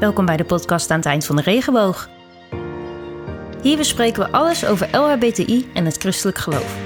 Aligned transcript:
Welkom 0.00 0.26
bij 0.26 0.36
de 0.36 0.44
podcast 0.44 0.90
aan 0.90 0.96
het 0.96 1.06
eind 1.06 1.24
van 1.24 1.36
de 1.36 1.42
regenboog. 1.42 2.08
Hier 3.62 3.76
bespreken 3.76 4.22
we 4.22 4.30
alles 4.30 4.64
over 4.64 4.88
LHBTI 4.92 5.70
en 5.74 5.84
het 5.84 5.96
christelijk 5.96 6.38
geloof. 6.38 6.76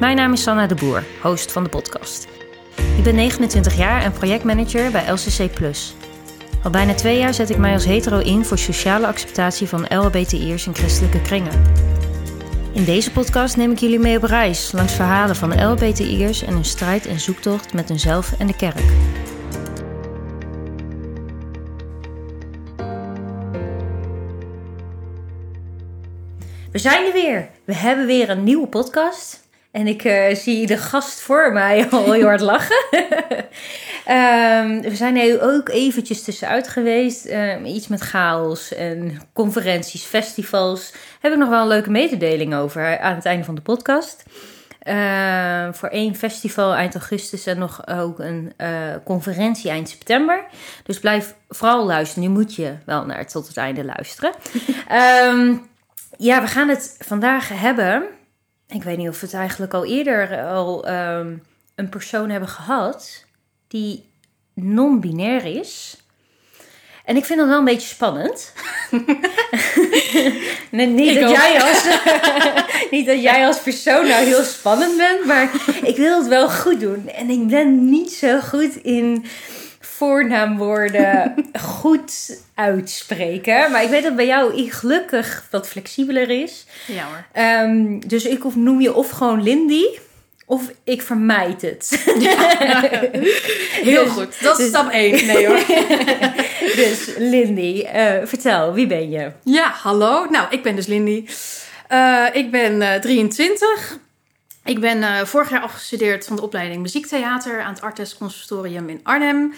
Mijn 0.00 0.16
naam 0.16 0.32
is 0.32 0.42
Sanna 0.42 0.66
de 0.66 0.74
Boer, 0.74 1.04
host 1.22 1.52
van 1.52 1.64
de 1.64 1.68
podcast. 1.68 2.28
Ik 2.96 3.02
ben 3.02 3.14
29 3.14 3.76
jaar 3.76 4.02
en 4.02 4.12
projectmanager 4.12 4.90
bij 4.90 5.10
LCC+. 5.10 5.50
Al 6.62 6.70
bijna 6.70 6.94
twee 6.94 7.18
jaar 7.18 7.34
zet 7.34 7.50
ik 7.50 7.58
mij 7.58 7.72
als 7.72 7.84
hetero 7.84 8.18
in 8.18 8.44
voor 8.44 8.58
sociale 8.58 9.06
acceptatie 9.06 9.68
van 9.68 9.86
LHBTI'ers 9.88 10.66
in 10.66 10.74
christelijke 10.74 11.22
kringen. 11.22 11.62
In 12.72 12.84
deze 12.84 13.10
podcast 13.10 13.56
neem 13.56 13.70
ik 13.70 13.78
jullie 13.78 13.98
mee 13.98 14.16
op 14.16 14.22
reis 14.22 14.72
langs 14.72 14.92
verhalen 14.92 15.36
van 15.36 15.64
LHBTI'ers 15.64 16.42
en 16.42 16.52
hun 16.52 16.64
strijd 16.64 17.06
en 17.06 17.20
zoektocht 17.20 17.72
met 17.72 17.88
hunzelf 17.88 18.32
en 18.38 18.46
de 18.46 18.56
kerk. 18.56 18.82
We 26.72 26.78
zijn 26.78 27.06
er 27.06 27.12
weer. 27.12 27.48
We 27.64 27.74
hebben 27.74 28.06
weer 28.06 28.30
een 28.30 28.44
nieuwe 28.44 28.66
podcast. 28.66 29.40
En 29.70 29.86
ik 29.86 30.04
uh, 30.04 30.34
zie 30.34 30.66
de 30.66 30.76
gast 30.76 31.20
voor 31.20 31.52
mij 31.52 31.86
al 31.90 32.12
heel 32.12 32.24
hard 32.24 32.40
lachen. 32.40 32.84
um, 34.08 34.80
we 34.90 34.96
zijn 34.96 35.16
er 35.16 35.42
ook 35.42 35.68
eventjes 35.68 36.22
tussenuit 36.22 36.68
geweest. 36.68 37.30
Um, 37.30 37.64
iets 37.64 37.88
met 37.88 38.00
chaos 38.00 38.74
en 38.74 39.20
conferenties, 39.32 40.02
festivals. 40.04 40.92
Heb 41.20 41.32
ik 41.32 41.38
nog 41.38 41.48
wel 41.48 41.62
een 41.62 41.68
leuke 41.68 41.90
mededeling 41.90 42.54
over 42.54 42.98
aan 42.98 43.14
het 43.14 43.24
einde 43.24 43.44
van 43.44 43.54
de 43.54 43.60
podcast. 43.60 44.22
Uh, 44.82 45.68
voor 45.72 45.88
één 45.88 46.14
festival 46.14 46.74
eind 46.74 46.94
augustus 46.94 47.46
en 47.46 47.58
nog 47.58 47.88
ook 47.88 48.18
een 48.18 48.52
uh, 48.58 48.68
conferentie 49.04 49.70
eind 49.70 49.88
september. 49.88 50.44
Dus 50.84 50.98
blijf 50.98 51.34
vooral 51.48 51.86
luisteren. 51.86 52.28
Nu 52.28 52.34
moet 52.34 52.54
je 52.54 52.74
wel 52.86 53.06
naar 53.06 53.26
tot 53.26 53.46
het 53.46 53.56
einde 53.56 53.84
luisteren. 53.84 54.32
um, 55.30 55.62
ja, 56.22 56.40
we 56.40 56.46
gaan 56.46 56.68
het 56.68 56.96
vandaag 56.98 57.48
hebben. 57.48 58.04
Ik 58.68 58.82
weet 58.82 58.96
niet 58.96 59.08
of 59.08 59.20
we 59.20 59.26
het 59.26 59.34
eigenlijk 59.34 59.74
al 59.74 59.84
eerder 59.84 60.44
al 60.44 60.88
um, 60.88 61.42
een 61.74 61.88
persoon 61.88 62.30
hebben 62.30 62.48
gehad 62.48 63.24
die 63.68 64.04
non-binair 64.54 65.44
is. 65.44 65.96
En 67.04 67.16
ik 67.16 67.24
vind 67.24 67.38
dat 67.38 67.48
wel 67.48 67.58
een 67.58 67.64
beetje 67.64 67.88
spannend. 67.88 68.52
nee, 70.70 70.86
niet, 70.86 71.20
dat 71.20 71.30
jij 71.30 71.62
als, 71.62 71.86
niet 72.90 73.06
dat 73.06 73.22
jij 73.22 73.46
als 73.46 73.58
persoon 73.58 74.08
nou 74.08 74.24
heel 74.24 74.42
spannend 74.42 74.96
bent, 74.96 75.24
maar 75.24 75.50
ik 75.82 75.96
wil 75.96 76.18
het 76.18 76.28
wel 76.28 76.50
goed 76.50 76.80
doen. 76.80 77.08
En 77.08 77.30
ik 77.30 77.46
ben 77.46 77.90
niet 77.90 78.12
zo 78.12 78.40
goed 78.40 78.76
in 78.76 79.24
voornaamwoorden 80.02 81.34
goed 81.78 82.40
uitspreken. 82.54 83.70
Maar 83.70 83.82
ik 83.82 83.88
weet 83.88 84.02
dat 84.02 84.16
bij 84.16 84.26
jou 84.26 84.70
gelukkig 84.70 85.46
wat 85.50 85.68
flexibeler 85.68 86.30
is. 86.30 86.66
Ja 86.86 87.04
hoor. 87.04 87.44
Um, 87.44 88.08
dus 88.08 88.24
ik 88.24 88.44
of 88.44 88.56
noem 88.56 88.80
je 88.80 88.94
of 88.94 89.10
gewoon 89.10 89.42
Lindy. 89.42 89.84
Of 90.46 90.70
ik 90.84 91.02
vermijd 91.02 91.62
het. 91.62 92.02
Ja, 92.18 92.50
heel 93.90 94.04
dus, 94.04 94.12
goed. 94.12 94.42
Dat 94.42 94.58
is 94.58 94.64
dus, 94.64 94.68
stap 94.68 94.90
1. 94.90 95.26
Nee 95.26 95.46
hoor. 95.46 95.64
dus 96.82 97.14
Lindy, 97.18 97.86
uh, 97.94 98.12
vertel, 98.24 98.72
wie 98.72 98.86
ben 98.86 99.10
je? 99.10 99.32
Ja, 99.42 99.70
hallo. 99.70 100.26
Nou, 100.30 100.46
ik 100.50 100.62
ben 100.62 100.76
dus 100.76 100.86
Lindy. 100.86 101.26
Uh, 101.92 102.26
ik 102.32 102.50
ben 102.50 102.80
uh, 102.80 102.94
23. 102.94 103.98
Ik 104.64 104.80
ben 104.80 105.26
vorig 105.26 105.50
jaar 105.50 105.62
afgestudeerd 105.62 106.26
van 106.26 106.36
de 106.36 106.42
opleiding 106.42 106.82
muziektheater 106.82 107.60
aan 107.60 107.72
het 107.72 107.82
Artes 107.82 108.16
Conservatorium 108.16 108.88
in 108.88 109.00
Arnhem. 109.02 109.54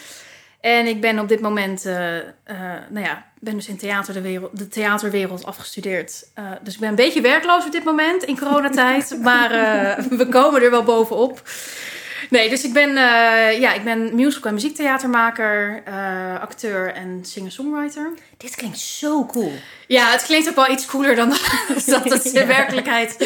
En 0.65 0.87
ik 0.87 1.01
ben 1.01 1.19
op 1.19 1.29
dit 1.29 1.41
moment, 1.41 1.87
uh, 1.87 2.17
uh, 2.17 2.23
nou 2.89 3.07
ja, 3.07 3.27
ben 3.41 3.55
dus 3.55 3.69
in 3.69 3.77
theater 3.77 4.15
de, 4.15 4.20
wereld, 4.20 4.59
de 4.59 4.69
theaterwereld 4.69 5.44
afgestudeerd. 5.44 6.27
Uh, 6.38 6.44
dus 6.62 6.75
ik 6.75 6.81
ben 6.81 6.88
een 6.88 6.94
beetje 6.94 7.21
werkloos 7.21 7.65
op 7.66 7.72
dit 7.72 7.84
moment 7.84 8.22
in 8.22 8.38
coronatijd. 8.38 9.16
maar 9.22 9.50
we 10.11 10.27
komen 10.28 10.62
er 10.62 10.71
wel 10.71 10.83
bovenop. 10.83 11.43
Nee, 12.31 12.49
dus 12.49 12.65
ik 12.65 12.72
ben, 12.72 12.93
ja, 13.61 13.72
ik 13.72 13.84
ben 13.84 14.15
musical- 14.15 14.49
en 14.49 14.55
muziektheatermaker, 14.55 15.83
acteur 16.41 16.93
en 16.93 17.21
singer-songwriter. 17.22 18.12
Dit 18.37 18.55
klinkt 18.55 18.78
zo 18.78 19.27
cool. 19.27 19.53
Ja, 19.87 20.11
het 20.11 20.22
klinkt 20.22 20.49
ook 20.49 20.55
wel 20.55 20.71
iets 20.71 20.87
cooler 20.87 21.17
dan 21.17 21.28
dat 21.87 22.05
het 22.05 22.25
in 22.34 22.47
werkelijkheid 22.47 23.21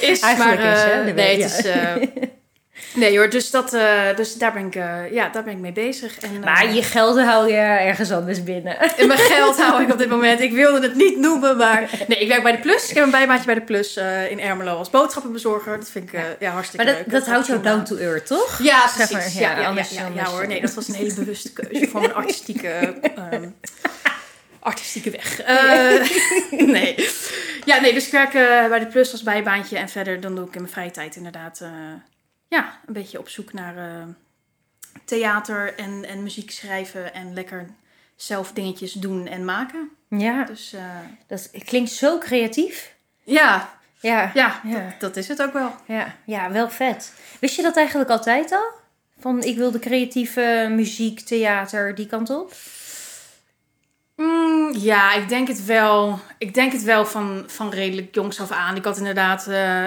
is. 0.00 0.20
Eigenlijk 0.20 0.60
maar, 0.60 0.72
is, 0.72 0.82
hè? 0.82 1.04
De 1.04 1.12
nee, 1.12 1.42
het 1.42 1.64
is... 1.64 2.30
Nee 2.94 3.18
hoor, 3.18 3.30
dus, 3.30 3.50
dat, 3.50 3.74
uh, 3.74 4.16
dus 4.16 4.34
daar, 4.34 4.52
ben 4.52 4.66
ik, 4.66 4.74
uh, 4.74 5.12
ja, 5.12 5.28
daar 5.28 5.44
ben 5.44 5.52
ik 5.52 5.58
mee 5.58 5.72
bezig. 5.72 6.18
En, 6.18 6.34
uh, 6.34 6.44
maar 6.44 6.74
je 6.74 6.82
geld 6.82 7.20
hou 7.20 7.50
je 7.50 7.56
ergens 7.56 8.10
anders 8.10 8.42
binnen. 8.42 8.78
En 8.78 9.06
mijn 9.06 9.18
geld 9.18 9.56
hou 9.62 9.82
ik 9.82 9.92
op 9.92 9.98
dit 9.98 10.08
moment. 10.08 10.40
Ik 10.40 10.52
wilde 10.52 10.80
het 10.80 10.94
niet 10.94 11.18
noemen, 11.18 11.56
maar... 11.56 11.90
Nee, 12.08 12.18
ik 12.18 12.28
werk 12.28 12.42
bij 12.42 12.52
de 12.52 12.58
Plus. 12.58 12.88
Ik 12.88 12.94
heb 12.94 13.04
een 13.04 13.10
bijbaantje 13.10 13.46
bij 13.46 13.54
de 13.54 13.60
Plus 13.60 13.96
in 14.30 14.40
Ermelo 14.40 14.76
als 14.76 14.90
boodschappenbezorger. 14.90 15.78
Dat 15.78 15.90
vind 15.90 16.04
ik 16.04 16.12
ja. 16.12 16.24
ja 16.38 16.50
hartstikke 16.50 16.84
maar 16.84 16.94
dat, 16.94 17.04
leuk. 17.04 17.12
Dat, 17.12 17.24
dat 17.24 17.32
houdt 17.32 17.46
jou 17.46 17.62
down 17.62 17.82
to 17.82 17.96
earth, 17.96 18.26
toch? 18.26 18.58
Ja, 18.62 18.90
precies. 18.94 19.12
Maar, 19.12 19.42
ja, 19.42 19.60
ja, 19.60 19.66
anders 19.66 19.90
ja, 19.90 20.08
ja, 20.14 20.24
hoor. 20.24 20.46
Nee, 20.46 20.60
dat 20.60 20.74
was 20.74 20.88
een 20.88 20.94
hele 20.94 21.14
bewuste 21.14 21.52
keuze 21.52 21.88
voor 21.88 22.00
mijn 22.00 22.14
artistieke... 22.14 22.94
Um, 23.32 23.54
artistieke 24.60 25.10
weg. 25.10 25.48
Uh, 25.48 26.66
nee. 26.66 27.08
Ja, 27.64 27.80
nee, 27.80 27.94
dus 27.94 28.06
ik 28.06 28.12
werk 28.12 28.34
uh, 28.34 28.68
bij 28.68 28.78
de 28.78 28.86
Plus 28.86 29.12
als 29.12 29.22
bijbaantje. 29.22 29.78
En 29.78 29.88
verder 29.88 30.20
dan 30.20 30.34
doe 30.34 30.46
ik 30.46 30.54
in 30.54 30.60
mijn 30.60 30.72
vrije 30.72 30.90
tijd 30.90 31.16
inderdaad... 31.16 31.60
Uh, 31.62 31.68
ja, 32.52 32.78
een 32.86 32.92
beetje 32.92 33.18
op 33.18 33.28
zoek 33.28 33.52
naar 33.52 33.76
uh, 33.76 34.04
theater 35.04 35.74
en, 35.74 36.04
en 36.04 36.22
muziek 36.22 36.50
schrijven 36.50 37.14
en 37.14 37.34
lekker 37.34 37.66
zelf 38.16 38.52
dingetjes 38.52 38.92
doen 38.92 39.26
en 39.26 39.44
maken. 39.44 39.90
Ja, 40.08 40.44
dus, 40.44 40.74
uh, 40.74 40.80
dat 41.26 41.50
klinkt 41.64 41.90
zo 41.90 42.18
creatief. 42.18 42.94
Ja, 43.22 43.78
ja, 44.00 44.30
ja, 44.34 44.60
ja. 44.64 44.84
Dat, 44.84 45.00
dat, 45.00 45.16
is 45.16 45.28
het 45.28 45.42
ook 45.42 45.52
wel. 45.52 45.74
Ja. 45.86 46.16
ja, 46.24 46.50
wel 46.50 46.70
vet. 46.70 47.12
Wist 47.40 47.56
je 47.56 47.62
dat 47.62 47.76
eigenlijk 47.76 48.10
altijd 48.10 48.52
al? 48.52 48.70
Van 49.18 49.42
ik 49.42 49.56
wilde 49.56 49.78
creatieve 49.78 50.68
muziek, 50.70 51.20
theater, 51.20 51.94
die 51.94 52.06
kant 52.06 52.30
op? 52.30 52.52
Mm, 54.16 54.72
ja, 54.74 55.14
ik 55.14 55.28
denk 55.28 55.48
het 55.48 55.64
wel. 55.64 56.20
Ik 56.38 56.54
denk 56.54 56.72
het 56.72 56.82
wel 56.82 57.06
van, 57.06 57.44
van 57.46 57.70
redelijk 57.70 58.14
jongs 58.14 58.40
af 58.40 58.50
aan. 58.50 58.76
Ik 58.76 58.84
had 58.84 58.98
inderdaad 58.98 59.46
uh, 59.48 59.84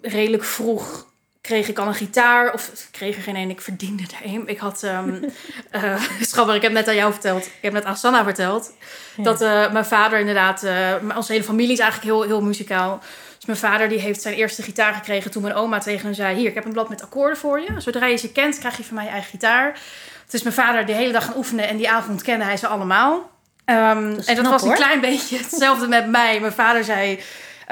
redelijk 0.00 0.44
vroeg 0.44 1.14
kreeg 1.46 1.68
ik 1.68 1.78
al 1.78 1.86
een 1.86 1.94
gitaar. 1.94 2.52
Of 2.52 2.68
ik 2.68 2.88
kreeg 2.90 3.16
er 3.16 3.22
geen 3.22 3.36
een, 3.36 3.50
ik 3.50 3.60
verdiende 3.60 4.02
er 4.02 4.30
een. 4.30 4.42
Ik 4.46 4.58
had, 4.58 4.82
um, 4.82 5.24
uh, 5.72 6.02
schabber, 6.20 6.54
ik 6.54 6.62
heb 6.62 6.72
net 6.72 6.88
aan 6.88 6.94
jou 6.94 7.12
verteld. 7.12 7.46
Ik 7.46 7.52
heb 7.60 7.72
net 7.72 7.84
aan 7.84 7.96
Sanna 7.96 8.24
verteld. 8.24 8.72
Ja. 9.16 9.22
Dat 9.22 9.42
uh, 9.42 9.72
mijn 9.72 9.84
vader 9.84 10.18
inderdaad, 10.18 10.64
uh, 10.64 11.16
onze 11.16 11.32
hele 11.32 11.44
familie 11.44 11.72
is 11.72 11.78
eigenlijk 11.78 12.12
heel, 12.12 12.22
heel 12.22 12.42
muzikaal. 12.42 13.02
Dus 13.36 13.46
mijn 13.46 13.58
vader 13.58 13.88
die 13.88 13.98
heeft 13.98 14.22
zijn 14.22 14.34
eerste 14.34 14.62
gitaar 14.62 14.94
gekregen 14.94 15.30
toen 15.30 15.42
mijn 15.42 15.54
oma 15.54 15.78
tegen 15.78 16.04
hem 16.04 16.14
zei... 16.14 16.36
Hier, 16.36 16.48
ik 16.48 16.54
heb 16.54 16.64
een 16.64 16.72
blad 16.72 16.88
met 16.88 17.02
akkoorden 17.02 17.38
voor 17.38 17.60
je. 17.60 17.68
Zodra 17.78 18.06
je 18.06 18.16
ze 18.16 18.32
kent, 18.32 18.58
krijg 18.58 18.76
je 18.76 18.84
van 18.84 18.94
mij 18.94 19.04
je 19.04 19.10
eigen 19.10 19.30
gitaar. 19.30 19.78
Dus 20.30 20.42
mijn 20.42 20.54
vader 20.54 20.86
de 20.86 20.92
hele 20.92 21.12
dag 21.12 21.24
gaan 21.24 21.36
oefenen 21.36 21.68
en 21.68 21.76
die 21.76 21.90
avond 21.90 22.22
kende 22.22 22.44
hij 22.44 22.56
ze 22.56 22.66
allemaal. 22.66 23.14
Um, 23.14 24.14
dat 24.14 24.26
en 24.26 24.34
dat 24.34 24.44
knap, 24.44 24.52
was 24.52 24.62
een 24.62 24.68
hoor. 24.68 24.76
klein 24.76 25.00
beetje 25.00 25.38
hetzelfde 25.38 25.88
met 25.88 26.06
mij. 26.08 26.40
Mijn 26.40 26.52
vader 26.52 26.84
zei... 26.84 27.20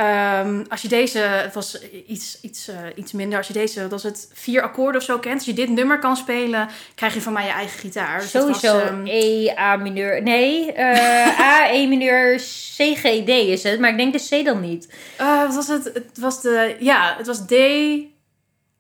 Um, 0.00 0.64
als 0.68 0.82
je 0.82 0.88
deze, 0.88 1.18
het 1.18 1.54
was 1.54 1.78
iets, 2.06 2.38
iets, 2.40 2.68
uh, 2.68 2.74
iets 2.94 3.12
minder, 3.12 3.38
als 3.38 3.46
je 3.46 3.52
deze, 3.52 3.80
dat 3.80 3.90
was 3.90 4.02
het 4.02 4.28
vier 4.32 4.62
akkoorden 4.62 5.00
of 5.00 5.06
zo 5.06 5.18
kent. 5.18 5.34
Als 5.34 5.44
je 5.44 5.52
dit 5.52 5.68
nummer 5.68 5.98
kan 5.98 6.16
spelen, 6.16 6.68
krijg 6.94 7.14
je 7.14 7.20
van 7.20 7.32
mij 7.32 7.44
je 7.44 7.50
eigen 7.50 7.78
gitaar. 7.78 8.20
Dus 8.20 8.30
Sowieso 8.30 8.72
was, 8.72 8.88
um... 8.88 9.06
E, 9.06 9.48
A 9.58 9.76
mineur. 9.76 10.22
Nee, 10.22 10.72
uh, 10.76 11.40
A, 11.40 11.70
E 11.70 11.86
mineur, 11.86 12.36
C, 12.76 12.96
G, 12.96 13.24
D 13.24 13.28
is 13.28 13.62
het. 13.62 13.80
Maar 13.80 13.90
ik 13.90 13.96
denk 13.96 14.12
de 14.12 14.40
C 14.40 14.44
dan 14.44 14.60
niet. 14.60 14.88
Uh, 15.20 15.42
wat 15.46 15.54
was 15.54 15.68
het? 15.68 15.84
Het 15.84 16.18
was 16.18 16.40
de, 16.40 16.76
ja, 16.78 17.14
het 17.16 17.26
was 17.26 17.46
D, 17.46 17.52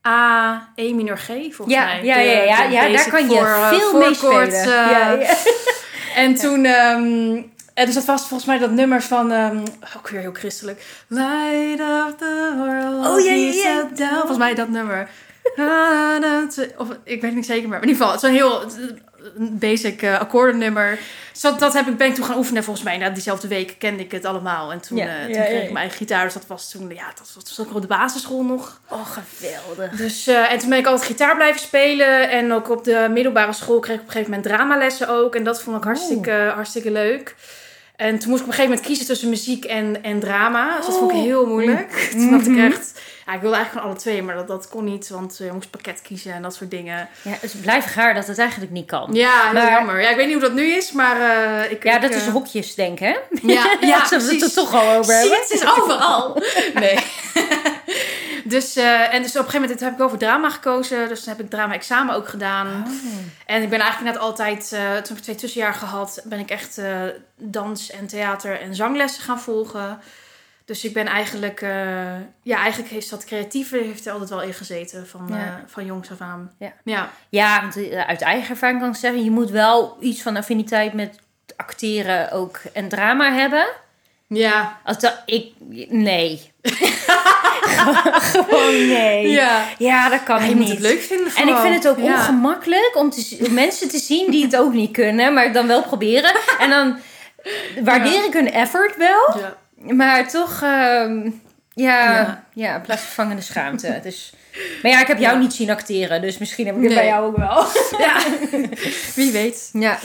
A, 0.06 0.72
E 0.74 0.92
mineur 0.92 1.18
G 1.18 1.26
volgens 1.26 1.76
ja, 1.76 1.84
mij. 1.84 2.04
Ja, 2.04 2.18
ja, 2.18 2.42
ja, 2.42 2.64
ja, 2.64 2.88
daar 2.88 3.10
kan 3.10 3.30
je 3.30 3.36
voor, 3.36 3.78
veel 3.78 3.98
mee 3.98 4.14
spelen. 4.14 4.68
ja, 4.68 5.10
ja. 5.10 5.36
en 6.22 6.34
toen... 6.34 6.64
Um, 6.66 7.52
en 7.74 7.86
dus 7.86 7.94
dat 7.94 8.04
was 8.04 8.20
volgens 8.20 8.44
mij 8.44 8.58
dat 8.58 8.70
nummer 8.70 9.02
van, 9.02 9.30
um, 9.30 9.62
ook 9.96 10.08
weer 10.08 10.20
heel 10.20 10.32
christelijk. 10.32 10.84
Light 11.08 11.80
of 11.80 12.14
the 12.16 12.52
world. 12.56 13.06
Oh 13.06 13.24
ja, 13.24 13.32
ja, 13.32 13.88
ja. 13.94 14.16
Volgens 14.16 14.38
mij 14.38 14.54
dat 14.54 14.68
nummer. 14.68 15.08
of 16.76 16.88
ik 17.04 17.20
weet 17.20 17.34
niet 17.34 17.46
zeker, 17.46 17.68
maar 17.68 17.82
in 17.82 17.88
ieder 17.88 18.02
geval, 18.02 18.12
het 18.12 18.22
is 18.22 18.28
een 18.28 18.34
heel 18.34 18.62
basic 19.38 20.02
uh, 20.02 20.20
akkoordennummer. 20.20 20.98
Dus 21.32 21.40
dat, 21.40 21.58
dat 21.58 21.72
heb 21.72 21.86
ik, 21.86 21.96
ben 21.96 22.06
ik 22.06 22.14
toen 22.14 22.24
gaan 22.24 22.36
oefenen. 22.36 22.64
Volgens 22.64 22.84
mij, 22.84 22.98
na 22.98 23.10
diezelfde 23.10 23.48
week 23.48 23.74
kende 23.78 24.02
ik 24.02 24.12
het 24.12 24.24
allemaal. 24.24 24.72
En 24.72 24.80
toen, 24.80 24.96
ja, 24.96 25.06
uh, 25.06 25.12
ja, 25.12 25.24
toen 25.24 25.32
kreeg 25.32 25.48
ja, 25.48 25.54
ik 25.54 25.62
mijn 25.62 25.76
eigen 25.76 25.96
gitaar. 25.96 26.24
Dus 26.24 26.32
dat 26.32 26.46
was 26.46 26.70
toen, 26.70 26.94
ja, 26.94 27.06
dat 27.06 27.18
was, 27.18 27.34
dat 27.34 27.56
was 27.56 27.66
ook 27.66 27.74
op 27.74 27.80
de 27.80 27.86
basisschool 27.86 28.44
nog. 28.44 28.80
Oh, 28.88 29.06
geweldig. 29.06 29.90
Dus, 29.96 30.28
uh, 30.28 30.52
en 30.52 30.58
toen 30.58 30.68
ben 30.68 30.78
ik 30.78 30.86
altijd 30.86 31.10
gitaar 31.10 31.36
blijven 31.36 31.60
spelen. 31.60 32.30
En 32.30 32.52
ook 32.52 32.70
op 32.70 32.84
de 32.84 33.08
middelbare 33.10 33.52
school 33.52 33.80
kreeg 33.80 33.96
ik 33.96 34.00
op 34.00 34.06
een 34.06 34.12
gegeven 34.12 34.34
moment 34.34 34.52
dramalessen 34.52 35.08
ook. 35.08 35.34
En 35.34 35.44
dat 35.44 35.62
vond 35.62 35.76
ik 35.76 35.84
hartstikke, 35.84 36.46
oh. 36.48 36.54
hartstikke 36.54 36.90
leuk. 36.90 37.34
En 37.96 38.18
toen 38.18 38.28
moest 38.28 38.40
ik 38.40 38.46
op 38.46 38.52
een 38.52 38.58
gegeven 38.58 38.68
moment 38.68 38.80
kiezen 38.80 39.06
tussen 39.06 39.28
muziek 39.28 39.64
en, 39.64 40.02
en 40.02 40.20
drama. 40.20 40.76
Dus 40.76 40.86
dat 40.86 40.98
vond 40.98 41.10
ik 41.10 41.16
heel 41.16 41.46
moeilijk. 41.46 42.12
Mm. 42.14 42.42
Toen 42.44 42.58
ik 42.58 42.72
echt... 42.72 43.00
Ja, 43.26 43.32
ik 43.32 43.40
wilde 43.40 43.56
eigenlijk 43.56 43.68
gewoon 43.70 43.86
alle 43.86 43.96
twee, 43.96 44.22
maar 44.22 44.34
dat, 44.34 44.48
dat 44.48 44.68
kon 44.68 44.84
niet, 44.84 45.08
want 45.08 45.36
je 45.38 45.52
moest 45.52 45.70
pakket 45.70 46.02
kiezen 46.02 46.32
en 46.32 46.42
dat 46.42 46.54
soort 46.54 46.70
dingen. 46.70 47.08
Ja, 47.22 47.36
het 47.40 47.54
blijft 47.60 47.94
raar 47.94 48.14
dat 48.14 48.26
het 48.26 48.38
eigenlijk 48.38 48.72
niet 48.72 48.86
kan. 48.86 49.10
Ja, 49.12 49.52
Maar- 49.52 49.70
jammer. 49.70 50.00
Ja, 50.00 50.10
ik 50.10 50.16
weet 50.16 50.24
niet 50.26 50.34
hoe 50.34 50.44
dat 50.44 50.54
nu 50.54 50.72
is, 50.72 50.92
maar 50.92 51.20
eh, 51.20 51.70
ik... 51.70 51.82
Ja, 51.84 51.94
ik, 51.94 52.02
dat 52.02 52.10
eh, 52.10 52.16
is 52.16 52.26
hokjes, 52.26 52.74
denk 52.74 52.92
ik, 52.92 52.98
hè? 52.98 53.16
Ja, 53.52 53.76
ja 53.80 54.06
we 54.08 54.16
het 54.16 54.42
er 54.42 54.52
toch 54.52 54.74
al 54.74 54.96
over 54.96 55.04
Zie, 55.04 55.14
hebben. 55.14 55.38
het 55.40 55.50
is 55.50 55.66
overal. 55.66 56.42
Nee. 56.74 56.98
dus, 58.44 58.76
eh, 58.76 59.14
en 59.14 59.22
dus 59.22 59.30
op 59.30 59.36
een 59.36 59.50
gegeven 59.50 59.60
moment 59.60 59.80
heb 59.80 59.92
ik 59.92 60.00
over 60.00 60.18
drama 60.18 60.50
gekozen. 60.50 61.08
Dus 61.08 61.24
toen 61.24 61.32
heb 61.36 61.44
ik 61.44 61.50
drama-examen 61.50 62.14
ook 62.14 62.28
gedaan. 62.28 62.66
Oh. 62.66 62.92
En 63.46 63.62
ik 63.62 63.68
ben 63.68 63.80
eigenlijk 63.80 64.12
net 64.12 64.22
altijd, 64.22 64.72
eh, 64.72 64.96
toen 64.96 65.16
ik 65.16 65.22
twee 65.22 65.36
tussenjaar 65.36 65.74
gehad, 65.74 66.22
ben 66.24 66.38
ik 66.38 66.50
echt 66.50 66.78
eh, 66.78 67.02
dans 67.36 67.90
en 67.90 68.06
theater 68.06 68.60
en 68.60 68.74
zanglessen 68.74 69.22
gaan 69.22 69.40
volgen. 69.40 69.98
Dus 70.64 70.84
ik 70.84 70.92
ben 70.92 71.06
eigenlijk, 71.06 71.60
ja, 72.42 72.58
eigenlijk 72.58 72.92
heeft 72.92 73.10
dat 73.10 73.24
creatieve 73.24 73.76
heeft 73.76 74.06
er 74.06 74.12
altijd 74.12 74.30
wel 74.30 74.42
in 74.42 74.54
gezeten 74.54 75.06
van, 75.06 75.26
Ja. 75.28 75.64
van 75.66 75.84
jongs 75.84 76.10
af 76.10 76.20
aan. 76.20 76.52
Ja. 76.58 76.72
ja. 76.84 77.10
Ja, 77.28 77.60
want 77.60 77.90
uit 77.92 78.20
eigen 78.22 78.50
ervaring 78.50 78.80
kan 78.80 78.88
ik 78.88 78.96
zeggen, 78.96 79.24
je 79.24 79.30
moet 79.30 79.50
wel 79.50 79.96
iets 80.00 80.22
van 80.22 80.36
affiniteit 80.36 80.92
met 80.92 81.18
acteren 81.56 82.30
ook 82.32 82.60
en 82.72 82.88
drama 82.88 83.32
hebben. 83.32 83.66
Ja. 84.26 84.78
Als 84.84 84.98
dat, 84.98 85.22
ik, 85.26 85.52
nee. 85.88 86.52
Gewoon 88.32 88.86
nee. 88.88 89.28
Ja. 89.28 89.64
Ja, 89.78 90.08
dat 90.08 90.22
kan 90.22 90.42
ik 90.42 90.48
je 90.48 90.54
moet 90.54 90.64
niet. 90.64 90.70
het 90.70 90.80
leuk 90.80 91.00
vinden 91.00 91.34
En 91.36 91.48
ik 91.48 91.56
vind 91.56 91.74
het 91.74 91.88
ook 91.88 91.98
Ja. 91.98 92.12
ongemakkelijk 92.14 92.90
om 92.94 93.10
te, 93.10 93.46
mensen 93.50 93.88
te 93.88 93.98
zien 93.98 94.30
die 94.30 94.44
het 94.44 94.56
ook 94.56 94.72
niet 94.72 94.92
kunnen, 94.92 95.34
maar 95.34 95.52
dan 95.52 95.66
wel 95.66 95.82
proberen. 95.82 96.34
En 96.58 96.70
dan 96.70 96.96
waardeer 97.84 98.24
ik 98.24 98.32
hun 98.32 98.52
effort 98.52 98.96
wel, 98.96 99.36
Ja. 99.38 99.56
maar 99.94 100.28
toch, 100.28 100.62
ehm, 100.62 101.30
ja, 101.74 102.12
Ja. 102.12 102.44
ja. 102.52 102.78
plaatsvervangende 102.78 103.42
schaamte. 103.42 104.00
Dus, 104.02 104.32
maar 104.82 104.90
ja, 104.92 105.00
ik 105.00 105.06
heb 105.06 105.18
jou 105.18 105.34
Ja. 105.34 105.40
niet 105.42 105.52
zien 105.52 105.70
acteren, 105.70 106.20
dus 106.22 106.38
misschien 106.38 106.66
heb 106.66 106.76
ik 106.76 106.82
het 106.82 106.90
Nee. 106.92 106.98
bij 107.00 107.08
jou 107.08 107.26
ook 107.26 107.36
wel. 107.36 107.66
ja. 108.06 108.16
Wie 109.14 109.32
weet. 109.32 109.68
Ja. 109.72 109.98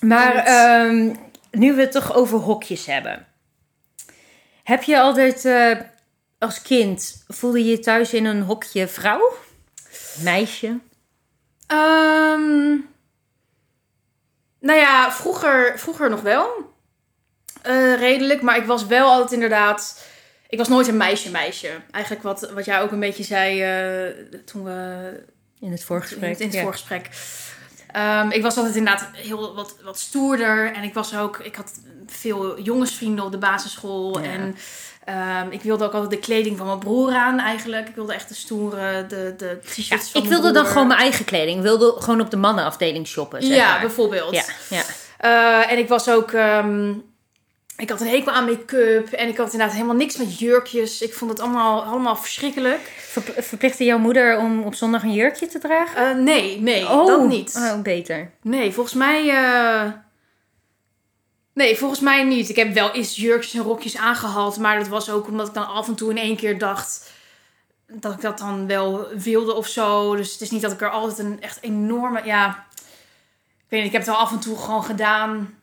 Maar 0.00 0.34
ehm, 0.34 1.10
nu 1.50 1.72
we 1.74 1.80
het 1.80 1.92
toch 1.92 2.14
over 2.14 2.38
hokjes 2.38 2.86
hebben. 2.86 3.26
Heb 4.64 4.82
je 4.82 4.98
altijd 5.00 5.44
eh, 5.44 5.70
als 6.40 6.62
kind, 6.62 7.24
voelde 7.28 7.64
je 7.64 7.70
je 7.70 7.78
thuis 7.78 8.12
in 8.12 8.24
een 8.24 8.42
hokje 8.42 8.88
vrouw? 8.88 9.36
Meisje? 10.22 10.78
Ehm, 11.66 12.76
nou 14.60 14.78
ja, 14.78 15.12
vroeger, 15.12 15.78
vroeger 15.78 16.10
nog 16.10 16.20
wel. 16.20 16.74
Eh, 17.62 17.94
redelijk. 17.94 18.42
Maar 18.42 18.56
ik 18.56 18.64
was 18.64 18.86
wel 18.86 19.08
altijd 19.08 19.32
inderdaad... 19.32 20.04
Ik 20.48 20.58
was 20.58 20.68
nooit 20.68 20.88
een 20.88 20.96
meisje-meisje. 20.96 21.80
Eigenlijk 21.90 22.24
wat, 22.24 22.50
wat 22.50 22.64
jij 22.64 22.80
ook 22.80 22.90
een 22.90 23.00
beetje 23.00 23.22
zei 23.22 23.62
eh, 23.62 24.38
toen 24.44 24.64
we... 24.64 25.24
In 25.60 25.70
het 25.70 25.84
voorgesprek. 25.84 26.38
In 26.38 26.46
het 26.46 26.54
ja. 26.54 26.62
voorgesprek. 26.62 27.08
Ehm, 27.92 28.30
ik 28.30 28.42
was 28.42 28.56
altijd 28.56 28.76
inderdaad 28.76 29.08
heel 29.12 29.54
wat, 29.54 29.76
wat 29.84 29.98
stoerder. 29.98 30.72
En 30.74 30.82
ik 30.82 30.94
was 30.94 31.16
ook... 31.16 31.38
Ik 31.38 31.54
had 31.56 31.72
veel 32.06 32.60
jongensvrienden 32.60 33.24
op 33.24 33.30
de 33.32 33.38
basisschool. 33.38 34.20
Ja. 34.20 34.30
En 34.30 34.56
ehm, 35.04 35.46
ik 35.50 35.62
wilde 35.62 35.84
ook 35.84 35.92
altijd 35.92 36.10
de 36.10 36.18
kleding 36.18 36.56
van 36.58 36.66
mijn 36.66 36.78
broer 36.78 37.14
aan 37.14 37.38
eigenlijk. 37.38 37.88
Ik 37.88 37.94
wilde 37.94 38.14
echt 38.14 38.28
de 38.28 38.34
stoere, 38.34 39.06
de, 39.06 39.34
de 39.36 39.58
t-shirts 39.64 39.88
Ja, 40.06 40.12
van 40.12 40.22
ik 40.22 40.28
wilde 40.28 40.50
dan 40.52 40.66
gewoon 40.66 40.86
mijn 40.86 41.00
eigen 41.00 41.24
kleding. 41.24 41.56
Ik 41.56 41.62
wilde 41.62 41.94
gewoon 41.98 42.20
op 42.20 42.30
de 42.30 42.36
mannenafdeling 42.36 43.06
shoppen. 43.06 43.42
Zeg 43.42 43.56
Ja, 43.56 43.70
maar. 43.70 43.80
bijvoorbeeld. 43.80 44.34
ja, 44.34 44.44
ja. 44.70 44.82
Eh, 45.18 45.72
en 45.72 45.78
ik 45.78 45.88
was 45.88 46.08
ook. 46.10 46.30
ehm, 46.32 46.92
ik 47.80 47.90
had 47.90 48.00
een 48.00 48.08
hekel 48.08 48.32
aan 48.32 48.44
make-up. 48.44 49.08
En 49.12 49.28
ik 49.28 49.36
had 49.36 49.52
inderdaad 49.52 49.74
helemaal 49.76 49.96
niks 49.96 50.16
met 50.16 50.38
jurkjes. 50.38 51.00
Ik 51.02 51.14
vond 51.14 51.30
het 51.30 51.40
allemaal, 51.40 51.82
allemaal 51.82 52.16
verschrikkelijk. 52.16 52.80
Ver- 52.98 53.42
verplichtte 53.42 53.84
jouw 53.84 53.98
moeder 53.98 54.38
om 54.38 54.62
op 54.62 54.74
zondag 54.74 55.02
een 55.02 55.12
jurkje 55.12 55.46
te 55.46 55.58
dragen? 55.58 56.08
Eh, 56.10 56.16
nee, 56.24 56.60
nee, 56.60 56.84
dat 56.84 57.26
niet. 57.28 57.54
Oh, 57.56 57.82
beter. 57.82 58.30
Nee, 58.42 58.72
volgens 58.72 58.94
mij. 58.94 59.28
eh, 59.28 59.90
Nee, 61.54 61.76
volgens 61.76 62.00
mij 62.00 62.24
niet. 62.24 62.48
Ik 62.48 62.56
heb 62.56 62.72
wel 62.74 62.90
eens 62.92 63.16
jurkjes 63.16 63.54
en 63.54 63.62
rokjes 63.62 63.96
aangehad. 63.96 64.58
Maar 64.58 64.78
dat 64.78 64.88
was 64.88 65.10
ook 65.10 65.26
omdat 65.26 65.48
ik 65.48 65.54
dan 65.54 65.66
af 65.68 65.88
en 65.88 65.94
toe 65.94 66.10
in 66.10 66.16
één 66.16 66.36
keer 66.36 66.58
dacht. 66.58 67.10
Dat 67.86 68.12
ik 68.12 68.20
dat 68.20 68.38
dan 68.38 68.66
wel 68.66 69.06
wilde 69.16 69.54
of 69.54 69.66
zo. 69.66 70.16
Dus 70.16 70.32
het 70.32 70.40
is 70.40 70.50
niet 70.50 70.62
dat 70.62 70.72
ik 70.72 70.80
er 70.80 70.90
altijd 70.90 71.18
een 71.18 71.42
echt 71.42 71.58
enorme. 71.62 72.20
Ja. 72.24 72.66
Ik 73.58 73.66
weet 73.68 73.80
niet, 73.80 73.86
ik 73.86 73.92
heb 73.92 74.06
het 74.06 74.10
wel 74.10 74.20
af 74.24 74.32
en 74.32 74.40
toe 74.40 74.56
gewoon 74.58 74.84
gedaan. 74.84 75.54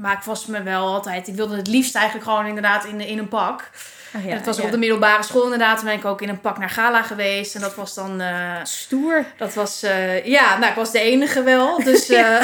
Maar 0.00 0.12
ik 0.12 0.22
was 0.22 0.46
me 0.46 0.62
wel 0.62 0.86
altijd. 0.86 1.28
Ik 1.28 1.34
wilde 1.34 1.56
het 1.56 1.66
liefst 1.66 1.94
eigenlijk 1.94 2.26
gewoon 2.26 2.46
inderdaad 2.46 2.84
in, 2.84 3.00
in 3.00 3.18
een 3.18 3.28
pak. 3.28 3.70
Oh, 4.16 4.24
ja, 4.24 4.30
en 4.30 4.36
het 4.36 4.46
was 4.46 4.56
ja. 4.56 4.62
op 4.62 4.70
de 4.70 4.78
middelbare 4.78 5.22
school 5.22 5.42
inderdaad. 5.44 5.76
Toen 5.76 5.86
ben 5.86 5.96
ik 5.96 6.04
ook 6.04 6.22
in 6.22 6.28
een 6.28 6.40
pak 6.40 6.58
naar 6.58 6.70
gala 6.70 7.02
geweest. 7.02 7.54
En 7.54 7.60
dat 7.60 7.74
was 7.74 7.94
dan. 7.94 8.20
eh, 8.20 8.54
Stoer. 8.62 9.24
dat 9.36 9.54
was. 9.54 9.82
eh, 9.82 10.26
ja, 10.26 10.58
nou, 10.58 10.70
ik 10.70 10.76
was 10.76 10.90
de 10.90 11.00
enige 11.00 11.42
wel. 11.42 11.84
Dus. 11.84 12.08
eh, 12.10 12.42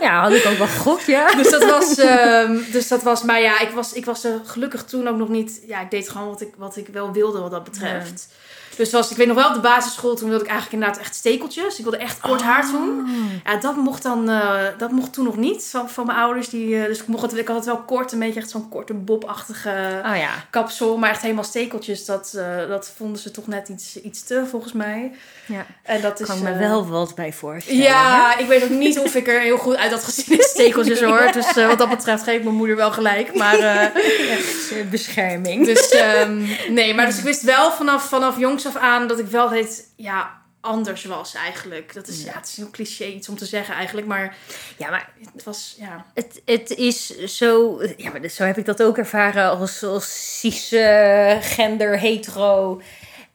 Ja, 0.00 0.20
had 0.22 0.32
ik 0.32 0.46
ook 0.46 0.58
wel 0.58 0.66
gegokt, 0.66 1.06
ja. 1.06 1.34
dus 1.42 1.50
dat 1.50 1.64
was, 1.64 1.98
ehm, 1.98 2.58
dus 2.72 2.88
dat 2.88 3.02
was, 3.02 3.22
maar 3.22 3.40
ja, 3.40 3.60
ik 3.60 3.70
was, 3.70 3.92
ik 3.92 4.04
was 4.04 4.24
er 4.24 4.40
gelukkig 4.44 4.84
toen 4.84 5.08
ook 5.08 5.16
nog 5.16 5.28
niet. 5.28 5.60
Ja, 5.66 5.80
ik 5.80 5.90
deed 5.90 6.08
gewoon 6.10 6.28
wat 6.28 6.40
ik, 6.40 6.54
wat 6.56 6.76
ik 6.76 6.88
wel 6.88 7.12
wilde 7.12 7.40
wat 7.40 7.50
dat 7.50 7.64
betreft. 7.64 8.28
Dus 8.76 8.92
was, 8.92 9.10
ik 9.10 9.16
weet 9.16 9.26
nog 9.26 9.36
wel 9.36 9.48
op 9.48 9.54
de 9.54 9.60
basisschool, 9.60 10.14
toen 10.14 10.28
wilde 10.28 10.44
ik 10.44 10.50
eigenlijk 10.50 10.82
inderdaad 10.82 11.04
echt 11.06 11.14
stekeltjes. 11.14 11.78
Ik 11.78 11.82
wilde 11.82 11.98
echt 11.98 12.20
kort 12.20 12.42
haar 12.42 12.66
toen. 12.70 13.06
Ja, 13.44 13.56
dat 13.56 13.76
mocht 13.76 14.02
dan, 14.02 14.28
eh, 14.30 14.60
dat 14.78 14.90
mocht 14.90 15.12
toen 15.12 15.24
nog 15.24 15.36
niet 15.36 15.68
van, 15.70 15.90
van 15.90 16.06
mijn 16.06 16.18
ouders. 16.18 16.48
Die, 16.48 16.76
eh, 16.80 16.84
dus 16.86 17.00
ik, 17.00 17.06
mocht 17.06 17.22
het, 17.22 17.40
ik 17.40 17.46
had 17.46 17.56
het 17.56 17.64
wel 17.64 17.82
kort, 17.82 18.12
een 18.12 18.18
beetje 18.18 18.40
echt 18.40 18.50
zo'n 18.50 18.68
korte 18.68 18.94
bobachtige 18.94 20.00
Oh 20.06 20.16
ja. 20.16 20.30
kapsel. 20.50 20.96
Maar 20.96 21.10
echt 21.10 21.22
helemaal 21.22 21.44
stekeltjes, 21.44 22.04
dat, 22.04 22.34
eh, 22.36 22.68
dat 22.68 22.92
vonden 22.96 23.18
ze 23.20 23.30
toch 23.30 23.46
net 23.46 23.68
iets, 23.68 24.00
iets 24.00 24.22
te 24.24 24.44
volgens 24.50 24.72
mij. 24.72 25.12
ja. 25.46 25.66
En 25.82 26.00
dat 26.00 26.20
is, 26.20 26.26
kan 26.26 26.36
ik 26.36 26.42
me 26.42 26.56
wel 26.56 26.86
wat 26.86 27.14
bij 27.14 27.32
voorstellen. 27.32 27.82
ja, 27.82 28.38
ik 28.38 28.46
weet 28.46 28.62
ook 28.62 28.70
niet 28.70 28.98
of 28.98 29.14
ik 29.14 29.28
er 29.28 29.40
heel 29.40 29.58
goed 29.58 29.76
uit 29.76 29.90
had 29.90 30.04
gezien 30.04 30.38
in 30.38 30.44
stekeltjes 30.44 31.00
hoor. 31.10 31.30
Dus 31.32 31.52
wat 31.54 31.78
dat 31.78 31.88
betreft 31.88 32.22
geef 32.22 32.36
ik 32.36 32.44
mijn 32.44 32.56
moeder 32.56 32.76
wel 32.76 32.92
gelijk. 32.92 33.34
Maar? 33.34 33.58
Echt, 34.36 34.90
bescherming. 34.90 35.64
dus 35.66 35.88
ehm, 35.88 36.42
nee, 36.68 36.94
maar 36.94 37.06
dus 37.06 37.18
ik 37.18 37.24
wist 37.24 37.42
wel 37.42 37.72
vanaf, 37.72 38.08
vanaf 38.08 38.38
jongs 38.38 38.61
af 38.66 38.76
aan 38.76 39.06
dat 39.06 39.18
ik 39.18 39.26
wel 39.26 39.50
het 39.50 39.88
ja, 39.96 40.40
anders 40.60 41.04
was 41.04 41.34
eigenlijk. 41.34 41.94
Dat 41.94 42.08
is, 42.08 42.22
ja. 42.24 42.32
het 42.32 42.46
is 42.48 42.56
een 42.56 42.62
heel 42.62 42.72
cliché 42.72 43.04
iets 43.04 43.28
om 43.28 43.36
te 43.36 43.44
zeggen 43.46 43.74
eigenlijk. 43.74 44.06
Maar 44.06 44.36
Ja, 44.76 44.90
maar 44.90 45.10
het 45.34 45.44
was, 45.44 45.76
ja. 45.78 46.04
het, 46.14 46.42
het 46.44 46.70
is 46.70 47.06
zo... 47.24 47.80
Ja, 47.96 48.10
maar 48.10 48.28
zo 48.28 48.44
heb 48.44 48.58
ik 48.58 48.64
dat 48.64 48.82
ook 48.82 48.98
ervaren 48.98 49.50
als, 49.50 49.82
als 49.82 50.38
cis, 50.38 50.72
eh, 50.72 51.36
gender, 51.40 51.98
hetero. 51.98 52.80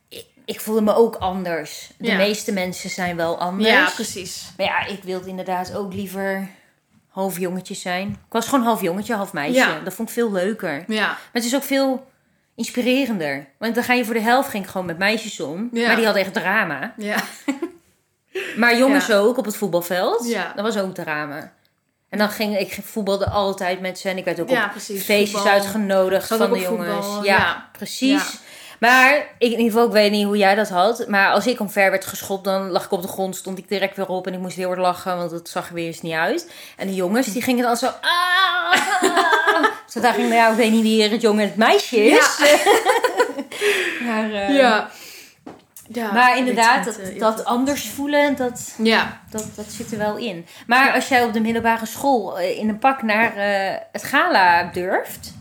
Ik, 0.10 0.26
ik 0.46 0.60
voelde 0.62 0.82
me 0.82 0.96
ook 0.96 1.16
anders. 1.16 1.90
De 1.98 2.08
Ja. 2.08 2.18
meeste 2.18 2.52
mensen 2.54 2.90
zijn 2.90 3.16
wel 3.16 3.38
anders. 3.40 3.70
Ja, 3.70 3.90
precies. 3.96 4.52
Maar 4.58 4.66
ja, 4.66 4.86
ik 4.86 5.04
wilde 5.04 5.30
inderdaad 5.30 5.76
ook 5.76 5.94
liever 5.94 6.48
half 7.10 7.40
jongetje 7.40 7.74
zijn. 7.76 8.10
Ik 8.10 8.16
was 8.34 8.48
gewoon 8.48 8.66
half 8.66 8.82
jongetje, 8.82 9.14
half 9.16 9.34
meisje. 9.34 9.60
Ja. 9.60 9.80
Dat 9.80 9.94
vond 9.94 10.08
ik 10.08 10.14
veel 10.14 10.32
leuker. 10.32 10.84
Maar 10.88 10.98
Ja, 10.98 11.18
het 11.32 11.44
is 11.46 11.56
ook 11.56 11.64
veel 11.64 12.08
inspirerender. 12.58 13.48
Want 13.58 13.76
dan 13.76 13.84
ga 13.84 13.94
je 13.94 14.06
voor 14.06 14.14
de 14.14 14.20
helft 14.22 14.50
ging 14.50 14.64
ik 14.64 14.70
gewoon 14.70 14.88
met 14.88 14.98
meisjes 14.98 15.40
om. 15.40 15.70
Ja. 15.72 15.88
Maar 15.88 15.96
die 15.96 16.06
hadden 16.06 16.24
echt 16.24 16.34
drama. 16.34 16.94
ja. 16.98 17.18
Maar 18.58 18.78
jongens 18.78 19.08
Ja. 19.08 19.18
ook 19.18 19.38
op 19.38 19.46
het 19.46 19.56
voetbalveld. 19.58 20.28
Ja. 20.28 20.52
Dat 20.56 20.64
was 20.66 20.78
ook 20.78 20.94
drama. 20.94 21.52
En 22.10 22.18
dan 22.18 22.30
ging 22.30 22.58
ik 22.60 22.80
voetbalde 22.84 23.30
altijd 23.30 23.80
met 23.82 24.00
ze. 24.00 24.10
En 24.10 24.18
ik 24.18 24.26
werd 24.26 24.40
ook 24.40 24.50
op 24.50 24.68
precies. 24.72 25.04
feestjes 25.04 25.32
Voetbal. 25.32 25.52
uitgenodigd 25.52 26.28
van 26.28 26.52
de 26.54 26.60
jongens. 26.60 27.08
Ja, 27.24 27.70
precies. 27.72 28.38
Maar 28.80 29.16
ik, 29.18 29.26
in 29.38 29.50
ieder 29.50 29.66
geval, 29.66 29.86
ik 29.86 29.92
weet 29.92 30.12
niet 30.12 30.26
hoe 30.26 30.38
jij 30.38 30.56
dat 30.56 30.70
had. 30.70 31.08
Maar 31.08 31.32
als 31.32 31.48
ik 31.48 31.60
omver 31.60 31.92
werd 31.92 32.06
geschopt, 32.06 32.44
dan 32.44 32.70
lag 32.70 32.86
ik 32.86 32.92
op 32.92 33.02
de 33.02 33.08
grond. 33.08 33.36
Stond 33.36 33.58
ik 33.58 33.68
direct 33.70 33.96
weer 33.98 34.08
op 34.08 34.28
en 34.28 34.34
ik 34.34 34.40
moest 34.40 34.56
heel 34.56 34.68
hard 34.68 34.80
lachen. 34.80 35.18
Want 35.18 35.32
het 35.32 35.50
zag 35.50 35.68
er 35.68 35.74
weer 35.74 35.86
eens 35.88 36.02
niet 36.02 36.14
uit. 36.14 36.52
En 36.78 36.88
de 36.88 36.96
jongens, 36.96 37.28
die 37.28 37.42
gingen 37.42 37.64
dan 37.64 37.78
zo... 37.78 37.86
Ah! 38.02 39.64
Zo 39.98 40.04
dacht 40.04 40.18
ik, 40.18 40.24
nou 40.24 40.36
ja, 40.36 40.50
ik 40.50 40.56
weet 40.56 40.72
niet 40.72 40.82
wie 40.82 41.02
hier 41.02 41.12
het 41.12 41.22
jongen 41.22 41.42
en 41.42 41.48
het 41.48 41.58
meisje 41.58 41.98
is. 42.06 42.40
maar, 44.08 44.32
eh, 44.32 44.56
ja. 44.56 44.90
ja. 45.88 46.12
maar 46.12 46.38
inderdaad, 46.38 46.86
dat, 46.86 46.98
eh, 46.98 47.20
dat 47.20 47.46
anders 47.46 47.90
voelen, 47.90 48.36
dat, 48.36 48.74
Ja. 48.78 49.22
dat, 49.30 49.46
dat 49.56 49.66
zit 49.70 49.92
er 49.92 49.98
wel 49.98 50.18
in. 50.18 50.46
Maar 50.68 50.94
als 50.94 51.08
jij 51.08 51.24
op 51.24 51.34
de 51.34 51.40
middelbare 51.40 51.86
school 51.86 52.40
eh, 52.40 52.58
in 52.58 52.70
een 52.70 52.80
pak 52.80 53.02
naar 53.02 53.32
het 53.92 54.04
gala 54.04 54.64
durft... 54.64 55.34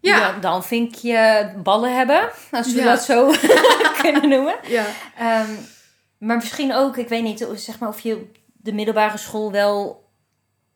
Ja. 0.00 0.30
Dan, 0.30 0.40
dan 0.40 0.64
vind 0.64 0.94
ik 0.96 1.00
je 1.02 1.50
ballen 1.62 1.96
hebben, 1.96 2.28
als 2.50 2.72
we 2.72 2.78
Ja. 2.80 2.84
dat 2.84 3.02
zo 3.04 3.32
kunnen 4.02 4.28
noemen. 4.28 4.54
Ja. 4.66 4.84
Ehm, 5.18 5.50
maar 6.18 6.36
misschien 6.36 6.74
ook, 6.74 6.96
ik 6.96 7.08
weet 7.08 7.22
niet, 7.22 7.46
zeg 7.54 7.78
maar 7.78 7.88
of 7.88 8.00
je 8.00 8.14
op 8.14 8.36
de 8.52 8.72
middelbare 8.72 9.18
school 9.18 9.52
wel 9.52 9.99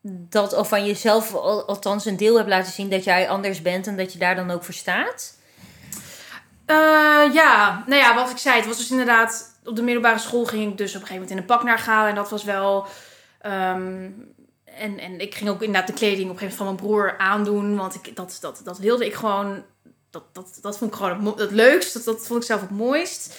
dat 0.07 0.53
of 0.53 0.69
van 0.69 0.87
jezelf 0.87 1.35
al- 1.35 1.65
althans 1.65 2.05
een 2.05 2.17
deel 2.17 2.37
hebt 2.37 2.49
laten 2.49 2.73
zien 2.73 2.91
dat 2.91 3.05
jij 3.05 3.29
anders 3.29 3.63
bent 3.63 3.87
en 3.87 3.97
dat 3.97 4.13
je 4.13 4.19
daar 4.19 4.37
dan 4.37 4.51
ook 4.51 4.65
voor 4.65 4.75
staat. 4.75 5.39
Eh, 6.67 7.35
ja, 7.35 7.85
nou 7.87 8.01
ja, 8.01 8.15
wat 8.15 8.31
ik 8.31 8.37
zei, 8.37 8.57
het 8.57 8.67
was 8.67 8.77
dus 8.77 8.91
inderdaad... 8.91 9.53
Op 9.65 9.77
de 9.77 9.83
middelbare 9.83 10.19
school 10.19 10.45
ging 10.45 10.71
ik 10.71 10.79
dus 10.79 10.95
op 10.95 11.01
een 11.01 11.07
gegeven 11.07 11.15
moment 11.15 11.31
in 11.31 11.37
een 11.37 11.45
pak 11.45 11.63
naar 11.63 11.79
gala. 11.79 12.09
En 12.09 12.15
dat 12.15 12.31
was 12.31 12.45
wel... 12.45 12.87
ehm, 13.41 14.11
en, 14.65 14.99
en 14.99 15.21
ik 15.21 15.35
ging 15.35 15.51
ook 15.51 15.63
inderdaad 15.63 15.87
de 15.87 15.93
kleding 15.93 16.31
op 16.31 16.33
een 16.33 16.39
gegeven 16.39 16.65
moment 16.65 16.81
van 16.81 16.89
mijn 16.89 17.07
broer 17.07 17.19
aandoen. 17.19 17.77
Want 17.77 17.95
ik, 17.95 18.17
dat, 18.17 18.39
dat, 18.41 18.61
dat 18.65 18.79
wilde 18.79 19.07
ik 19.07 19.15
gewoon 19.15 19.63
dat, 20.11 20.25
dat, 20.33 20.59
dat 20.61 20.79
vond 20.79 20.91
ik 20.91 20.97
gewoon 20.97 21.39
het 21.39 21.51
leukst. 21.51 21.95
Dat, 21.95 22.05
dat 22.05 22.27
vond 22.27 22.41
ik 22.41 22.47
zelf 22.47 22.61
het 22.61 22.71
mooist. 22.71 23.39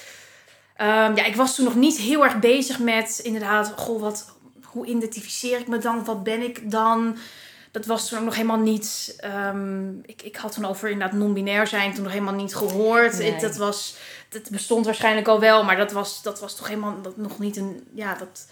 Ehm, 0.76 1.16
ja, 1.16 1.24
ik 1.24 1.36
was 1.36 1.56
toen 1.56 1.66
nog 1.66 1.76
niet 1.76 1.98
heel 1.98 2.24
erg 2.24 2.40
bezig 2.40 2.80
met 2.80 3.20
inderdaad, 3.24 3.74
goh, 3.76 4.02
wat, 4.02 4.36
hoe 4.76 4.86
identificeer 4.86 5.60
ik 5.60 5.68
me 5.68 5.78
dan? 5.78 6.06
Wat 6.06 6.24
ben 6.24 6.42
ik 6.42 6.72
dan? 6.72 7.18
Dat 7.72 7.86
was 7.86 8.10
toen 8.10 8.20
ook 8.20 8.26
nog 8.26 8.36
helemaal 8.36 8.60
niet. 8.60 9.16
ehm, 9.18 9.90
ik, 10.06 10.22
ik 10.22 10.36
had 10.36 10.52
toen 10.52 10.66
over 10.66 10.90
inderdaad 10.90 11.18
non-binair 11.18 11.68
zijn 11.68 11.94
toen 11.94 12.04
nog 12.04 12.12
helemaal 12.12 12.34
niet 12.34 12.56
gehoord. 12.56 13.18
Nee. 13.18 13.32
Het, 13.32 13.42
dat 13.42 13.56
was, 13.56 13.96
dat 14.30 14.50
bestond 14.50 14.86
waarschijnlijk 14.86 15.28
al 15.28 15.40
wel, 15.40 15.64
maar 15.64 15.78
dat 15.78 15.92
was, 15.92 16.22
dat 16.22 16.40
was 16.40 16.56
toch 16.56 16.68
helemaal 16.68 17.02
dat 17.02 17.18
nog 17.18 17.40
niet 17.40 17.58
een. 17.58 17.88
Ja, 17.94 18.16
dat, 18.16 18.48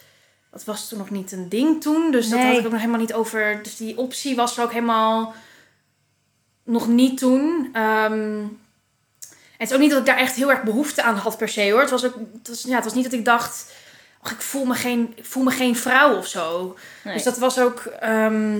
dat 0.51 0.63
was 0.63 0.87
toen 0.89 0.97
nog 0.97 1.09
niet 1.09 1.31
een 1.31 1.49
ding 1.49 1.81
toen. 1.81 2.11
Dus 2.11 2.29
dat 2.29 2.39
had 2.39 2.57
ik 2.57 2.65
ook 2.65 2.71
nog 2.71 2.79
helemaal 2.79 2.99
niet 2.99 3.13
over. 3.13 3.59
Dus 3.63 3.75
die 3.75 3.97
optie 3.97 4.35
was 4.35 4.57
er 4.57 4.63
ook 4.63 4.73
helemaal 4.73 5.33
nog 6.63 6.87
niet 6.87 7.17
toen. 7.17 7.69
Ehm, 7.73 8.41
en 9.31 9.69
het 9.69 9.69
is 9.69 9.73
ook 9.73 9.79
niet 9.79 9.89
dat 9.89 9.99
ik 9.99 10.05
daar 10.05 10.17
echt 10.17 10.35
heel 10.35 10.51
erg 10.51 10.63
behoefte 10.63 11.03
aan 11.03 11.15
had 11.15 11.37
per 11.37 11.49
se 11.49 11.71
hoor. 11.71 11.81
Het 11.81 11.89
was, 11.89 12.05
ook, 12.05 12.15
het 12.37 12.47
was, 12.47 12.63
ja, 12.63 12.75
het 12.75 12.83
was 12.83 12.93
niet 12.93 13.03
dat 13.03 13.13
ik 13.13 13.25
dacht, 13.25 13.51
ach, 13.53 13.81
ik, 14.31 14.41
voel 14.41 14.65
me 14.65 14.73
geen, 14.75 15.13
ik 15.15 15.25
voel 15.25 15.43
me 15.43 15.51
geen 15.51 15.75
vrouw 15.75 16.17
of 16.17 16.27
zo. 16.27 16.77
Nee. 17.03 17.13
Dus 17.13 17.23
dat 17.23 17.37
was 17.37 17.59
ook. 17.59 17.79
ehm, 17.85 18.57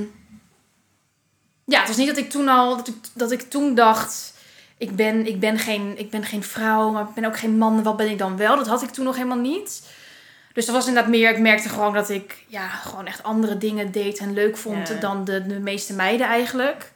ja, 1.66 1.80
het 1.80 1.88
was 1.88 1.98
niet 1.98 2.08
dat 2.08 2.18
ik 2.18 2.30
toen 2.30 2.48
al. 2.48 2.76
Dat 2.78 2.88
ik, 2.88 2.96
dat 3.14 3.32
ik 3.32 3.42
toen 3.42 3.76
dacht. 3.76 4.34
Ik 4.78 4.96
ben, 4.96 5.28
ik, 5.28 5.40
ben 5.40 5.60
geen, 5.60 5.98
ik 6.00 6.10
ben 6.10 6.24
geen 6.26 6.44
vrouw, 6.44 6.90
maar 6.92 7.04
ik 7.04 7.14
ben 7.14 7.26
ook 7.26 7.38
geen 7.38 7.58
man. 7.58 7.84
Wat 7.84 7.98
ben 7.98 8.10
ik 8.10 8.18
dan 8.18 8.38
wel? 8.38 8.56
Dat 8.56 8.68
had 8.68 8.82
ik 8.82 8.90
toen 8.90 9.06
nog 9.06 9.16
helemaal 9.16 9.38
niet. 9.38 9.84
Dus 10.54 10.66
dat 10.66 10.76
was 10.76 10.88
inderdaad 10.88 11.12
meer. 11.12 11.30
Ik 11.30 11.40
merkte 11.40 11.70
gewoon 11.70 11.94
dat 11.94 12.10
ik 12.10 12.46
ja, 12.48 12.68
gewoon 12.70 13.06
echt 13.06 13.24
andere 13.24 13.58
dingen 13.58 13.92
deed 13.92 14.18
en 14.18 14.34
leuk 14.34 14.58
vond 14.58 14.88
Ja. 14.88 14.94
dan 14.96 15.24
de, 15.26 15.48
de 15.48 15.60
meeste 15.60 15.94
meiden 15.94 16.28
eigenlijk. 16.28 16.92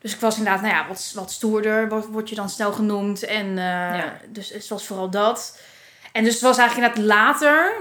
Dus 0.00 0.14
ik 0.14 0.20
was 0.20 0.36
inderdaad, 0.38 0.62
nou 0.62 0.74
ja, 0.74 0.86
wat, 0.88 1.12
wat 1.14 1.30
stoerder, 1.32 1.88
wat 1.88 2.06
word 2.06 2.28
je 2.28 2.34
dan 2.34 2.48
snel 2.50 2.72
genoemd. 2.72 3.22
En 3.24 3.46
eh, 3.46 3.54
Ja. 3.98 4.16
dus 4.28 4.50
het 4.52 4.68
was 4.68 4.86
vooral 4.86 5.10
dat. 5.10 5.58
En 6.16 6.24
dus 6.24 6.32
het 6.32 6.42
was 6.42 6.58
eigenlijk 6.58 6.96
inderdaad 6.96 7.16
later, 7.16 7.76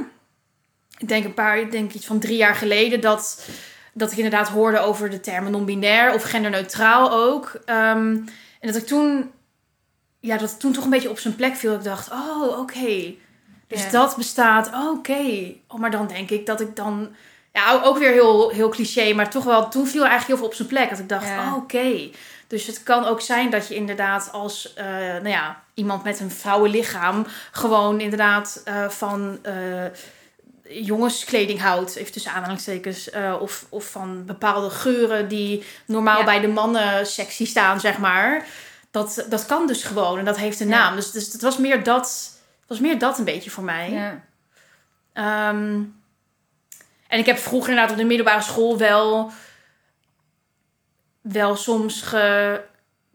ik 0.98 1.08
denk 1.08 1.26
een 1.26 1.34
paar, 1.34 1.60
ik 1.60 1.72
denk 1.72 1.94
iets 1.94 2.06
van 2.06 2.20
drie 2.20 2.38
jaar 2.38 2.56
geleden, 2.56 3.02
dat, 3.02 3.46
dat 3.94 4.12
ik 4.12 4.18
inderdaad 4.18 4.48
hoorde 4.48 4.80
over 4.80 5.10
de 5.10 5.20
termen 5.20 5.52
non-binair 5.52 6.14
of 6.14 6.24
genderneutraal 6.24 7.12
ook. 7.12 7.60
Ehm, 7.66 8.16
en 8.60 8.72
dat 8.72 8.76
ik 8.76 8.86
toen, 8.86 9.32
ja, 10.20 10.38
dat 10.38 10.60
toen 10.60 10.72
toch 10.72 10.84
een 10.84 10.90
beetje 10.90 11.10
op 11.10 11.20
zijn 11.20 11.36
plek 11.36 11.56
viel. 11.56 11.74
Ik 11.74 11.84
dacht, 11.84 12.12
oh, 12.12 12.60
oké. 12.60 13.14
Dus 13.68 13.92
dat 13.92 14.16
bestaat, 14.16 14.72
oké. 14.90 15.54
Oh, 15.68 15.80
maar 15.80 15.92
dan 15.92 16.08
denk 16.08 16.30
ik 16.30 16.46
dat 16.46 16.62
ik 16.62 16.76
dan, 16.76 17.16
ja, 17.54 17.82
ook 17.84 17.98
weer 17.98 18.12
heel, 18.12 18.50
heel 18.50 18.70
cliché, 18.70 19.14
maar 19.14 19.30
toch 19.30 19.44
wel, 19.44 19.70
toen 19.70 19.88
viel 19.88 20.06
eigenlijk 20.06 20.28
heel 20.28 20.38
veel 20.38 20.48
op 20.48 20.54
zijn 20.54 20.68
plek. 20.68 20.90
Dat 20.90 21.00
ik 21.00 21.10
dacht, 21.10 21.30
oh, 21.30 21.54
oké. 21.56 22.10
Dus 22.48 22.68
het 22.68 22.84
kan 22.84 23.06
ook 23.06 23.22
zijn 23.22 23.50
dat 23.50 23.68
je 23.68 23.76
inderdaad 23.76 24.30
als 24.32 24.74
eh, 24.74 24.86
nou 24.96 25.28
ja, 25.30 25.64
iemand 25.74 26.04
met 26.04 26.20
een 26.20 26.32
vrouwenlichaam 26.32 27.26
gewoon 27.52 28.00
inderdaad 28.00 28.62
eh, 28.66 28.90
van 28.90 29.40
eh, 29.42 29.84
jongenskleding 30.70 31.62
houdt, 31.62 31.96
even 31.96 32.12
tussen 32.12 32.32
aanhalingstekens, 32.32 33.10
of, 33.40 33.66
of 33.70 33.86
van 33.86 34.26
bepaalde 34.26 34.70
geuren 34.70 35.28
die 35.28 35.64
normaal 35.86 36.20
Ja. 36.20 36.26
bij 36.26 36.40
de 36.40 36.48
mannen 36.48 37.06
sexy 37.08 37.46
staan, 37.46 37.80
zeg 37.80 37.98
maar. 37.98 38.46
Dat, 38.92 39.26
dat 39.30 39.46
kan 39.46 39.68
dus 39.68 39.84
gewoon 39.84 40.20
en 40.20 40.26
dat 40.26 40.38
heeft 40.38 40.60
een 40.60 40.68
Ja. 40.68 40.78
naam. 40.78 40.96
Dus, 40.96 41.12
dus 41.12 41.34
het 41.34 41.42
was 41.42 41.58
meer 41.58 41.84
dat, 41.84 42.32
het 42.60 42.70
was 42.70 42.80
meer 42.80 43.00
dat 43.00 43.18
een 43.18 43.24
beetje 43.24 43.50
voor 43.50 43.64
mij. 43.64 43.92
Ja. 43.92 44.24
Ehm, 45.14 45.82
en 47.08 47.20
ik 47.20 47.26
heb 47.26 47.38
vroeger 47.38 47.70
inderdaad 47.70 47.94
op 47.94 48.00
de 48.00 48.06
middelbare 48.08 48.42
school 48.42 48.78
wel, 48.78 49.32
wel 51.32 51.56
soms 51.56 52.02
ge, 52.02 52.62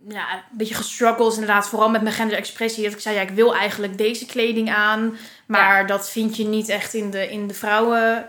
ja, 0.08 0.32
een 0.34 0.56
beetje 0.56 0.74
gestruggles 0.74 1.34
inderdaad. 1.34 1.68
Vooral 1.68 1.90
met 1.90 2.02
mijn 2.02 2.14
genderexpressie. 2.14 2.84
Dat 2.84 2.92
ik 2.92 3.00
zei, 3.00 3.14
ja, 3.14 3.20
ik 3.20 3.30
wil 3.30 3.54
eigenlijk 3.54 3.98
deze 3.98 4.26
kleding 4.26 4.70
aan. 4.70 5.16
Maar 5.46 5.86
dat 5.86 6.10
vind 6.10 6.36
je 6.36 6.44
niet 6.44 6.68
echt 6.68 6.94
in 6.94 7.10
de, 7.10 7.30
in 7.30 7.46
de 7.46 7.54
vrouwen... 7.54 8.28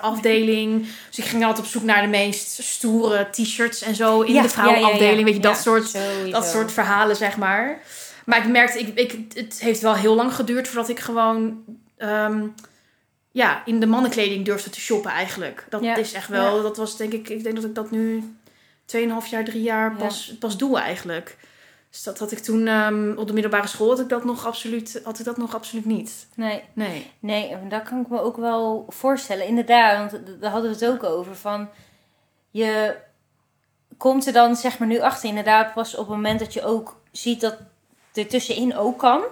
afdeling. 0.00 0.86
Dus 1.08 1.18
ik 1.18 1.24
ging 1.24 1.44
altijd 1.44 1.66
op 1.66 1.72
zoek 1.72 1.82
naar 1.82 2.02
de 2.02 2.08
meest 2.08 2.62
stoere 2.62 3.28
t-shirts 3.30 3.82
en 3.82 3.94
zo 3.94 4.20
in 4.20 4.32
Ja, 4.34 4.42
de 4.42 4.48
vrouwenafdeling. 4.48 5.00
ja, 5.00 5.06
ja, 5.10 5.18
ja. 5.18 5.24
Weet 5.24 5.34
je, 5.34 5.40
dat 5.40 5.58
soort 5.58 5.88
sowieso. 5.88 6.30
dat 6.30 6.46
soort 6.46 6.72
verhalen, 6.72 7.16
zeg 7.16 7.36
maar. 7.36 7.80
Maar 8.24 8.38
ik 8.38 8.48
merkte, 8.48 8.78
ik, 8.78 8.98
ik, 8.98 9.34
het 9.34 9.60
heeft 9.60 9.80
wel 9.80 9.94
heel 9.94 10.14
lang 10.14 10.34
geduurd 10.34 10.68
voordat 10.68 10.88
ik 10.88 11.00
gewoon 11.00 11.64
ehm, 11.96 12.46
ja, 13.30 13.62
in 13.64 13.80
de 13.80 13.86
mannenkleding 13.86 14.44
durfde 14.44 14.70
te 14.70 14.80
shoppen 14.80 15.10
eigenlijk. 15.10 15.66
Dat 15.68 15.82
is 15.82 16.12
echt 16.12 16.28
wel, 16.28 16.62
dat 16.62 16.76
was 16.76 16.96
denk 16.96 17.12
ik, 17.12 17.28
ik 17.28 17.42
denk 17.42 17.54
dat 17.54 17.64
ik 17.64 17.74
dat 17.74 17.90
nu 17.90 18.34
2,5 18.96 19.28
jaar, 19.30 19.44
3 19.44 19.62
jaar 19.62 19.90
Ja. 19.90 19.96
pas, 19.96 20.34
pas 20.38 20.56
doe 20.56 20.78
eigenlijk. 20.78 21.36
Dus 21.90 22.02
dat 22.02 22.18
had 22.18 22.32
ik 22.32 22.38
toen 22.38 22.66
ehm, 22.66 23.12
op 23.16 23.26
de 23.26 23.32
middelbare 23.32 23.66
school 23.66 23.88
had 23.88 24.00
ik 24.00 24.08
dat 24.08 24.24
nog 24.24 24.46
absoluut, 24.46 25.00
had 25.04 25.18
ik 25.18 25.24
dat 25.24 25.36
nog 25.36 25.54
absoluut 25.54 25.84
niet. 25.84 26.26
Nee, 26.34 26.62
Nee. 26.72 27.10
nee, 27.18 27.56
dat 27.68 27.82
kan 27.82 28.00
ik 28.00 28.08
me 28.08 28.20
ook 28.20 28.36
wel 28.36 28.84
voorstellen. 28.88 29.46
Inderdaad, 29.46 30.10
want 30.10 30.40
daar 30.40 30.50
hadden 30.50 30.70
we 30.70 30.76
het 30.84 30.94
ook 30.94 31.02
over. 31.04 31.36
Van 31.36 31.68
je 32.50 32.96
komt 33.96 34.26
er 34.26 34.32
dan 34.32 34.56
zeg 34.56 34.78
maar 34.78 34.88
nu 34.88 35.00
achter, 35.00 35.28
inderdaad, 35.28 35.74
pas 35.74 35.92
op 35.94 36.06
het 36.06 36.16
moment 36.16 36.38
dat 36.38 36.52
je 36.52 36.64
ook 36.64 37.00
ziet 37.12 37.40
dat 37.40 37.56
er 38.14 38.26
tussenin 38.26 38.76
ook 38.76 38.98
kan. 38.98 39.22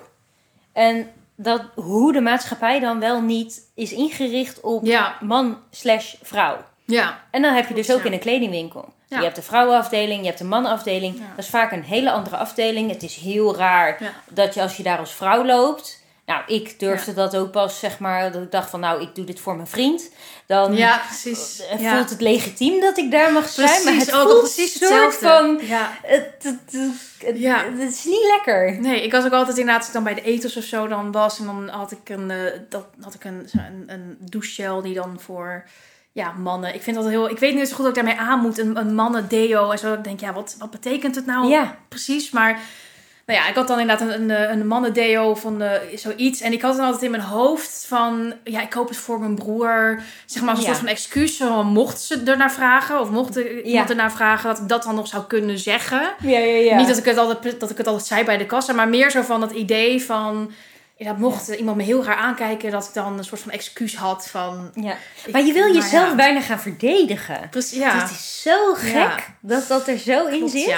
En 0.72 1.10
dat 1.34 1.62
hoe 1.74 2.12
de 2.12 2.20
maatschappij 2.20 2.80
dan 2.80 3.00
wel 3.00 3.20
niet 3.22 3.70
is 3.74 3.92
ingericht 3.92 4.60
op 4.60 4.84
Ja, 4.84 5.16
man 5.20 5.58
slash 5.70 6.14
vrouw. 6.22 6.56
Ja, 6.92 7.20
En 7.30 7.42
dan 7.42 7.54
heb 7.54 7.68
je 7.68 7.74
dus 7.74 7.92
ook 7.92 7.98
ja. 7.98 8.04
in 8.04 8.12
een 8.12 8.18
kledingwinkel. 8.18 8.92
Ja. 9.06 9.18
Je 9.18 9.24
hebt 9.24 9.36
de 9.36 9.42
vrouwenafdeling, 9.42 10.20
je 10.20 10.26
hebt 10.26 10.38
de 10.38 10.44
mannenafdeling. 10.44 11.16
Ja. 11.16 11.24
Dat 11.36 11.44
is 11.44 11.50
vaak 11.50 11.72
een 11.72 11.82
hele 11.82 12.10
andere 12.10 12.36
afdeling. 12.36 12.90
Het 12.90 13.02
is 13.02 13.16
heel 13.16 13.56
raar 13.56 14.14
dat 14.30 14.54
je 14.54 14.62
als 14.62 14.76
je 14.76 14.82
daar 14.82 14.98
als 14.98 15.12
vrouw 15.12 15.44
loopt... 15.44 16.06
Nou, 16.28 16.42
ik 16.46 16.78
durfde 16.78 17.14
dat 17.14 17.36
ook 17.36 17.50
pas, 17.50 17.78
zeg 17.78 17.98
maar, 17.98 18.32
dat 18.32 18.42
ik 18.42 18.50
dacht 18.50 18.70
van... 18.70 18.80
Nou, 18.80 19.02
ik 19.02 19.14
doe 19.14 19.24
dit 19.24 19.40
voor 19.40 19.56
mijn 19.56 19.68
vriend. 19.68 20.10
Dan 20.46 20.76
ja, 20.76 21.00
precies. 21.06 21.66
eh, 21.66 21.92
voelt 21.92 22.10
het 22.10 22.20
legitiem 22.20 22.80
dat 22.80 22.98
ik 22.98 23.10
daar 23.10 23.32
mag 23.32 23.48
zijn. 23.48 23.84
maar 23.84 23.94
het 23.94 24.12
ook 24.12 24.28
voelt 24.28 24.40
precies 24.40 24.78
soort 24.78 25.14
van... 25.14 25.58
Ja. 25.62 25.90
Het, 26.02 26.34
het, 26.38 26.74
is 27.78 28.04
niet 28.04 28.26
lekker. 28.36 28.80
Nee, 28.80 29.02
ik 29.02 29.12
was 29.12 29.24
ook 29.24 29.32
altijd 29.32 29.58
inderdaad, 29.58 29.78
als 29.78 29.86
ik 29.86 29.94
dan 29.94 30.04
bij 30.04 30.14
de 30.14 30.22
eters 30.22 30.56
of 30.56 30.64
zo 30.64 30.88
dan 30.88 31.12
was. 31.12 31.38
En 31.38 31.46
dan 31.46 31.68
had 31.68 31.90
ik 31.90 32.08
een, 32.08 32.30
eh, 32.30 32.60
dat, 32.68 32.86
had 33.00 33.14
ik 33.14 33.24
een, 33.24 33.48
een, 33.52 33.84
een 33.86 34.16
douchegel 34.20 34.82
die 34.82 34.94
dan 34.94 35.20
voor 35.20 35.64
ja, 36.18 36.32
mannen. 36.38 36.74
Ik 36.74 36.82
vind 36.82 36.96
dat 36.96 37.08
heel. 37.08 37.30
Ik 37.30 37.38
weet 37.38 37.54
niet 37.54 37.68
zo 37.68 37.74
goed 37.74 37.84
wat 37.86 37.96
ik 37.96 38.04
daarmee 38.04 38.26
aan 38.28 38.40
moet. 38.40 38.58
Een, 38.58 38.76
een 38.76 38.94
mannen 38.94 39.28
deo 39.28 39.70
en 39.70 39.78
zo. 39.78 39.92
Ik 39.92 40.04
denk, 40.04 40.20
ja, 40.20 40.32
wat, 40.32 40.56
wat 40.58 40.70
betekent 40.70 41.14
het 41.14 41.26
nou 41.26 41.48
Ja, 41.48 41.76
precies? 41.88 42.30
Maar 42.30 42.60
nou 43.26 43.40
ja, 43.40 43.48
ik 43.48 43.54
had 43.54 43.68
dan 43.68 43.80
inderdaad 43.80 44.08
een, 44.08 44.30
een, 44.30 44.50
een 44.50 44.66
mannen 44.66 44.92
deo 44.92 45.34
van 45.34 45.62
eh, 45.62 45.98
zoiets. 45.98 46.40
En 46.40 46.52
ik 46.52 46.62
had 46.62 46.76
dan 46.76 46.84
altijd 46.84 47.02
in 47.02 47.10
mijn 47.10 47.22
hoofd 47.22 47.84
van, 47.88 48.32
ja, 48.44 48.60
ik 48.62 48.70
koop 48.70 48.88
het 48.88 48.96
voor 48.96 49.20
mijn 49.20 49.34
broer. 49.34 50.00
Zeg 50.26 50.42
maar 50.42 50.50
als 50.50 50.58
een 50.58 50.64
Ja. 50.64 50.70
soort 50.72 50.84
van 50.84 50.94
excuus. 50.94 51.42
Mocht 51.64 52.00
ze 52.00 52.22
ernaar 52.24 52.52
vragen 52.52 53.00
of 53.00 53.10
mocht 53.10 53.36
iemand 53.64 53.90
ernaar 53.90 54.12
vragen, 54.12 54.48
dat 54.48 54.58
ik 54.58 54.68
dat 54.68 54.82
dan 54.82 54.94
nog 54.94 55.06
zou 55.06 55.24
kunnen 55.24 55.58
zeggen. 55.58 56.02
ja, 56.20 56.38
ja. 56.38 56.44
ja. 56.56 56.76
Niet 56.76 56.88
dat 56.88 56.96
ik, 56.98 57.04
het 57.04 57.18
altijd, 57.18 57.60
dat 57.60 57.70
ik 57.70 57.76
het 57.76 57.86
altijd 57.86 58.06
zei 58.06 58.24
bij 58.24 58.36
de 58.36 58.46
kassa, 58.46 58.72
maar 58.72 58.88
meer 58.88 59.10
zo 59.10 59.22
van 59.22 59.42
het 59.42 59.50
idee 59.52 60.02
van... 60.02 60.50
Ja, 60.98 61.12
mocht 61.12 61.48
iemand 61.48 61.76
me 61.76 61.82
heel 61.82 62.04
raar 62.04 62.16
aankijken, 62.16 62.70
dat 62.70 62.84
ik 62.84 62.94
dan 62.94 63.18
een 63.18 63.24
soort 63.24 63.40
van 63.40 63.50
excuus 63.50 63.96
had 63.96 64.28
van... 64.28 64.70
ja. 64.74 64.96
ik- 65.24 65.32
Maar 65.32 65.42
je 65.44 65.52
wil 65.52 65.62
nou 65.62 65.74
jezelf 65.74 66.08
ja. 66.08 66.14
bijna 66.14 66.40
gaan 66.40 66.60
verdedigen. 66.60 67.48
Precies, 67.50 67.78
ja. 67.78 68.00
Dat 68.00 68.10
is 68.10 68.42
zo 68.42 68.74
gek 68.74 69.28
dat 69.40 69.68
dat 69.68 69.88
er 69.88 69.98
zo 69.98 70.26
in 70.26 70.48
zit. 70.48 70.76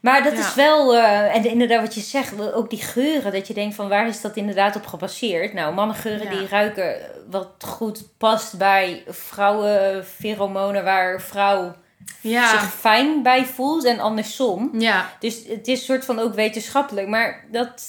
Maar 0.00 0.22
dat 0.22 0.32
is 0.32 0.54
wel, 0.54 0.94
eh, 0.96 1.34
en 1.36 1.44
inderdaad 1.44 1.80
wat 1.80 1.94
je 1.94 2.00
zegt, 2.00 2.52
ook 2.54 2.70
die 2.70 2.82
geuren, 2.82 3.32
dat 3.32 3.46
je 3.46 3.54
denkt 3.54 3.74
van 3.74 3.88
waar 3.88 4.08
is 4.08 4.20
dat 4.20 4.36
inderdaad 4.36 4.76
op 4.76 4.86
gebaseerd? 4.86 5.52
Nou, 5.52 5.74
mannengeuren 5.74 6.30
die 6.30 6.48
ruiken 6.48 6.96
wat 7.30 7.48
goed 7.58 8.02
past 8.18 8.58
bij 8.58 9.02
vrouwenpheromonen 9.08 10.84
waar 10.84 11.20
vrouw 11.22 11.74
Ja. 12.20 12.50
zich 12.50 12.72
fijn 12.74 13.22
bij 13.22 13.44
voelt 13.44 13.84
en 13.84 13.98
andersom. 14.00 14.70
ja. 14.78 15.12
Dus 15.18 15.42
het 15.48 15.68
is 15.68 15.84
soort 15.84 16.04
van 16.04 16.18
ook 16.18 16.34
wetenschappelijk, 16.34 17.08
maar 17.08 17.44
dat... 17.50 17.82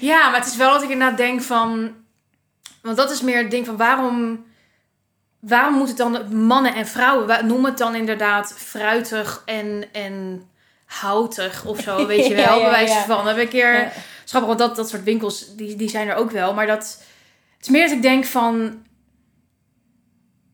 Ja, 0.00 0.30
maar 0.30 0.38
het 0.38 0.48
is 0.48 0.56
wel 0.56 0.72
dat 0.72 0.82
ik 0.82 0.88
inderdaad 0.90 1.16
denk 1.16 1.42
van... 1.42 1.94
Want 2.82 2.96
dat 2.96 3.10
is 3.10 3.20
meer 3.20 3.38
het 3.38 3.50
ding 3.50 3.66
van 3.66 3.76
waarom... 3.76 4.44
Waarom 5.40 5.74
moet 5.74 5.88
het 5.88 5.96
dan 5.96 6.36
mannen 6.46 6.74
en 6.74 6.86
vrouwen... 6.86 7.46
Noem 7.46 7.64
het 7.64 7.78
dan 7.78 7.94
inderdaad 7.94 8.54
fruitig 8.56 9.42
en, 9.44 9.84
en 9.92 10.46
houtig 10.84 11.64
of 11.64 11.80
zo, 11.80 12.06
weet 12.06 12.26
je 12.26 12.34
wel. 12.34 12.58
Ja, 12.60 12.78
ja. 12.78 13.04
van. 13.04 13.26
Heb 13.26 13.36
ik 13.36 13.42
een 13.42 13.48
keer... 13.48 13.92
Schappig, 14.24 14.48
want 14.48 14.58
dat, 14.60 14.76
dat 14.76 14.88
soort 14.88 15.02
winkels, 15.02 15.56
die, 15.56 15.76
die 15.76 15.88
zijn 15.88 16.08
er 16.08 16.14
ook 16.14 16.30
wel. 16.30 16.54
Maar 16.54 16.66
dat... 16.66 17.02
Het 17.56 17.66
is 17.66 17.68
meer 17.68 17.86
dat 17.86 17.96
ik 17.96 18.02
denk 18.02 18.24
van... 18.24 18.82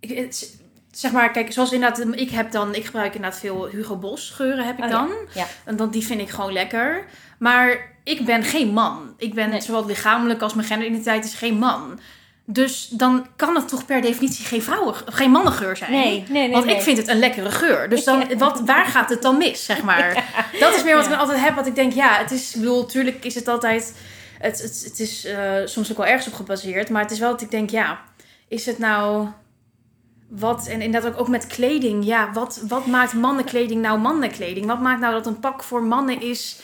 Ik, 0.01 0.19
het- 0.19 0.57
zeg 0.91 1.13
maar, 1.13 1.31
kijk, 1.31 1.53
zoals 1.53 1.73
inderdaad... 1.73 2.07
Ik 2.15 2.31
heb 2.31 2.51
dan... 2.51 2.75
Ik 2.75 2.85
gebruik 2.85 3.15
inderdaad 3.15 3.41
veel 3.41 3.67
Hugo 3.67 3.97
Boss 3.97 4.31
geuren 4.31 4.67
heb 4.67 4.79
ik 4.79 4.85
Oh 4.85 4.91
ja, 4.91 4.97
dan. 4.97 5.11
ja. 5.35 5.47
En 5.65 5.77
dan, 5.77 5.91
die 5.91 6.07
vind 6.07 6.21
ik 6.21 6.29
gewoon 6.31 6.53
lekker. 6.53 7.05
Maar 7.39 7.97
ik 8.09 8.25
ben 8.25 8.43
geen 8.43 8.69
man. 8.69 9.15
Ik 9.19 9.35
ben 9.35 9.51
Nee. 9.51 9.61
zowel 9.61 9.87
lichamelijk 9.87 10.43
als 10.43 10.55
mijn 10.55 10.67
genderidentiteit 10.67 11.25
is 11.25 11.35
geen 11.35 11.59
man. 11.59 12.01
Dus 12.45 12.89
dan 12.89 13.27
kan 13.37 13.55
het 13.55 13.69
toch 13.69 13.85
per 13.85 14.01
definitie 14.01 14.45
geen 14.45 14.63
vrouwen, 14.63 14.95
geen 15.07 15.31
mannengeur 15.31 15.77
zijn. 15.77 15.91
Nee, 15.91 16.25
nee, 16.29 16.43
nee. 16.43 16.51
Want 16.51 16.65
nee. 16.65 16.77
ik 16.77 16.83
vind 16.83 16.99
het 16.99 17.09
een 17.09 17.19
lekkere 17.19 17.51
geur. 17.51 17.89
Dus 17.89 18.05
dan, 18.11 18.39
wat, 18.39 18.61
waar 18.61 18.85
gaat 18.87 19.11
het 19.11 19.23
dan 19.23 19.37
mis, 19.37 19.65
zeg 19.65 19.83
maar? 19.83 20.25
Dat 20.61 20.75
is 20.75 20.83
meer 20.83 20.97
wat 20.97 21.07
ik 21.07 21.15
altijd 21.15 21.41
heb. 21.41 21.55
Wat 21.55 21.67
ik 21.67 21.75
denk, 21.75 21.93
ja, 21.93 22.19
het 22.19 22.31
is... 22.31 22.55
Ik 22.55 22.61
bedoel, 22.61 22.81
natuurlijk 22.81 23.25
is 23.25 23.35
het 23.35 23.49
altijd... 23.49 23.95
Het, 24.39 24.63
het, 24.63 24.83
het 24.85 25.01
is 25.01 25.25
eh, 25.25 25.53
soms 25.65 25.91
ook 25.91 25.97
wel 25.97 26.07
ergens 26.07 26.27
op 26.27 26.35
gebaseerd. 26.35 26.91
Maar 26.91 27.03
het 27.03 27.11
is 27.11 27.19
wel 27.19 27.31
dat 27.31 27.41
ik 27.41 27.51
denk, 27.51 27.71
ja... 27.71 28.01
Is 28.49 28.67
het 28.67 28.79
nou... 28.79 29.29
Wat, 30.29 30.67
en 30.67 30.81
inderdaad 30.81 31.13
ook, 31.13 31.21
ook 31.21 31.29
met 31.29 31.47
kleding. 31.47 32.05
Ja, 32.05 32.33
wat, 32.33 32.61
wat 32.69 32.87
maakt 32.87 33.13
mannenkleding 33.13 33.83
nou 33.83 33.99
mannenkleding? 33.99 34.67
Wat 34.67 34.81
maakt 34.81 35.01
nou 35.01 35.13
dat 35.13 35.27
een 35.27 35.41
pak 35.41 35.63
voor 35.63 35.83
mannen 35.83 36.21
is... 36.21 36.61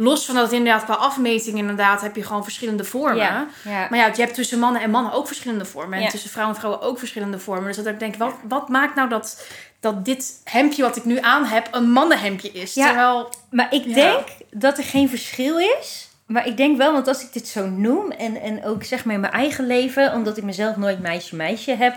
Los 0.00 0.24
van 0.26 0.34
dat 0.34 0.44
het 0.44 0.52
inderdaad 0.52 0.84
qua 0.84 0.94
afmeting 0.94 1.58
inderdaad 1.58 2.00
heb 2.00 2.16
je 2.16 2.22
gewoon 2.22 2.42
verschillende 2.44 2.84
vormen. 2.84 3.16
Ja, 3.16 3.46
ja. 3.64 3.86
Maar 3.90 3.98
ja, 3.98 4.06
je 4.06 4.22
hebt 4.22 4.34
tussen 4.34 4.58
mannen 4.58 4.82
en 4.82 4.90
mannen 4.90 5.12
ook 5.12 5.26
verschillende 5.26 5.64
vormen. 5.64 5.98
En 5.98 6.04
Ja. 6.04 6.10
tussen 6.10 6.30
vrouwen 6.30 6.54
en 6.54 6.60
vrouwen 6.60 6.84
ook 6.86 6.98
verschillende 6.98 7.38
vormen. 7.38 7.66
Dus 7.66 7.76
dat 7.76 7.86
ik 7.86 7.98
denk, 7.98 8.14
wat, 8.16 8.34
wat 8.48 8.68
maakt 8.68 8.94
nou 8.94 9.08
dat, 9.08 9.46
dat 9.80 10.04
dit 10.04 10.40
hemdje 10.44 10.82
wat 10.82 10.96
ik 10.96 11.04
nu 11.04 11.18
aan 11.20 11.44
heb 11.44 11.68
een 11.70 11.90
mannenhemdje 11.90 12.50
is? 12.52 12.74
Ja. 12.74 12.86
Terwijl, 12.86 13.28
Maar 13.50 13.74
ik 13.74 13.94
denk 13.94 14.26
dat 14.50 14.78
er 14.78 14.84
geen 14.84 15.08
verschil 15.08 15.58
is. 15.58 16.08
Maar 16.26 16.46
ik 16.46 16.56
denk 16.56 16.76
wel, 16.76 16.92
want 16.92 17.08
als 17.08 17.22
ik 17.22 17.32
dit 17.32 17.48
zo 17.48 17.66
noem 17.66 18.10
en, 18.10 18.40
en 18.40 18.64
ook 18.64 18.84
zeg 18.84 19.04
maar 19.04 19.14
in 19.14 19.20
mijn 19.20 19.32
eigen 19.32 19.66
leven, 19.66 20.12
omdat 20.12 20.36
ik 20.36 20.44
mezelf 20.44 20.76
nooit 20.76 21.00
meisje-meisje 21.00 21.70
heb 21.74 21.94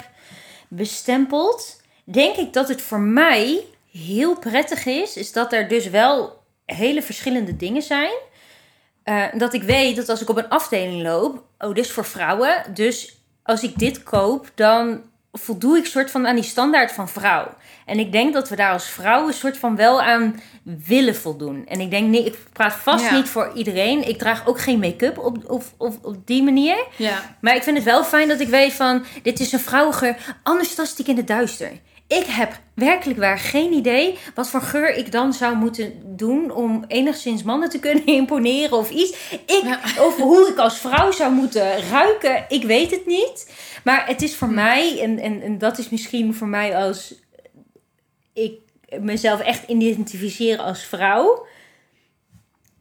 bestempeld, 0.67 1.81
denk 2.03 2.35
ik 2.35 2.53
dat 2.53 2.67
het 2.67 2.81
voor 2.81 2.99
mij 2.99 3.63
heel 3.91 4.35
prettig 4.35 4.85
is, 4.85 5.15
is 5.15 5.31
dat 5.31 5.53
er 5.53 5.67
dus 5.67 5.89
wel 5.89 6.40
hele 6.75 7.01
verschillende 7.01 7.55
dingen 7.57 7.81
zijn. 7.81 8.11
Eh, 9.03 9.23
dat 9.37 9.53
ik 9.53 9.63
weet 9.63 9.95
dat 9.95 10.09
als 10.09 10.21
ik 10.21 10.29
op 10.29 10.37
een 10.37 10.49
afdeling 10.49 11.01
loop, 11.01 11.43
oh, 11.59 11.73
dit 11.73 11.85
is 11.85 11.91
voor 11.91 12.05
vrouwen. 12.05 12.63
Dus 12.73 13.15
als 13.43 13.63
ik 13.63 13.77
dit 13.77 14.03
koop, 14.03 14.51
dan 14.55 15.01
voldoe 15.33 15.77
ik 15.77 15.85
soort 15.85 16.11
van 16.11 16.27
aan 16.27 16.35
die 16.35 16.43
standaard 16.43 16.91
van 16.91 17.09
vrouw. 17.09 17.47
En 17.85 17.99
ik 17.99 18.11
denk 18.11 18.33
dat 18.33 18.49
we 18.49 18.55
daar 18.55 18.71
als 18.71 18.87
vrouw 18.87 19.27
een 19.27 19.33
soort 19.33 19.57
van 19.57 19.75
wel 19.75 20.01
aan 20.01 20.41
willen 20.63 21.15
voldoen. 21.15 21.67
En 21.67 21.79
ik 21.79 21.89
denk, 21.91 22.09
nee, 22.09 22.23
ik 22.25 22.37
praat 22.53 22.73
vast 22.73 23.03
Ja. 23.05 23.15
niet 23.15 23.29
voor 23.29 23.51
iedereen. 23.55 24.07
Ik 24.07 24.17
draag 24.17 24.47
ook 24.47 24.59
geen 24.59 24.79
make-up 24.79 25.17
op, 25.17 25.49
op, 25.49 25.63
op, 25.77 25.97
op 26.01 26.27
die 26.27 26.43
manier. 26.43 26.85
ja. 26.97 27.35
Maar 27.41 27.55
ik 27.55 27.63
vind 27.63 27.75
het 27.77 27.85
wel 27.85 28.03
fijn 28.03 28.27
dat 28.27 28.39
ik 28.39 28.47
weet 28.47 28.73
van, 28.73 29.05
dit 29.23 29.39
is 29.39 29.51
een 29.51 29.59
vrouwengeur. 29.59 30.17
Anders 30.43 30.75
tast 30.75 30.99
ik 30.99 31.07
in 31.07 31.17
het 31.17 31.27
duister. 31.27 31.71
Ik 32.19 32.25
heb 32.25 32.59
werkelijk 32.73 33.19
waar 33.19 33.39
geen 33.39 33.73
idee 33.73 34.17
wat 34.35 34.49
voor 34.49 34.61
geur 34.61 34.95
ik 34.95 35.11
dan 35.11 35.33
zou 35.33 35.55
moeten 35.55 35.93
doen 36.15 36.51
om 36.51 36.85
enigszins 36.87 37.43
mannen 37.43 37.69
te 37.69 37.79
kunnen 37.79 38.05
imponeren 38.19 38.77
of 38.77 38.89
iets. 38.89 39.29
Ik, 39.31 39.61
Ja. 39.63 39.79
Of 40.05 40.17
hoe 40.17 40.47
ik 40.49 40.57
als 40.57 40.77
vrouw 40.77 41.11
zou 41.11 41.33
moeten 41.33 41.89
ruiken, 41.89 42.45
ik 42.47 42.63
weet 42.63 42.91
het 42.91 43.05
niet. 43.05 43.51
Maar 43.83 44.07
het 44.07 44.21
is 44.21 44.35
voor 44.35 44.47
Hm. 44.47 44.53
mij, 44.53 45.01
en, 45.01 45.19
en, 45.19 45.41
en 45.41 45.57
dat 45.57 45.77
is 45.77 45.89
misschien 45.89 46.33
voor 46.35 46.47
mij 46.47 46.75
als 46.77 47.13
ik 48.33 48.59
mezelf 48.99 49.39
echt 49.39 49.67
identificeer 49.67 50.57
als 50.57 50.83
vrouw. 50.83 51.45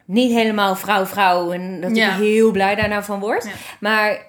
Niet 0.05 0.31
helemaal 0.33 0.77
vrouw-vrouw 0.77 1.53
en 1.53 1.81
dat 1.81 1.97
Ja. 1.97 2.13
ik 2.15 2.23
heel 2.23 2.51
blij 2.51 2.75
daar 2.75 2.89
nou 2.89 3.05
van 3.05 3.21
word. 3.21 3.45
Ja. 3.45 3.51
Maar 3.81 4.27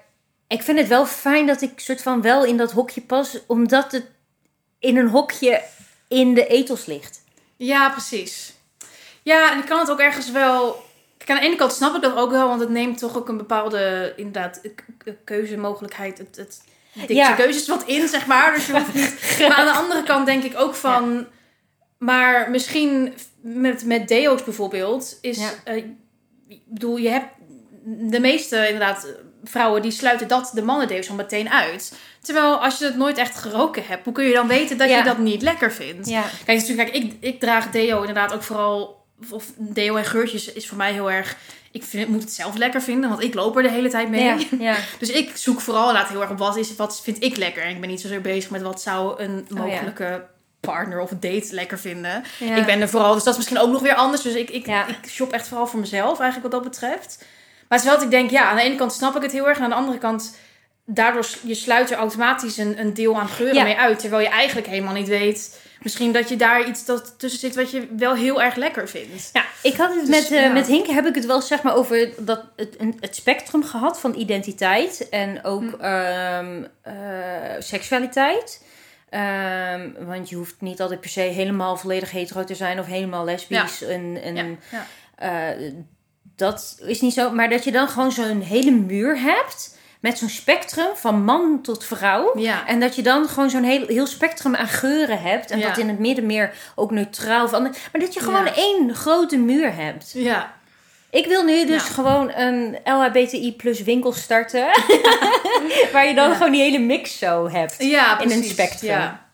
ik 0.48 0.62
vind 0.62 0.78
het 0.78 0.88
wel 0.88 1.06
fijn 1.06 1.46
dat 1.46 1.62
ik 1.62 1.72
soort 1.76 2.02
van 2.02 2.22
wel 2.22 2.44
in 2.44 2.56
dat 2.56 2.72
hokje 2.72 3.00
pas, 3.00 3.38
omdat 3.46 3.92
het 3.92 4.10
in 4.82 4.96
een 4.96 5.08
hokje 5.08 5.62
in 6.08 6.34
de 6.34 6.46
etels 6.46 6.86
ligt. 6.86 7.22
ja, 7.56 7.90
precies. 7.90 8.52
Ja, 9.22 9.52
en 9.52 9.58
ik 9.58 9.64
kan 9.64 9.78
het 9.78 9.90
ook 9.90 10.00
ergens 10.00 10.30
wel... 10.30 10.84
Kijk, 11.18 11.30
aan 11.30 11.36
de 11.36 11.42
ene 11.46 11.56
kant 11.56 11.72
snap 11.72 11.94
ik 11.94 12.02
dat 12.02 12.16
ook 12.16 12.30
wel, 12.30 12.48
want 12.48 12.60
het 12.60 12.70
neemt 12.70 12.98
toch 12.98 13.16
ook 13.16 13.28
een 13.28 13.36
bepaalde 13.36 14.12
inderdaad, 14.16 14.60
keuzemogelijkheid. 15.24 16.18
Het, 16.18 16.36
het 16.36 16.62
dikt 16.94 17.12
Ja. 17.12 17.34
keuzes 17.34 17.68
wat 17.68 17.84
in, 17.86 18.08
zeg 18.08 18.26
maar. 18.26 18.54
Dus 18.54 18.66
je 18.66 18.72
hoeft 18.72 18.94
niet... 18.94 19.38
Maar 19.48 19.56
aan 19.56 19.66
de 19.66 19.72
andere 19.80 20.02
kant 20.02 20.26
denk 20.26 20.42
ik 20.42 20.58
ook 20.58 20.74
van... 20.74 21.26
Maar 21.98 22.50
misschien 22.50 23.14
met, 23.40 23.84
met 23.84 24.08
deo's 24.08 24.44
bijvoorbeeld 24.44 25.18
is... 25.20 25.38
Ja. 25.38 25.50
eh, 25.64 25.76
ik 26.48 26.60
bedoel, 26.66 26.96
je 26.96 27.08
hebt... 27.08 27.28
De 27.84 28.20
meeste 28.20 28.56
inderdaad 28.66 29.06
vrouwen 29.44 29.82
die 29.82 29.90
sluiten 29.90 30.28
dat 30.28 30.50
de 30.54 30.62
mannen 30.62 31.08
al 31.08 31.14
meteen 31.14 31.50
uit. 31.50 31.94
Terwijl 32.20 32.56
als 32.56 32.78
je 32.78 32.84
het 32.84 32.96
nooit 32.96 33.18
echt 33.18 33.38
geroken 33.38 33.86
hebt, 33.86 34.04
hoe 34.04 34.12
kun 34.12 34.24
je 34.24 34.32
dan 34.34 34.48
weten 34.48 34.76
dat 34.78 34.88
Ja. 34.88 34.96
je 34.98 35.04
dat 35.04 35.18
niet 35.18 35.42
lekker 35.42 35.72
vindt? 35.72 36.08
Ja. 36.08 36.24
Kijk, 36.44 36.58
natuurlijk, 36.58 36.92
kijk 36.92 37.04
ik, 37.04 37.12
ik 37.20 37.40
draag 37.40 37.70
deo 37.70 37.98
inderdaad 38.00 38.32
ook 38.34 38.42
vooral... 38.42 39.00
Of 39.30 39.44
deo 39.56 39.96
en 39.96 40.04
geurtjes 40.04 40.52
is 40.52 40.68
voor 40.68 40.76
mij 40.76 40.92
heel 40.92 41.10
erg... 41.10 41.36
Ik 41.70 41.84
vind, 41.84 42.08
moet 42.08 42.22
het 42.22 42.32
zelf 42.32 42.56
lekker 42.56 42.82
vinden, 42.82 43.08
want 43.10 43.22
ik 43.22 43.34
loop 43.34 43.56
er 43.56 43.62
de 43.62 43.70
hele 43.70 43.88
tijd 43.88 44.08
mee. 44.08 44.24
Ja, 44.24 44.36
ja. 44.58 44.76
Dus 44.98 45.08
ik 45.10 45.36
zoek 45.36 45.60
vooral 45.60 45.86
inderdaad 45.88 46.10
heel 46.10 46.20
erg 46.20 46.30
op 46.30 46.38
wat, 46.38 46.56
is, 46.56 46.76
wat 46.76 47.00
vind 47.02 47.22
ik 47.22 47.36
lekker. 47.36 47.62
En 47.62 47.70
ik 47.70 47.80
ben 47.80 47.88
niet 47.88 48.00
zozeer 48.00 48.20
bezig 48.20 48.50
met 48.50 48.62
wat 48.62 48.82
zou 48.82 49.22
een 49.22 49.46
Oh, 49.52 49.58
mogelijke 49.58 50.24
partner 50.60 51.00
of 51.00 51.10
date 51.10 51.48
lekker 51.50 51.78
vinden. 51.78 52.24
Ik 52.38 52.66
ben 52.66 52.80
er 52.80 52.88
vooral, 52.88 53.14
dus 53.14 53.22
dat 53.22 53.32
is 53.32 53.38
misschien 53.38 53.58
ook 53.58 53.70
nog 53.72 53.82
weer 53.82 53.94
anders. 53.94 54.22
Dus 54.22 54.34
ik, 54.34 54.50
ik 54.50 54.66
shop 55.08 55.32
echt 55.32 55.48
vooral 55.48 55.66
voor 55.66 55.80
mezelf 55.80 56.20
eigenlijk 56.20 56.52
wat 56.52 56.62
dat 56.62 56.70
betreft. 56.72 57.24
Maar 57.72 57.80
het 57.80 57.90
is 57.90 57.94
wel 57.96 58.02
dat 58.04 58.12
ik 58.12 58.18
denk, 58.20 58.30
ja, 58.30 58.48
aan 58.50 58.56
de 58.56 58.62
ene 58.62 58.74
kant 58.76 58.92
snap 58.92 59.16
ik 59.16 59.22
het 59.22 59.32
heel 59.32 59.48
erg. 59.48 59.56
En 59.58 59.64
aan 59.64 59.70
de 59.70 59.76
andere 59.76 59.98
kant, 59.98 60.36
daardoor 60.84 61.26
je 61.42 61.54
sluit 61.54 61.90
er 61.90 61.96
automatisch 61.96 62.56
een, 62.56 62.78
een 62.80 62.94
deel 62.94 63.20
aan 63.20 63.28
geuren 63.28 63.54
Ja. 63.56 63.62
mee 63.62 63.76
uit. 63.78 63.98
Terwijl 63.98 64.22
je 64.22 64.28
eigenlijk 64.28 64.66
helemaal 64.66 64.94
niet 64.94 65.08
weet, 65.08 65.60
misschien 65.82 66.12
dat 66.12 66.28
je 66.28 66.36
daar 66.36 66.66
iets 66.68 66.84
dat 66.84 67.14
tussen 67.18 67.40
zit 67.40 67.54
wat 67.54 67.70
je 67.70 67.88
wel 67.96 68.14
heel 68.14 68.42
erg 68.42 68.54
lekker 68.54 68.88
vindt. 68.88 69.30
Ja, 69.32 69.44
ik 69.62 69.76
had 69.76 69.90
het 69.94 70.06
Dus, 70.06 70.08
met, 70.20 70.30
eh, 70.30 70.42
ja. 70.44 70.52
met 70.52 70.66
Hinke 70.66 70.92
heb 70.92 71.06
ik 71.06 71.14
het 71.14 71.26
wel 71.26 71.40
zeg 71.42 71.62
maar 71.62 71.74
over 71.74 72.08
dat, 72.18 72.44
het, 72.56 72.76
het 73.00 73.16
spectrum 73.16 73.64
gehad 73.64 74.00
van 74.00 74.14
identiteit 74.14 75.08
en 75.08 75.44
ook 75.44 75.62
Hm. 75.78 75.80
ehm, 75.80 76.64
eh, 76.82 76.92
seksualiteit. 77.58 78.64
Ehm, 79.10 79.90
want 80.06 80.28
je 80.28 80.36
hoeft 80.36 80.54
niet 80.60 80.80
altijd 80.80 81.00
per 81.00 81.10
se 81.10 81.20
helemaal 81.20 81.76
volledig 81.76 82.10
hetero 82.10 82.44
te 82.44 82.54
zijn 82.54 82.78
of 82.78 82.86
helemaal 82.86 83.24
lesbisch. 83.24 83.82
En, 83.82 84.18
en, 84.22 84.34
Ja, 84.36 84.44
ja. 84.70 84.86
eh, 85.58 85.72
dat 86.36 86.76
is 86.86 87.00
niet 87.00 87.14
zo. 87.14 87.30
Maar 87.30 87.48
dat 87.50 87.64
je 87.64 87.72
dan 87.72 87.88
gewoon 87.88 88.12
zo'n 88.12 88.40
hele 88.40 88.70
muur 88.70 89.20
hebt 89.20 89.76
met 90.00 90.18
zo'n 90.18 90.28
spectrum 90.28 90.86
van 90.94 91.24
man 91.24 91.58
tot 91.62 91.84
vrouw. 91.84 92.38
Ja. 92.38 92.66
En 92.66 92.80
dat 92.80 92.96
je 92.96 93.02
dan 93.02 93.28
gewoon 93.28 93.50
zo'n 93.50 93.62
heel, 93.62 93.86
heel 93.86 94.06
spectrum 94.06 94.54
aan 94.54 94.68
geuren 94.68 95.20
hebt. 95.22 95.50
En 95.50 95.58
Ja. 95.58 95.68
dat 95.68 95.78
in 95.78 95.88
het 95.88 95.98
midden 95.98 96.26
meer 96.26 96.54
ook 96.74 96.90
neutraal 96.90 97.48
ander- 97.52 97.76
Maar 97.92 98.00
dat 98.00 98.14
je 98.14 98.20
gewoon 98.20 98.44
Ja. 98.44 98.54
één 98.54 98.94
grote 98.94 99.36
muur 99.36 99.74
hebt. 99.74 100.10
ja. 100.14 100.52
Ik 101.10 101.26
wil 101.26 101.44
nu 101.44 101.66
dus 101.66 101.82
gewoon 101.82 102.32
een 102.34 102.78
LHBTI 102.84 103.54
plus 103.56 103.82
winkel 103.82 104.12
starten. 104.12 104.66
waar 105.92 106.06
je 106.06 106.14
dan 106.14 106.28
Ja. 106.28 106.34
gewoon 106.34 106.52
die 106.52 106.62
hele 106.62 106.78
mix 106.78 107.18
zo 107.18 107.48
hebt. 107.50 107.74
Ja, 107.78 108.20
in 108.20 108.30
een 108.30 108.44
spectrum. 108.44 108.90
Ja. 108.90 109.26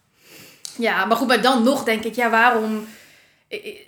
ja, 0.77 1.05
maar 1.05 1.17
goed, 1.17 1.27
maar 1.27 1.43
dan 1.43 1.63
nog 1.63 1.85
denk 1.85 2.05
ik, 2.05 2.15
ja, 2.15 2.31
waarom 2.31 2.87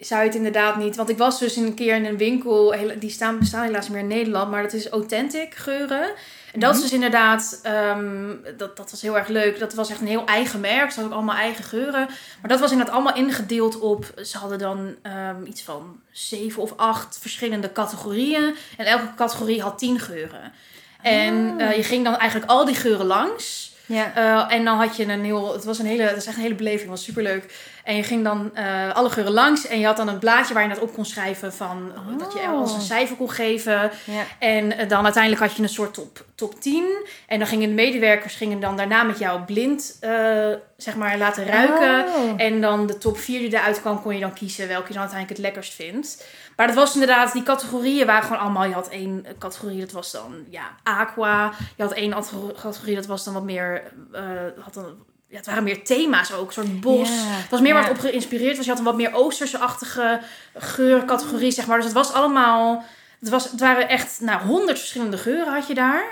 zou 0.00 0.20
je 0.20 0.26
het 0.26 0.36
inderdaad 0.36 0.76
niet... 0.76 0.96
Want 0.96 1.08
ik 1.08 1.18
was 1.18 1.38
dus 1.38 1.56
een 1.56 1.74
keer 1.74 1.94
in 1.94 2.04
een 2.04 2.16
winkel, 2.16 2.74
die 2.98 3.10
staan, 3.10 3.38
bestaan 3.38 3.64
helaas 3.64 3.88
meer 3.88 4.00
in 4.00 4.06
Nederland, 4.06 4.50
maar 4.50 4.62
dat 4.62 4.72
is 4.72 4.88
Authentic 4.88 5.54
geuren. 5.54 6.10
En 6.52 6.60
dat 6.60 6.74
is 6.74 6.80
dus 6.80 6.92
inderdaad, 6.92 7.60
ehm, 7.62 8.28
dat, 8.56 8.76
dat 8.76 8.90
was 8.90 9.02
heel 9.02 9.16
erg 9.16 9.28
leuk. 9.28 9.58
Dat 9.58 9.74
was 9.74 9.90
echt 9.90 10.00
een 10.00 10.06
heel 10.06 10.26
eigen 10.26 10.60
merk. 10.60 10.90
Ze 10.90 11.00
hadden 11.00 11.04
ook 11.04 11.12
allemaal 11.12 11.42
eigen 11.42 11.64
geuren. 11.64 12.06
Maar 12.40 12.50
dat 12.50 12.60
was 12.60 12.70
inderdaad 12.70 12.94
allemaal 12.94 13.14
ingedeeld 13.14 13.78
op, 13.78 14.04
ze 14.22 14.38
hadden 14.38 14.58
dan 14.58 14.94
ehm, 15.02 15.44
iets 15.44 15.62
van 15.62 16.00
zeven 16.10 16.62
of 16.62 16.72
acht 16.76 17.18
verschillende 17.20 17.72
categorieën. 17.72 18.54
En 18.76 18.86
elke 18.86 19.14
categorie 19.16 19.62
had 19.62 19.78
tien 19.78 19.98
geuren. 19.98 20.52
En 21.02 21.54
Ah. 21.58 21.68
eh, 21.68 21.76
je 21.76 21.82
ging 21.82 22.04
dan 22.04 22.16
eigenlijk 22.16 22.50
al 22.50 22.64
die 22.64 22.74
geuren 22.74 23.06
langs. 23.06 23.68
Ja. 23.86 24.12
Uh, 24.16 24.54
en 24.56 24.64
dan 24.64 24.78
had 24.78 24.96
je 24.96 25.04
een 25.04 25.24
heel, 25.24 25.52
het 25.52 25.64
was 25.64 25.78
een 25.78 25.86
hele, 25.86 26.02
het 26.02 26.14
was 26.14 26.26
echt 26.26 26.36
een 26.36 26.42
hele 26.42 26.54
beleving, 26.54 26.90
was 26.90 27.04
superleuk. 27.04 27.54
En 27.90 27.96
je 27.96 28.02
ging 28.02 28.24
dan 28.24 28.50
uh, 28.54 28.94
alle 28.94 29.10
geuren 29.10 29.32
langs 29.32 29.66
en 29.66 29.78
je 29.78 29.86
had 29.86 29.96
dan 29.96 30.08
een 30.08 30.18
blaadje 30.18 30.54
waar 30.54 30.62
je 30.62 30.68
dat 30.68 30.78
op 30.78 30.94
kon 30.94 31.04
schrijven 31.04 31.52
van 31.52 31.92
Oh. 31.96 32.18
dat 32.18 32.32
je 32.32 32.46
als 32.46 32.74
een 32.74 32.80
cijfer 32.80 33.16
kon 33.16 33.30
geven. 33.30 33.90
Ja. 34.04 34.22
En 34.38 34.64
uh, 34.64 34.88
dan 34.88 35.04
uiteindelijk 35.04 35.42
had 35.42 35.56
je 35.56 35.62
een 35.62 35.68
soort 35.68 35.94
top, 35.94 36.24
top 36.34 36.60
10. 36.60 36.84
En 37.26 37.38
dan 37.38 37.48
gingen 37.48 37.68
de 37.68 37.74
medewerkers 37.74 38.34
gingen 38.34 38.60
dan 38.60 38.76
daarna 38.76 39.02
met 39.02 39.18
jou 39.18 39.40
blind, 39.40 39.98
uh, 40.00 40.10
zeg 40.76 40.96
maar, 40.96 41.18
laten 41.18 41.46
ruiken. 41.46 42.12
Oh. 42.14 42.32
En 42.36 42.60
dan 42.60 42.86
de 42.86 42.98
top 42.98 43.18
4 43.18 43.38
die 43.38 43.54
eruit 43.54 43.80
kwam, 43.80 44.02
kon 44.02 44.14
je 44.14 44.20
dan 44.20 44.32
kiezen 44.32 44.68
welke 44.68 44.86
je 44.86 44.92
dan 44.92 45.02
uiteindelijk 45.02 45.38
het 45.38 45.46
lekkerst 45.46 45.74
vindt. 45.74 46.24
Maar 46.56 46.66
dat 46.66 46.76
was 46.76 46.94
inderdaad, 46.94 47.32
die 47.32 47.42
categorieën 47.42 48.06
waren 48.06 48.22
gewoon 48.22 48.42
allemaal. 48.42 48.64
Je 48.64 48.74
had 48.74 48.88
één 48.88 49.26
categorie, 49.38 49.80
dat 49.80 49.92
was 49.92 50.12
dan 50.12 50.44
ja, 50.48 50.74
aqua. 50.82 51.52
Je 51.76 51.82
had 51.82 51.92
één 51.92 52.14
categorie, 52.60 52.94
dat 52.94 53.06
was 53.06 53.24
dan 53.24 53.34
wat 53.34 53.44
meer. 53.44 53.82
Uh, 54.12 54.20
had 54.64 54.74
dan, 54.74 54.84
ja, 55.30 55.36
het 55.36 55.46
waren 55.46 55.62
meer 55.64 55.84
thema's 55.84 56.32
ook, 56.32 56.46
een 56.46 56.52
soort 56.52 56.80
bos. 56.80 57.08
Ja, 57.08 57.14
het 57.16 57.50
was 57.50 57.60
meer 57.60 57.74
ja. 57.74 57.80
het 57.80 57.90
op 57.90 57.98
geïnspireerd 57.98 58.56
was. 58.56 58.64
Je 58.64 58.70
had 58.70 58.78
een 58.78 58.84
wat 58.84 58.96
meer 58.96 59.14
oosterse-achtige 59.14 60.20
geurcategorie, 60.54 61.50
zeg 61.50 61.66
maar. 61.66 61.76
Dus 61.76 61.84
het 61.84 61.94
was 61.94 62.12
allemaal. 62.12 62.84
Het, 63.20 63.28
was, 63.28 63.50
het 63.50 63.60
waren 63.60 63.88
echt, 63.88 64.20
nou, 64.20 64.40
honderd 64.42 64.78
verschillende 64.78 65.18
geuren 65.18 65.52
had 65.52 65.66
je 65.66 65.74
daar. 65.74 66.04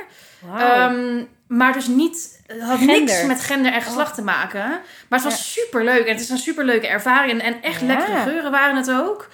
Um, 0.91 1.29
maar 1.47 1.73
dus 1.73 1.87
niet, 1.87 2.41
het 2.47 2.63
had 2.63 2.79
Gender. 2.79 2.97
niks 3.01 3.25
met 3.25 3.41
gender 3.41 3.73
en 3.73 3.83
geslacht 3.83 4.15
te 4.15 4.23
maken. 4.23 4.69
Maar 5.09 5.21
het 5.21 5.23
was 5.23 5.55
Ja. 5.55 5.63
super 5.63 5.85
leuk. 5.85 6.07
En 6.07 6.13
het 6.13 6.21
is 6.21 6.29
een 6.29 6.39
super 6.39 6.65
leuke 6.65 6.87
ervaring. 6.87 7.43
En 7.43 7.63
echt 7.63 7.83
lekkere 7.83 8.19
geuren 8.21 8.51
waren 8.51 8.77
het 8.77 8.91
ook. 8.91 9.29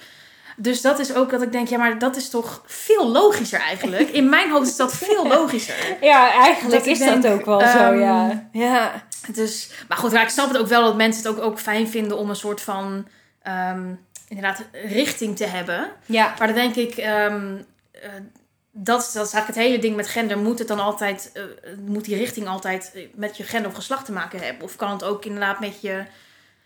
Dus 0.57 0.81
dat 0.81 0.99
is 0.99 1.13
ook 1.13 1.29
dat 1.29 1.41
ik 1.41 1.51
denk, 1.51 1.67
ja, 1.67 1.77
maar 1.77 1.99
dat 1.99 2.15
is 2.15 2.29
toch 2.29 2.61
veel 2.65 3.07
logischer 3.07 3.59
eigenlijk. 3.59 4.09
In 4.09 4.29
mijn 4.29 4.49
hoofd 4.51 4.67
is 4.67 4.75
dat 4.75 4.93
veel 4.97 5.27
logischer. 5.37 5.97
Ja, 6.01 6.31
eigenlijk 6.31 6.73
Dat 6.73 6.85
is 6.85 6.99
dat 6.99 7.27
ook 7.27 7.45
wel 7.45 7.59
zo, 7.59 7.65
ehm, 7.65 7.99
ja. 7.99 8.47
Ja. 8.51 9.03
Dus, 9.33 9.71
maar 9.87 9.97
goed, 9.97 10.13
ik 10.13 10.29
snap 10.29 10.47
het 10.47 10.57
ook 10.57 10.67
wel 10.67 10.83
dat 10.83 10.95
mensen 10.95 11.23
het 11.23 11.31
ook, 11.37 11.43
ook 11.45 11.59
fijn 11.59 11.87
vinden 11.87 12.17
om 12.17 12.29
een 12.29 12.35
soort 12.35 12.61
van 12.61 13.07
ehm, 13.41 13.93
inderdaad 14.27 14.63
richting 14.71 15.37
te 15.37 15.45
hebben. 15.45 15.91
Ja. 16.05 16.33
Maar 16.37 16.47
dan 16.47 16.55
denk 16.55 16.75
ik, 16.75 16.95
ehm, 16.97 17.55
eh, 17.91 18.09
dat, 18.71 18.99
dat 19.13 19.25
is 19.25 19.33
eigenlijk 19.33 19.47
het 19.47 19.55
hele 19.55 19.79
ding 19.79 19.95
met 19.95 20.07
gender. 20.07 20.37
Moet 20.37 20.59
het 20.59 20.67
dan 20.67 20.79
altijd, 20.79 21.29
eh, 21.33 21.43
moet 21.85 22.05
die 22.05 22.15
richting 22.17 22.47
altijd 22.47 22.91
eh, 22.95 23.01
met 23.13 23.37
je 23.37 23.43
gender 23.43 23.69
of 23.69 23.75
geslacht 23.75 24.05
te 24.05 24.11
maken 24.11 24.39
hebben? 24.39 24.63
Of 24.63 24.75
kan 24.75 24.91
het 24.91 25.03
ook 25.03 25.25
inderdaad 25.25 25.59
met 25.59 25.81
je, 25.81 26.03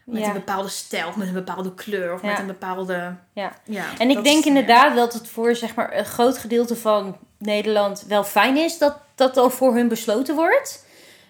met 0.04 0.22
Ja. 0.22 0.28
een 0.28 0.34
bepaalde 0.34 0.70
stijl, 0.70 1.08
of 1.08 1.16
met 1.16 1.28
een 1.28 1.34
bepaalde 1.34 1.74
kleur, 1.74 2.14
of 2.14 2.22
Ja. 2.22 2.28
met 2.28 2.40
een 2.40 2.46
bepaalde... 2.48 3.16
Ja. 3.34 3.54
ja 3.64 3.86
En 3.98 4.10
ik 4.10 4.24
denk 4.24 4.40
is- 4.40 4.46
inderdaad 4.46 4.96
dat 4.96 5.14
het 5.14 5.28
voor 5.28 5.56
zeg 5.56 5.76
maar, 5.76 5.98
een 5.98 6.06
groot 6.06 6.38
gedeelte 6.38 6.76
van 6.76 7.18
Nederland 7.38 8.04
wel 8.08 8.24
fijn 8.24 8.58
is 8.58 8.78
dat 8.78 8.98
dat 9.16 9.38
al 9.38 9.50
voor 9.50 9.76
hun 9.76 9.88
besloten 9.88 10.36
wordt. 10.36 10.86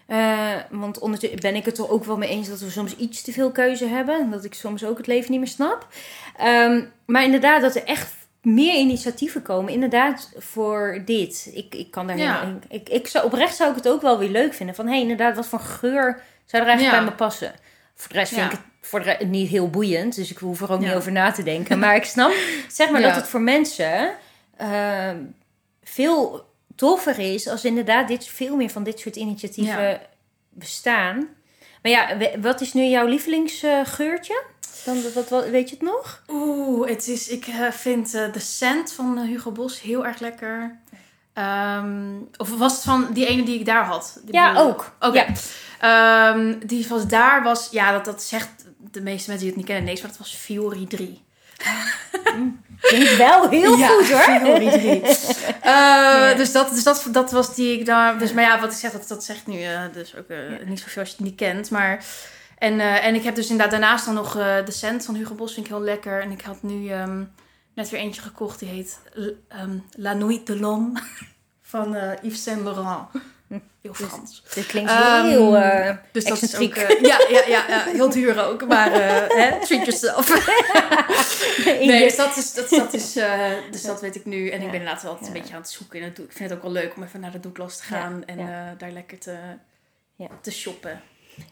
Eh, 0.09 0.53
want 0.69 0.99
ondertussen 0.99 1.39
ben 1.39 1.55
ik 1.55 1.65
het 1.65 1.77
er 1.77 1.91
ook 1.91 2.03
wel 2.05 2.17
mee 2.17 2.29
eens 2.29 2.49
dat 2.49 2.59
we 2.59 2.69
soms 2.69 2.95
iets 2.95 3.21
te 3.21 3.31
veel 3.31 3.51
keuze 3.51 3.85
hebben. 3.85 4.19
En 4.19 4.29
dat 4.29 4.43
ik 4.43 4.53
soms 4.53 4.83
ook 4.83 4.97
het 4.97 5.07
leven 5.07 5.31
niet 5.31 5.39
meer 5.39 5.49
snap. 5.49 5.87
Ehm, 6.37 6.83
maar 7.05 7.23
inderdaad, 7.23 7.61
dat 7.61 7.75
er 7.75 7.83
echt 7.83 8.13
meer 8.41 8.75
initiatieven 8.75 9.41
komen. 9.41 9.73
Inderdaad, 9.73 10.31
voor 10.37 11.01
dit. 11.05 11.51
Ik, 11.53 11.75
ik 11.75 11.91
kan 11.91 12.07
daar 12.07 12.17
Ja. 12.17 12.39
helemaal. 12.39 12.59
Ik, 12.69 12.89
ik 12.89 13.07
zou, 13.07 13.25
oprecht 13.25 13.55
zou 13.55 13.69
ik 13.69 13.75
het 13.75 13.87
ook 13.87 14.01
wel 14.01 14.17
weer 14.19 14.29
leuk 14.29 14.53
vinden. 14.53 14.75
Van 14.75 14.85
hé, 14.85 14.91
hey, 14.91 15.01
inderdaad, 15.01 15.35
wat 15.35 15.47
voor 15.47 15.59
geur 15.59 16.21
zou 16.45 16.63
er 16.63 16.69
eigenlijk 16.69 16.97
Ja. 16.97 17.03
bij 17.03 17.09
me 17.11 17.15
passen? 17.15 17.53
Voor 17.95 18.09
de 18.11 18.17
rest 18.19 18.33
vind 18.33 18.45
ik 18.45 18.51
het 18.51 18.61
voor 18.81 19.03
de 19.03 19.17
niet 19.25 19.49
heel 19.49 19.69
boeiend. 19.69 20.15
Dus 20.15 20.31
ik 20.31 20.37
hoef 20.37 20.61
er 20.61 20.71
ook 20.71 20.79
niet 20.79 20.93
over 20.93 21.11
na 21.11 21.31
te 21.31 21.43
denken. 21.43 21.79
Maar 21.83 21.95
ik 21.95 22.03
snap 22.03 22.31
zeg 22.67 22.89
maar 22.89 23.01
dat 23.01 23.15
het 23.15 23.27
voor 23.27 23.41
mensen 23.41 24.11
ehm, 24.57 25.17
veel 25.83 26.47
toffer 26.79 27.19
is 27.19 27.47
als 27.47 27.65
inderdaad 27.65 28.07
dit, 28.07 28.27
veel 28.27 28.55
meer 28.55 28.69
van 28.69 28.83
dit 28.83 28.99
soort 28.99 29.15
initiatieven 29.15 29.83
Ja. 29.89 30.01
bestaan. 30.49 31.27
Maar 31.81 31.91
ja, 31.91 32.17
wat 32.41 32.61
is 32.61 32.73
nu 32.73 32.83
jouw 32.83 33.05
lievelingsgeurtje? 33.05 34.43
Dan, 34.85 34.97
wat, 35.13 35.29
wat, 35.29 35.49
weet 35.49 35.69
je 35.69 35.75
het 35.75 35.85
nog? 35.85 36.23
Oeh, 36.27 36.89
het 36.89 37.07
is, 37.07 37.27
ik 37.27 37.47
eh, 37.47 37.71
vind 37.71 38.13
eh 38.13 38.25
The 38.25 38.39
Scent 38.39 38.93
van 38.93 39.17
eh, 39.17 39.23
Hugo 39.23 39.51
Bos 39.51 39.81
heel 39.81 40.05
erg 40.05 40.19
lekker. 40.19 40.79
Ehm, 41.33 42.11
of 42.37 42.57
was 42.57 42.73
het 42.73 42.83
van 42.83 43.07
die 43.13 43.25
ene 43.27 43.43
die 43.43 43.59
ik 43.59 43.65
daar 43.65 43.83
had? 43.85 44.19
Die 44.23 44.33
Ja, 44.33 44.55
ook. 44.57 44.95
Oké. 44.99 45.25
Ja. 45.25 45.27
Ehm, 46.33 46.53
die 46.65 46.87
was 46.87 47.07
daar 47.07 47.43
was, 47.43 47.67
ja, 47.71 47.91
dat, 47.91 48.05
dat 48.05 48.23
zegt 48.23 48.49
de 48.91 49.01
meeste 49.01 49.29
mensen 49.29 49.37
die 49.37 49.47
het 49.47 49.55
niet 49.55 49.65
kennen, 49.65 49.85
nee, 49.85 49.95
maar 50.01 50.07
dat 50.11 50.17
was 50.19 50.35
Fiori 50.35 50.87
3. 50.87 51.23
Klinkt 52.81 53.17
wel 53.17 53.49
heel 53.49 53.77
Ja, 53.77 53.87
goed 53.87 54.09
hoor. 54.11 54.19
Fiori 54.21 54.69
3. 54.69 55.01
Eh, 55.61 56.35
Dus, 56.37 56.51
dat, 56.51 56.69
dus 56.69 56.83
dat, 56.83 57.07
dat 57.11 57.31
was 57.31 57.55
die 57.55 57.79
ik 57.79 57.85
daar. 57.85 58.17
Dus, 58.19 58.33
maar 58.33 58.43
ja, 58.43 58.59
wat 58.59 58.71
ik 58.71 58.77
zeg, 58.77 58.91
dat, 58.91 59.07
dat 59.07 59.23
zegt 59.23 59.47
nu 59.47 59.61
eh, 59.61 59.81
dus 59.93 60.15
ook 60.15 60.27
eh, 60.27 60.37
niet 60.65 60.79
zoveel 60.79 61.01
als 61.01 61.09
je 61.09 61.15
het 61.15 61.25
niet 61.25 61.35
kent. 61.35 61.69
Maar, 61.69 62.05
en, 62.57 62.79
en 62.79 63.15
ik 63.15 63.23
heb 63.23 63.35
dus 63.35 63.49
inderdaad 63.49 63.71
daarnaast 63.71 64.05
dan 64.05 64.13
nog 64.13 64.33
de 64.33 64.71
Scent 64.71 65.05
van 65.05 65.15
Hugo 65.15 65.35
Bos, 65.35 65.53
vind 65.53 65.65
ik 65.65 65.71
heel 65.71 65.81
lekker. 65.81 66.21
En 66.21 66.31
ik 66.31 66.41
had 66.41 66.63
nu 66.63 66.89
ehm, 66.89 67.23
net 67.75 67.89
weer 67.89 67.99
eentje 67.99 68.21
gekocht, 68.21 68.59
die 68.59 68.69
heet 68.69 68.99
ehm, 69.47 69.77
La 69.91 70.13
Nuit 70.13 70.47
de 70.47 70.59
l'Homme 70.59 70.99
van 71.61 71.97
Yves 72.21 72.43
Saint 72.43 72.61
Laurent. 72.63 73.07
Heel 73.81 73.93
Frans. 73.93 74.43
Dit 74.53 74.65
klinkt 74.65 74.89
Ehm, 74.91 75.25
heel 75.25 75.57
eh 75.57 75.95
Dus 76.11 76.23
dat 76.23 76.41
is 76.41 76.55
ook, 76.55 76.75
eh, 76.75 77.01
ja, 77.01 77.19
ja, 77.29 77.43
ja, 77.47 77.65
ja, 77.67 77.83
heel 77.83 78.09
duur 78.09 78.45
ook. 78.45 78.67
Maar 78.67 78.91
eh, 78.93 79.23
hè, 79.27 79.59
treat 79.65 79.85
yourself. 79.85 80.27
Nee, 81.65 82.03
dus 82.03 82.15
dat 82.15 82.37
is, 82.37 82.53
dat, 82.53 82.69
dat 82.69 82.93
is, 82.93 83.13
dus 83.71 83.81
dat 83.81 84.01
weet 84.01 84.15
ik 84.15 84.25
nu. 84.25 84.49
En 84.49 84.61
ik 84.61 84.71
ben 84.71 84.79
inderdaad 84.79 85.03
wel 85.03 85.17
een 85.21 85.33
beetje 85.33 85.53
aan 85.53 85.61
het 85.61 85.69
zoeken. 85.69 86.01
En 86.01 86.07
ik 86.07 86.15
vind 86.15 86.39
het 86.49 86.53
ook 86.53 86.61
wel 86.61 86.71
leuk 86.71 86.95
om 86.95 87.03
even 87.03 87.19
naar 87.19 87.31
de 87.31 87.39
Douglas 87.39 87.77
te 87.77 87.83
gaan. 87.83 88.25
en 88.25 88.37
daar 88.77 88.91
lekker 88.91 89.17
te, 89.17 89.37
Ja. 90.15 90.27
te 90.41 90.51
shoppen. 90.51 91.01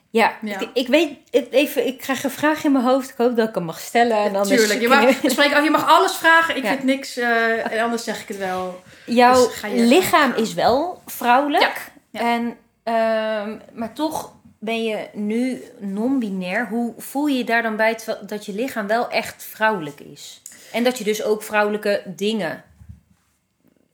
Ja, 0.09 0.37
Ja. 0.41 0.59
Ik, 0.59 0.69
ik 0.73 0.87
weet 0.87 1.09
even, 1.51 1.87
ik 1.87 1.97
krijg 1.97 2.23
een 2.23 2.29
vraag 2.31 2.63
in 2.63 2.71
mijn 2.71 2.83
hoofd. 2.85 3.09
Ik 3.09 3.15
hoop 3.17 3.35
dat 3.35 3.49
ik 3.49 3.55
hem 3.55 3.63
mag 3.63 3.79
stellen. 3.79 4.17
En 4.17 4.35
anders 4.35 4.49
Tuurlijk. 4.59 4.81
Je 4.81 4.87
mag, 4.87 5.31
spreek, 5.31 5.57
oh, 5.57 5.63
je 5.63 5.69
mag 5.69 5.87
alles 5.87 6.13
vragen. 6.15 6.55
Ik 6.57 6.63
Ja. 6.63 6.69
vind 6.69 6.83
niks. 6.83 7.17
eh, 7.17 7.71
en 7.71 7.79
anders 7.83 8.03
zeg 8.03 8.21
ik 8.21 8.27
het 8.27 8.37
wel. 8.37 8.81
Jouw 9.05 9.47
Dus 9.47 9.61
lichaam 9.73 10.33
is 10.33 10.53
wel 10.53 11.01
vrouwelijk. 11.05 11.91
Ja. 12.09 12.19
En, 12.19 12.57
ehm, 12.83 13.57
maar 13.73 13.93
toch 13.93 14.33
ben 14.59 14.83
je 14.83 15.07
nu 15.13 15.63
non-binair. 15.79 16.67
Hoe 16.67 16.93
voel 16.97 17.25
je 17.27 17.37
je 17.37 17.43
daar 17.43 17.61
dan 17.61 17.75
bij 17.75 17.97
dat 18.27 18.45
je 18.45 18.53
lichaam 18.53 18.87
wel 18.87 19.09
echt 19.09 19.43
vrouwelijk 19.43 19.99
is? 19.99 20.41
En 20.71 20.83
dat 20.83 20.97
je 20.97 21.03
dus 21.03 21.23
ook 21.23 21.43
vrouwelijke 21.43 22.01
dingen 22.05 22.63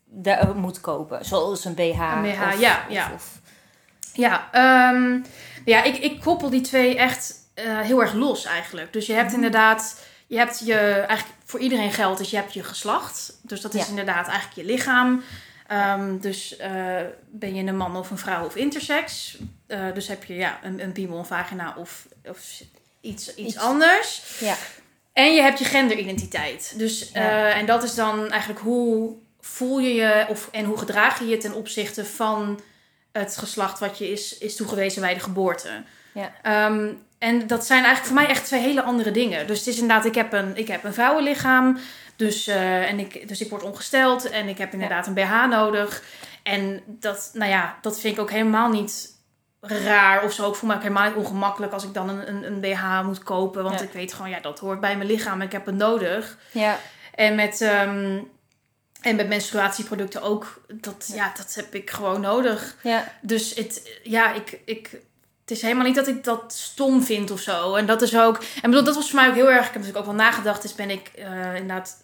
daar 0.05 0.55
moet 0.55 0.81
kopen. 0.81 1.25
Zoals 1.25 1.65
een 1.65 1.73
BH. 1.73 1.81
Een 1.81 2.21
BH, 2.21 2.41
of- 2.53 2.59
ja, 2.59 2.83
of- 2.87 2.93
ja. 2.93 3.11
of- 3.15 3.41
Ja, 4.13 4.47
ehm, 4.51 5.19
ja 5.65 5.83
ik, 5.83 5.97
ik 5.97 6.19
koppel 6.21 6.49
die 6.49 6.61
twee 6.61 6.97
echt 6.97 7.33
eh, 7.53 7.79
heel 7.79 8.01
erg 8.01 8.13
los 8.13 8.45
eigenlijk. 8.45 8.93
Dus 8.93 9.05
je 9.05 9.13
hebt 9.13 9.25
Mhm. 9.27 9.35
inderdaad, 9.35 9.99
je 10.27 10.37
hebt 10.37 10.61
je, 10.65 10.77
eigenlijk 10.79 11.39
voor 11.45 11.59
iedereen 11.59 11.91
geldt, 11.91 12.17
dus 12.17 12.29
je 12.29 12.35
hebt 12.35 12.53
je 12.53 12.63
geslacht. 12.63 13.37
Dus 13.41 13.61
dat 13.61 13.73
is 13.73 13.81
Ja. 13.81 13.87
inderdaad 13.89 14.27
eigenlijk 14.27 14.55
je 14.67 14.73
lichaam. 14.73 15.23
Ehm, 15.67 16.17
dus 16.19 16.57
eh, 16.57 16.71
ben 17.31 17.55
je 17.55 17.63
een 17.63 17.77
man 17.77 17.95
of 17.97 18.09
een 18.11 18.17
vrouw 18.17 18.45
of 18.45 18.55
intersex. 18.55 19.37
Eh, 19.67 19.79
dus 19.93 20.07
heb 20.07 20.23
je 20.23 20.35
ja, 20.35 20.59
een, 20.63 20.79
een 20.83 20.91
piemel, 20.91 21.17
een 21.17 21.25
vagina 21.25 21.75
of, 21.77 22.07
of 22.29 22.39
iets, 23.01 23.35
iets, 23.35 23.35
Iets. 23.35 23.57
anders. 23.57 24.21
ja. 24.39 24.55
En 25.13 25.33
je 25.33 25.41
hebt 25.41 25.59
je 25.59 25.65
genderidentiteit. 25.65 26.73
Dus, 26.77 27.09
Ja. 27.13 27.49
en 27.51 27.65
dat 27.65 27.83
is 27.83 27.95
dan 27.95 28.29
eigenlijk 28.29 28.61
hoe 28.61 29.15
voel 29.41 29.79
je 29.79 29.93
je 29.93 30.25
of, 30.29 30.49
en 30.51 30.65
hoe 30.65 30.77
gedraag 30.77 31.19
je 31.19 31.27
je 31.27 31.37
ten 31.37 31.53
opzichte 31.53 32.05
van 32.05 32.59
het 33.13 33.37
geslacht 33.37 33.79
wat 33.79 33.97
je 33.97 34.11
is, 34.11 34.37
is 34.37 34.55
toegewezen 34.55 35.01
bij 35.01 35.13
de 35.13 35.19
geboorte. 35.19 35.69
Ja. 36.13 36.31
Ehm, 36.41 36.87
en 37.17 37.47
dat 37.47 37.65
zijn 37.65 37.83
eigenlijk 37.83 38.13
voor 38.13 38.21
mij 38.23 38.27
echt 38.35 38.45
twee 38.45 38.61
hele 38.61 38.81
andere 38.83 39.11
dingen. 39.11 39.47
Dus 39.47 39.57
het 39.59 39.67
is 39.67 39.79
inderdaad, 39.79 40.05
ik 40.05 40.15
heb 40.15 40.33
een, 40.33 40.57
ik 40.57 40.67
heb 40.67 40.83
een 40.83 40.93
vrouwenlichaam. 40.93 41.77
Dus, 42.15 42.47
eh, 42.47 42.89
en 42.89 42.99
ik, 42.99 43.27
dus 43.27 43.41
ik 43.41 43.49
word 43.49 43.63
ongesteld 43.63 44.29
en 44.29 44.47
ik 44.47 44.57
heb 44.57 44.73
inderdaad 44.73 45.07
een 45.07 45.13
BH 45.13 45.45
nodig. 45.49 46.03
En 46.43 46.81
dat, 46.85 47.29
nou 47.33 47.51
ja, 47.51 47.77
dat 47.81 47.99
vind 47.99 48.15
ik 48.15 48.21
ook 48.21 48.31
helemaal 48.31 48.69
niet 48.69 49.11
raar 49.61 50.23
of 50.23 50.31
zo. 50.33 50.49
Ik 50.49 50.55
voel 50.55 50.69
me 50.69 50.75
ook 50.75 50.81
helemaal 50.81 51.07
niet 51.07 51.15
ongemakkelijk 51.15 51.73
als 51.73 51.83
ik 51.83 51.93
dan 51.93 52.09
een, 52.09 52.27
een, 52.29 52.43
een 52.43 52.59
BH 52.59 53.01
moet 53.03 53.23
kopen. 53.23 53.63
Want 53.63 53.79
Ja. 53.79 53.85
ik 53.85 53.91
weet 53.91 54.13
gewoon, 54.13 54.29
ja, 54.31 54.39
dat 54.39 54.59
hoort 54.59 54.79
bij 54.79 54.97
mijn 54.97 55.09
lichaam 55.09 55.39
en 55.39 55.45
ik 55.45 55.51
heb 55.51 55.65
het 55.65 55.75
nodig. 55.75 56.37
ja. 56.51 56.79
En 57.15 57.35
met, 57.35 57.61
ehm, 57.61 58.19
en 59.03 59.15
met 59.15 59.27
menstruatieproducten 59.27 60.21
ook. 60.21 60.61
Dat, 60.67 61.11
ja, 61.13 61.31
dat 61.37 61.55
heb 61.55 61.75
ik 61.75 61.89
gewoon 61.89 62.21
nodig. 62.21 62.77
ja. 62.83 63.13
Dus 63.21 63.53
het, 63.53 63.99
ja, 64.03 64.33
ik, 64.33 64.59
ik, 64.65 64.89
het 65.41 65.51
is 65.51 65.61
helemaal 65.61 65.85
niet 65.85 65.95
dat 65.95 66.07
ik 66.07 66.23
dat 66.23 66.53
stom 66.53 67.03
vind 67.03 67.31
of 67.31 67.39
zo. 67.39 67.75
En 67.75 67.85
dat 67.85 68.01
is 68.01 68.17
ook. 68.17 68.37
En 68.61 68.69
bedoel, 68.69 68.83
dat 68.85 68.95
was 68.95 69.09
voor 69.09 69.19
mij 69.19 69.29
ook 69.29 69.35
heel 69.35 69.51
erg. 69.51 69.67
Ik 69.67 69.73
heb 69.73 69.81
natuurlijk 69.81 69.99
ook 69.99 70.15
wel 70.15 70.25
nagedacht. 70.25 70.63
Is 70.63 70.75
ben 70.75 70.89
ik 70.89 71.11
eh, 71.15 71.55
inderdaad 71.55 72.03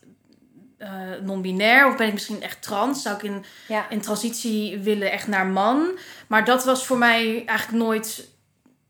eh, 0.77 0.89
non-binair 1.23 1.88
of 1.88 1.97
ben 1.97 2.07
ik 2.07 2.13
misschien 2.13 2.41
echt 2.41 2.62
trans? 2.62 3.01
Zou 3.01 3.15
ik 3.15 3.23
in, 3.23 3.45
ja. 3.67 3.89
in 3.89 4.01
transitie 4.01 4.79
willen 4.79 5.12
echt 5.12 5.27
naar 5.27 5.45
man? 5.45 5.89
Maar 6.27 6.45
dat 6.45 6.65
was 6.65 6.85
voor 6.85 6.97
mij 6.97 7.43
eigenlijk 7.45 7.83
nooit 7.83 8.27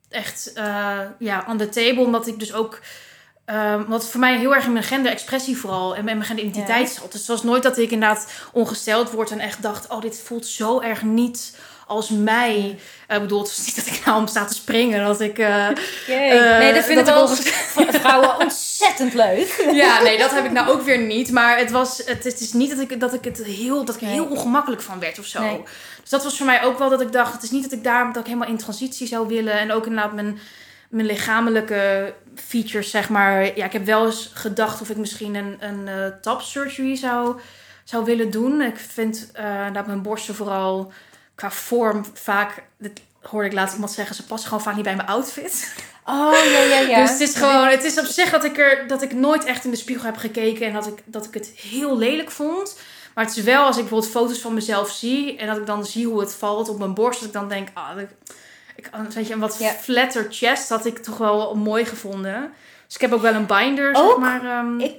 echt 0.09 0.53
eh 0.53 0.99
ja, 1.19 1.45
on 1.47 1.57
the 1.57 1.69
table. 1.69 2.03
Omdat 2.03 2.27
ik 2.27 2.39
dus 2.39 2.53
ook. 2.53 2.79
Ehm, 3.49 3.83
wat 3.87 4.09
voor 4.09 4.19
mij 4.19 4.37
heel 4.37 4.55
erg 4.55 4.65
in 4.65 4.71
mijn 4.73 4.83
genderexpressie 4.85 5.57
vooral 5.57 5.95
en 5.95 6.03
mijn 6.05 6.23
genderidentiteit 6.23 6.89
zat. 6.89 7.11
Dus 7.11 7.19
het 7.21 7.29
was 7.29 7.43
nooit 7.43 7.63
dat 7.63 7.77
ik 7.77 7.91
inderdaad 7.91 8.31
ongesteld 8.51 9.11
word 9.11 9.31
en 9.31 9.39
echt 9.39 9.61
dacht: 9.61 9.87
oh, 9.87 10.01
dit 10.01 10.21
voelt 10.25 10.45
zo 10.45 10.79
erg 10.79 11.01
niet 11.03 11.57
als 11.87 12.09
mij. 12.09 12.79
Eh, 13.07 13.15
Ik 13.15 13.21
bedoel, 13.21 13.39
het 13.39 13.55
was 13.57 13.65
niet 13.65 13.75
dat 13.75 13.85
ik 13.95 14.05
nou 14.05 14.17
om 14.19 14.27
sta 14.27 14.45
te 14.45 14.53
springen. 14.53 15.05
Dat 15.05 15.21
ik. 15.21 15.37
eh. 15.39 15.67
Eh, 15.67 16.59
nee, 16.59 16.73
dat 16.73 16.83
vinden 16.83 17.05
dat 17.05 17.15
wel 17.75 17.85
ik 17.85 17.91
vrouwen 18.01 18.39
ontzettend 18.39 19.13
leuk. 19.13 19.65
ja, 19.83 20.01
nee, 20.01 20.17
dat 20.17 20.31
heb 20.31 20.45
ik 20.45 20.51
nou 20.51 20.69
ook 20.69 20.81
weer 20.81 20.99
niet. 20.99 21.31
Maar 21.31 21.57
het, 21.57 21.71
was, 21.71 21.97
het, 22.05 22.23
het 22.23 22.39
is 22.39 22.53
niet 22.53 22.69
dat 22.69 22.79
ik, 22.79 22.99
dat 22.99 23.13
ik 23.13 23.23
het 23.23 23.43
heel, 23.43 23.85
dat 23.85 23.95
ik 23.95 24.01
heel 24.07 24.25
ongemakkelijk 24.25 24.81
van 24.81 24.99
werd 24.99 25.19
of 25.19 25.25
zo. 25.25 25.41
Nee. 25.41 25.61
Dus 26.01 26.09
dat 26.09 26.23
was 26.23 26.37
voor 26.37 26.45
mij 26.45 26.63
ook 26.63 26.77
wel 26.77 26.89
dat 26.89 27.01
ik 27.01 27.11
dacht, 27.11 27.33
het 27.33 27.43
is 27.43 27.51
niet 27.51 27.63
dat 27.63 27.71
ik 27.71 27.83
daar 27.83 28.05
dat 28.07 28.17
ik 28.17 28.25
helemaal 28.25 28.47
in 28.49 28.57
transitie 28.57 29.07
zou 29.07 29.27
willen. 29.27 29.53
En 29.53 29.71
ook 29.71 29.85
inderdaad 29.85 30.13
mijn, 30.13 30.39
mijn 30.89 31.05
lichamelijke 31.05 32.13
features, 32.35 32.89
zeg 32.89 33.09
maar. 33.09 33.57
Ja, 33.57 33.65
ik 33.65 33.73
heb 33.73 33.85
wel 33.85 34.05
eens 34.05 34.31
gedacht 34.33 34.81
of 34.81 34.89
ik 34.89 34.97
misschien 34.97 35.35
een, 35.35 35.57
een 35.59 35.87
eh 35.87 36.05
top 36.21 36.41
surgery 36.41 36.95
zou, 36.95 37.39
zou 37.83 38.05
willen 38.05 38.31
doen. 38.31 38.61
Ik 38.61 38.77
vind 38.77 39.29
eh 39.33 39.73
dat 39.73 39.87
mijn 39.87 40.01
borsten 40.01 40.35
vooral 40.35 40.91
qua 41.35 41.51
vorm 41.51 42.05
vaak... 42.13 42.63
Dat 42.77 42.91
hoorde 43.21 43.47
ik 43.47 43.53
laatst 43.53 43.73
iemand 43.73 43.91
zeggen, 43.91 44.15
ze 44.15 44.25
passen 44.25 44.49
gewoon 44.49 44.63
vaak 44.63 44.75
niet 44.75 44.83
bij 44.83 44.95
mijn 44.95 45.07
outfit. 45.07 45.73
Oh, 46.05 46.33
ja, 46.51 46.59
ja, 46.59 46.79
ja. 46.79 46.99
Dus 47.01 47.11
het 47.11 47.19
is 47.19 47.35
gewoon, 47.35 47.67
het 47.67 47.83
is 47.83 47.99
op 47.99 48.05
zich 48.05 48.29
dat 48.29 48.43
ik 48.43 48.57
er, 48.57 48.87
dat 48.87 49.01
ik 49.01 49.13
nooit 49.13 49.43
echt 49.45 49.65
in 49.65 49.71
de 49.71 49.77
spiegel 49.77 50.05
heb 50.05 50.17
gekeken 50.17 50.67
en 50.67 50.73
dat 50.73 50.87
ik, 50.87 51.01
dat 51.05 51.25
ik 51.25 51.33
het 51.33 51.47
heel 51.47 51.97
lelijk 51.97 52.31
vond. 52.31 52.77
Maar 53.15 53.25
het 53.25 53.37
is 53.37 53.43
wel 53.43 53.63
als 53.65 53.75
ik 53.75 53.81
bijvoorbeeld 53.81 54.11
foto's 54.11 54.39
van 54.39 54.53
mezelf 54.53 54.89
zie 54.91 55.37
en 55.37 55.47
dat 55.47 55.57
ik 55.57 55.65
dan 55.65 55.85
zie 55.85 56.07
hoe 56.07 56.19
het 56.19 56.33
valt 56.33 56.69
op 56.69 56.79
mijn 56.79 56.93
borst, 56.93 57.19
dat 57.19 57.27
ik 57.27 57.33
dan 57.33 57.49
denk, 57.49 57.67
ah, 57.73 57.95
dat- 57.95 58.35
ik, 58.79 58.89
weet 59.13 59.27
je, 59.27 59.33
een 59.33 59.39
wat 59.39 59.57
flatter 59.81 60.27
chest 60.29 60.69
had 60.69 60.85
ik 60.85 60.97
toch 60.97 61.17
wel 61.17 61.55
mooi 61.55 61.85
gevonden. 61.85 62.51
Dus 62.85 62.95
ik 62.95 63.01
heb 63.01 63.13
ook 63.13 63.21
wel 63.21 63.33
een 63.33 63.45
binder, 63.45 63.95
zeg 63.95 64.17
maar. 64.17 64.45
ehm, 64.45 64.79
Ik, 64.79 64.97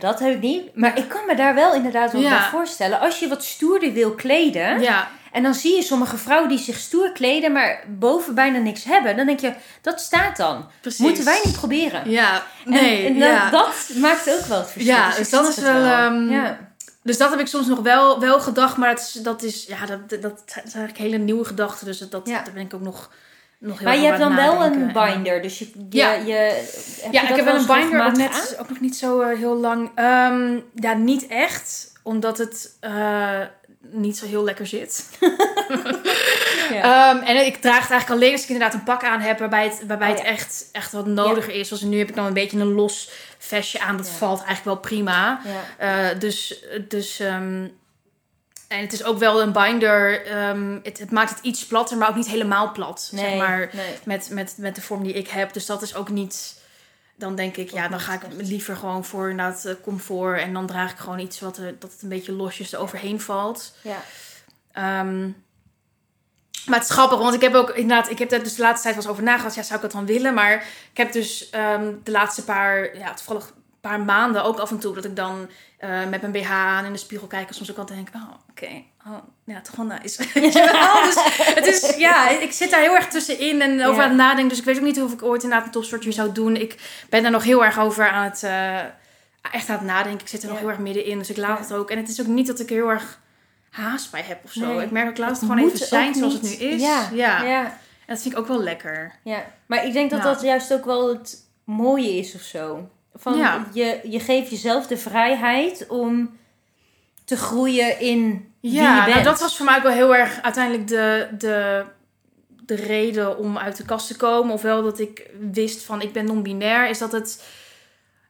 dat 0.00 0.18
heb 0.18 0.34
ik 0.34 0.40
niet. 0.40 0.76
Maar 0.76 0.98
ik 0.98 1.08
kan 1.08 1.26
me 1.26 1.34
daar 1.36 1.54
wel 1.54 1.74
inderdaad 1.74 2.12
wel 2.12 2.20
Ja. 2.20 2.28
bij 2.38 2.48
voorstellen. 2.50 3.00
Als 3.00 3.18
je 3.18 3.28
wat 3.28 3.44
stoerder 3.44 3.92
wil 3.92 4.10
kleden. 4.14 4.80
ja, 4.80 5.08
En 5.32 5.42
dan 5.42 5.54
zie 5.54 5.74
je 5.76 5.82
sommige 5.82 6.16
vrouwen 6.16 6.48
die 6.48 6.58
zich 6.58 6.76
stoer 6.78 7.12
kleden. 7.12 7.52
Maar 7.52 7.84
boven 7.88 8.34
bijna 8.34 8.58
niks 8.58 8.84
hebben. 8.84 9.16
Dan 9.16 9.26
denk 9.26 9.40
je, 9.40 9.52
dat 9.82 10.00
staat 10.00 10.36
dan. 10.36 10.68
precies. 10.80 11.00
Moeten 11.00 11.24
wij 11.24 11.40
niet 11.44 11.56
proberen. 11.56 12.10
Ja, 12.10 12.42
En- 12.64 12.70
nee, 12.72 13.06
en, 13.06 13.18
dat, 13.18 13.28
ja. 13.28 13.50
dat 13.50 13.90
maakt 13.96 14.30
ook 14.30 14.44
wel 14.46 14.58
het 14.58 14.70
verschil. 14.70 14.94
Ja, 14.94 15.10
ik 15.10 15.16
dus 15.16 15.30
dat 15.30 15.48
is 15.48 15.56
wel, 15.56 15.84
ehm, 15.84 16.30
ja. 16.30 16.58
Dus 17.02 17.18
dat 17.18 17.30
heb 17.30 17.38
ik 17.40 17.46
soms 17.46 17.66
nog 17.66 17.78
wel, 17.80 18.20
wel 18.20 18.40
gedacht, 18.40 18.76
maar 18.76 18.94
dat 18.94 19.00
is, 19.00 19.12
dat 19.12 19.42
is, 19.42 19.64
ja, 19.66 19.86
dat, 19.86 20.08
dat, 20.10 20.22
dat 20.22 20.34
is 20.46 20.74
eigenlijk 20.74 20.98
hele 20.98 21.16
nieuwe 21.18 21.44
gedachten. 21.44 21.86
Dus 21.86 21.98
dat, 21.98 22.28
Ja. 22.28 22.42
daar 22.42 22.52
ben 22.52 22.62
ik 22.62 22.74
ook 22.74 22.80
nog, 22.80 23.10
nog 23.58 23.78
heel 23.78 23.86
Maar 23.88 23.96
je 23.98 24.06
hebt 24.06 24.18
dan 24.18 24.34
wel 24.36 24.62
een. 24.64 24.90
En- 24.94 25.12
binder. 25.14 25.42
Dus 25.42 25.58
je, 25.58 25.70
je, 25.74 25.96
Ja. 25.98 26.12
je, 26.12 26.32
heb 27.02 27.12
Ja, 27.12 27.22
je 27.22 27.28
ik 27.28 27.36
heb 27.36 27.44
wel 27.44 27.54
een 27.56 27.66
binder, 27.66 28.06
ook, 28.06 28.16
net, 28.16 28.56
ook 28.60 28.68
nog 28.68 28.80
niet 28.80 28.96
zo 28.96 29.20
eh, 29.20 29.38
heel 29.38 29.56
lang. 29.56 29.90
Ehm, 29.94 30.58
ja, 30.74 30.92
niet 30.94 31.26
echt, 31.26 31.92
omdat 32.02 32.38
het 32.38 32.76
eh, 32.80 33.40
niet 33.80 34.16
zo 34.16 34.26
heel 34.26 34.44
lekker 34.44 34.66
zit. 34.66 35.04
Ja. 36.72 37.10
Ehm, 37.14 37.22
en 37.24 37.46
ik 37.46 37.56
draag 37.56 37.80
het 37.82 37.90
eigenlijk 37.90 38.20
alleen 38.20 38.32
als 38.32 38.42
ik 38.42 38.48
inderdaad 38.48 38.74
een 38.74 38.82
pak 38.82 39.04
aan 39.04 39.20
heb 39.20 39.38
waarbij 39.38 39.64
het, 39.64 39.82
waarbij 39.86 40.10
Oh, 40.10 40.16
het 40.16 40.24
echt, 40.26 40.68
echt 40.72 40.92
wat 40.92 41.06
nodiger 41.06 41.54
is. 41.54 41.68
Zoals 41.68 41.82
nu 41.82 41.98
heb 41.98 42.08
ik 42.08 42.14
dan 42.14 42.26
een 42.26 42.32
beetje 42.32 42.58
een 42.58 42.72
los 42.72 43.10
vestje 43.44 43.80
aan. 43.80 43.96
Dat 43.96 44.06
Ja. 44.06 44.12
valt 44.12 44.38
eigenlijk 44.44 44.64
wel 44.64 44.76
prima. 44.76 45.40
Ja. 45.78 46.10
Eh, 46.12 46.18
dus, 46.18 46.64
dus 46.88 47.20
ehm, 47.20 47.68
en 48.68 48.80
het 48.80 48.92
is 48.92 49.04
ook 49.04 49.18
wel 49.18 49.42
een 49.42 49.52
binder. 49.52 50.26
ehm, 50.26 50.78
het, 50.82 50.98
het 50.98 51.10
maakt 51.10 51.30
het 51.30 51.38
iets 51.44 51.66
platter, 51.66 51.96
maar 51.96 52.08
ook 52.08 52.14
niet 52.14 52.26
helemaal 52.28 52.72
plat. 52.72 53.08
Nee, 53.12 53.24
Zeg 53.28 53.38
maar 53.38 53.70
nee. 53.72 53.94
met, 54.04 54.28
met, 54.30 54.54
met 54.58 54.74
de 54.74 54.80
vorm 54.80 55.02
die 55.02 55.12
ik 55.12 55.28
heb. 55.28 55.52
Dus 55.52 55.66
dat 55.66 55.82
is 55.82 55.94
ook 55.94 56.08
niet. 56.08 56.60
Dan 57.16 57.34
denk 57.34 57.56
ik, 57.56 57.70
ja, 57.70 57.88
dan 57.88 58.00
ga 58.00 58.12
ik 58.14 58.20
liever 58.36 58.76
gewoon 58.76 59.04
voor 59.04 59.30
inderdaad 59.30 59.64
eh, 59.64 59.74
comfort. 59.82 60.40
En 60.40 60.52
dan 60.52 60.66
draag 60.66 60.90
ik 60.92 60.98
gewoon 60.98 61.18
iets 61.18 61.40
wat 61.40 61.56
er, 61.56 61.78
dat 61.78 61.92
het 61.92 62.02
een 62.02 62.08
beetje 62.08 62.32
losjes 62.32 62.72
eroverheen 62.72 63.20
valt. 63.20 63.74
Ja. 63.82 64.02
Ehm, 64.72 65.28
maar 66.66 66.78
het 66.78 66.88
is 66.88 66.94
grappig, 66.94 67.18
want 67.18 67.34
ik 67.34 67.40
heb 67.40 67.54
ook 67.54 67.70
inderdaad, 67.70 68.10
ik 68.10 68.18
heb 68.18 68.28
daar 68.30 68.42
dus 68.42 68.54
de 68.54 68.62
laatste 68.62 68.82
tijd 68.82 68.94
wel 68.94 69.04
eens 69.04 69.12
over 69.12 69.22
nagedacht. 69.24 69.54
Ja, 69.54 69.62
zou 69.62 69.74
ik 69.74 69.82
dat 69.82 69.92
dan 69.92 70.06
willen? 70.06 70.34
Maar 70.34 70.52
ik 70.90 70.96
heb 70.96 71.12
dus 71.12 71.50
ehm, 71.50 71.92
de 72.02 72.10
laatste 72.10 72.44
paar, 72.44 72.96
ja, 72.98 73.14
toevallig 73.14 73.52
paar 73.80 74.00
maanden 74.00 74.44
ook 74.44 74.58
af 74.58 74.70
en 74.70 74.78
toe 74.78 74.94
dat 74.94 75.04
ik 75.04 75.16
dan 75.16 75.48
eh, 75.78 75.90
met 76.10 76.20
mijn 76.20 76.32
BH 76.32 76.50
aan 76.50 76.84
in 76.84 76.92
de 76.92 76.98
spiegel 76.98 77.26
kijk. 77.26 77.48
En 77.48 77.54
soms 77.54 77.70
ook 77.70 77.76
altijd 77.78 77.98
denk, 78.12 78.24
oh, 78.24 78.30
oké, 78.50 78.82
oh, 79.06 79.18
ja, 79.44 79.60
toch 79.60 79.76
wel 79.76 79.86
nice. 79.86 80.24
Wel? 80.72 81.02
Dus 81.04 81.44
het 81.54 81.66
is, 81.66 81.96
ja, 81.96 82.28
ik 82.28 82.52
zit 82.52 82.70
daar 82.70 82.80
heel 82.80 82.94
erg 82.94 83.08
tussenin 83.08 83.60
en 83.62 83.84
over 83.86 83.96
Ja. 83.96 84.02
aan 84.02 84.08
het 84.08 84.18
nadenken. 84.18 84.48
Dus 84.48 84.58
ik 84.58 84.64
weet 84.64 84.76
ook 84.76 84.82
niet 84.84 85.02
of 85.02 85.12
ik 85.12 85.22
ooit 85.22 85.42
inderdaad 85.42 85.66
een 85.66 85.72
topsoort 85.72 86.04
weer 86.04 86.12
zou 86.12 86.32
doen. 86.32 86.56
Ik 86.56 87.04
ben 87.08 87.22
daar 87.22 87.30
nog 87.30 87.42
heel 87.44 87.64
erg 87.64 87.78
over 87.78 88.08
aan 88.08 88.24
het, 88.24 88.42
eh, 88.42 88.78
echt 89.52 89.68
aan 89.68 89.76
het 89.76 89.86
nadenken. 89.86 90.20
Ik 90.20 90.28
zit 90.28 90.42
er 90.42 90.48
nog 90.48 90.56
Ja. 90.56 90.62
heel 90.62 90.70
erg 90.72 90.80
middenin, 90.82 91.18
dus 91.18 91.30
ik 91.30 91.36
laat 91.36 91.56
Ja. 91.58 91.62
het 91.64 91.72
ook. 91.72 91.90
En 91.90 91.96
het 91.98 92.08
is 92.08 92.20
ook 92.20 92.26
niet 92.26 92.46
dat 92.46 92.60
ik 92.60 92.68
heel 92.68 92.88
erg 92.88 93.20
haast 93.72 94.10
bij 94.10 94.22
heb 94.22 94.44
of 94.44 94.52
zo. 94.52 94.66
Nee, 94.74 94.84
ik 94.84 94.90
merk 94.90 95.08
ook 95.08 95.18
laat 95.18 95.30
het 95.30 95.40
het 95.40 95.50
gewoon 95.50 95.64
even 95.66 95.86
zijn 95.86 96.14
zoals 96.14 96.32
het 96.32 96.42
nu 96.42 96.48
is. 96.50 96.80
Ja, 96.82 97.08
ja. 97.12 97.42
ja. 97.44 97.64
En 98.06 98.14
dat 98.14 98.22
vind 98.22 98.34
ik 98.34 98.40
ook 98.40 98.46
wel 98.46 98.62
lekker. 98.62 99.12
Ja, 99.24 99.44
maar 99.66 99.86
ik 99.86 99.92
denk 99.92 100.10
dat 100.10 100.18
Ja. 100.22 100.24
dat 100.32 100.42
juist 100.42 100.72
ook 100.72 100.84
wel 100.84 101.08
het 101.08 101.44
mooie 101.64 102.16
is 102.16 102.34
of 102.34 102.40
zo. 102.40 102.90
Van 103.14 103.36
Ja. 103.36 103.66
je, 103.72 104.00
je 104.04 104.20
geeft 104.20 104.50
jezelf 104.50 104.86
de 104.86 104.96
vrijheid 104.96 105.86
om 105.88 106.36
te 107.24 107.36
groeien 107.36 108.00
in 108.00 108.52
wie 108.60 108.70
je 108.72 108.76
Ja, 108.80 109.00
bent. 109.04 109.14
nou, 109.14 109.24
dat 109.24 109.40
was 109.40 109.56
voor 109.56 109.66
mij 109.66 109.76
ook 109.76 109.82
wel 109.82 109.92
heel 109.92 110.14
erg 110.16 110.42
uiteindelijk 110.42 110.88
de, 110.88 111.28
de, 111.38 111.84
de 112.66 112.74
reden 112.74 113.38
om 113.38 113.58
uit 113.58 113.76
de 113.76 113.84
kast 113.84 114.06
te 114.06 114.16
komen. 114.16 114.52
Ofwel 114.54 114.82
dat 114.82 114.98
ik 114.98 115.30
wist 115.52 115.82
van 115.84 116.00
ik 116.02 116.12
ben 116.12 116.24
non-binair. 116.24 116.88
Is 116.88 116.98
dat 116.98 117.12
het... 117.12 117.44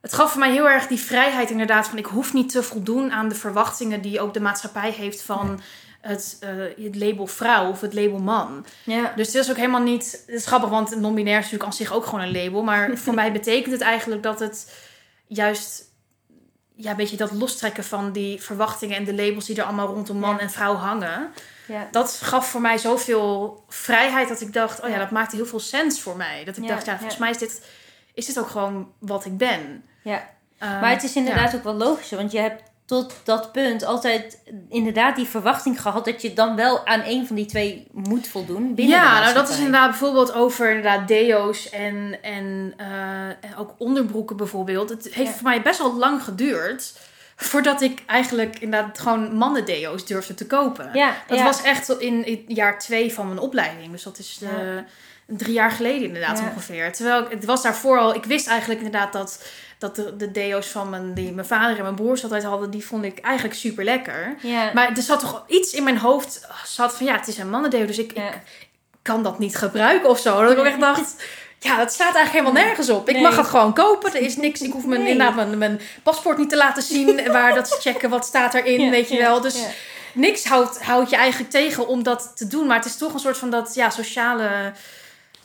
Het 0.02 0.12
gaf 0.12 0.30
voor 0.30 0.40
mij 0.40 0.52
heel 0.52 0.68
erg 0.68 0.86
die 0.86 0.98
vrijheid 1.00 1.50
inderdaad 1.50 1.88
van 1.88 1.98
ik 1.98 2.06
hoef 2.06 2.32
niet 2.32 2.48
te 2.52 2.62
voldoen 2.62 3.12
aan 3.12 3.28
de 3.28 3.34
verwachtingen 3.34 4.00
die 4.00 4.20
ook 4.20 4.34
de 4.34 4.40
maatschappij 4.40 4.90
heeft 4.90 5.22
van 5.22 5.60
het, 6.00 6.36
eh, 6.40 6.84
het 6.84 6.96
label 6.96 7.26
vrouw 7.26 7.68
of 7.68 7.80
het 7.80 7.94
label 7.94 8.18
man. 8.18 8.66
Ja, 8.84 9.12
Dus 9.16 9.26
het 9.26 9.36
is 9.36 9.50
ook 9.50 9.56
helemaal 9.56 9.82
niet. 9.82 10.22
Het 10.26 10.34
is 10.36 10.46
grappig, 10.46 10.68
want 10.70 11.00
non-binair 11.00 11.36
is 11.38 11.42
natuurlijk 11.44 11.70
aan 11.70 11.76
zich 11.76 11.92
ook 11.92 12.04
gewoon 12.04 12.20
een 12.20 12.32
label. 12.32 12.62
Maar 12.62 12.96
voor 13.04 13.14
mij 13.14 13.32
betekent 13.32 13.72
het 13.72 13.80
eigenlijk 13.80 14.22
dat 14.22 14.40
het 14.40 14.74
juist. 15.26 15.90
Ja, 16.76 16.90
een 16.90 16.96
beetje 16.96 17.16
dat 17.16 17.32
lostrekken 17.32 17.84
van 17.84 18.12
die 18.12 18.42
verwachtingen 18.42 18.96
en 18.96 19.04
de 19.04 19.14
labels 19.14 19.44
die 19.46 19.56
er 19.56 19.64
allemaal 19.64 19.86
rondom 19.86 20.18
man 20.18 20.34
Ja. 20.34 20.40
en 20.40 20.50
vrouw 20.50 20.74
hangen. 20.74 21.32
ja. 21.66 21.88
Dat 21.90 22.18
gaf 22.22 22.48
voor 22.48 22.60
mij 22.60 22.78
zoveel 22.78 23.64
vrijheid 23.68 24.28
dat 24.28 24.40
ik 24.40 24.52
dacht: 24.52 24.80
oh 24.82 24.88
ja, 24.88 24.98
dat 24.98 25.10
maakte 25.10 25.36
heel 25.36 25.46
veel 25.46 25.60
sens 25.60 26.00
voor 26.00 26.16
mij. 26.16 26.44
Dat 26.44 26.56
ik 26.56 26.68
dacht: 26.68 26.86
ja, 26.86 26.96
volgens 26.96 27.18
mij 27.18 27.30
is 27.30 27.38
dit, 27.38 27.66
is 28.14 28.26
dit 28.26 28.38
ook 28.38 28.48
gewoon 28.48 28.92
wat 28.98 29.24
ik 29.24 29.36
ben. 29.36 29.84
Ja. 30.02 30.28
Ehm, 30.58 30.80
Maar 30.80 30.90
het 30.90 31.02
is 31.02 31.16
inderdaad 31.16 31.50
ja. 31.50 31.56
ook 31.56 31.64
wel 31.64 31.74
logisch, 31.74 32.10
want 32.10 32.32
je 32.32 32.38
hebt 32.38 32.62
tot 32.84 33.14
dat 33.24 33.52
punt 33.52 33.84
altijd 33.84 34.38
inderdaad 34.68 35.16
die 35.16 35.26
verwachting 35.26 35.80
gehad 35.80 36.04
dat 36.04 36.22
je 36.22 36.32
dan 36.32 36.56
wel 36.56 36.86
aan 36.86 37.02
een 37.04 37.26
van 37.26 37.36
die 37.36 37.46
twee 37.46 37.86
moet 37.92 38.28
voldoen. 38.28 38.74
Binnen 38.74 38.98
de 38.98 39.04
Ja, 39.04 39.20
nou 39.20 39.34
dat 39.34 39.48
is 39.48 39.56
inderdaad 39.56 39.90
bijvoorbeeld 39.90 40.32
over 40.32 40.68
inderdaad 40.68 41.08
deo's 41.08 41.70
en, 41.70 42.18
en, 42.22 42.74
eh, 42.76 43.26
en 43.26 43.56
ook 43.58 43.74
onderbroeken 43.78 44.36
bijvoorbeeld. 44.36 44.88
Het 44.88 45.04
heeft 45.14 45.30
Ja. 45.30 45.34
voor 45.36 45.48
mij 45.48 45.62
best 45.62 45.78
wel 45.78 45.94
lang 45.94 46.22
geduurd 46.24 46.92
voordat 47.36 47.80
ik 47.80 48.02
eigenlijk 48.06 48.58
inderdaad 48.58 48.98
gewoon 48.98 49.36
mannen 49.36 49.64
deo's 49.64 50.06
durfde 50.06 50.34
te 50.34 50.46
kopen. 50.46 50.90
Ja, 50.92 51.14
Dat 51.26 51.38
ja. 51.38 51.44
was 51.44 51.62
echt 51.62 51.88
in, 51.88 52.26
in 52.26 52.44
jaar 52.46 52.78
twee 52.78 53.12
van 53.12 53.26
mijn 53.26 53.38
opleiding. 53.38 53.90
Dus 53.90 54.02
dat 54.02 54.18
is 54.18 54.40
eh, 54.42 54.48
drie 55.26 55.52
jaar 55.52 55.70
geleden 55.70 56.06
inderdaad 56.06 56.40
ongeveer. 56.40 56.92
Terwijl 56.92 57.22
ik, 57.22 57.30
het 57.30 57.44
was 57.44 57.62
daarvoor 57.62 57.98
al... 57.98 58.14
Ik 58.14 58.24
wist 58.24 58.46
eigenlijk 58.46 58.80
inderdaad 58.80 59.12
dat, 59.12 59.44
dat 59.82 59.96
de, 59.96 60.16
de 60.16 60.30
deo's 60.30 60.66
van 60.66 60.90
mijn, 60.90 61.14
die 61.14 61.32
mijn 61.32 61.46
vader 61.46 61.76
en 61.76 61.82
mijn 61.82 61.94
broers 61.94 62.22
altijd 62.22 62.44
hadden... 62.44 62.70
die 62.70 62.84
vond 62.86 63.04
ik 63.04 63.18
eigenlijk 63.18 63.54
super 63.56 63.84
lekker. 63.84 64.36
Maar 64.74 64.88
er 64.96 65.02
zat 65.02 65.20
toch 65.20 65.44
iets 65.46 65.72
in 65.72 65.82
mijn 65.84 65.98
hoofd... 65.98 66.48
zat 66.64 66.96
van 66.96 67.06
ja, 67.06 67.16
het 67.16 67.28
is 67.28 67.38
een 67.38 67.50
mannendeo, 67.50 67.84
dus 67.86 67.98
ik, 67.98 68.12
kan 69.02 69.22
dat 69.22 69.38
niet 69.38 69.56
gebruiken 69.56 70.08
of 70.08 70.18
zo. 70.18 70.42
Dat 70.42 70.52
ik 70.52 70.58
ook 70.58 70.64
echt 70.64 70.80
dacht... 70.80 71.24
Ja, 71.58 71.76
dat 71.76 71.92
staat 71.92 72.14
eigenlijk 72.14 72.44
helemaal 72.46 72.66
nergens 72.66 72.90
op. 72.90 73.08
Ik 73.08 73.14
Nee. 73.14 73.22
mag 73.22 73.36
het 73.36 73.46
gewoon 73.46 73.74
kopen. 73.74 74.14
Er 74.14 74.20
is 74.20 74.36
niks. 74.36 74.60
Ik 74.60 74.72
hoef 74.72 74.86
mijn, 74.86 75.02
Nee. 75.02 75.12
inderdaad 75.12 75.34
mijn, 75.36 75.58
mijn 75.58 75.80
paspoort 76.02 76.38
niet 76.38 76.50
te 76.50 76.56
laten 76.56 76.82
zien. 76.82 77.22
Waar 77.32 77.54
dat 77.54 77.68
ze 77.68 77.76
checken 77.80 78.10
wat 78.10 78.26
staat 78.26 78.54
erin, 78.54 78.80
Ja, 78.80 78.90
weet 78.90 79.08
je 79.08 79.18
wel. 79.18 79.40
Dus 79.40 79.60
ja. 79.60 79.66
niks 80.14 80.44
houdt, 80.44 80.82
houdt 80.82 81.10
je 81.10 81.16
eigenlijk 81.16 81.50
tegen 81.50 81.86
om 81.86 82.02
dat 82.02 82.32
te 82.34 82.46
doen. 82.46 82.66
Maar 82.66 82.76
het 82.76 82.84
is 82.84 82.96
toch 82.96 83.12
een 83.14 83.20
soort 83.20 83.38
van 83.38 83.50
dat 83.50 83.74
ja, 83.74 83.90
sociale 83.90 84.72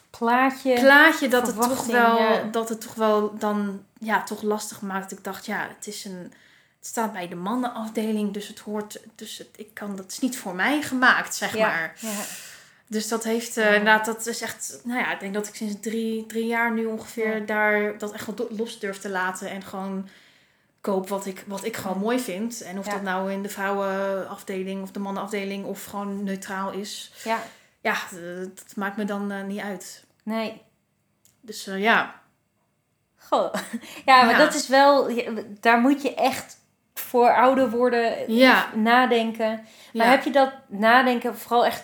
Plaatje. 0.10 0.74
plaatje 0.74 1.28
dat 1.28 1.48
het, 1.48 1.56
toch 1.62 1.86
wel, 1.86 2.18
ja. 2.18 2.42
dat 2.52 2.70
het 2.70 2.82
toch 2.82 2.94
wel 2.94 3.38
dan 3.38 3.84
ja, 4.00 4.24
toch 4.24 4.42
lastig 4.42 4.82
maakt. 4.82 5.12
Ik 5.12 5.24
dacht, 5.24 5.46
ja, 5.46 5.68
het 5.78 5.88
is 5.88 6.06
een. 6.06 6.34
Het 6.78 6.88
staat 6.88 7.14
bij 7.14 7.28
de 7.28 7.36
mannenafdeling, 7.36 8.34
dus 8.34 8.48
het 8.48 8.60
hoort. 8.60 9.00
Dus 9.16 9.38
het, 9.38 9.48
ik 9.56 9.74
kan, 9.74 9.96
dat 9.96 10.12
is 10.12 10.20
niet 10.20 10.38
voor 10.38 10.56
mij 10.56 10.82
gemaakt, 10.82 11.36
zeg 11.36 11.56
Ja, 11.56 11.68
maar. 11.68 11.94
ja. 12.00 12.10
Dus 12.88 13.08
dat 13.08 13.24
heeft, 13.24 13.56
Ja. 13.56 13.64
inderdaad, 13.68 14.06
dat 14.06 14.26
is 14.28 14.42
echt, 14.42 14.80
nou 14.84 15.00
ja, 15.00 15.14
ik 15.14 15.20
denk 15.20 15.34
dat 15.34 15.48
ik 15.48 15.56
sinds 15.56 15.76
drie, 15.82 16.26
drie 16.26 16.46
jaar 16.46 16.72
nu 16.74 16.86
ongeveer 16.86 17.46
daar 17.46 17.98
dat 17.98 18.12
echt 18.12 18.26
wel 18.26 18.48
los 18.50 18.80
durf 18.80 18.98
te 19.00 19.10
laten 19.10 19.50
en 19.50 19.64
gewoon 19.64 20.10
koop 20.82 21.10
wat 21.10 21.26
ik, 21.26 21.44
wat 21.48 21.64
ik 21.64 21.78
gewoon 21.78 21.98
mooi 22.00 22.20
vind. 22.20 22.62
En 22.62 22.80
of 22.80 22.88
dat 22.88 23.02
nou 23.02 23.32
in 23.32 23.42
de 23.42 23.50
vrouwenafdeling 23.50 24.82
of 24.84 24.92
de 24.92 25.00
mannenafdeling 25.00 25.66
of 25.66 25.86
gewoon 25.86 26.24
neutraal 26.24 26.72
is. 26.72 27.12
ja. 27.24 27.40
Ja, 27.88 27.96
dat 28.56 28.76
maakt 28.76 28.98
me 28.98 29.06
dan 29.06 29.32
eh, 29.32 29.44
niet 29.44 29.60
uit. 29.60 30.06
Nee. 30.24 30.62
Dus 31.42 31.68
eh, 31.68 31.80
ja. 31.82 32.22
Goh. 33.18 33.54
Ja, 34.06 34.24
maar 34.24 34.32
Ja. 34.32 34.38
dat 34.38 34.54
is 34.54 34.68
wel... 34.68 35.10
Daar 35.60 35.80
moet 35.80 36.02
je 36.02 36.14
echt 36.16 36.58
voor 36.94 37.34
ouder 37.36 37.70
worden 37.70 38.34
Ja. 38.34 38.76
nadenken. 38.76 39.66
Maar 39.94 40.06
ja. 40.06 40.12
heb 40.12 40.24
je 40.24 40.32
dat 40.32 40.54
nadenken 40.68 41.38
vooral 41.38 41.66
echt 41.66 41.84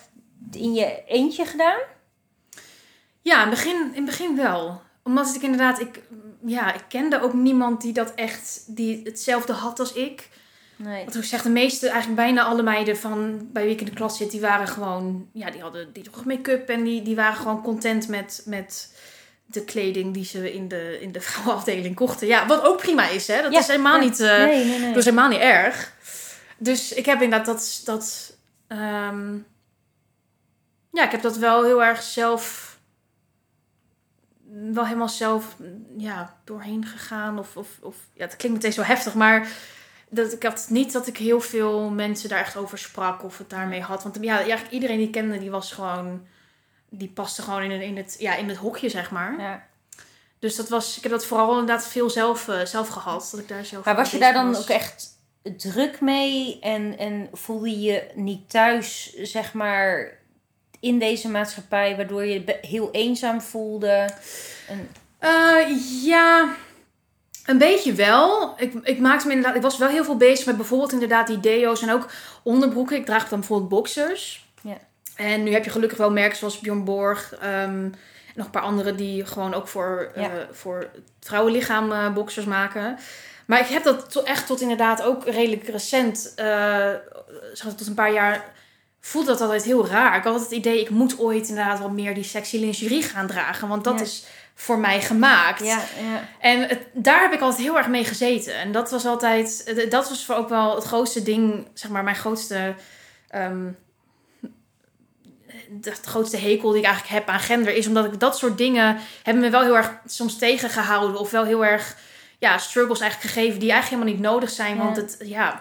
in 0.51 0.73
je 0.73 1.03
eentje 1.07 1.45
gedaan? 1.45 1.79
Ja, 3.21 3.43
in 3.43 3.49
het 3.49 3.49
begin, 3.49 3.81
in 3.81 3.95
het 3.95 4.05
begin 4.05 4.35
wel. 4.35 4.81
Omdat 5.03 5.35
ik 5.35 5.41
inderdaad, 5.41 5.79
ik, 5.79 6.01
ja, 6.45 6.73
ik 6.73 6.83
kende 6.87 7.21
ook 7.21 7.33
niemand 7.33 7.81
die 7.81 7.93
dat 7.93 8.13
echt, 8.13 8.75
die 8.75 9.01
hetzelfde 9.03 9.53
had 9.53 9.79
als 9.79 9.93
ik. 9.93 10.29
Nee. 10.83 11.05
Wat 11.05 11.15
ik 11.15 11.23
zeg, 11.23 11.41
de 11.41 11.49
meeste, 11.49 11.89
eigenlijk 11.89 12.21
bijna 12.21 12.43
alle 12.43 12.63
meiden 12.63 12.97
van 12.97 13.47
bij 13.51 13.63
wie 13.63 13.73
ik 13.73 13.79
in 13.79 13.85
de 13.85 13.93
klas 13.93 14.17
zit, 14.17 14.31
die 14.31 14.41
waren 14.41 14.67
gewoon, 14.67 15.29
ja, 15.33 15.51
die 15.51 15.61
hadden 15.61 15.93
die 15.93 16.03
droegen 16.03 16.27
make-up 16.27 16.69
en 16.69 16.83
die, 16.83 17.01
die 17.01 17.15
waren 17.15 17.35
gewoon 17.37 17.61
content 17.61 18.07
met, 18.07 18.41
met 18.45 18.97
de 19.45 19.63
kleding 19.63 20.13
die 20.13 20.25
ze 20.25 20.53
in 20.53 20.67
de, 20.67 21.01
in 21.01 21.11
de 21.11 21.21
vrouwenafdeling 21.27 21.95
kochten. 21.95 22.27
Ja, 22.27 22.45
wat 22.47 22.63
ook 22.63 22.77
prima 22.77 23.09
is, 23.09 23.27
hè. 23.27 23.41
Dat 23.41 23.53
Ja, 23.53 23.59
is 23.59 23.67
helemaal 23.67 23.99
ja. 23.99 24.03
niet, 24.03 24.19
eh, 24.19 24.37
nee, 24.37 24.65
nee, 24.65 24.79
nee. 24.79 24.87
dat 24.87 24.97
is 24.97 25.05
helemaal 25.05 25.29
niet 25.29 25.39
erg. 25.39 25.93
Dus 26.57 26.93
ik 26.93 27.05
heb 27.05 27.21
inderdaad 27.21 27.45
dat, 27.45 27.81
dat 27.85 28.37
ehm, 28.67 29.35
ja, 30.91 31.05
ik 31.05 31.11
heb 31.11 31.21
dat 31.21 31.37
wel 31.37 31.63
heel 31.63 31.83
erg 31.83 32.01
zelf, 32.01 32.77
wel 34.71 34.85
helemaal 34.85 35.09
zelf, 35.09 35.55
ja, 35.97 36.37
doorheen 36.43 36.85
gegaan. 36.85 37.39
Of, 37.39 37.57
of, 37.57 37.67
of 37.81 37.95
ja, 38.13 38.23
het 38.25 38.35
klinkt 38.35 38.57
meteen 38.57 38.73
zo 38.73 38.81
heftig, 38.81 39.13
maar 39.13 39.47
dat, 40.13 40.33
ik 40.33 40.43
had 40.43 40.65
niet 40.69 40.91
dat 40.91 41.07
ik 41.07 41.17
heel 41.17 41.41
veel 41.41 41.89
mensen 41.89 42.29
daar 42.29 42.39
echt 42.39 42.55
over 42.55 42.77
sprak 42.77 43.23
of 43.23 43.37
het 43.37 43.49
daarmee 43.49 43.81
had. 43.81 44.03
Want 44.03 44.17
ja, 44.21 44.37
eigenlijk 44.37 44.71
iedereen 44.71 44.97
die 44.97 45.05
ik 45.05 45.11
kende, 45.11 45.37
die 45.37 45.51
was 45.51 45.71
gewoon 45.71 46.27
die 46.89 47.09
paste 47.09 47.41
gewoon 47.41 47.61
in, 47.61 47.81
in, 47.81 47.97
het, 47.97 48.15
ja, 48.19 48.35
in 48.35 48.49
het 48.49 48.57
hokje, 48.57 48.89
zeg 48.89 49.11
maar. 49.11 49.39
Ja. 49.39 49.67
Dus 50.39 50.55
dat 50.55 50.69
was, 50.69 50.97
ik 50.97 51.03
heb 51.03 51.11
dat 51.11 51.25
vooral 51.25 51.51
inderdaad 51.51 51.87
veel 51.87 52.09
zelf, 52.09 52.47
eh, 52.47 52.65
zelf 52.65 52.87
gehad. 52.87 53.29
Dat 53.31 53.39
ik 53.39 53.47
daar 53.47 53.65
zelf 53.65 53.85
Maar 53.85 53.95
was 53.95 54.11
je 54.11 54.19
daar 54.19 54.33
dan 54.33 54.55
ook 54.55 54.69
echt 54.69 55.07
druk 55.57 56.01
mee? 56.01 56.59
En, 56.59 56.97
en 56.97 57.29
voelde 57.31 57.69
je 57.69 57.81
je 57.81 58.11
niet 58.15 58.49
thuis, 58.49 59.13
zeg 59.15 59.53
maar, 59.53 60.17
in 60.79 60.99
deze 60.99 61.29
maatschappij, 61.29 61.95
waardoor 61.95 62.25
je 62.25 62.57
heel 62.61 62.91
eenzaam 62.91 63.41
voelde? 63.41 64.09
En, 64.67 64.89
Eh, 65.19 66.03
ja, 66.03 66.55
een 67.45 67.57
beetje 67.57 67.93
wel. 67.93 68.53
Ik, 68.57 68.73
ik 68.83 68.99
maakte 68.99 69.25
me 69.27 69.33
inderdaad, 69.33 69.55
ik 69.57 69.61
was 69.61 69.77
wel 69.77 69.89
heel 69.89 70.03
veel 70.03 70.17
bezig 70.17 70.45
met 70.45 70.57
bijvoorbeeld 70.57 70.91
inderdaad 70.91 71.27
die 71.27 71.39
deo's 71.39 71.81
en 71.81 71.91
ook 71.91 72.09
onderbroeken. 72.43 72.95
Ik 72.97 73.05
draag 73.05 73.29
dan 73.29 73.39
bijvoorbeeld 73.39 73.69
boxers. 73.69 74.45
Ja. 74.61 74.77
En 75.15 75.43
nu 75.43 75.51
heb 75.53 75.63
je 75.63 75.69
gelukkig 75.71 75.97
wel 75.97 76.11
merken 76.11 76.37
zoals 76.37 76.59
Bjorn 76.59 76.83
Borg 76.83 77.33
ehm, 77.33 77.43
en 77.51 77.93
nog 78.35 78.45
een 78.45 78.51
paar 78.51 78.61
andere 78.61 78.95
die 78.95 79.25
gewoon 79.25 79.53
ook 79.53 79.67
voor, 79.67 80.11
eh, 80.15 80.23
Ja. 80.23 80.29
voor 80.51 80.79
het 80.79 81.01
vrouwenlichaam 81.19 81.91
eh, 81.91 82.13
boxers 82.13 82.45
maken. 82.45 82.97
Maar 83.45 83.59
ik 83.59 83.67
heb 83.67 83.83
dat 83.83 84.11
to- 84.11 84.23
echt 84.23 84.47
tot 84.47 84.61
inderdaad 84.61 85.01
ook 85.01 85.25
redelijk 85.25 85.67
recent, 85.67 86.31
eh, 86.35 86.45
zeg 87.53 87.73
tot 87.75 87.87
een 87.87 87.93
paar 87.93 88.13
jaar, 88.13 88.51
voelde 88.99 89.27
dat 89.31 89.41
altijd 89.41 89.63
heel 89.63 89.87
raar. 89.87 90.17
Ik 90.17 90.23
had 90.23 90.39
het 90.39 90.51
idee, 90.51 90.79
ik 90.81 90.89
moet 90.89 91.19
ooit 91.19 91.47
inderdaad 91.47 91.79
wat 91.79 91.91
meer 91.91 92.13
die 92.13 92.23
sexy 92.23 92.57
lingerie 92.57 93.03
gaan 93.03 93.27
dragen. 93.27 93.67
Want 93.67 93.83
dat 93.83 93.97
Ja. 93.99 94.05
is 94.05 94.25
voor 94.55 94.79
mij 94.79 95.01
gemaakt. 95.01 95.63
ja, 95.65 95.81
ja. 96.11 96.27
En 96.39 96.67
het, 96.67 96.79
daar 96.93 97.21
heb 97.21 97.33
ik 97.33 97.41
altijd 97.41 97.61
heel 97.61 97.77
erg 97.77 97.87
mee 97.87 98.05
gezeten. 98.05 98.55
En 98.55 98.71
dat 98.71 98.91
was 98.91 99.05
altijd, 99.05 99.73
dat 99.89 100.09
was 100.09 100.25
voor 100.25 100.35
ook 100.35 100.49
wel 100.49 100.75
het 100.75 100.83
grootste 100.83 101.23
ding, 101.23 101.67
zeg 101.73 101.91
maar, 101.91 102.03
mijn 102.03 102.15
grootste, 102.15 102.75
ehm, 103.29 103.71
de, 105.69 105.91
grootste 106.05 106.37
hekel 106.37 106.69
die 106.69 106.79
ik 106.79 106.85
eigenlijk 106.85 107.15
heb 107.15 107.27
aan 107.29 107.39
gender, 107.39 107.75
is 107.75 107.87
omdat 107.87 108.05
ik 108.05 108.19
dat 108.19 108.37
soort 108.37 108.57
dingen 108.57 108.97
hebben 109.23 109.43
me 109.43 109.49
wel 109.49 109.61
heel 109.61 109.75
erg 109.75 109.99
soms 110.05 110.37
tegengehouden. 110.37 111.19
Of 111.19 111.31
wel 111.31 111.45
heel 111.45 111.65
erg, 111.65 111.97
ja, 112.39 112.57
struggles 112.57 112.99
eigenlijk 112.99 113.33
gegeven 113.33 113.59
die 113.59 113.71
eigenlijk 113.71 114.01
helemaal 114.01 114.21
niet 114.21 114.31
nodig 114.33 114.49
zijn. 114.49 114.75
Ja. 114.75 114.83
Want 114.83 114.95
het, 114.95 115.17
ja, 115.23 115.59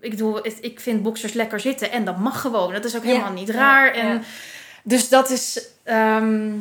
ik 0.00 0.10
bedoel, 0.10 0.46
ik 0.60 0.80
vind 0.80 1.02
boxers 1.02 1.32
lekker 1.32 1.60
zitten 1.60 1.90
en 1.90 2.04
dat 2.04 2.18
mag 2.18 2.40
gewoon. 2.40 2.72
Dat 2.72 2.84
is 2.84 2.96
ook 2.96 3.04
helemaal 3.04 3.32
niet 3.32 3.50
raar. 3.50 3.92
En 3.92 4.24
dus 4.82 5.08
dat 5.08 5.30
is. 5.30 5.68
ehm. 5.84 6.52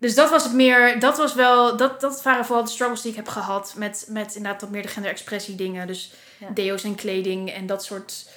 Dus 0.00 0.14
dat 0.14 0.30
was 0.30 0.42
het 0.44 0.52
meer. 0.52 1.00
Dat 1.00 1.16
was 1.18 1.34
wel. 1.34 1.76
Dat, 1.76 2.00
dat 2.00 2.22
waren 2.22 2.44
vooral 2.44 2.64
de 2.64 2.70
struggles 2.70 3.00
die 3.02 3.10
ik 3.10 3.16
heb 3.16 3.28
gehad 3.28 3.74
met, 3.76 4.06
met 4.08 4.34
inderdaad 4.34 4.60
wat 4.60 4.70
meer 4.70 4.82
de 4.82 4.88
genderexpressie 4.88 5.54
dingen. 5.54 5.86
Dus 5.86 6.12
Ja. 6.38 6.48
deo's 6.54 6.84
en 6.84 6.94
kleding 6.94 7.50
en 7.50 7.66
dat 7.66 7.84
soort 7.84 8.28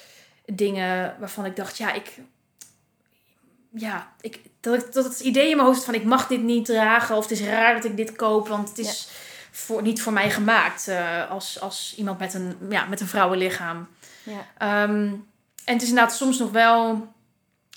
dingen 0.46 1.16
waarvan 1.18 1.44
ik 1.44 1.56
dacht, 1.56 1.78
ja, 1.78 1.92
ik. 1.92 2.12
Ja, 3.76 4.12
ik, 4.20 4.40
dat, 4.60 4.92
dat 4.92 5.04
het 5.04 5.20
idee 5.20 5.50
in 5.50 5.56
mijn 5.56 5.68
hoofd 5.68 5.84
van 5.84 5.94
ik 5.94 6.04
mag 6.04 6.26
dit 6.26 6.42
niet 6.42 6.64
dragen 6.64 7.16
of 7.16 7.22
het 7.28 7.40
is 7.40 7.46
raar 7.46 7.74
dat 7.74 7.84
ik 7.84 7.96
dit 7.96 8.16
koop, 8.16 8.48
want 8.48 8.68
het 8.68 8.78
is 8.78 9.08
voor, 9.50 9.82
niet 9.82 10.02
voor 10.02 10.12
mij 10.12 10.30
gemaakt 10.30 10.88
eh, 10.88 11.30
als, 11.30 11.60
als 11.60 11.94
iemand 11.96 12.18
met 12.18 12.34
een, 12.34 12.56
ja, 12.68 12.84
met 12.84 13.00
een 13.00 13.06
vrouwenlichaam. 13.06 13.88
ja. 14.22 14.46
Ehm, 14.58 15.12
en 15.64 15.72
het 15.72 15.82
is 15.82 15.88
inderdaad 15.88 16.14
soms 16.16 16.38
nog 16.38 16.50
wel, 16.50 17.12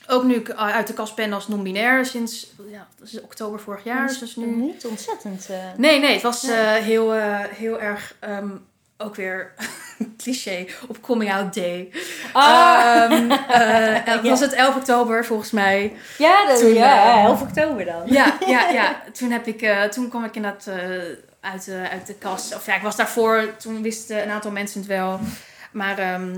ook 0.08 0.24
nu 0.24 0.36
ik 0.36 0.52
uit 0.52 0.88
de 0.88 0.94
kast 0.94 1.16
ben 1.16 1.34
als 1.34 1.48
non-binair 1.48 2.06
sinds 2.06 2.54
ja, 2.72 2.88
dat 3.00 3.08
is 3.08 3.22
oktober 3.22 3.60
vorig 3.60 3.84
jaar. 3.84 4.08
Dus 4.08 4.20
dat 4.20 4.30
is 4.30 4.36
nu... 4.36 4.46
niet 4.46 4.86
ontzettend. 4.86 5.48
eh, 5.50 5.58
Nee, 5.78 6.00
nee, 6.00 6.14
het 6.14 6.22
was 6.22 6.42
Nee. 6.42 6.56
eh, 6.56 6.72
heel, 6.84 7.14
eh, 7.14 7.40
heel 7.40 7.82
erg 7.82 8.16
ehm, 8.20 8.50
ook 8.98 9.16
weer 9.16 9.54
cliché 10.24 10.66
op 10.88 11.02
Coming 11.02 11.34
Out 11.34 11.54
Day. 11.54 11.90
Ah! 12.34 13.04
Ehm, 13.12 13.32
eh, 13.32 14.06
Ja. 14.06 14.22
Was 14.22 14.40
het 14.40 14.54
11 14.54 14.76
oktober 14.76 15.26
volgens 15.26 15.52
mij? 15.52 15.94
ja, 16.18 16.46
dat, 16.48 16.60
toen, 16.60 16.74
ja, 16.74 17.18
eh, 17.18 17.24
11 17.24 17.42
oktober 17.42 17.86
dan. 17.86 18.02
Ja, 18.06 18.38
ja, 18.48 18.70
ja. 18.70 19.02
Toen, 19.14 19.32
heb 19.32 19.48
ik, 19.48 19.62
eh, 19.62 19.84
toen 19.84 20.10
kwam 20.10 20.24
ik 20.24 20.36
inderdaad 20.36 20.68
eh, 20.68 20.76
uit, 21.42 21.66
de, 21.66 21.88
uit 21.92 22.08
de 22.08 22.14
kast. 22.16 22.56
Of 22.56 22.66
ja, 22.66 22.76
ik 22.76 22.82
was 22.82 22.96
daarvoor, 22.96 23.56
toen 23.58 23.82
wisten 23.82 24.24
een 24.24 24.30
aantal 24.30 24.52
mensen 24.52 24.80
het 24.80 24.90
wel. 24.90 25.20
Maar 25.72 25.98
ehm, 25.98 26.36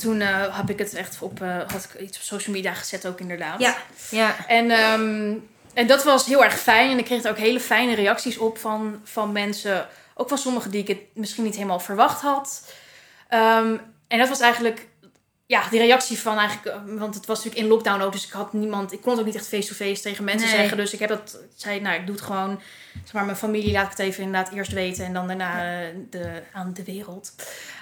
toen 0.00 0.20
eh, 0.20 0.56
heb 0.56 0.70
ik 0.70 0.78
het 0.78 0.94
echt 0.94 1.16
op, 1.20 1.42
eh, 1.42 1.56
had 1.72 1.88
ik 1.92 2.00
iets 2.00 2.16
op 2.16 2.22
social 2.22 2.54
media 2.54 2.74
gezet 2.74 3.06
ook 3.06 3.20
inderdaad. 3.20 3.60
Ja, 3.60 3.76
ja. 4.10 4.46
En, 4.46 4.70
ehm, 4.70 5.34
en 5.74 5.86
dat 5.86 6.04
was 6.04 6.26
heel 6.26 6.44
erg 6.44 6.58
fijn. 6.58 6.90
En 6.90 6.98
ik 6.98 7.04
kreeg 7.04 7.24
er 7.24 7.30
ook 7.30 7.38
hele 7.38 7.60
fijne 7.60 7.94
reacties 7.94 8.38
op 8.38 8.58
van, 8.58 9.00
van 9.04 9.32
mensen. 9.32 9.88
Ook 10.14 10.28
van 10.28 10.38
sommigen 10.38 10.70
die 10.70 10.80
ik 10.80 10.88
het 10.88 11.00
misschien 11.14 11.44
niet 11.44 11.54
helemaal 11.54 11.80
verwacht 11.80 12.20
had. 12.20 12.72
Ehm, 13.28 13.76
en 14.08 14.18
dat 14.18 14.28
was 14.28 14.40
eigenlijk... 14.40 14.88
Ja, 15.50 15.68
die 15.70 15.80
reactie 15.80 16.18
van 16.18 16.38
eigenlijk... 16.38 16.76
eh, 16.76 16.98
Want 16.98 17.14
het 17.14 17.26
was 17.26 17.36
natuurlijk 17.38 17.62
in 17.64 17.68
lockdown 17.72 18.00
ook. 18.00 18.12
Dus 18.12 18.26
ik 18.26 18.32
had 18.32 18.52
niemand... 18.52 18.92
Ik 18.92 19.00
kon 19.00 19.10
het 19.10 19.20
ook 19.20 19.26
niet 19.26 19.34
echt 19.34 19.48
face-to-face 19.48 20.02
tegen 20.02 20.24
mensen 20.24 20.48
Nee. 20.48 20.56
zeggen. 20.58 20.76
Dus 20.76 20.92
ik 20.92 20.98
heb 20.98 21.08
dat... 21.08 21.38
Zei, 21.56 21.80
nou, 21.80 22.00
ik 22.00 22.06
doe 22.06 22.14
het 22.14 22.24
gewoon... 22.24 22.60
Zeg 23.04 23.12
maar, 23.12 23.24
mijn 23.24 23.36
familie 23.36 23.72
laat 23.72 23.84
ik 23.84 23.90
het 23.90 23.98
even 23.98 24.22
inderdaad 24.22 24.52
eerst 24.52 24.72
weten. 24.72 25.04
En 25.04 25.12
dan 25.12 25.26
daarna 25.26 25.80
eh, 25.82 25.86
de, 26.10 26.42
aan 26.52 26.72
de 26.72 26.84
wereld. 26.84 27.34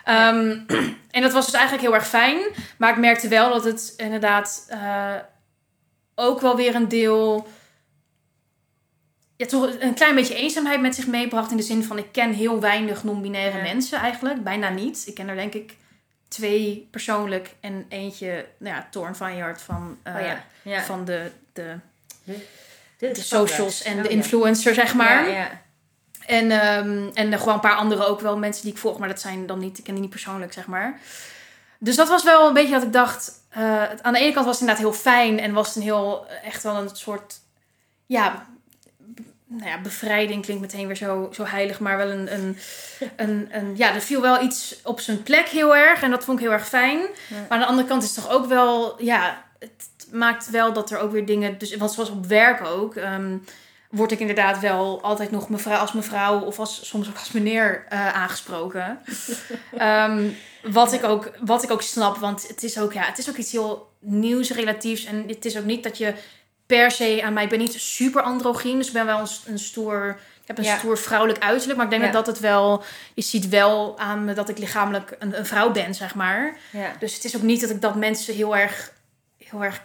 Ehm, 0.05 0.59
en 1.17 1.23
dat 1.23 1.33
was 1.33 1.45
dus 1.45 1.55
eigenlijk 1.55 1.85
heel 1.85 1.95
erg 1.95 2.09
fijn. 2.09 2.39
Maar 2.79 2.91
ik 2.91 2.97
merkte 2.99 3.29
wel 3.29 3.53
dat 3.53 3.65
het 3.65 3.95
inderdaad... 3.97 4.67
eh, 4.69 5.15
ook 6.15 6.41
wel 6.41 6.57
weer 6.57 6.75
een 6.75 6.89
deel. 6.89 7.49
Ja, 9.37 9.47
toch 9.47 9.71
een 9.79 9.95
klein 9.95 10.15
beetje 10.15 10.35
eenzaamheid 10.35 10.81
met 10.81 10.95
zich 10.95 11.07
meebracht. 11.07 11.51
In 11.51 11.57
de 11.57 11.63
zin 11.63 11.85
van: 11.85 11.99
ik 11.99 12.13
ken 12.13 12.33
heel 12.33 12.61
weinig 12.61 13.05
non-binaire 13.05 13.57
Ja. 13.57 13.63
mensen 13.63 13.99
eigenlijk. 13.99 14.45
Bijna 14.45 14.69
niet. 14.69 15.03
Ik 15.07 15.15
ken 15.15 15.29
er 15.29 15.37
denk 15.37 15.55
ik 15.55 15.77
twee 16.29 16.89
persoonlijk. 16.91 17.55
En 17.61 17.87
eentje, 17.89 18.47
nou 18.59 18.77
ja, 18.77 18.89
Thorn 18.91 19.15
van 19.15 19.57
van, 19.61 19.99
eh, 20.03 20.15
oh 20.15 20.21
ja. 20.21 20.45
ja. 20.63 20.83
van 20.83 21.05
de, 21.05 21.31
de, 21.53 21.77
de, 22.25 22.41
de 22.99 23.15
socials 23.15 23.83
en 23.83 23.97
Oh, 23.97 24.03
de 24.03 24.09
influencer, 24.09 24.75
zeg 24.75 24.95
maar. 24.95 25.29
Ja, 25.29 25.35
ja. 25.35 25.63
En, 26.27 26.51
ehm, 26.51 27.09
en 27.15 27.39
gewoon 27.39 27.55
een 27.55 27.61
paar 27.61 27.77
andere 27.77 28.07
ook 28.07 28.21
wel 28.21 28.39
mensen 28.39 28.63
die 28.63 28.73
ik 28.73 28.79
volg, 28.79 28.99
maar 28.99 29.09
dat 29.09 29.21
zijn 29.21 29.47
dan 29.47 29.59
niet, 29.59 29.79
ik 29.79 29.85
ken 29.85 29.93
die 29.93 30.03
niet 30.03 30.11
persoonlijk, 30.11 30.53
zeg 30.53 30.67
maar. 30.67 31.01
Dus 31.79 31.97
dat 31.97 32.09
was 32.09 32.25
wel 32.25 32.49
een 32.49 32.55
beetje 32.55 32.73
dat 32.73 32.83
ik 32.83 32.93
dacht, 32.93 33.33
eh, 33.49 33.83
aan 34.03 34.13
de 34.13 34.19
ene 34.19 34.33
kant 34.33 34.47
was 34.47 34.61
het 34.61 34.69
inderdaad 34.69 34.85
heel 34.85 35.01
fijn 35.01 35.39
en 35.41 35.53
was 35.53 35.67
het 35.67 35.77
een 35.77 35.83
heel, 35.83 36.27
echt 36.45 36.63
wel 36.63 36.77
een 36.77 36.97
soort, 36.97 37.41
ja, 38.07 38.47
nou 39.49 39.71
ja, 39.71 39.81
bevrijding 39.81 40.45
klinkt 40.45 40.63
meteen 40.63 40.87
weer 40.87 40.97
zo, 40.97 41.29
zo 41.33 41.45
heilig, 41.45 41.81
maar 41.81 41.97
wel 41.97 42.11
een, 42.11 42.35
een, 42.35 42.59
een, 43.17 43.49
een, 43.51 43.77
ja, 43.77 43.95
er 43.95 44.01
viel 44.01 44.21
wel 44.21 44.43
iets 44.43 44.81
op 44.85 45.01
zijn 45.01 45.23
plek 45.23 45.49
heel 45.49 45.77
erg 45.77 46.03
en 46.03 46.11
dat 46.11 46.25
vond 46.25 46.39
ik 46.39 46.45
heel 46.45 46.55
erg 46.55 46.69
fijn. 46.69 46.99
Maar 47.31 47.47
aan 47.49 47.59
de 47.59 47.67
andere 47.67 47.89
kant 47.89 48.03
is 48.03 48.17
het 48.17 48.25
toch 48.25 48.33
ook 48.33 48.47
wel, 48.47 49.03
ja, 49.03 49.45
het 49.59 50.09
maakt 50.13 50.51
wel 50.51 50.73
dat 50.73 50.91
er 50.91 50.99
ook 50.99 51.13
weer 51.13 51.27
dingen, 51.27 51.59
dus, 51.59 51.77
want 51.77 51.93
zoals 51.93 52.11
op 52.11 52.27
werk 52.27 52.67
ook, 52.67 52.95
ehm, 52.95 53.37
word 53.91 54.13
ik 54.13 54.21
inderdaad 54.21 54.59
wel 54.61 55.03
altijd 55.03 55.31
nog 55.31 55.49
mevrouw, 55.49 55.79
als 55.79 55.93
mevrouw 55.93 56.41
of 56.41 56.59
als, 56.59 56.89
soms 56.89 57.09
ook 57.09 57.19
als 57.19 57.33
meneer 57.33 57.85
eh, 57.89 58.15
aangesproken. 58.15 58.99
Ehm, 59.77 60.29
wat, 60.63 60.93
ik 60.93 61.05
ook, 61.05 61.31
wat 61.41 61.63
ik 61.63 61.71
ook 61.71 61.83
snap, 61.83 62.17
want 62.17 62.49
het 62.49 62.63
is 62.63 62.79
ook, 62.79 62.93
ja, 62.93 63.03
het 63.03 63.19
is 63.19 63.29
ook 63.29 63.37
iets 63.37 63.53
heel 63.53 63.93
nieuws, 64.01 64.51
relatiefs. 64.51 65.05
En 65.05 65.25
het 65.29 65.45
is 65.45 65.59
ook 65.59 65.65
niet 65.65 65.83
dat 65.83 65.99
je 65.99 66.15
per 66.69 66.91
se 66.91 67.21
aan 67.25 67.33
mij, 67.33 67.43
ik 67.45 67.49
ben 67.49 67.59
niet 67.59 67.75
super 67.81 68.23
androgyn, 68.23 68.77
dus 68.79 68.87
ik 68.87 68.93
ben 68.93 69.07
wel 69.07 69.19
een, 69.19 69.29
een 69.47 69.59
stoer, 69.59 70.19
ik 70.41 70.47
heb 70.47 70.59
een 70.59 70.65
Ja. 70.65 70.79
stoer 70.79 70.99
vrouwelijk 70.99 71.43
uiterlijk, 71.45 71.77
maar 71.77 71.85
ik 71.87 71.93
denk 71.93 72.05
Ja. 72.05 72.11
dat 72.11 72.25
dat 72.25 72.35
het 72.35 72.45
wel, 72.45 72.83
je 73.15 73.23
ziet 73.23 73.49
wel 73.49 73.99
aan 73.99 74.25
me 74.25 74.33
dat 74.33 74.49
ik 74.49 74.59
lichamelijk 74.59 75.17
een, 75.19 75.39
een 75.39 75.47
vrouw 75.47 75.71
ben, 75.71 75.95
zeg 75.95 76.15
maar. 76.15 76.57
ja. 76.73 76.93
Dus 76.99 77.15
het 77.15 77.25
is 77.25 77.37
ook 77.37 77.43
niet 77.43 77.61
dat 77.61 77.71
ik 77.71 77.81
dat 77.81 77.95
mensen 77.97 78.35
heel 78.35 78.57
erg, 78.57 78.93
heel 79.39 79.65
erg 79.65 79.83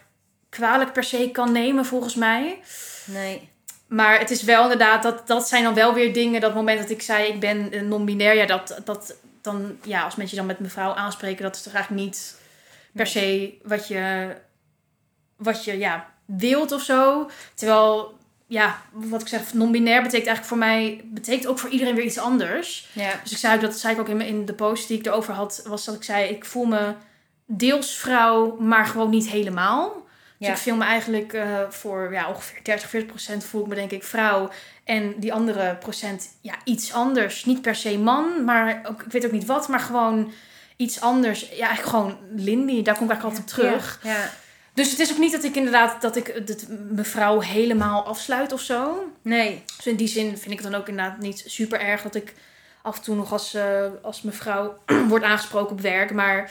kwalijk 0.50 0.94
per 0.94 1.04
se 1.04 1.30
kan 1.32 1.52
nemen, 1.52 1.86
volgens 1.86 2.16
mij. 2.16 2.60
Nee. 3.06 3.50
Maar 3.88 4.20
het 4.20 4.32
is 4.32 4.44
wel 4.44 4.62
inderdaad, 4.64 5.04
dat, 5.04 5.28
dat 5.28 5.48
zijn 5.48 5.64
dan 5.64 5.74
wel 5.74 5.94
weer 5.94 6.14
dingen. 6.14 6.42
Dat 6.42 6.54
moment 6.54 6.80
dat 6.80 6.90
ik 6.90 7.02
zei, 7.02 7.28
ik 7.28 7.40
ben 7.40 7.72
eh, 7.72 7.82
non-binair. 7.82 8.36
Ja, 8.36 8.46
dat, 8.46 8.82
dat 8.84 9.16
dan, 9.42 9.78
ja, 9.84 10.04
als 10.04 10.16
mensen 10.16 10.36
je 10.38 10.42
dan 10.44 10.52
met 10.52 10.60
mevrouw 10.60 10.94
aanspreken, 10.94 11.44
dat 11.44 11.56
is 11.56 11.62
toch 11.62 11.74
eigenlijk 11.74 12.04
niet 12.06 12.38
per 12.94 13.08
se 13.08 13.54
wat 13.64 13.88
je, 13.88 14.36
wat 15.36 15.64
je 15.66 15.78
ja, 15.78 16.13
wilt 16.38 16.72
of 16.72 16.82
zo. 16.82 17.30
Terwijl, 17.54 18.18
ja, 18.48 18.82
wat 18.92 19.22
ik 19.22 19.28
zeg, 19.28 19.54
non-binair 19.54 20.02
betekent 20.02 20.28
eigenlijk 20.28 20.46
voor 20.46 20.58
mij, 20.58 21.02
betekent 21.06 21.48
ook 21.48 21.60
voor 21.60 21.70
iedereen 21.70 21.96
weer 21.96 22.06
iets 22.06 22.18
anders. 22.18 22.90
Ja. 22.94 23.12
Dus 23.24 23.32
ik 23.32 23.38
zei 23.38 23.56
ook, 23.56 23.62
dat 23.62 23.78
zei 23.80 23.94
ik 23.94 24.00
ook 24.00 24.10
in, 24.10 24.22
in 24.22 24.46
de 24.46 24.54
post 24.54 24.88
die 24.88 24.98
ik 25.00 25.06
erover 25.06 25.34
had, 25.34 25.64
was 25.68 25.86
dat 25.86 25.96
ik 25.96 26.04
zei, 26.04 26.30
ik 26.30 26.46
voel 26.46 26.66
me 26.66 26.94
deels 27.46 27.96
vrouw, 27.98 28.56
maar 28.60 28.86
gewoon 28.86 29.10
niet 29.10 29.30
helemaal. 29.30 30.02
Dus 30.38 30.48
Ja. 30.48 30.54
ik 30.54 30.60
film 30.60 30.78
me 30.78 30.84
eigenlijk 30.84 31.34
eh, 31.34 31.60
voor 31.70 32.10
ja, 32.12 32.30
ongeveer 32.30 32.60
30, 32.64 32.90
40 32.90 33.10
procent 33.10 33.44
voel 33.44 33.62
ik 33.62 33.68
me 33.68 33.76
denk 33.76 33.92
ik 33.92 34.04
vrouw. 34.04 34.50
En 34.84 35.14
die 35.20 35.34
andere 35.34 35.76
procent 35.76 36.30
ja, 36.42 36.54
iets 36.64 36.94
anders. 36.94 37.46
Niet 37.46 37.62
per 37.62 37.76
se 37.76 37.98
man, 37.98 38.44
maar 38.44 38.82
ook, 38.90 39.02
ik 39.04 39.12
weet 39.12 39.26
ook 39.26 39.32
niet 39.32 39.46
wat, 39.46 39.68
maar 39.68 39.80
gewoon 39.80 40.32
iets 40.78 41.02
anders. 41.02 41.40
Ja, 41.42 41.68
eigenlijk 41.68 41.86
gewoon 41.90 42.18
Lindy, 42.36 42.82
daar 42.82 42.96
kom 42.98 43.06
ik 43.06 43.12
eigenlijk 43.12 43.24
altijd 43.24 43.40
op 43.42 43.48
terug. 43.48 44.00
Ja. 44.04 44.12
ja. 44.12 44.30
Dus 44.74 44.90
het 44.90 45.00
is 45.00 45.12
ook 45.12 45.18
niet 45.18 45.32
dat 45.32 45.44
ik 45.44 45.56
inderdaad, 45.56 46.02
dat 46.02 46.16
ik 46.16 46.28
het 46.28 46.68
mevrouw 46.90 47.40
helemaal 47.40 48.06
afsluit 48.06 48.52
of 48.52 48.62
zo. 48.62 49.12
Nee. 49.22 49.64
Dus 49.78 49.88
in 49.88 49.96
die 49.96 50.08
zin 50.08 50.38
vind 50.38 50.52
ik 50.52 50.60
het 50.60 50.72
dan 50.72 50.82
ook 50.82 50.88
inderdaad 50.88 51.18
niet 51.18 51.44
super 51.46 51.80
erg 51.80 52.02
dat 52.02 52.16
ik 52.16 52.34
af 52.82 52.98
en 52.98 53.04
toe 53.04 53.16
nog 53.16 53.32
als, 53.32 53.54
eh, 53.54 53.86
als 54.02 54.22
mevrouw 54.22 54.78
word 55.10 55.24
aangesproken 55.24 55.72
op 55.72 55.82
werk. 55.82 56.14
Maar 56.14 56.42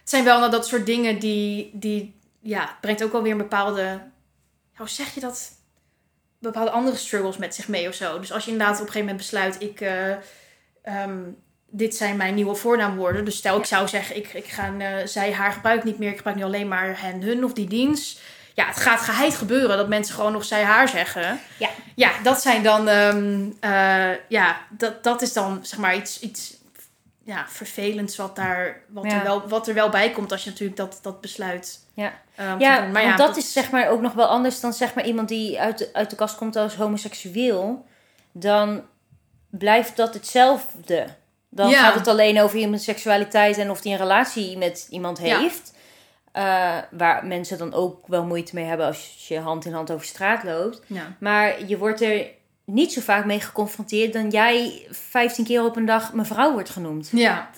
het 0.00 0.10
zijn 0.10 0.24
wel 0.24 0.38
nou 0.38 0.50
dat 0.50 0.66
soort 0.66 0.86
dingen 0.86 1.18
die, 1.18 1.70
die 1.72 2.14
ja, 2.40 2.60
het 2.60 2.80
brengt 2.80 3.02
ook 3.02 3.12
wel 3.12 3.22
weer 3.22 3.32
een 3.32 3.38
bepaalde 3.38 4.00
hoe 4.80 4.88
zeg 4.88 5.14
je 5.14 5.20
dat? 5.20 5.52
Bepaalde 6.38 6.70
andere 6.70 6.96
struggles 6.96 7.36
met 7.36 7.54
zich 7.54 7.68
mee 7.68 7.88
of 7.88 7.94
zo. 7.94 8.20
Dus 8.20 8.32
als 8.32 8.44
je 8.44 8.50
inderdaad 8.50 8.80
op 8.80 8.86
een 8.86 8.92
gegeven 8.92 9.06
moment 9.08 9.30
besluit, 9.30 9.62
ik, 9.62 9.80
eh, 9.80 10.12
ehm, 10.82 11.20
dit 11.70 11.96
zijn 11.96 12.16
mijn 12.16 12.34
nieuwe 12.34 12.54
voornaamwoorden. 12.54 13.24
Dus 13.24 13.36
stel 13.36 13.58
ik 13.58 13.64
zou 13.64 13.88
zeggen, 13.88 14.16
ik, 14.16 14.32
ik 14.32 14.46
ga 14.46 14.70
uh, 14.78 14.86
zij, 15.04 15.32
haar 15.32 15.52
gebruik 15.52 15.84
niet 15.84 15.98
meer. 15.98 16.10
Ik 16.10 16.16
gebruik 16.16 16.36
nu 16.36 16.44
alleen 16.44 16.68
maar 16.68 17.00
hen, 17.00 17.22
hun 17.22 17.44
of 17.44 17.52
die 17.52 17.68
dienst. 17.68 18.20
Ja, 18.54 18.66
het 18.66 18.76
gaat 18.76 19.00
geheid 19.00 19.34
gebeuren 19.34 19.76
dat 19.76 19.88
mensen 19.88 20.14
gewoon 20.14 20.32
nog 20.32 20.44
zij, 20.44 20.62
haar 20.62 20.88
zeggen. 20.88 21.40
Ja. 21.56 21.68
Ja, 21.94 22.10
dat 22.22 22.42
zijn 22.42 22.62
dan, 22.62 22.88
ehm, 22.88 23.50
eh, 23.60 24.10
ja, 24.28 24.60
dat, 24.68 25.04
dat 25.04 25.22
is 25.22 25.32
dan 25.32 25.58
zeg 25.62 25.78
maar 25.78 25.96
iets, 25.96 26.20
iets 26.20 26.56
ja, 27.24 27.44
vervelends 27.48 28.16
wat, 28.16 28.36
daar, 28.36 28.80
wat, 28.88 29.04
Ja. 29.04 29.18
er 29.18 29.22
wel, 29.22 29.48
wat 29.48 29.68
er 29.68 29.74
wel 29.74 29.88
bij 29.88 30.10
komt 30.10 30.32
als 30.32 30.44
je 30.44 30.50
natuurlijk 30.50 30.76
dat, 30.76 30.98
dat 31.02 31.20
besluit. 31.20 31.78
Ja. 31.94 32.12
ehm, 32.34 32.58
Ja, 32.60 32.80
doen. 32.80 32.92
want 32.92 33.18
dat, 33.18 33.36
is 33.36 33.52
zeg 33.52 33.70
maar 33.70 33.88
ook 33.88 34.00
nog 34.00 34.12
wel 34.12 34.26
anders 34.26 34.60
dan 34.60 34.72
zeg 34.72 34.94
maar 34.94 35.04
iemand 35.04 35.28
die 35.28 35.60
uit 35.60 35.78
de, 35.78 35.90
uit 35.92 36.10
de 36.10 36.16
kast 36.16 36.36
komt 36.36 36.56
als 36.56 36.74
homoseksueel. 36.74 37.86
Dan 38.32 38.82
blijft 39.50 39.96
dat 39.96 40.14
hetzelfde. 40.14 41.06
Dan 41.50 41.68
Ja. 41.68 41.82
gaat 41.84 41.94
het 41.94 42.08
alleen 42.08 42.40
over 42.40 42.58
iemands 42.58 42.84
seksualiteit 42.84 43.58
en 43.58 43.70
of 43.70 43.80
die 43.80 43.92
een 43.92 43.98
relatie 43.98 44.58
met 44.58 44.86
iemand 44.90 45.18
heeft. 45.18 45.72
Eh, 46.32 46.76
waar 46.90 47.26
mensen 47.26 47.58
dan 47.58 47.74
ook 47.74 48.06
wel 48.06 48.24
moeite 48.24 48.54
mee 48.54 48.64
hebben 48.64 48.86
als 48.86 49.24
je 49.28 49.38
hand 49.38 49.64
in 49.64 49.72
hand 49.72 49.90
over 49.90 50.06
straat 50.06 50.44
loopt. 50.44 50.80
Ja. 50.86 51.16
Maar 51.20 51.64
je 51.66 51.78
wordt 51.78 52.00
er 52.00 52.26
niet 52.64 52.92
zo 52.92 53.00
vaak 53.00 53.24
mee 53.24 53.40
geconfronteerd 53.40 54.12
dan 54.12 54.28
jij 54.30 54.86
15 54.90 55.44
keer 55.44 55.64
op 55.64 55.76
een 55.76 55.84
dag 55.84 56.12
mevrouw 56.12 56.52
wordt 56.52 56.70
genoemd. 56.70 57.08
Ja, 57.12 57.50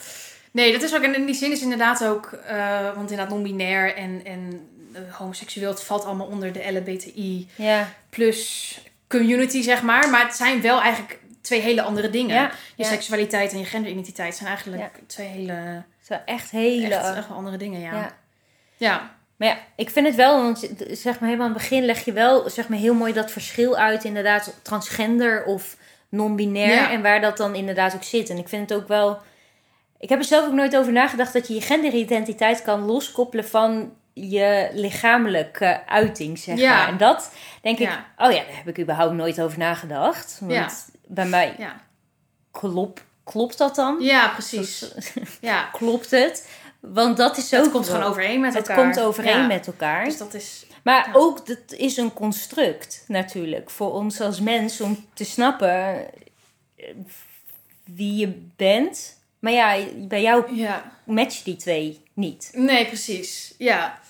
nee, 0.50 0.72
dat 0.72 0.82
is 0.82 0.94
ook, 0.94 1.02
en 1.02 1.14
in 1.14 1.26
die 1.26 1.34
zin 1.34 1.52
is 1.52 1.62
inderdaad 1.62 2.04
ook, 2.04 2.32
eh, 2.32 2.84
want 2.94 3.10
inderdaad 3.10 3.28
non-binair 3.28 3.96
en, 3.96 4.24
en 4.24 4.68
eh, 4.92 5.00
homoseksueel, 5.14 5.70
het 5.70 5.82
valt 5.82 6.04
allemaal 6.04 6.26
onder 6.26 6.52
de 6.52 6.72
LBTI 6.72 7.48
Ja, 7.56 7.88
plus 8.10 8.78
community, 9.08 9.62
zeg 9.62 9.82
maar. 9.82 10.10
Maar 10.10 10.24
het 10.24 10.36
zijn 10.36 10.60
wel 10.62 10.80
eigenlijk 10.80 11.18
twee 11.42 11.60
hele 11.60 11.82
andere 11.82 12.10
dingen. 12.10 12.34
ja, 12.34 12.50
Je 12.76 12.82
ja. 12.82 12.88
seksualiteit 12.88 13.52
en 13.52 13.58
je 13.58 13.64
genderidentiteit 13.64 14.34
zijn 14.34 14.48
eigenlijk 14.48 14.90
twee 15.06 15.26
hele, 15.26 15.82
zijn 16.00 16.20
echt 16.24 16.50
hele... 16.50 16.94
echt, 16.94 17.16
echt 17.16 17.28
wel 17.28 17.36
andere 17.36 17.56
dingen, 17.56 17.80
ja. 17.80 17.92
ja. 17.92 18.12
Ja, 18.76 19.10
Maar 19.36 19.48
ja, 19.48 19.56
ik 19.76 19.90
vind 19.90 20.06
het 20.06 20.16
wel, 20.16 20.42
want 20.42 20.68
zeg 20.90 21.18
maar 21.20 21.28
helemaal 21.28 21.46
aan 21.48 21.52
het 21.52 21.62
begin 21.62 21.84
leg 21.84 22.04
je 22.04 22.12
wel 22.12 22.50
zeg 22.50 22.68
maar 22.68 22.78
heel 22.78 22.94
mooi 22.94 23.12
dat 23.12 23.30
verschil 23.30 23.76
uit, 23.76 24.04
inderdaad, 24.04 24.54
transgender 24.62 25.44
of 25.44 25.76
non-binair 26.08 26.90
en 26.90 27.02
waar 27.02 27.20
dat 27.20 27.36
dan 27.36 27.54
inderdaad 27.54 27.94
ook 27.94 28.02
zit. 28.02 28.30
En 28.30 28.36
ik 28.38 28.48
vind 28.48 28.70
het 28.70 28.78
ook 28.80 28.88
wel. 28.88 29.18
Ik 29.98 30.08
heb 30.08 30.18
er 30.18 30.24
zelf 30.24 30.46
ook 30.46 30.52
nooit 30.52 30.76
over 30.76 30.92
nagedacht 30.92 31.32
dat 31.32 31.48
je 31.48 31.54
je 31.54 31.60
genderidentiteit 31.60 32.62
kan 32.62 32.80
loskoppelen 32.80 33.44
van 33.48 33.92
je 34.12 34.68
lichamelijke 34.72 35.86
uiting, 35.86 36.38
zeg 36.38 36.58
Ja. 36.58 36.76
maar. 36.76 36.88
En 36.88 36.96
dat 36.96 37.32
denk 37.62 37.78
ik, 37.78 37.88
Ja. 37.88 38.06
oh 38.16 38.32
ja, 38.32 38.38
daar 38.38 38.56
heb 38.56 38.68
ik 38.68 38.78
überhaupt 38.78 39.14
nooit 39.14 39.40
over 39.40 39.58
nagedacht. 39.58 40.36
Want 40.40 40.52
Ja. 40.52 40.70
Bij 41.14 41.26
mij 41.26 41.54
ja. 41.58 41.80
klop, 42.50 43.02
klopt 43.24 43.58
dat 43.58 43.74
dan? 43.74 43.96
ja 44.00 44.28
precies. 44.28 44.84
Ja, 45.40 45.62
Klopt 45.72 46.10
het? 46.10 46.48
Want 46.80 47.16
dat 47.16 47.36
is 47.36 47.54
ook 47.54 47.62
het 47.62 47.72
komt 47.72 47.86
gewoon 47.88 48.02
overeen 48.02 48.40
met 48.40 48.54
Het 48.54 48.68
elkaar. 48.68 48.84
komt 48.84 49.00
overeen 49.00 49.38
Ja. 49.40 49.46
met 49.46 49.66
elkaar. 49.66 50.04
Dus 50.04 50.18
dat 50.18 50.34
is, 50.34 50.66
Maar 50.82 51.06
Ja. 51.06 51.12
ook, 51.14 51.46
dat 51.46 51.58
is 51.72 51.96
een 51.96 52.12
construct 52.12 53.04
natuurlijk 53.06 53.70
voor 53.70 53.92
ons 53.92 54.20
als 54.20 54.40
mens 54.40 54.80
om 54.80 55.06
te 55.14 55.24
snappen 55.24 55.96
eh, 56.76 56.94
wie 57.84 58.16
je 58.16 58.46
bent. 58.56 59.20
Maar 59.38 59.52
ja, 59.52 59.76
bij 59.96 60.22
jou 60.22 60.54
ja. 60.54 60.92
matchen 61.04 61.44
die 61.44 61.56
twee 61.56 62.02
niet. 62.12 62.50
Nee, 62.54 62.86
precies. 62.86 63.54
Ja. 63.58 64.00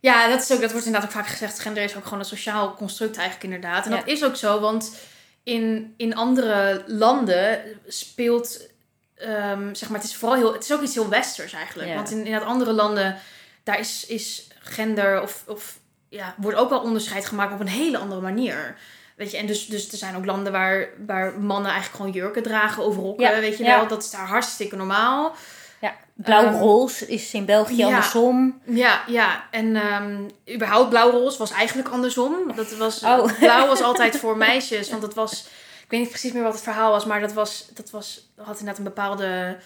Ja, 0.00 0.28
dat, 0.28 0.42
is 0.42 0.52
ook, 0.52 0.60
dat 0.60 0.70
wordt 0.72 0.86
inderdaad 0.86 1.10
ook 1.10 1.16
vaak 1.16 1.26
gezegd. 1.30 1.58
Gender 1.58 1.82
is 1.82 1.96
ook 1.96 2.04
gewoon 2.04 2.18
een 2.18 2.24
sociaal 2.24 2.74
construct 2.74 3.16
eigenlijk 3.16 3.54
inderdaad. 3.54 3.84
En 3.84 3.90
dat 3.90 4.06
is 4.06 4.24
ook 4.24 4.36
zo, 4.36 4.60
want 4.60 4.96
in, 5.44 5.94
in 5.96 6.14
andere 6.14 6.84
landen 6.86 7.60
speelt... 7.86 8.68
ehm, 9.14 9.74
zeg 9.74 9.88
maar, 9.88 10.00
het 10.00 10.08
is 10.08 10.16
vooral 10.16 10.36
heel... 10.36 10.52
Het 10.52 10.64
is 10.64 10.72
ook 10.72 10.82
iets 10.82 10.94
heel 10.94 11.08
westers 11.08 11.52
eigenlijk. 11.52 11.88
Ja. 11.88 11.94
Want 11.94 12.10
in, 12.10 12.26
in 12.26 12.42
andere 12.42 12.72
landen, 12.72 13.16
daar 13.62 13.78
is, 13.78 14.06
is 14.06 14.48
gender 14.58 15.22
of... 15.22 15.44
of 15.46 15.78
ja, 16.08 16.34
wordt 16.36 16.58
ook 16.58 16.70
wel 16.70 16.80
onderscheid 16.80 17.26
gemaakt 17.26 17.52
op 17.52 17.60
een 17.60 17.66
hele 17.66 17.98
andere 17.98 18.20
manier. 18.20 18.76
Weet 19.16 19.30
je, 19.30 19.36
en 19.36 19.46
dus, 19.46 19.66
dus 19.66 19.92
er 19.92 19.98
zijn 19.98 20.16
ook 20.16 20.24
landen 20.24 20.52
waar, 20.52 20.88
waar 21.06 21.40
mannen 21.40 21.70
eigenlijk 21.70 21.96
gewoon 21.96 22.22
jurken 22.22 22.42
dragen 22.42 22.82
over 22.84 23.02
rokken. 23.02 23.30
Ja, 23.30 23.40
Weet 23.40 23.56
je 23.56 23.64
ja. 23.64 23.78
wel, 23.78 23.88
dat 23.88 24.02
is 24.02 24.10
daar 24.10 24.26
hartstikke 24.26 24.76
normaal. 24.76 25.34
Blauw-roze 26.14 27.04
Ehm, 27.04 27.12
is 27.14 27.32
in 27.34 27.44
België 27.44 27.76
ja. 27.76 27.86
andersom. 27.86 28.60
Ja, 28.64 29.04
ja. 29.06 29.44
En 29.50 29.76
ehm, 29.76 30.28
überhaupt 30.54 30.88
blauw-roze 30.88 31.38
was 31.38 31.50
eigenlijk 31.50 31.88
andersom. 31.88 32.52
Dat 32.56 32.76
was, 32.76 33.02
Oh. 33.02 33.38
Blauw 33.38 33.66
was 33.66 33.82
altijd 33.82 34.16
voor 34.16 34.36
meisjes. 34.36 34.90
Want 34.90 35.02
dat 35.02 35.14
was... 35.14 35.46
Ik 35.84 35.90
weet 35.90 36.00
niet 36.00 36.08
precies 36.08 36.32
meer 36.32 36.42
wat 36.42 36.52
het 36.52 36.62
verhaal 36.62 36.90
was. 36.90 37.04
Maar 37.04 37.20
dat, 37.20 37.32
was, 37.32 37.68
dat 37.74 37.90
was, 37.90 38.28
had 38.36 38.48
inderdaad 38.58 38.78
een 38.78 38.84
bepaalde 38.84 39.56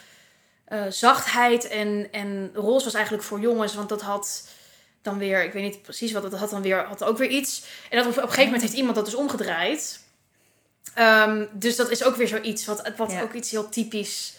eh, 0.64 0.82
zachtheid. 0.88 1.68
En, 1.68 2.08
en 2.12 2.50
roze 2.54 2.84
was 2.84 2.94
eigenlijk 2.94 3.24
voor 3.24 3.40
jongens. 3.40 3.74
Want 3.74 3.88
dat 3.88 4.02
had 4.02 4.48
dan 5.02 5.18
weer... 5.18 5.44
Ik 5.44 5.52
weet 5.52 5.62
niet 5.62 5.82
precies 5.82 6.12
wat. 6.12 6.22
Dat 6.22 6.40
had 6.40 6.50
dan 6.50 6.62
weer, 6.62 6.84
had 6.84 7.04
ook 7.04 7.18
weer 7.18 7.28
iets. 7.30 7.62
En 7.90 7.96
dat, 7.98 8.06
op 8.06 8.16
een 8.16 8.22
gegeven 8.22 8.44
moment 8.44 8.62
heeft 8.62 8.74
iemand 8.74 8.94
dat 8.94 9.04
dus 9.04 9.14
omgedraaid. 9.14 10.00
Ehm, 10.94 11.44
dus 11.52 11.76
dat 11.76 11.90
is 11.90 12.04
ook 12.04 12.16
weer 12.16 12.28
zoiets. 12.28 12.64
Wat, 12.64 12.90
wat 12.96 13.10
Ja. 13.10 13.22
ook 13.22 13.32
iets 13.32 13.50
heel 13.50 13.68
typisch 13.68 14.36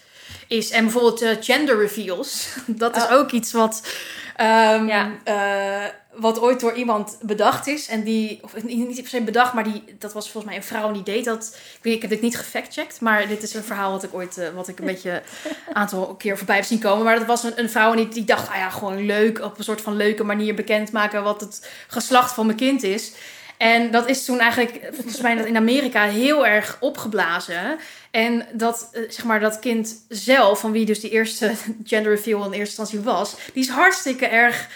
is. 0.48 0.70
En 0.70 0.84
bijvoorbeeld 0.84 1.22
eh, 1.22 1.30
gender 1.40 1.80
reveals. 1.80 2.48
Dat 2.68 2.96
is 2.96 3.04
Oh. 3.04 3.12
ook 3.12 3.32
iets 3.32 3.52
wat... 3.52 3.88
ehm, 4.36 4.88
Ja. 4.88 5.12
eh, 5.24 5.86
wat 6.14 6.42
ooit 6.42 6.60
door 6.60 6.74
iemand 6.74 7.18
bedacht 7.22 7.68
is. 7.68 7.88
En 7.88 8.04
die, 8.04 8.40
of 8.42 8.64
niet 8.64 8.88
niet 8.88 9.02
per 9.02 9.10
se 9.10 9.22
bedacht, 9.22 9.54
maar 9.54 9.64
die, 9.64 9.84
dat 10.00 10.14
was 10.14 10.24
volgens 10.30 10.46
mij 10.46 10.56
een 10.56 10.68
vrouw 10.68 10.92
die 10.92 11.04
deed 11.04 11.26
dat. 11.26 11.58
Ik, 11.76 11.80
weet, 11.82 11.94
ik 11.96 12.02
heb 12.02 12.10
dit 12.10 12.22
niet 12.22 12.38
gefactcheckt, 12.38 13.02
maar 13.02 13.28
dit 13.28 13.44
is 13.44 13.54
een 13.54 13.64
verhaal 13.64 13.92
wat 13.92 14.04
ik 14.04 14.14
ooit, 14.14 14.38
eh, 14.38 14.48
wat 14.56 14.68
ik 14.68 14.80
een 14.80 14.86
beetje 14.94 15.22
een 15.68 15.76
aantal 15.76 16.16
keer 16.16 16.38
voorbij 16.38 16.56
heb 16.56 16.66
zien 16.66 16.80
komen. 16.80 17.04
Maar 17.06 17.18
dat 17.18 17.28
was 17.28 17.44
een, 17.44 17.60
een 17.60 17.70
vrouw 17.70 17.92
en 17.92 17.98
die, 17.98 18.08
die 18.08 18.24
dacht, 18.26 18.50
ah 18.50 18.56
ja, 18.56 18.70
gewoon 18.70 19.06
leuk, 19.06 19.42
op 19.42 19.58
een 19.58 19.64
soort 19.64 19.82
van 19.82 19.96
leuke 19.96 20.24
manier 20.24 20.56
bekendmaken 20.56 21.24
wat 21.24 21.42
het 21.42 21.70
geslacht 21.88 22.34
van 22.34 22.46
mijn 22.46 22.58
kind 22.58 22.84
is. 22.84 23.12
En 23.58 23.92
dat 23.92 24.10
is 24.10 24.26
toen 24.26 24.40
eigenlijk, 24.40 24.80
volgens 24.94 25.22
mij 25.22 25.36
dat 25.36 25.46
in 25.46 25.56
Amerika 25.58 26.04
heel 26.04 26.48
erg 26.48 26.78
opgeblazen. 26.80 27.80
En 28.12 28.46
dat, 28.54 28.90
eh, 28.92 29.02
zeg 29.10 29.26
maar, 29.26 29.40
dat 29.40 29.60
kind 29.60 29.96
zelf, 30.10 30.60
van 30.60 30.72
wie 30.72 30.86
dus 30.86 31.00
die 31.00 31.10
eerste 31.12 31.52
gender 31.84 32.16
reveal 32.16 32.46
in 32.46 32.52
eerste 32.52 32.82
instantie 32.82 33.00
was, 33.00 33.36
die 33.54 33.64
is 33.64 33.70
hartstikke 33.70 34.26
erg 34.26 34.68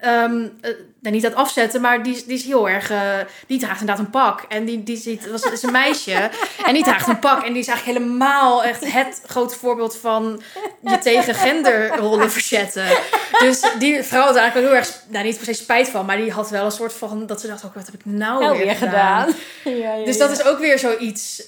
nou, 0.00 0.50
niet 1.00 1.22
dat 1.22 1.34
afzetten, 1.34 1.80
maar 1.80 2.02
die, 2.02 2.14
is- 2.14 2.24
die 2.24 2.34
is 2.36 2.44
heel 2.44 2.68
erg. 2.68 2.90
eh, 2.90 3.00
die 3.46 3.58
draagt 3.58 3.80
inderdaad 3.80 4.04
een 4.04 4.10
pak. 4.10 4.42
En 4.48 4.64
die, 4.64 4.82
die 4.82 4.96
ziet, 4.96 5.30
was, 5.30 5.42
is 5.42 5.62
een 5.62 5.72
meisje. 5.72 6.30
en 6.66 6.74
die 6.74 6.82
draagt 6.84 7.08
een 7.08 7.18
pak. 7.18 7.44
En 7.44 7.52
die 7.52 7.62
is 7.62 7.68
eigenlijk 7.68 7.98
helemaal 7.98 8.64
echt 8.64 8.92
het 8.92 9.22
grote 9.26 9.54
voorbeeld 9.58 9.96
van 9.96 10.42
je 10.80 10.98
tegen 10.98 11.34
genderrollen 11.34 12.30
verzetten. 12.30 12.86
Dus 13.38 13.60
die 13.78 14.02
vrouw 14.02 14.24
had 14.24 14.36
eigenlijk 14.36 14.66
ook 14.66 14.72
heel 14.72 14.82
erg, 14.84 15.02
nou 15.08 15.24
niet 15.24 15.36
per 15.36 15.46
se 15.46 15.52
spijt 15.52 15.88
van, 15.88 16.06
maar 16.06 16.16
die 16.16 16.32
had 16.32 16.50
wel 16.50 16.64
een 16.64 16.70
soort 16.70 16.92
van. 16.92 17.26
dat 17.26 17.40
ze 17.40 17.46
dacht: 17.46 17.64
ook, 17.64 17.74
wat 17.74 17.86
heb 17.86 17.94
ik 17.94 18.04
nou, 18.04 18.42
Nou, 18.42 18.56
weer 18.56 18.66
weer 18.66 18.74
gedaan? 18.76 19.26
gedaan. 19.26 19.34
Ja, 19.80 19.94
ja, 19.96 20.04
Dus 20.04 20.16
ja. 20.16 20.26
dat 20.26 20.38
is 20.38 20.44
ook 20.44 20.58
weer 20.58 20.78
zoiets. 20.78 21.42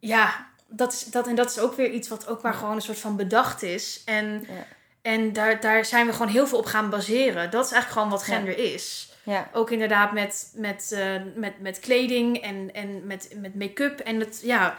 Ja, 0.00 0.48
dat 0.66 0.92
is, 0.92 1.04
dat, 1.04 1.26
en 1.26 1.34
dat 1.34 1.50
is 1.50 1.58
ook 1.58 1.74
weer 1.74 1.90
iets 1.90 2.08
wat 2.08 2.26
ook 2.28 2.42
maar 2.42 2.54
gewoon 2.54 2.74
een 2.74 2.80
soort 2.82 2.98
van 2.98 3.16
bedacht 3.16 3.62
is. 3.62 4.02
En, 4.04 4.46
Ja. 4.48 4.66
en 5.02 5.32
daar, 5.32 5.60
daar 5.60 5.84
zijn 5.84 6.06
we 6.06 6.12
gewoon 6.12 6.28
heel 6.28 6.46
veel 6.46 6.58
op 6.58 6.66
gaan 6.66 6.90
baseren. 6.90 7.50
Dat 7.50 7.64
is 7.64 7.72
eigenlijk 7.72 7.92
gewoon 7.92 8.18
wat 8.18 8.26
Ja. 8.26 8.34
gender 8.34 8.58
is. 8.72 9.12
Ja. 9.22 9.50
Ook 9.52 9.70
inderdaad 9.70 10.12
met, 10.12 10.52
met, 10.54 10.92
eh, 10.92 11.14
met, 11.34 11.60
met 11.60 11.78
kleding 11.80 12.36
en, 12.42 12.74
en 12.74 13.06
met, 13.06 13.30
met 13.36 13.54
make-up. 13.54 14.00
En 14.00 14.20
het, 14.20 14.40
ja, 14.42 14.78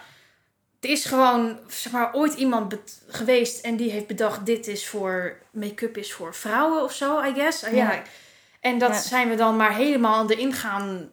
er 0.79 0.89
is 0.89 1.05
gewoon 1.05 1.59
zeg 1.67 1.91
maar, 1.91 2.13
ooit 2.13 2.33
iemand 2.33 2.75
geweest 3.07 3.65
en 3.65 3.75
die 3.75 3.91
heeft 3.91 4.07
bedacht: 4.07 4.45
dit 4.45 4.67
is 4.67 4.87
voor 4.87 5.37
make-up 5.51 5.97
is 5.97 6.13
voor 6.13 6.35
vrouwen 6.35 6.83
of 6.83 6.93
zo, 6.93 7.21
I 7.23 7.33
guess. 7.33 7.63
Uh, 7.63 7.73
ja. 7.75 8.01
En 8.59 8.77
dat 8.77 8.95
zijn 8.95 9.29
we 9.29 9.35
dan 9.35 9.55
maar 9.55 9.75
helemaal 9.75 10.29
erin 10.29 10.53
gaan 10.53 11.09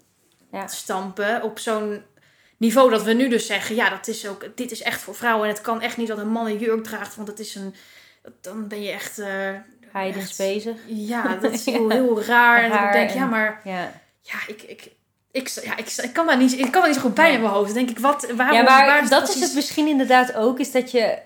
stampen 0.67 1.43
op 1.43 1.59
zo'n 1.59 2.03
niveau 2.59 2.91
dat 2.91 3.03
we 3.03 3.13
nu 3.13 3.29
dus 3.29 3.47
zeggen: 3.47 3.75
ja, 3.75 3.91
dat 3.91 4.09
is 4.09 4.27
ook, 4.27 4.47
dit 4.55 4.71
is 4.71 4.83
echt 4.83 5.01
voor 5.01 5.15
vrouwen 5.15 5.49
en 5.49 5.55
het 5.55 5.63
kan 5.63 5.81
echt 5.81 5.97
niet 5.97 6.09
dat 6.09 6.19
een 6.19 6.29
man 6.29 6.47
een 6.47 6.59
jurk 6.59 6.85
draagt, 6.85 7.17
want 7.17 7.29
het 7.29 7.39
is 7.39 7.55
een, 7.55 7.75
dan 8.41 8.69
ben 8.69 8.83
je 8.83 8.91
echt. 8.91 9.19
eh, 9.19 9.29
Heidens 9.93 10.37
bezig. 10.37 10.77
Ja, 10.87 11.35
dat 11.43 11.53
is 11.53 11.65
Ja. 11.65 11.73
heel, 11.73 11.91
heel 11.91 12.23
raar. 12.23 12.63
En 12.63 12.71
dan 12.71 12.93
denk 12.93 13.11
ik, 13.11 13.17
ja, 13.17 13.25
maar 13.27 13.61
Ja. 13.65 13.93
ja, 14.23 14.39
ik, 14.47 14.63
ik, 14.63 14.89
ik, 15.33 15.49
ja, 15.49 15.77
ik, 15.77 15.93
ik 16.03 16.13
kan 16.13 16.27
daar 16.27 16.37
niet, 16.37 16.53
ik 16.53 16.63
kan 16.63 16.73
daar 16.73 16.87
niet 16.87 16.95
zo 16.95 17.01
goed 17.01 17.15
bij 17.15 17.33
in 17.33 17.41
mijn 17.41 17.53
hoofd. 17.53 17.67
Dan 17.67 17.75
denk 17.77 17.91
ik, 17.91 17.99
wat, 17.99 18.31
waarom, 18.37 18.57
ja, 18.57 18.63
maar 18.63 18.87
waar 18.87 19.09
dat 19.09 19.19
precies- 19.23 19.41
is 19.41 19.47
het 19.47 19.55
misschien 19.55 19.87
inderdaad 19.87 20.35
ook, 20.35 20.59
is 20.59 20.71
dat 20.73 20.91
je... 20.91 21.19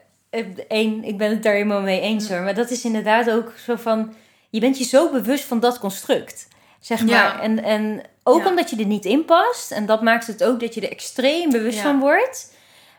Eén, 0.68 1.05
ik 1.05 1.18
ben 1.18 1.30
het 1.30 1.43
daar 1.43 1.53
helemaal 1.53 1.80
mee 1.80 2.01
eens 2.01 2.28
hoor. 2.28 2.41
Maar 2.41 2.55
dat 2.55 2.70
is 2.70 2.85
inderdaad 2.85 3.30
ook 3.30 3.53
zo 3.64 3.76
van... 3.76 4.14
Je 4.51 4.61
bent 4.61 4.78
je 4.78 4.85
zo 4.85 5.11
bewust 5.11 5.45
van 5.45 5.61
dat 5.61 5.78
construct. 5.78 6.49
Zeg 6.83 7.01
maar. 7.01 7.09
Ja. 7.09 7.41
En, 7.41 7.62
en 7.62 8.03
ook 8.22 8.43
Ja. 8.43 8.49
omdat 8.49 8.70
je 8.70 8.76
er 8.76 8.87
niet 8.87 9.05
in 9.05 9.24
past. 9.24 9.70
En 9.72 9.87
dat 9.87 10.03
maakt 10.03 10.26
het 10.26 10.45
ook 10.45 10.61
dat 10.61 10.74
je 10.74 10.80
er 10.80 10.91
extreem 10.91 11.51
bewust 11.51 11.76
Ja. 11.76 11.83
van 11.83 11.99
wordt. 12.01 12.55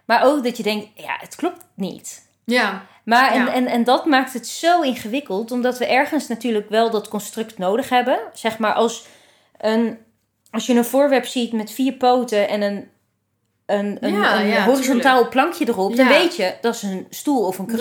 Maar 0.05 0.23
ook 0.23 0.43
dat 0.43 0.57
je 0.57 0.63
denkt, 0.63 0.87
ja, 0.95 1.17
het 1.19 1.35
klopt 1.35 1.65
niet. 1.75 2.27
Ja, 2.45 2.85
Maar 3.03 3.31
en, 3.31 3.47
en, 3.47 3.67
en 3.67 3.83
dat 3.83 4.05
maakt 4.05 4.33
het 4.33 4.47
zo 4.47 4.81
ingewikkeld, 4.81 5.51
omdat 5.51 5.77
we 5.77 5.85
ergens 5.85 6.27
natuurlijk 6.27 6.69
wel 6.69 6.89
dat 6.89 7.07
construct 7.07 7.57
nodig 7.57 7.89
hebben. 7.89 8.19
Zeg 8.33 8.57
maar 8.57 8.73
als 8.73 9.05
een, 9.57 9.97
als 10.51 10.65
je 10.65 10.73
een 10.73 10.85
voorwerp 10.85 11.25
ziet 11.25 11.51
met 11.53 11.71
vier 11.71 11.93
poten 11.93 12.47
en 12.49 12.61
een, 12.61 12.89
een, 13.65 13.97
een, 13.99 14.13
Ja, 14.13 14.39
een 14.39 14.47
ja, 14.47 14.63
horizontaal 14.65 15.29
plankje 15.29 15.67
erop, 15.67 15.95
dan 15.95 16.05
Ja. 16.05 16.11
weet 16.11 16.35
je 16.35 16.53
dat 16.61 16.75
is 16.75 16.81
een 16.81 17.07
stoel 17.09 17.45
of 17.45 17.57
een 17.57 17.65
kruk. 17.65 17.79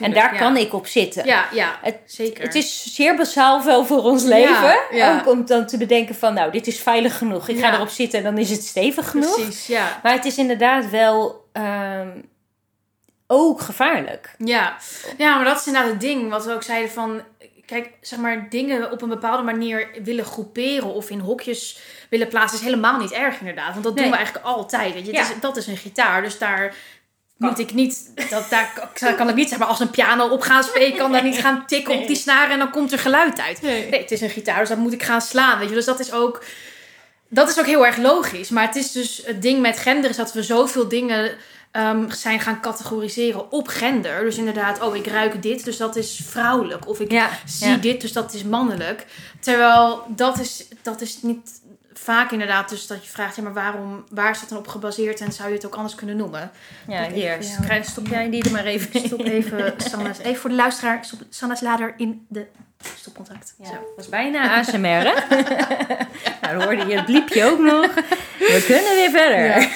En 0.00 0.12
daar 0.12 0.36
kan 0.36 0.56
ik 0.56 0.72
op 0.74 0.86
zitten. 0.86 1.26
Ja, 1.26 1.44
ja, 1.52 1.78
Het- 1.82 2.00
zeker. 2.04 2.42
Het 2.44 2.54
is 2.54 2.94
zeer 2.94 3.16
basaal 3.16 3.64
wel 3.64 3.84
voor 3.84 4.02
ons 4.02 4.22
leven. 4.22 4.76
Ook 5.18 5.28
om 5.28 5.46
dan 5.46 5.66
te 5.66 5.76
bedenken 5.78 6.14
van, 6.14 6.34
nou, 6.34 6.50
dit 6.52 6.66
is 6.66 6.80
veilig 6.80 7.18
genoeg. 7.18 7.48
Ik 7.48 7.58
ga 7.58 7.74
erop 7.74 7.88
zitten 7.88 8.18
en 8.18 8.24
dan 8.24 8.38
is 8.38 8.50
het 8.50 8.62
stevig 8.64 9.10
genoeg. 9.10 9.34
Precies, 9.34 9.66
ja. 9.66 10.00
Maar 10.02 10.12
het 10.12 10.24
is 10.24 10.36
inderdaad 10.38 10.90
wel 10.90 11.48
ehm, 11.52 12.08
ook 13.26 13.60
gevaarlijk. 13.60 14.34
Ja. 14.38 14.76
ja, 15.18 15.36
maar 15.36 15.44
dat 15.44 15.60
is 15.60 15.66
inderdaad 15.66 15.90
het 15.90 16.00
ding. 16.00 16.30
Wat 16.30 16.44
we 16.44 16.52
ook 16.52 16.62
zeiden 16.62 16.90
van... 16.90 17.20
Kijk, 17.66 17.90
zeg 18.00 18.18
maar, 18.18 18.46
dingen 18.50 18.90
op 18.90 19.02
een 19.02 19.08
bepaalde 19.08 19.42
manier 19.42 19.88
willen 20.02 20.24
groeperen 20.24 20.94
of 20.94 21.10
in 21.10 21.18
hokjes 21.18 21.78
willen 22.10 22.28
plaatsen 22.28 22.58
is 22.58 22.64
helemaal 22.64 22.98
niet 22.98 23.12
erg 23.12 23.38
inderdaad. 23.38 23.72
Want 23.72 23.84
dat 23.84 23.96
doen 23.96 24.10
we 24.10 24.16
eigenlijk 24.16 24.44
altijd. 24.46 24.94
Weet 24.94 25.06
je? 25.06 25.12
Ja. 25.12 25.20
Is, 25.20 25.28
dat 25.40 25.56
is 25.56 25.66
een 25.66 25.76
gitaar, 25.76 26.22
dus 26.22 26.38
daar 26.38 26.74
moet 27.36 27.58
ik 27.58 27.72
niet... 27.72 28.10
Dat, 28.30 28.50
daar 28.50 28.90
kan- 28.94 29.14
kan 29.16 29.28
ik 29.28 29.34
niet 29.34 29.48
zeg 29.48 29.58
maar 29.58 29.68
als 29.68 29.80
een 29.80 29.90
piano 29.90 30.28
op 30.28 30.40
gaan 30.40 30.62
spelen. 30.68 30.88
Ik 30.88 30.96
kan 30.98 31.12
daar 31.12 31.22
niet 31.22 31.38
gaan 31.38 31.66
tikken 31.66 31.94
op 31.98 32.06
die 32.06 32.16
snaren 32.16 32.50
en 32.50 32.58
dan 32.58 32.70
komt 32.70 32.92
er 32.92 32.98
geluid 32.98 33.40
uit. 33.40 33.62
Nee. 33.62 33.88
Nee, 33.90 34.00
het 34.00 34.10
is 34.10 34.20
een 34.20 34.30
gitaar, 34.30 34.58
dus 34.60 34.68
dat 34.68 34.78
moet 34.78 34.92
ik 34.92 35.02
gaan 35.02 35.20
slaan. 35.20 35.58
Weet 35.58 35.68
je? 35.68 35.74
Dus 35.74 35.84
dat 35.84 36.00
is 36.00 36.12
ook... 36.12 36.44
Dat 37.28 37.48
is 37.48 37.58
ook 37.58 37.66
heel 37.66 37.86
erg 37.86 37.96
logisch. 37.96 38.48
Maar 38.48 38.66
het 38.66 38.76
is 38.76 38.92
dus 38.92 39.22
het 39.24 39.42
ding 39.42 39.60
met 39.60 39.78
gender 39.78 40.10
is 40.10 40.16
dat 40.16 40.32
we 40.32 40.42
zoveel 40.42 40.88
dingen 40.88 41.36
ehm, 41.74 42.10
zijn 42.10 42.40
gaan 42.40 42.60
categoriseren 42.60 43.52
op 43.52 43.68
gender. 43.68 44.24
Dus 44.24 44.36
inderdaad, 44.36 44.80
oh, 44.80 44.96
ik 44.96 45.06
ruik 45.06 45.42
dit, 45.42 45.64
dus 45.64 45.76
dat 45.76 45.96
is 45.96 46.20
vrouwelijk. 46.28 46.88
Of 46.88 47.00
ik 47.00 47.10
Ja, 47.10 47.28
zie 47.46 47.68
ja. 47.68 47.76
dit, 47.76 48.00
dus 48.00 48.12
dat 48.12 48.34
is 48.34 48.44
mannelijk. 48.44 49.06
Terwijl 49.40 50.02
dat 50.08 50.38
is, 50.38 50.66
dat 50.82 51.00
is 51.00 51.22
niet 51.22 51.50
vaak 52.04 52.30
inderdaad 52.30 52.68
dus 52.68 52.86
dat 52.86 53.04
je 53.04 53.10
vraagt, 53.10 53.36
ja, 53.36 53.42
maar 53.42 53.52
waarom, 53.52 54.04
waar 54.10 54.30
is 54.30 54.40
dat 54.40 54.48
dan 54.48 54.58
op 54.58 54.68
gebaseerd 54.68 55.20
en 55.20 55.32
zou 55.32 55.48
je 55.48 55.54
het 55.54 55.66
ook 55.66 55.74
anders 55.74 55.94
kunnen 55.94 56.16
noemen? 56.16 56.50
Ja, 56.88 57.10
hier. 57.10 57.38
Krijg- 57.62 57.84
Stop 57.86 58.06
jij 58.06 58.30
die 58.30 58.44
er 58.44 58.50
maar 58.50 58.64
even 58.64 58.92
in. 58.92 59.06
Stop 59.06 59.20
even 59.24 59.74
Sanna's, 59.76 60.18
even 60.28 60.40
voor 60.40 60.50
de 60.50 60.56
luisteraar, 60.56 61.04
stop 61.04 61.20
Sanna's 61.30 61.60
lader 61.60 61.94
in 61.96 62.26
de 62.28 62.46
stopcontact. 62.98 63.54
Ja, 63.58 63.66
Zo. 63.66 63.72
dat 63.72 63.82
was 63.96 64.08
bijna 64.08 64.58
ASMR, 64.58 64.78
hè? 64.88 65.12
nou, 66.42 66.58
dan 66.58 66.62
hoorde 66.62 66.86
je 66.86 66.96
het 66.96 67.04
bliepje 67.04 67.44
ook 67.44 67.58
nog. 67.58 67.94
We 68.38 68.64
kunnen 68.66 68.94
weer 68.94 69.10
verder. 69.10 69.44
Ja. 69.44 69.68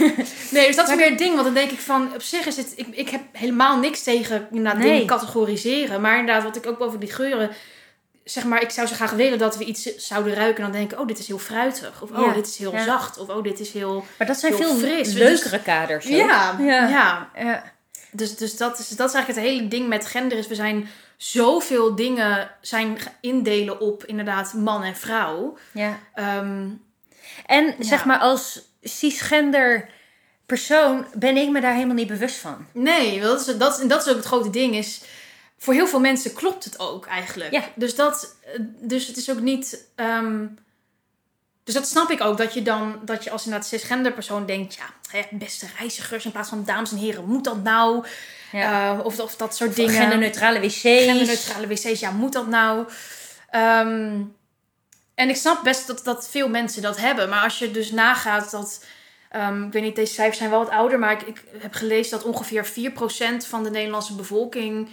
Nee, 0.50 0.66
dus 0.66 0.76
dat 0.76 0.88
is 0.88 0.94
weer 0.94 1.08
het 1.08 1.18
ding. 1.18 1.32
Want 1.32 1.44
dan 1.44 1.54
denk 1.54 1.70
ik 1.70 1.78
van, 1.80 2.14
op 2.14 2.22
zich 2.22 2.46
is 2.46 2.56
het... 2.56 2.72
Ik, 2.76 2.86
ik 2.90 3.08
heb 3.08 3.20
helemaal 3.32 3.78
niks 3.78 4.02
tegen 4.02 4.46
inderdaad 4.50 4.78
Nee. 4.82 4.90
dingen 4.92 5.06
categoriseren. 5.06 6.00
Maar 6.00 6.18
inderdaad, 6.18 6.42
wat 6.42 6.56
ik 6.56 6.66
ook 6.66 6.80
over 6.80 6.98
die 7.00 7.12
geuren... 7.12 7.50
Zeg 8.30 8.44
maar, 8.44 8.62
ik 8.62 8.70
zou 8.70 8.86
zo 8.86 8.94
graag 8.94 9.10
willen 9.10 9.38
dat 9.38 9.56
we 9.56 9.64
iets 9.64 9.96
zouden 9.96 10.34
ruiken... 10.34 10.64
en 10.64 10.70
dan 10.70 10.78
denken, 10.80 10.98
oh, 10.98 11.06
dit 11.06 11.18
is 11.18 11.26
heel 11.26 11.38
fruitig. 11.38 12.02
Of, 12.02 12.10
oh, 12.10 12.26
Ja. 12.26 12.32
dit 12.32 12.46
is 12.46 12.56
heel 12.56 12.72
Ja. 12.72 12.84
zacht. 12.84 13.18
Of, 13.18 13.28
oh, 13.28 13.42
dit 13.42 13.60
is 13.60 13.72
heel... 13.72 14.04
Maar 14.18 14.26
dat 14.26 14.38
zijn 14.38 14.54
Heel 14.54 14.68
veel 14.76 14.78
fris. 14.78 15.12
leukere 15.12 15.62
kaders. 15.62 16.06
Ja, 16.06 16.56
Ja. 16.58 16.88
ja. 17.36 17.62
Dus, 18.10 18.36
dus 18.36 18.56
dat, 18.56 18.78
is, 18.78 18.88
dat 18.88 19.08
is 19.08 19.14
eigenlijk 19.14 19.26
het 19.46 19.54
hele 19.56 19.68
ding 19.68 19.88
met 19.88 20.06
gender. 20.06 20.38
Is 20.38 20.46
we 20.46 20.54
zijn 20.54 20.88
zoveel 21.16 21.94
dingen 21.94 22.50
zijn 22.60 22.98
indelen 23.20 23.80
op 23.80 24.04
inderdaad 24.04 24.52
man 24.52 24.82
en 24.82 24.96
vrouw. 24.96 25.58
ja. 25.72 25.98
Ehm, 26.14 26.66
En 27.46 27.74
zeg 27.78 28.04
maar, 28.04 28.18
als 28.18 28.60
cisgender 28.82 29.88
persoon 30.46 31.06
ben 31.14 31.36
ik 31.36 31.50
me 31.50 31.60
daar 31.60 31.74
helemaal 31.74 31.94
niet 31.94 32.06
bewust 32.08 32.36
van. 32.36 32.66
Nee, 32.72 33.20
dat 33.20 33.40
is, 33.40 33.46
dat, 33.56 33.82
dat 33.86 34.02
is 34.06 34.08
ook 34.08 34.16
het 34.16 34.24
grote 34.26 34.50
ding. 34.50 34.74
Is, 34.74 35.00
voor 35.58 35.74
heel 35.74 35.86
veel 35.86 36.00
mensen 36.00 36.32
klopt 36.32 36.64
het 36.64 36.78
ook 36.78 37.06
eigenlijk. 37.06 37.52
Ja. 37.52 37.62
Dus, 37.74 37.94
dat, 37.94 38.36
eh, 38.44 38.60
dus 38.80 39.06
het 39.06 39.16
is 39.16 39.30
ook 39.30 39.40
niet. 39.40 39.84
ehm, 39.94 40.46
dus 41.64 41.74
dat 41.74 41.88
snap 41.88 42.10
ik 42.10 42.20
ook. 42.20 42.38
Dat 42.38 42.54
je 42.54 42.62
dan, 42.62 43.00
dat 43.04 43.24
je 43.24 43.30
als 43.30 43.44
inderdaad 43.44 43.68
cisgender 43.68 44.12
persoon 44.12 44.46
denkt, 44.46 44.74
ja, 44.74 44.84
hè, 45.10 45.22
beste 45.30 45.66
reizigers 45.78 46.24
in 46.24 46.30
plaats 46.30 46.48
van 46.48 46.64
dames 46.64 46.90
en 46.90 46.96
heren, 46.96 47.24
moet 47.24 47.44
dat 47.44 47.62
nou? 47.62 48.06
Ja. 48.52 48.92
Eh, 48.92 49.04
of, 49.04 49.20
of 49.20 49.36
dat 49.36 49.56
soort 49.56 49.74
Dingen. 49.74 49.90
dingen. 49.90 50.02
Genderneutrale 50.02 50.60
wc's. 50.60 50.80
Genderneutrale 50.80 51.66
wc's, 51.66 52.00
ja, 52.00 52.10
moet 52.10 52.32
dat 52.32 52.46
nou? 52.46 52.86
Ehm, 53.50 54.20
en 55.14 55.28
ik 55.28 55.36
snap 55.36 55.64
best 55.64 55.86
dat, 55.86 56.04
dat 56.04 56.28
veel 56.28 56.48
mensen 56.48 56.82
dat 56.82 56.96
hebben. 56.96 57.28
Maar 57.28 57.42
als 57.42 57.58
je 57.58 57.70
dus 57.70 57.90
nagaat 57.90 58.50
dat... 58.50 58.84
ehm, 59.30 59.64
ik 59.64 59.72
weet 59.72 59.82
niet, 59.82 59.96
deze 59.96 60.12
cijfers 60.12 60.38
zijn 60.38 60.50
wel 60.50 60.58
wat 60.58 60.70
ouder. 60.70 60.98
Maar 60.98 61.12
ik, 61.12 61.22
ik 61.22 61.44
heb 61.58 61.74
gelezen 61.74 62.10
dat 62.18 62.26
ongeveer 62.26 62.66
4% 62.66 63.46
van 63.48 63.62
de 63.62 63.70
Nederlandse 63.70 64.14
bevolking... 64.14 64.88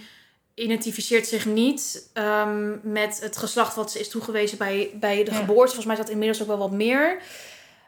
identificeert 0.56 1.26
zich 1.26 1.46
niet 1.46 2.08
ehm, 2.12 2.70
met 2.82 3.18
het 3.22 3.36
geslacht 3.36 3.74
wat 3.74 3.90
ze 3.90 3.98
is 3.98 4.08
toegewezen 4.08 4.58
bij, 4.58 4.90
bij 4.94 5.24
de 5.24 5.30
Ja. 5.30 5.36
geboorte. 5.36 5.74
Volgens 5.74 5.84
mij 5.86 5.94
is 5.94 6.00
dat 6.00 6.10
inmiddels 6.10 6.40
ook 6.42 6.46
wel 6.48 6.58
wat 6.58 6.70
meer. 6.70 7.18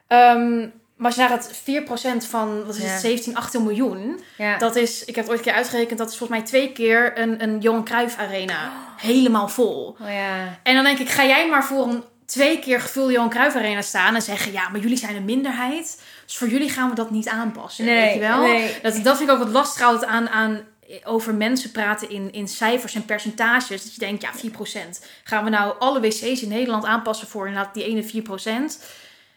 Ehm, 0.07 0.59
maar 0.97 1.07
als 1.07 1.14
je 1.14 1.21
nagaat, 1.21 1.51
4% 1.62 2.27
van, 2.27 2.64
wat 2.66 2.77
is 2.77 2.83
Ja. 2.83 2.89
het, 2.89 3.01
17, 3.01 3.37
18 3.37 3.62
miljoen... 3.62 4.21
Ja. 4.39 4.59
Dat 4.59 4.77
is, 4.77 5.05
ik 5.05 5.14
heb 5.14 5.25
het 5.25 5.29
ooit 5.29 5.39
een 5.39 5.45
keer 5.45 5.55
uitgerekend, 5.55 5.99
dat 5.99 6.11
is 6.11 6.16
volgens 6.16 6.39
mij 6.39 6.49
twee 6.49 6.73
keer 6.73 7.19
een, 7.19 7.43
een 7.43 7.59
Johan 7.61 7.85
Cruijff 7.85 8.19
Arena. 8.19 8.73
Helemaal 8.97 9.49
vol. 9.49 9.97
Oh 10.01 10.11
ja. 10.11 10.59
En 10.62 10.75
dan 10.75 10.85
denk 10.85 10.99
ik, 10.99 11.09
ga 11.09 11.25
jij 11.27 11.49
maar 11.49 11.64
voor 11.64 11.87
een 11.87 12.05
twee 12.27 12.59
keer 12.59 12.81
gevulde 12.81 13.12
Johan 13.12 13.31
Cruijff 13.31 13.57
Arena 13.57 13.83
staan 13.83 14.14
en 14.14 14.23
zeggen, 14.23 14.53
ja, 14.53 14.69
maar 14.69 14.81
jullie 14.81 14.97
zijn 14.97 15.16
een 15.16 15.25
minderheid. 15.25 16.03
Dus 16.27 16.37
voor 16.37 16.49
jullie 16.49 16.71
gaan 16.71 16.89
we 16.89 16.95
dat 16.95 17.11
niet 17.11 17.29
aanpassen. 17.29 17.85
weet 17.85 18.14
je 18.14 18.21
wel? 18.21 18.41
nee. 18.43 18.75
Dat, 18.83 19.01
dat 19.05 19.16
vind 19.16 19.29
ik 19.29 19.35
ook 19.35 19.43
wat 19.43 19.53
lastig 19.53 20.03
aan, 20.07 20.29
aan 20.29 20.61
over 21.05 21.34
mensen 21.34 21.70
praten 21.70 22.11
in, 22.11 22.32
in 22.32 22.49
cijfers 22.49 22.95
en 22.95 23.05
percentages. 23.05 23.82
Dat 23.84 23.95
je 23.95 23.99
denkt, 24.01 24.22
ja, 24.22 24.30
4%. 24.32 25.07
Gaan 25.24 25.45
we 25.45 25.51
nou 25.51 25.74
alle 25.78 26.01
wc's 26.01 26.22
in 26.43 26.49
Nederland 26.49 26.84
aanpassen 26.84 27.28
voor 27.28 27.47
inderdaad 27.49 27.74
die 27.74 27.84
ene 27.84 28.05
4%? 28.05 28.82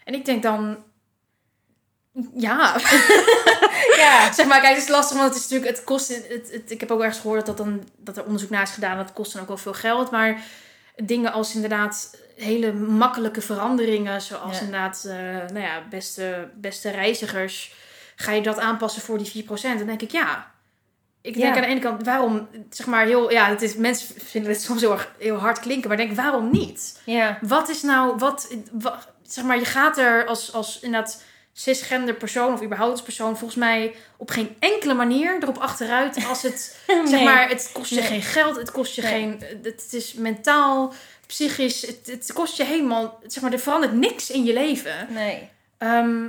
En 0.04 0.14
ik 0.14 0.26
denk 0.26 0.44
dan, 0.44 0.78
ja, 2.36 2.76
Ja. 3.98 4.32
Zeg 4.34 4.46
maar, 4.46 4.62
kijk, 4.62 4.74
het 4.76 4.84
is 4.84 4.90
lastig, 4.90 5.18
want 5.18 5.34
het 5.34 5.44
is 5.44 5.50
natuurlijk, 5.50 5.76
het 5.78 5.86
kost, 5.86 6.08
het, 6.08 6.50
het- 6.52 6.72
ik 6.72 6.80
heb 6.80 6.92
ook 6.92 7.00
ergens 7.02 7.20
gehoord 7.20 7.46
dat, 7.46 7.58
dat, 7.58 7.66
dan, 7.66 7.84
dat 7.98 8.18
er 8.18 8.24
onderzoek 8.26 8.50
naar 8.50 8.62
is 8.62 8.70
gedaan, 8.72 8.98
dat 8.98 9.14
kost 9.14 9.34
dan 9.34 9.42
ook 9.42 9.48
wel 9.48 9.58
veel 9.58 9.74
geld, 9.74 10.12
maar 10.12 10.42
dingen 10.96 11.32
als 11.34 11.56
inderdaad 11.56 12.18
hele 12.36 12.74
makkelijke 12.74 13.42
veranderingen, 13.42 14.22
zoals 14.22 14.56
Ja. 14.58 14.64
inderdaad, 14.66 15.04
eh, 15.06 15.16
nou 15.54 15.60
ja, 15.60 15.84
beste, 15.90 16.50
beste 16.56 16.90
reizigers, 16.90 17.74
ga 18.16 18.32
je 18.32 18.42
dat 18.42 18.60
aanpassen 18.60 19.02
voor 19.02 19.18
die 19.18 19.28
4%? 19.28 19.78
Dan 19.78 19.88
denk 19.88 20.02
ik, 20.02 20.12
ja. 20.12 20.51
Ik 21.22 21.34
denk 21.34 21.46
Ja. 21.46 21.56
aan 21.56 21.62
de 21.62 21.68
ene 21.74 21.80
kant, 21.80 22.06
waarom, 22.06 22.48
zeg 22.70 22.86
maar, 22.88 23.06
heel, 23.06 23.32
ja, 23.32 23.50
het 23.50 23.62
is, 23.62 23.76
mensen 23.76 24.16
vinden 24.26 24.52
het 24.52 24.62
soms 24.62 24.82
heel, 24.82 24.92
erg, 24.92 25.12
heel 25.18 25.36
hard 25.36 25.60
klinken, 25.60 25.88
maar 25.88 25.98
denk, 25.98 26.16
waarom 26.16 26.52
niet? 26.52 27.00
Ja. 27.06 27.38
Wat 27.42 27.70
is 27.70 27.82
nou, 27.82 28.18
wat, 28.18 28.56
wat 28.72 29.08
zeg 29.28 29.44
maar, 29.44 29.60
je 29.60 29.66
gaat 29.66 29.98
er 29.98 30.26
als, 30.26 30.54
als 30.54 30.80
inderdaad 30.82 31.24
cisgender 31.54 32.14
persoon 32.14 32.54
of 32.54 32.62
überhaupt 32.64 32.92
als 32.92 33.02
persoon 33.02 33.38
volgens 33.38 33.60
mij 33.60 33.96
op 34.18 34.30
geen 34.30 34.56
enkele 34.60 34.94
manier 34.94 35.38
erop 35.42 35.58
achteruit 35.58 36.26
als 36.30 36.42
het, 36.42 36.78
zeg 36.88 37.12
Nee. 37.12 37.24
maar, 37.24 37.50
het 37.50 37.70
kost 37.74 37.90
je 37.90 37.96
Nee. 38.00 38.04
geen 38.10 38.22
geld, 38.22 38.56
het 38.56 38.72
kost 38.72 38.96
je 38.96 39.02
Nee. 39.02 39.12
geen, 39.12 39.44
het 39.64 39.88
is 39.94 40.14
mentaal, 40.14 40.94
psychisch, 41.28 41.82
het, 41.82 42.00
het 42.06 42.34
kost 42.34 42.58
je 42.58 42.64
helemaal, 42.64 43.20
zeg 43.28 43.44
maar, 43.44 43.52
er 43.54 43.60
verandert 43.60 43.94
niks 43.94 44.30
in 44.32 44.44
je 44.44 44.54
leven. 44.54 45.08
Nee. 45.10 45.50
Ehm, 45.78 46.28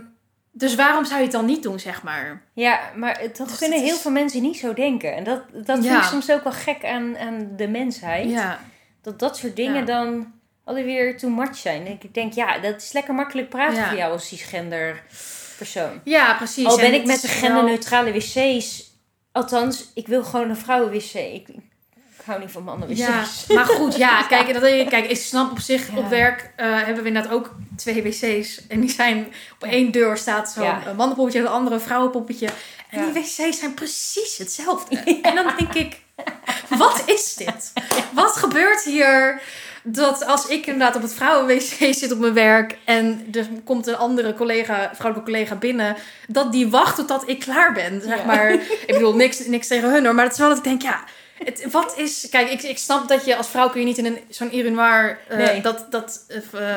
dus 0.53 0.75
waarom 0.75 1.05
zou 1.05 1.17
je 1.19 1.23
het 1.23 1.33
dan 1.33 1.45
niet 1.45 1.63
doen, 1.63 1.79
zeg 1.81 2.03
maar? 2.03 2.43
Ja, 2.55 2.81
maar 2.97 3.19
dat 3.23 3.37
Dus 3.49 3.59
kunnen 3.59 3.79
dat 3.79 3.87
heel 3.87 3.97
is- 3.97 4.01
veel 4.03 4.11
mensen 4.11 4.43
niet 4.43 4.57
zo 4.59 4.75
denken. 4.75 5.15
En 5.17 5.25
dat, 5.25 5.43
dat 5.53 5.79
vind 5.81 5.97
ik 5.97 6.03
soms 6.03 6.31
ook 6.31 6.43
wel 6.45 6.53
gek 6.53 6.85
aan, 6.85 7.19
aan 7.19 7.49
de 7.57 7.69
mensheid. 7.69 8.31
Ja, 8.31 8.61
Dat 9.03 9.19
dat 9.19 9.37
soort 9.37 9.57
dingen 9.57 9.75
Ja. 9.75 9.85
dan 9.85 10.33
alweer 10.65 11.19
too 11.19 11.31
much 11.31 11.57
zijn. 11.57 11.87
En 11.87 11.99
ik 12.01 12.15
denk, 12.15 12.33
ja, 12.33 12.59
dat 12.59 12.83
is 12.83 12.93
lekker 12.93 13.15
makkelijk 13.15 13.49
praten 13.49 13.85
voor 13.87 13.97
jou 13.99 14.13
als 14.13 14.29
cisgender 14.29 15.03
persoon. 15.57 16.01
ja 16.05 16.35
precies. 16.35 16.67
Al 16.67 16.79
En 16.79 16.91
ben 16.91 17.01
ik 17.01 17.07
met 17.07 17.21
de 17.21 17.29
genderneutrale 17.29 18.13
wc's. 18.13 18.91
Althans, 19.33 19.91
ik 19.95 20.07
wil 20.07 20.25
gewoon 20.25 20.49
een 20.51 20.57
vrouwen-wc. 20.57 21.15
Ik 21.15 21.49
hou 22.25 22.41
niet 22.41 22.51
van 22.51 22.63
mannen-wc's. 22.63 22.99
Ja, 22.99 23.25
maar 23.55 23.65
goed, 23.67 23.97
ja, 23.97 24.23
kijk, 24.23 24.53
dat, 24.53 24.63
kijk, 24.89 25.07
ik 25.11 25.17
snap 25.17 25.51
op 25.51 25.59
zich, 25.59 25.91
Ja. 25.93 25.97
op 25.99 26.09
werk 26.09 26.51
eh, 26.57 26.67
hebben 26.85 27.03
we 27.03 27.09
inderdaad 27.09 27.33
ook 27.33 27.55
twee 27.77 28.03
wc's. 28.03 28.67
En 28.69 28.81
die 28.81 28.91
zijn, 28.91 29.33
op 29.61 29.69
één 29.69 29.91
deur 29.93 30.17
staat 30.17 30.51
zo'n 30.53 30.65
Ja. 30.65 30.83
een 30.87 30.97
mannenpoppetje 30.97 31.39
en 31.39 31.45
de 31.45 31.51
andere 31.51 31.75
een 31.75 31.81
vrouwenpoppetje. 31.81 32.47
En 32.91 33.01
Ja. 33.01 33.05
die 33.13 33.23
wc's 33.23 33.59
zijn 33.59 33.75
precies 33.75 34.39
hetzelfde. 34.39 34.97
En 35.23 35.35
dan 35.35 35.47
denk 35.59 35.73
ik, 35.75 36.01
wat 36.79 37.03
is 37.07 37.35
dit? 37.35 37.73
Wat 38.13 38.37
gebeurt 38.37 38.83
hier 38.85 39.41
dat 39.85 40.27
als 40.27 40.47
ik 40.47 40.67
inderdaad 40.67 40.97
op 40.97 41.03
het 41.03 41.15
vrouwen-wc 41.15 41.95
zit 41.95 42.13
op 42.13 42.19
mijn 42.19 42.33
werk... 42.35 42.79
en 42.85 43.27
er 43.33 43.49
komt 43.65 43.87
een 43.87 43.97
andere 43.97 44.35
collega, 44.35 44.91
vrouwelijke 44.95 45.31
collega 45.33 45.55
binnen... 45.55 45.97
dat 46.29 46.53
die 46.53 46.69
wacht 46.71 46.97
totdat 46.97 47.29
ik 47.29 47.39
klaar 47.41 47.73
ben, 47.73 48.01
zeg 48.05 48.19
Ja. 48.19 48.25
maar. 48.25 48.53
Ik 48.53 48.85
bedoel, 48.87 49.15
niks, 49.15 49.47
niks 49.47 49.67
tegen 49.67 49.91
hun 49.91 50.05
hoor, 50.05 50.15
maar 50.15 50.25
het 50.25 50.33
is 50.33 50.39
wel 50.39 50.49
dat 50.49 50.59
ik 50.59 50.65
denk, 50.65 50.83
ja... 50.83 51.05
Het, 51.45 51.71
wat 51.71 51.95
is... 51.99 52.27
Kijk, 52.31 52.51
ik, 52.51 52.63
ik 52.63 52.79
snap 52.79 53.09
dat 53.09 53.25
je 53.25 53.37
als 53.37 53.49
vrouw 53.49 53.69
kun 53.71 53.81
je 53.81 53.87
niet 53.87 53.99
in 53.99 54.07
een, 54.07 54.19
zo'n 54.29 54.57
urinoir... 54.57 55.19
eh, 55.29 55.37
Nee. 55.37 55.61
dat, 55.61 55.87
dat, 55.91 56.25
eh, 56.53 56.77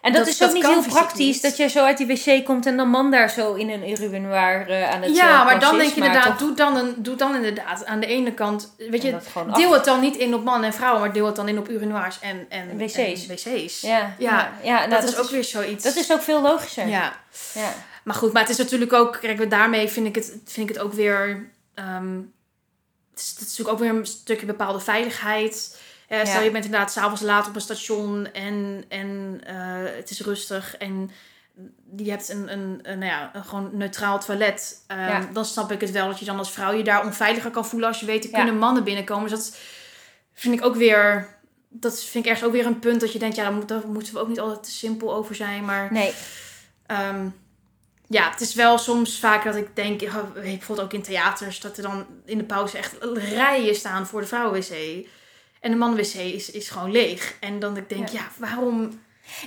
En 0.00 0.12
dat, 0.12 0.24
Dat- 0.24 0.26
is 0.26 0.34
ook 0.34 0.38
dat 0.40 0.52
niet 0.52 0.66
heel 0.66 0.82
praktisch 0.82 1.18
niet. 1.18 1.42
dat 1.42 1.56
je 1.56 1.68
zo 1.68 1.84
uit 1.84 1.96
die 1.98 2.06
wc 2.06 2.44
komt 2.44 2.66
en 2.66 2.76
dan 2.76 2.88
man 2.88 3.10
daar 3.10 3.30
zo 3.30 3.54
in 3.54 3.70
een 3.70 3.90
urinoir 3.90 4.68
eh, 4.70 4.90
aan 4.90 5.02
het 5.02 5.10
eh, 5.10 5.16
ja, 5.16 5.44
maar 5.44 5.60
dan 5.60 5.78
denk 5.78 5.90
je 5.94 5.96
inderdaad, 5.96 6.24
toch- 6.24 6.38
doe 6.38 6.54
dan, 6.54 6.76
een, 6.76 6.94
doe 6.96 7.16
dan 7.16 7.34
inderdaad 7.34 7.84
aan 7.86 8.00
de 8.00 8.06
ene 8.06 8.32
kant, 8.34 8.74
weet 8.78 9.00
En 9.00 9.06
je, 9.06 9.12
dat 9.12 9.54
deel 9.56 9.68
af- 9.68 9.74
het 9.74 9.84
dan 9.84 10.00
niet 10.00 10.16
in 10.16 10.34
op 10.34 10.44
mannen 10.44 10.66
en 10.70 10.74
vrouwen, 10.74 11.00
maar 11.00 11.12
deel 11.12 11.26
het 11.26 11.36
dan 11.36 11.48
in 11.48 11.58
op 11.58 11.68
urinoirs 11.68 12.18
en, 12.20 12.46
en 12.48 12.70
En 12.70 12.76
wc's. 12.78 12.94
en 12.96 13.34
wc's. 13.34 13.80
Ja, 13.80 13.90
ja, 13.90 14.14
Ja, 14.18 14.52
ja, 14.62 14.76
nou, 14.78 14.90
dat, 14.90 15.02
is 15.10 15.16
ook 15.16 15.30
weer 15.30 15.44
zoiets. 15.44 15.84
Dat 15.84 15.96
is 15.96 16.12
ook 16.12 16.22
veel 16.22 16.42
logischer. 16.42 16.86
Ja. 16.88 17.12
Ja. 17.54 17.72
Maar 18.04 18.14
goed, 18.14 18.32
maar 18.32 18.42
het 18.42 18.50
is 18.50 18.56
natuurlijk 18.56 18.92
ook, 18.92 19.18
kijk, 19.20 19.50
daarmee 19.50 19.88
vind 19.88 20.06
ik 20.06 20.14
het, 20.14 20.32
vind 20.46 20.68
ik 20.70 20.74
het 20.76 20.84
ook 20.84 20.92
weer, 20.92 21.48
ehm, 21.74 22.18
is, 23.22 23.28
het 23.30 23.40
is 23.40 23.46
natuurlijk 23.48 23.68
ook 23.68 23.78
weer 23.78 23.98
een 23.98 24.06
stukje 24.06 24.46
bepaalde 24.46 24.80
veiligheid. 24.80 25.80
Eh, 26.08 26.24
stel 26.24 26.42
je 26.42 26.50
bent 26.50 26.64
inderdaad 26.64 26.92
s'avonds 26.92 27.20
laat 27.22 27.48
op 27.48 27.54
een 27.54 27.60
station 27.60 28.32
en, 28.32 28.84
en 28.88 29.40
eh, 29.46 29.96
het 29.96 30.10
is 30.10 30.20
rustig 30.20 30.76
en 30.76 31.10
je 31.96 32.10
hebt 32.10 32.28
een, 32.28 32.52
een, 32.52 32.78
een, 32.82 32.98
nou 32.98 33.10
ja, 33.10 33.30
een 33.32 33.44
gewoon 33.44 33.70
neutraal 33.72 34.20
toilet. 34.20 34.84
Ehm, 34.86 35.00
Ja. 35.00 35.28
Dan 35.32 35.44
snap 35.44 35.72
ik 35.72 35.80
het 35.80 35.90
wel 35.90 36.06
dat 36.06 36.18
je 36.18 36.24
dan 36.24 36.38
als 36.38 36.52
vrouw 36.52 36.72
je 36.72 36.84
daar 36.84 37.04
onveiliger 37.04 37.50
kan 37.50 37.66
voelen 37.66 37.88
als 37.88 38.00
je 38.00 38.06
weet, 38.06 38.24
er 38.24 38.30
kunnen 38.30 38.58
mannen 38.58 38.84
binnenkomen. 38.84 39.30
Dus 39.30 39.38
dat 39.38 39.56
vind 40.34 40.54
ik 40.54 40.64
ook 40.64 40.74
weer, 40.74 41.28
dat 41.68 42.02
vind 42.02 42.24
ik 42.24 42.30
ergens 42.30 42.48
ook 42.48 42.54
weer 42.54 42.66
een 42.66 42.78
punt 42.78 43.00
dat 43.00 43.12
je 43.12 43.18
denkt, 43.18 43.36
ja, 43.36 43.50
daar 43.66 43.86
moeten 43.86 44.14
we 44.14 44.20
ook 44.20 44.28
niet 44.28 44.40
altijd 44.40 44.62
te 44.62 44.70
simpel 44.70 45.14
over 45.14 45.34
zijn. 45.34 45.64
Maar 45.64 45.92
Nee, 45.92 46.12
Ehm, 46.86 47.26
ja, 48.12 48.30
het 48.30 48.40
is 48.40 48.54
wel 48.54 48.78
soms 48.78 49.18
vaak 49.18 49.44
dat 49.44 49.56
ik 49.56 49.76
denk, 49.76 50.02
eh, 50.02 50.16
bijvoorbeeld 50.34 50.86
ook 50.86 50.92
in 50.92 51.02
theaters, 51.02 51.60
dat 51.60 51.76
er 51.76 51.82
dan 51.82 52.06
in 52.24 52.38
de 52.38 52.44
pauze 52.44 52.78
echt 52.78 52.96
rijen 53.14 53.74
staan 53.74 54.06
voor 54.06 54.20
de 54.20 54.26
vrouwenwc. 54.26 55.06
En 55.60 55.70
de 55.70 55.76
mannenwc 55.76 56.14
is, 56.14 56.50
is 56.50 56.68
gewoon 56.68 56.90
leeg. 56.90 57.36
En 57.40 57.58
dan 57.58 57.74
denk 57.74 57.90
ik, 57.90 57.98
Ja. 57.98 58.04
ja, 58.12 58.28
waarom... 58.38 59.00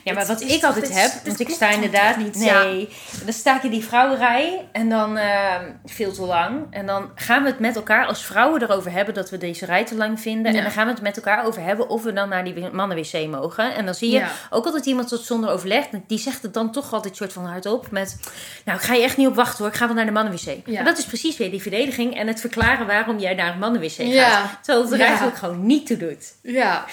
Ja, 0.03 0.13
maar 0.13 0.25
wat 0.25 0.41
ik 0.41 0.63
altijd 0.63 0.85
dit 0.87 1.01
heb, 1.01 1.11
dit 1.11 1.21
want 1.25 1.39
ik 1.39 1.49
sta 1.49 1.69
inderdaad 1.69 2.17
niet. 2.17 2.35
Nee, 2.35 2.89
dan 3.23 3.33
sta 3.33 3.55
ik 3.55 3.63
in 3.63 3.69
die 3.69 3.85
vrouwenrij 3.85 4.67
en 4.71 4.89
dan 4.89 5.17
eh, 5.17 5.55
veel 5.85 6.13
te 6.13 6.21
lang. 6.21 6.65
En 6.69 6.85
dan 6.85 7.09
gaan 7.15 7.43
we 7.43 7.49
het 7.49 7.59
met 7.59 7.75
elkaar 7.75 8.05
als 8.05 8.25
vrouwen 8.25 8.61
erover 8.61 8.91
hebben 8.91 9.13
dat 9.13 9.29
we 9.29 9.37
deze 9.37 9.65
rij 9.65 9.85
te 9.85 9.95
lang 9.95 10.19
vinden. 10.21 10.51
Ja. 10.51 10.57
En 10.57 10.63
dan 10.63 10.73
gaan 10.73 10.85
we 10.85 10.91
het 10.91 11.01
met 11.01 11.15
elkaar 11.17 11.45
over 11.45 11.61
hebben 11.63 11.89
of 11.89 12.03
we 12.03 12.13
dan 12.13 12.29
naar 12.29 12.43
die 12.43 12.69
mannenwc 12.71 13.27
mogen. 13.29 13.75
En 13.75 13.85
dan 13.85 13.95
zie 13.95 14.09
je 14.11 14.17
Ja. 14.17 14.31
ook 14.49 14.65
altijd 14.65 14.85
iemand 14.85 15.07
tot 15.07 15.23
zonder 15.25 15.49
overleg, 15.49 15.85
die 16.07 16.19
zegt 16.19 16.41
het 16.41 16.53
dan 16.53 16.71
toch 16.71 16.93
altijd 16.93 17.15
soort 17.15 17.33
van 17.33 17.45
hardop 17.45 17.91
met, 17.91 18.17
nou 18.65 18.77
ik 18.79 18.83
ga 18.85 18.93
je 18.93 19.03
echt 19.03 19.17
niet 19.17 19.27
op 19.27 19.35
wachten 19.35 19.57
hoor, 19.63 19.67
ik 19.73 19.79
ga 19.79 19.85
wel 19.85 19.95
naar 19.95 20.05
de 20.05 20.11
mannenwc. 20.11 20.67
En 20.67 20.85
dat 20.85 20.97
is 20.97 21.05
precies 21.05 21.37
weer 21.37 21.51
die 21.51 21.61
verdediging 21.61 22.15
en 22.17 22.27
het 22.27 22.39
verklaren 22.39 22.87
waarom 22.87 23.19
jij 23.19 23.33
naar 23.33 23.53
een 23.53 23.59
mannenwc 23.59 23.91
gaat. 23.91 24.57
Terwijl 24.61 24.85
het 24.85 24.93
er 24.99 25.05
eigenlijk 25.05 25.37
gewoon 25.37 25.65
niet 25.65 25.87
toe 25.87 25.97
doet. 25.97 26.33
Ja. 26.41 26.85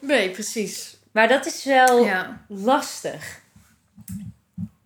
Nee, 0.00 0.30
precies. 0.30 0.93
Maar 1.14 1.28
dat 1.28 1.46
is 1.46 1.64
wel 1.64 2.04
Ja. 2.04 2.40
lastig. 2.48 3.40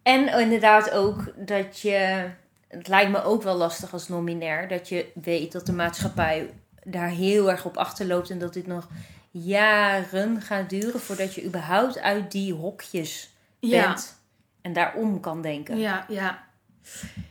En 0.03 0.29
inderdaad 0.41 0.91
ook 0.91 1.33
dat 1.37 1.81
je... 1.81 2.25
Het 2.69 2.89
lijkt 2.89 3.11
me 3.11 3.23
ook 3.23 3.43
wel 3.43 3.57
lastig 3.57 3.93
als 3.93 4.09
nominair. 4.09 4.69
Dat 4.69 4.89
je 4.89 5.07
weet 5.23 5.53
dat 5.53 5.67
de 5.67 5.73
maatschappij 5.73 6.51
daar 6.85 7.09
heel 7.09 7.51
erg 7.51 7.65
op 7.65 7.77
achterloopt. 7.77 8.31
En 8.31 8.39
dat 8.39 8.53
dit 8.53 8.67
nog 8.67 8.89
jaren 9.31 10.41
gaat 10.41 10.71
duren 10.71 11.01
voordat 11.01 11.35
je 11.35 11.45
überhaupt 11.45 11.99
uit 11.99 12.31
die 12.33 12.53
hokjes 12.55 13.31
Ja. 13.59 13.87
bent. 13.87 14.21
En 14.63 14.73
daarom 14.73 15.21
kan 15.21 15.43
denken. 15.43 15.79
Ja, 15.79 16.05
ja. 16.09 16.39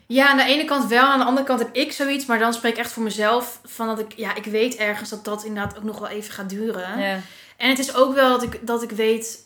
Ja, 0.07 0.29
aan 0.29 0.37
de 0.37 0.43
ene 0.43 0.65
kant 0.65 0.89
wel. 0.89 1.03
Aan 1.03 1.19
de 1.19 1.25
andere 1.25 1.45
kant 1.47 1.59
heb 1.59 1.75
ik 1.75 1.91
zoiets. 1.91 2.25
Maar 2.25 2.39
dan 2.39 2.53
spreek 2.53 2.71
ik 2.73 2.77
echt 2.79 2.91
voor 2.91 3.03
mezelf. 3.03 3.59
Van 3.63 3.87
dat 3.87 3.99
ik, 3.99 4.13
ja, 4.15 4.35
ik 4.35 4.45
weet 4.45 4.75
ergens 4.75 5.09
dat 5.09 5.25
dat 5.25 5.43
inderdaad 5.43 5.77
ook 5.77 5.83
nog 5.83 5.99
wel 5.99 6.09
even 6.09 6.33
gaat 6.33 6.49
duren. 6.49 6.99
Ja. 6.99 7.19
En 7.57 7.69
het 7.69 7.79
is 7.79 7.95
ook 7.95 8.13
wel 8.13 8.29
dat 8.29 8.43
ik, 8.43 8.67
dat 8.67 8.83
ik 8.83 8.91
weet, 8.91 9.45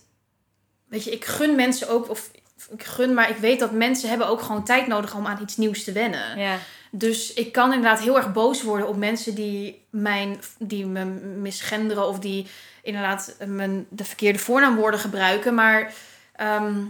weet 0.87 1.03
je, 1.03 1.11
ik 1.11 1.25
gun 1.25 1.55
mensen 1.55 1.89
ook, 1.89 2.09
of 2.09 2.31
ik 2.69 2.83
gun, 2.83 3.13
maar 3.13 3.29
ik 3.29 3.37
weet 3.37 3.59
dat 3.59 3.71
mensen 3.71 4.09
hebben 4.09 4.27
ook 4.27 4.41
gewoon 4.41 4.63
tijd 4.63 4.87
nodig 4.87 5.15
om 5.15 5.27
aan 5.27 5.41
iets 5.41 5.57
nieuws 5.57 5.83
te 5.83 5.91
wennen. 5.91 6.39
Ja. 6.39 6.57
Dus 6.91 7.33
ik 7.33 7.51
kan 7.51 7.73
inderdaad 7.73 8.01
heel 8.01 8.17
erg 8.17 8.31
boos 8.31 8.63
worden 8.63 8.87
op 8.87 8.97
mensen 8.97 9.35
die, 9.35 9.85
mijn, 9.89 10.39
die 10.59 10.85
me 10.85 11.05
misgenderen 11.05 12.07
of 12.07 12.19
die 12.19 12.47
inderdaad 12.83 13.35
mijn, 13.45 13.85
de 13.89 14.03
verkeerde 14.03 14.39
voornaamwoorden 14.39 14.99
gebruiken. 14.99 15.53
Maar, 15.53 15.93
ehm, 16.35 16.83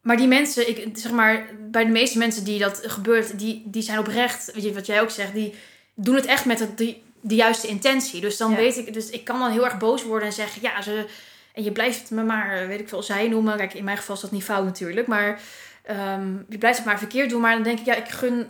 maar 0.00 0.16
die 0.16 0.26
mensen, 0.26 0.68
ik, 0.68 0.98
zeg 0.98 1.12
maar, 1.12 1.46
bij 1.58 1.84
de 1.84 1.90
meeste 1.90 2.18
mensen 2.18 2.44
die 2.44 2.58
dat 2.58 2.80
gebeurt, 2.82 3.38
die, 3.38 3.62
die 3.64 3.82
zijn 3.82 3.98
oprecht, 3.98 4.52
weet 4.52 4.64
je, 4.64 4.72
wat 4.72 4.86
jij 4.86 5.00
ook 5.00 5.10
zegt, 5.10 5.34
die 5.34 5.54
doen 5.94 6.14
het 6.14 6.26
echt 6.26 6.44
met 6.44 6.58
het, 6.58 6.78
die, 6.78 7.02
de 7.20 7.34
juiste 7.34 7.66
intentie. 7.66 8.20
Dus 8.20 8.36
dan 8.36 8.50
Ja. 8.50 8.56
weet 8.56 8.76
ik, 8.76 8.92
dus 8.94 9.10
ik 9.10 9.24
kan 9.24 9.38
dan 9.38 9.50
heel 9.50 9.64
erg 9.64 9.78
boos 9.78 10.02
worden 10.04 10.28
en 10.28 10.34
zeggen, 10.34 10.62
ja, 10.62 10.82
ze, 10.82 11.06
en 11.54 11.62
je 11.62 11.72
blijft 11.72 12.10
me 12.10 12.22
maar, 12.22 12.66
weet 12.68 12.80
ik 12.80 12.88
veel, 12.88 13.02
zij 13.02 13.28
noemen. 13.28 13.56
Kijk, 13.56 13.74
in 13.74 13.84
mijn 13.84 13.96
geval 13.96 14.14
is 14.14 14.20
dat 14.20 14.30
niet 14.30 14.44
fout 14.44 14.64
natuurlijk, 14.64 15.06
maar 15.06 15.40
ehm, 15.82 16.32
je 16.48 16.58
blijft 16.58 16.76
het 16.78 16.86
maar 16.86 16.98
verkeerd 16.98 17.30
doen. 17.30 17.40
Maar 17.40 17.54
dan 17.54 17.62
denk 17.62 17.78
ik, 17.78 17.84
ja, 17.86 17.94
ik 17.94 18.08
gun, 18.08 18.48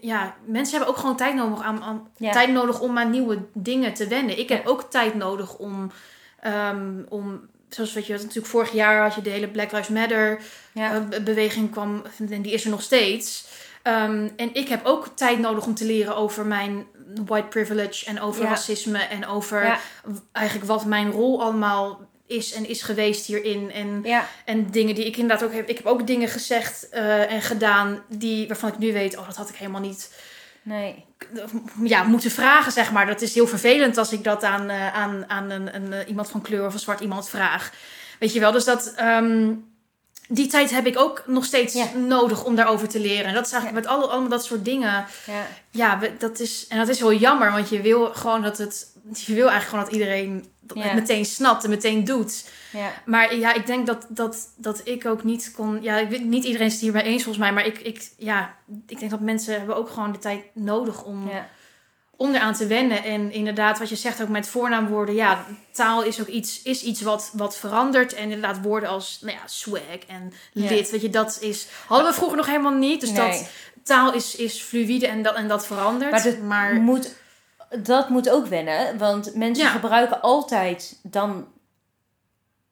ja, 0.00 0.34
mensen 0.46 0.76
hebben 0.76 0.94
ook 0.94 1.00
gewoon 1.00 1.16
tijd 1.16 1.34
nodig, 1.34 1.62
aan, 1.62 1.82
aan, 1.82 2.08
Ja. 2.16 2.32
tijd 2.32 2.50
nodig 2.50 2.80
om 2.80 2.98
aan 2.98 3.10
nieuwe 3.10 3.38
dingen 3.54 3.94
te 3.94 4.06
wennen. 4.06 4.38
Ik 4.38 4.48
heb 4.48 4.66
ook 4.66 4.90
tijd 4.90 5.14
nodig 5.14 5.56
om, 5.56 5.92
ehm, 6.40 7.02
om 7.08 7.40
zoals 7.68 7.92
weet 7.92 8.06
je, 8.06 8.12
natuurlijk 8.12 8.46
vorig 8.46 8.72
jaar 8.72 9.02
had 9.02 9.14
je 9.14 9.22
de 9.22 9.30
hele 9.30 9.48
Black 9.48 9.72
Lives 9.72 9.88
Matter 9.88 10.40
Ja. 10.72 10.94
eh, 10.94 11.00
be- 11.08 11.22
beweging 11.22 11.70
kwam, 11.70 12.02
en 12.30 12.42
die 12.42 12.52
is 12.52 12.64
er 12.64 12.70
nog 12.70 12.82
steeds. 12.82 13.46
Ehm, 13.82 14.28
en 14.36 14.54
ik 14.54 14.68
heb 14.68 14.84
ook 14.86 15.08
tijd 15.14 15.38
nodig 15.38 15.66
om 15.66 15.74
te 15.74 15.84
leren 15.84 16.16
over 16.16 16.46
mijn 16.46 16.86
white 17.26 17.46
privilege 17.46 18.06
en 18.06 18.20
over 18.20 18.42
Ja. 18.42 18.48
racisme 18.48 18.98
en 18.98 19.26
over 19.26 19.64
Ja. 19.64 19.78
eigenlijk 20.32 20.66
wat 20.66 20.84
mijn 20.84 21.10
rol 21.10 21.42
allemaal 21.42 22.00
is 22.26 22.52
en 22.52 22.68
is 22.68 22.82
geweest 22.82 23.26
hierin. 23.26 23.70
En, 23.72 24.00
Ja. 24.04 24.26
en 24.44 24.70
dingen 24.70 24.94
die 24.94 25.06
ik 25.06 25.16
inderdaad 25.16 25.46
ook 25.48 25.54
heb. 25.54 25.68
Ik 25.68 25.76
heb 25.76 25.86
ook 25.86 26.06
dingen 26.06 26.28
gezegd 26.28 26.88
eh, 26.88 27.32
en 27.32 27.42
gedaan 27.42 28.02
die, 28.08 28.46
waarvan 28.48 28.68
ik 28.72 28.78
nu 28.78 28.92
weet, 28.92 29.16
oh, 29.16 29.26
dat 29.26 29.36
had 29.36 29.48
ik 29.48 29.54
helemaal 29.56 29.80
niet 29.80 30.20
Nee. 30.64 31.04
ja, 31.84 32.02
moeten 32.02 32.30
vragen, 32.30 32.72
zeg 32.72 32.92
maar. 32.92 33.06
Dat 33.06 33.20
is 33.22 33.34
heel 33.34 33.46
vervelend 33.46 33.98
als 33.98 34.12
ik 34.12 34.24
dat 34.24 34.42
aan, 34.44 34.68
eh, 34.70 34.94
aan, 34.94 35.24
aan 35.28 35.50
een, 35.50 35.74
een, 35.74 35.92
eh, 35.92 36.08
iemand 36.08 36.30
van 36.30 36.40
kleur 36.42 36.66
of 36.66 36.72
een 36.72 36.78
zwart 36.78 37.00
iemand 37.00 37.28
vraag. 37.28 37.72
Weet 38.18 38.32
je 38.32 38.40
wel, 38.40 38.52
dus 38.52 38.64
dat... 38.64 38.92
ehm, 38.96 39.52
die 40.34 40.46
tijd 40.46 40.70
heb 40.70 40.86
ik 40.86 40.98
ook 40.98 41.22
nog 41.26 41.44
steeds 41.44 41.74
Ja. 41.74 41.86
nodig 41.96 42.44
om 42.44 42.54
daarover 42.54 42.88
te 42.88 43.00
leren. 43.00 43.24
En 43.24 43.34
dat 43.34 43.46
is 43.46 43.52
eigenlijk 43.52 43.84
met 43.84 43.94
alle, 43.94 44.06
allemaal 44.06 44.28
dat 44.28 44.44
soort 44.44 44.64
dingen. 44.64 45.06
Ja. 45.26 45.46
Ja, 45.70 45.98
we- 45.98 46.16
dat 46.18 46.40
is, 46.40 46.66
en 46.68 46.78
dat 46.78 46.88
is 46.88 46.98
heel 46.98 47.12
jammer, 47.14 47.52
want 47.52 47.68
je 47.68 47.80
wil 47.80 48.04
gewoon 48.14 48.42
dat 48.42 48.58
het... 48.58 48.86
Je 49.12 49.34
wil 49.34 49.48
eigenlijk 49.50 49.68
gewoon 49.68 49.84
dat 49.84 49.92
iedereen 49.92 50.50
dat 50.60 50.82
het 50.84 50.94
meteen 50.94 51.24
snapt 51.24 51.64
en 51.64 51.70
meteen 51.70 52.04
doet. 52.04 52.44
Ja. 52.72 52.92
Maar 53.04 53.36
ja, 53.36 53.54
ik 53.54 53.66
denk 53.66 53.86
dat, 53.86 54.06
dat, 54.08 54.36
dat 54.56 54.80
ik 54.84 55.06
ook 55.06 55.24
niet 55.24 55.52
kon... 55.56 55.82
Ja, 55.82 55.96
ik 55.98 56.08
weet, 56.08 56.24
niet 56.24 56.44
iedereen 56.44 56.66
is 56.66 56.72
het 56.72 56.82
hierbij 56.82 57.02
eens 57.02 57.22
volgens 57.22 57.44
mij. 57.44 57.52
Maar 57.52 57.66
ik, 57.66 57.78
ik, 57.78 58.10
ja, 58.16 58.54
ik 58.86 58.98
denk 58.98 59.10
dat 59.10 59.20
mensen 59.20 59.58
hebben 59.58 59.76
ook 59.76 59.90
gewoon 59.90 60.12
de 60.12 60.18
tijd 60.18 60.42
nodig 60.54 61.04
om 61.04 61.28
Ja. 61.30 61.48
Om 62.22 62.34
eraan 62.34 62.54
te 62.54 62.66
wennen. 62.66 63.04
En 63.04 63.32
inderdaad, 63.32 63.78
wat 63.78 63.88
je 63.88 63.96
zegt 63.96 64.22
ook 64.22 64.28
met 64.28 64.48
voornaamwoorden. 64.48 65.14
Ja, 65.14 65.44
taal 65.72 66.02
is 66.02 66.20
ook 66.20 66.26
iets, 66.26 66.62
is 66.62 66.82
iets 66.82 67.00
wat, 67.00 67.30
wat 67.32 67.56
verandert. 67.56 68.14
En 68.14 68.22
inderdaad, 68.22 68.60
woorden 68.62 68.88
als 68.88 69.18
nou 69.20 69.36
ja, 69.36 69.42
swag 69.46 69.80
en 70.06 70.32
lid. 70.52 70.90
Weet 70.90 71.00
je, 71.02 71.10
dat 71.10 71.38
is. 71.40 71.66
Hadden 71.86 72.08
we 72.08 72.14
vroeger 72.14 72.36
nog 72.36 72.46
helemaal 72.46 72.72
niet. 72.72 73.00
Dus 73.00 73.10
Nee. 73.10 73.30
dat 73.30 73.48
taal 73.84 74.12
is, 74.14 74.36
is 74.36 74.60
fluïde 74.60 75.06
en 75.06 75.22
dat, 75.22 75.34
en 75.34 75.48
dat 75.48 75.66
verandert. 75.66 76.10
Maar 76.10 76.22
dat 76.22 76.38
maar 76.38 76.74
Moet, 76.74 77.14
dat 77.78 78.08
moet 78.08 78.30
ook 78.30 78.46
wennen, 78.46 78.98
want 78.98 79.34
mensen 79.34 79.64
Ja. 79.64 79.70
gebruiken 79.70 80.20
altijd 80.20 80.98
dan 81.02 81.46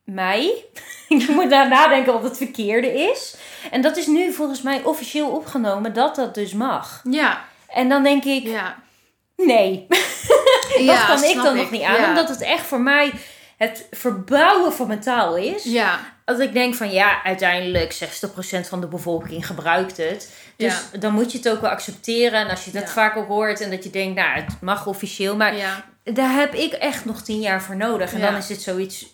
mij. 0.04 0.64
Ik 1.08 1.28
moet 1.28 1.50
daar 1.50 1.68
nadenken 1.68 2.14
of 2.14 2.22
het 2.22 2.36
verkeerde 2.36 2.92
is. 2.92 3.36
En 3.70 3.82
dat 3.82 3.96
is 3.96 4.06
nu 4.06 4.32
volgens 4.32 4.62
mij 4.62 4.82
officieel 4.84 5.28
opgenomen 5.30 5.92
dat 5.94 6.14
dat 6.14 6.34
dus 6.34 6.52
mag. 6.52 7.00
ja, 7.10 7.44
En 7.68 7.88
dan 7.88 8.02
denk 8.02 8.24
ik, 8.24 8.42
ja. 8.46 8.76
Nee, 9.46 9.86
dat 10.86 11.06
kan 11.06 11.24
ik 11.24 11.34
dan 11.34 11.56
nog 11.56 11.70
niet 11.70 11.82
aan. 11.82 12.08
Omdat 12.08 12.28
het 12.28 12.40
echt 12.40 12.66
voor 12.66 12.80
mij 12.80 13.12
het 13.56 13.86
verbouwen 13.90 14.72
van 14.72 14.86
mijn 14.86 15.00
taal 15.00 15.36
is. 15.36 15.64
Ja, 15.64 15.98
Als 16.24 16.38
ik 16.38 16.52
denk 16.52 16.74
van 16.74 16.90
ja, 16.90 17.22
uiteindelijk 17.22 17.94
60% 17.94 18.68
van 18.68 18.80
de 18.80 18.86
bevolking 18.86 19.46
gebruikt 19.46 19.96
het. 19.96 20.30
Dus 20.56 20.74
dan 20.98 21.12
moet 21.12 21.32
je 21.32 21.38
het 21.38 21.48
ook 21.48 21.60
wel 21.60 21.70
accepteren. 21.70 22.40
En 22.40 22.48
als 22.50 22.64
je 22.64 22.70
dat 22.70 22.82
Ja. 22.82 22.88
vaker 22.88 23.22
hoort 23.24 23.60
en 23.60 23.70
dat 23.70 23.84
je 23.84 23.90
denkt, 23.90 24.14
nou, 24.14 24.40
het 24.40 24.60
mag 24.60 24.86
officieel. 24.86 25.36
Maar 25.36 25.56
ja. 25.56 25.84
daar 26.04 26.32
heb 26.32 26.54
ik 26.54 26.72
echt 26.72 27.04
nog 27.04 27.22
tien 27.22 27.40
jaar 27.40 27.62
voor 27.62 27.76
nodig. 27.76 28.12
En 28.12 28.20
dan 28.20 28.36
is 28.36 28.46
dit 28.46 28.62
zoiets 28.62 29.06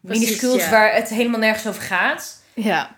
minuscuuls 0.00 0.68
waar 0.68 0.94
het 0.94 1.08
helemaal 1.08 1.40
nergens 1.40 1.66
over 1.66 1.82
gaat. 1.82 2.42
Ja. 2.54 2.96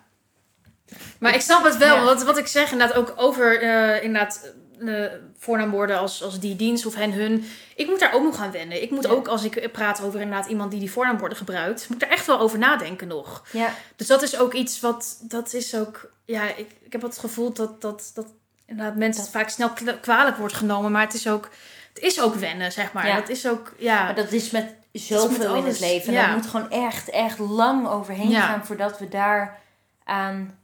Maar 1.18 1.34
ik 1.34 1.40
snap 1.40 1.64
het 1.64 1.76
wel. 1.76 2.04
Want 2.04 2.22
wat 2.22 2.38
ik 2.38 2.46
zeg 2.46 2.72
inderdaad 2.72 2.96
ook 2.96 3.12
over 3.16 3.62
eh, 3.62 4.02
inderdaad, 4.04 4.52
eh, 4.88 5.12
voornaamwoorden 5.38 5.98
als, 5.98 6.22
als 6.22 6.40
die 6.40 6.56
dienst 6.56 6.86
of 6.86 6.94
hen 6.94 7.12
hun. 7.12 7.44
Ik 7.76 7.86
moet 7.86 8.00
daar 8.00 8.12
ook 8.14 8.22
nog 8.22 8.40
aan 8.40 8.50
wennen. 8.50 8.82
Ik 8.82 8.90
moet 8.90 9.04
Ja. 9.04 9.10
ook 9.10 9.28
als 9.28 9.44
ik 9.44 9.72
praat 9.72 10.02
over 10.02 10.20
inderdaad 10.20 10.48
iemand 10.48 10.70
die 10.70 10.80
die 10.80 10.90
voornaamwoorden 10.92 11.38
gebruikt. 11.38 11.88
Moet 11.88 12.02
ik 12.02 12.08
daar 12.08 12.16
echt 12.18 12.26
wel 12.26 12.38
over 12.40 12.58
nadenken 12.58 13.08
nog. 13.08 13.44
Ja, 13.52 13.68
Dus 13.96 14.06
dat 14.06 14.22
is 14.22 14.38
ook 14.38 14.52
iets 14.54 14.80
wat. 14.80 15.18
Dat 15.22 15.52
is 15.54 15.74
ook. 15.76 16.10
Ja, 16.24 16.42
ik, 16.56 16.70
ik 16.82 16.92
heb 16.92 17.02
het 17.02 17.18
gevoel 17.18 17.52
dat, 17.52 17.80
dat, 17.80 18.10
dat 18.14 18.26
inderdaad 18.66 18.96
mensen 18.96 19.22
het 19.22 19.30
vaak 19.32 19.48
snel 19.48 19.70
kwa- 19.70 19.92
kwalijk 20.00 20.36
wordt 20.36 20.54
genomen. 20.54 20.92
Maar 20.92 21.04
het 21.04 21.14
is 21.14 21.28
ook. 21.28 21.48
het 21.94 22.02
is 22.02 22.20
ook 22.20 22.34
wennen, 22.34 22.72
zeg 22.72 22.92
maar. 22.92 23.06
Ja. 23.06 23.16
Dat 23.16 23.28
is 23.28 23.48
ook, 23.48 23.72
ja. 23.78 24.04
Maar 24.04 24.14
dat 24.14 24.32
is 24.32 24.50
met 24.50 24.74
zoveel 24.92 25.54
in 25.54 25.64
het 25.64 25.80
leven. 25.80 26.08
En 26.08 26.12
ja. 26.14 26.26
daar 26.26 26.36
moet 26.36 26.46
gewoon 26.46 26.70
echt, 26.70 27.10
echt 27.10 27.38
lang 27.38 27.88
overheen 27.88 28.30
Ja. 28.30 28.40
gaan 28.46 28.66
voordat 28.66 28.98
we 28.98 29.08
daar 29.08 29.58
aan 30.04 30.58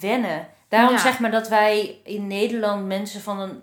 wennen. 0.00 0.48
Daarom 0.68 0.94
Ja. 0.94 0.98
zeg 1.00 1.18
maar 1.18 1.30
dat 1.30 1.48
wij 1.48 1.98
in 2.04 2.26
Nederland 2.26 2.86
mensen 2.86 3.20
van 3.20 3.38
een 3.40 3.62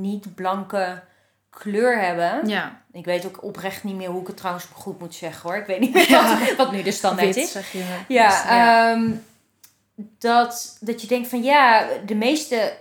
niet-blanke 0.00 1.02
kleur 1.50 2.00
hebben. 2.00 2.48
ja. 2.48 2.82
Ik 2.92 3.04
weet 3.04 3.26
ook 3.26 3.42
oprecht 3.42 3.84
niet 3.84 3.96
meer 3.96 4.08
hoe 4.08 4.20
ik 4.20 4.26
het 4.26 4.36
trouwens 4.36 4.64
goed 4.72 5.00
moet 5.00 5.14
zeggen 5.14 5.48
hoor. 5.50 5.58
Ik 5.58 5.66
weet 5.66 5.80
niet 5.80 5.92
meer 5.94 6.10
Ja. 6.10 6.38
wat, 6.38 6.56
wat 6.56 6.72
nu 6.72 6.82
de 6.82 6.92
standaard 6.92 7.26
Wit, 7.34 7.36
is. 7.44 7.52
zeg 7.52 7.72
je. 7.72 7.84
Ja, 8.08 8.28
Dus, 8.28 8.42
ja. 8.44 8.90
ehm, 8.92 9.10
dat, 10.18 10.76
dat 10.80 11.00
je 11.00 11.06
denkt 11.06 11.28
van 11.28 11.42
ja, 11.42 11.86
de 12.06 12.14
meeste 12.14 12.76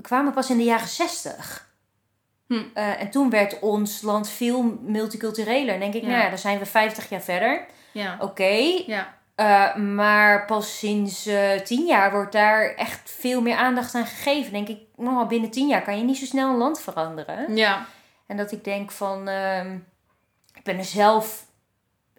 kwamen 0.00 0.32
pas 0.32 0.50
in 0.50 0.56
de 0.56 0.64
jaren 0.64 0.88
zestig. 0.88 1.68
Hm. 2.46 2.62
Eh, 2.74 3.00
en 3.00 3.10
toen 3.10 3.30
werd 3.30 3.58
ons 3.60 4.02
land 4.02 4.28
veel 4.28 4.78
multicultureler. 4.82 5.70
Dan 5.70 5.80
denk 5.80 5.94
ik, 5.94 6.02
nou 6.02 6.22
ja, 6.22 6.28
dan 6.28 6.38
zijn 6.38 6.58
we 6.58 6.66
50 6.66 7.08
jaar 7.08 7.20
verder. 7.22 7.66
ja. 7.92 8.16
Oké, 8.20 8.82
Ja. 8.86 9.18
Eh, 9.40 9.74
maar 9.74 10.44
pas 10.44 10.78
sinds 10.78 11.26
eh, 11.26 11.52
tien 11.52 11.86
jaar 11.86 12.12
wordt 12.12 12.32
daar 12.32 12.74
echt 12.74 13.00
veel 13.04 13.40
meer 13.40 13.56
aandacht 13.56 13.94
aan 13.94 14.06
gegeven. 14.06 14.52
Denk 14.52 14.68
ik, 14.68 14.78
nou, 14.96 15.26
binnen 15.26 15.50
tien 15.50 15.68
jaar 15.68 15.82
kan 15.82 15.96
je 15.96 16.04
niet 16.04 16.18
zo 16.18 16.24
snel 16.24 16.50
een 16.50 16.56
land 16.56 16.80
veranderen. 16.80 17.56
Ja. 17.56 17.86
En 18.26 18.36
dat 18.36 18.52
ik 18.52 18.64
denk 18.64 18.90
van, 18.90 19.28
ehm, 19.28 19.74
ik 20.54 20.62
ben 20.62 20.78
er 20.78 20.84
zelf 20.84 21.46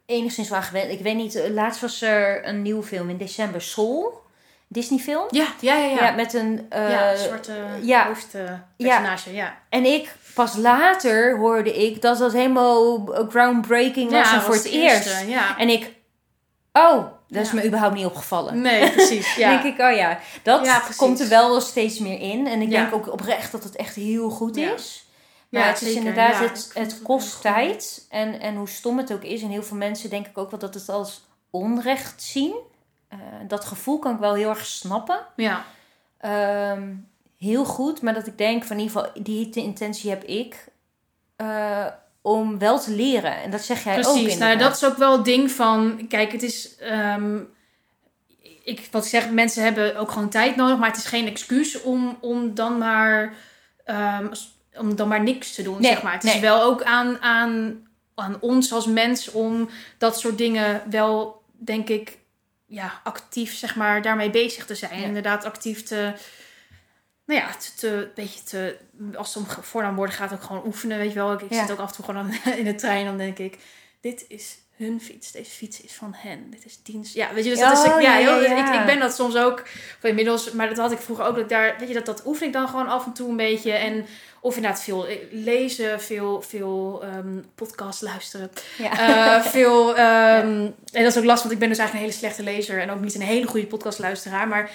enigszins 0.05 0.51
aan 0.51 0.63
gewend. 0.63 0.91
Ik 0.91 0.99
weet 0.99 1.15
niet, 1.15 1.35
eh, 1.35 1.49
laatst 1.49 1.81
was 1.81 2.01
er 2.01 2.47
een 2.47 2.61
nieuwe 2.61 2.83
film 2.83 3.09
in 3.09 3.17
december, 3.17 3.61
Soul, 3.61 4.21
Disney 4.67 4.99
film. 4.99 5.25
Ja, 5.29 5.47
ja, 5.59 5.75
ja. 5.75 5.85
Ja, 5.85 6.05
Ja, 6.05 6.11
met 6.11 6.33
een... 6.33 6.67
ja 6.69 7.15
zwarte 7.15 7.53
ja. 7.81 8.05
hoofdpersonage, 8.07 9.33
ja. 9.33 9.57
En 9.69 9.85
ik, 9.85 10.15
pas 10.33 10.55
later 10.55 11.37
hoorde 11.37 11.85
ik 11.85 12.01
dat 12.01 12.17
dat 12.17 12.33
helemaal 12.33 13.05
groundbreaking 13.29 14.11
was 14.11 14.31
en 14.31 14.41
voor 14.41 14.53
was 14.53 14.63
het 14.63 14.71
de 14.71 14.79
eerst. 14.79 15.05
eerste, 15.05 15.29
Ja. 15.29 15.57
En 15.57 15.69
ik, 15.69 15.99
oh, 16.73 17.05
dat 17.27 17.41
is 17.45 17.49
Ja. 17.51 17.55
me 17.55 17.65
überhaupt 17.65 17.95
niet 17.95 18.05
opgevallen. 18.05 18.61
Nee, 18.61 18.91
precies, 18.91 19.35
ja. 19.35 19.49
denk 19.61 19.75
ik, 19.75 19.81
oh 19.85 19.95
ja, 19.95 20.19
dat 20.43 20.65
Ja, 20.65 20.81
komt 20.97 21.19
er 21.19 21.27
wel 21.29 21.61
steeds 21.61 21.99
meer 21.99 22.19
in. 22.19 22.47
En 22.47 22.61
ik 22.61 22.69
Ja. 22.71 22.81
denk 22.81 22.93
ook 22.93 23.11
oprecht 23.11 23.51
dat 23.51 23.63
het 23.63 23.75
echt 23.75 23.95
heel 23.95 24.29
goed 24.29 24.57
is. 24.57 25.05
Maar 25.49 25.61
Ja, 25.61 25.67
het 25.67 25.81
is 25.81 25.93
inderdaad, 25.93 26.71
het, 26.73 27.01
kost 27.03 27.41
tijd. 27.41 28.05
En, 28.09 28.39
en 28.39 28.55
hoe 28.55 28.69
stom 28.69 28.97
het 28.97 29.13
ook 29.13 29.23
is. 29.23 29.41
En 29.41 29.49
heel 29.49 29.63
veel 29.63 29.77
mensen 29.77 30.09
denk 30.09 30.27
ik 30.27 30.37
ook 30.37 30.49
wel 30.51 30.59
dat 30.59 30.73
het 30.73 30.89
als 30.89 31.21
onrecht 31.49 32.21
zien. 32.21 32.53
Eh, 33.07 33.17
dat 33.47 33.65
gevoel 33.65 33.99
kan 33.99 34.13
ik 34.13 34.19
wel 34.19 34.33
heel 34.33 34.49
erg 34.49 34.65
snappen. 34.65 35.19
Ja, 35.35 35.65
Ehm, 36.17 36.93
heel 37.37 37.65
goed. 37.65 38.01
Maar 38.01 38.13
dat 38.13 38.27
ik 38.27 38.37
denk 38.37 38.63
van 38.63 38.75
in 38.77 38.81
ieder 38.83 38.97
geval, 39.01 39.23
die 39.23 39.49
intentie 39.53 40.09
heb 40.09 40.23
ik. 40.23 40.69
eh, 41.35 41.85
om 42.21 42.57
wel 42.57 42.79
te 42.79 42.91
leren. 42.91 43.41
En 43.41 43.51
dat 43.51 43.61
zeg 43.61 43.83
jij 43.83 43.97
ook 43.97 44.13
precies. 44.13 44.37
Nou, 44.37 44.57
dat 44.57 44.75
is 44.75 44.85
ook 44.85 44.97
wel 44.97 45.11
het 45.11 45.25
ding 45.25 45.51
van... 45.51 46.05
Kijk, 46.09 46.31
het 46.31 46.43
is... 46.43 46.75
ehm, 46.75 47.39
ik, 48.63 48.87
wat 48.91 49.03
ik 49.03 49.09
zeg, 49.09 49.29
mensen 49.29 49.63
hebben 49.63 49.95
ook 49.95 50.11
gewoon 50.11 50.29
tijd 50.29 50.55
nodig. 50.55 50.77
Maar 50.77 50.89
het 50.89 50.97
is 50.97 51.05
geen 51.05 51.27
excuus 51.27 51.81
om, 51.81 52.17
om 52.21 52.53
dan 52.53 52.77
maar... 52.77 53.33
ehm, 53.85 54.27
om 54.77 54.95
dan 54.95 55.07
maar 55.07 55.23
niks 55.23 55.55
te 55.55 55.63
doen, 55.63 55.81
Nee, 55.81 55.91
zeg 55.91 56.03
maar. 56.03 56.13
Het 56.13 56.23
nee. 56.23 56.33
is 56.35 56.39
wel 56.39 56.61
ook 56.61 56.83
aan, 56.83 57.21
aan, 57.21 57.83
aan 58.15 58.37
ons 58.39 58.73
als 58.73 58.85
mens 58.85 59.31
om 59.31 59.69
dat 59.97 60.19
soort 60.19 60.37
dingen 60.37 60.81
wel, 60.89 61.41
denk 61.51 61.89
ik, 61.89 62.17
ja, 62.65 63.01
actief, 63.03 63.55
zeg 63.55 63.75
maar, 63.75 64.01
daarmee 64.01 64.29
bezig 64.29 64.65
te 64.65 64.75
zijn. 64.75 64.99
Ja. 64.99 65.05
Inderdaad, 65.05 65.45
actief 65.45 65.83
te, 65.83 66.13
nou 67.31 67.43
ja, 67.43 67.89
een 67.89 68.07
beetje 68.15 68.43
te, 68.43 68.77
als 69.15 69.33
het 69.33 69.43
om 69.43 69.63
voornaamwoorden 69.63 70.15
gaat, 70.15 70.33
ook 70.33 70.41
gewoon 70.43 70.65
oefenen, 70.65 70.97
weet 70.97 71.09
je 71.13 71.19
wel. 71.19 71.33
Ik, 71.33 71.41
ik 71.41 71.51
Ja. 71.53 71.59
zit 71.61 71.71
ook 71.71 71.79
af 71.79 71.89
en 71.89 71.95
toe 71.95 72.05
gewoon 72.05 72.21
aan- 72.45 72.53
in 72.59 72.65
de 72.65 72.75
trein, 72.75 73.05
dan 73.05 73.17
denk 73.17 73.37
ik, 73.37 73.57
dit 74.01 74.25
is 74.27 74.57
hun 74.77 75.01
fiets, 75.01 75.31
deze 75.31 75.51
fiets 75.51 75.81
is 75.81 75.93
van 75.93 76.13
hen, 76.17 76.49
dit 76.49 76.65
is 76.65 76.79
dienst. 76.83 77.13
Ja, 77.13 77.33
weet 77.33 77.43
je, 77.43 77.49
dus 77.49 77.59
dat 77.59 77.71
is, 77.71 77.79
Oh, 77.91 77.95
ik- 77.95 78.01
ja, 78.01 78.17
ja, 78.17 78.37
Ik, 78.37 78.79
ik 78.79 78.85
ben 78.85 78.99
dat 78.99 79.15
soms 79.15 79.35
ook, 79.35 79.59
of 79.97 80.03
inmiddels, 80.03 80.51
maar 80.51 80.67
dat 80.67 80.77
had 80.77 80.91
ik 80.91 80.97
vroeger 80.97 81.25
ook, 81.25 81.35
dat 81.35 81.49
daar, 81.49 81.75
weet 81.79 81.87
je, 81.87 81.93
dat, 81.93 82.05
dat 82.05 82.25
oefen 82.25 82.47
ik 82.47 82.53
dan 82.53 82.67
gewoon 82.67 82.87
af 82.87 83.05
en 83.05 83.13
toe 83.13 83.29
een 83.29 83.37
beetje 83.37 83.71
en 83.71 84.05
of 84.39 84.55
inderdaad 84.55 84.81
veel 84.83 85.07
eh, 85.07 85.17
lezen, 85.31 86.01
veel, 86.01 86.41
veel 86.41 87.03
ehm 87.03 87.39
podcast 87.55 88.01
luisteren. 88.01 88.51
Ja. 88.77 89.37
Eh, 89.37 89.43
veel, 89.45 89.95
ehm, 89.97 90.69
En 90.91 91.03
dat 91.03 91.11
is 91.11 91.17
ook 91.17 91.23
lastig, 91.23 91.41
want 91.49 91.51
ik 91.53 91.59
ben 91.59 91.69
dus 91.69 91.77
eigenlijk 91.77 91.93
een 91.93 91.97
hele 91.99 92.11
slechte 92.11 92.43
lezer 92.43 92.79
en 92.81 92.89
ook 92.91 93.01
niet 93.01 93.15
een 93.15 93.21
hele 93.21 93.47
goede 93.47 93.67
podcastluisteraar. 93.67 94.47
Maar 94.47 94.69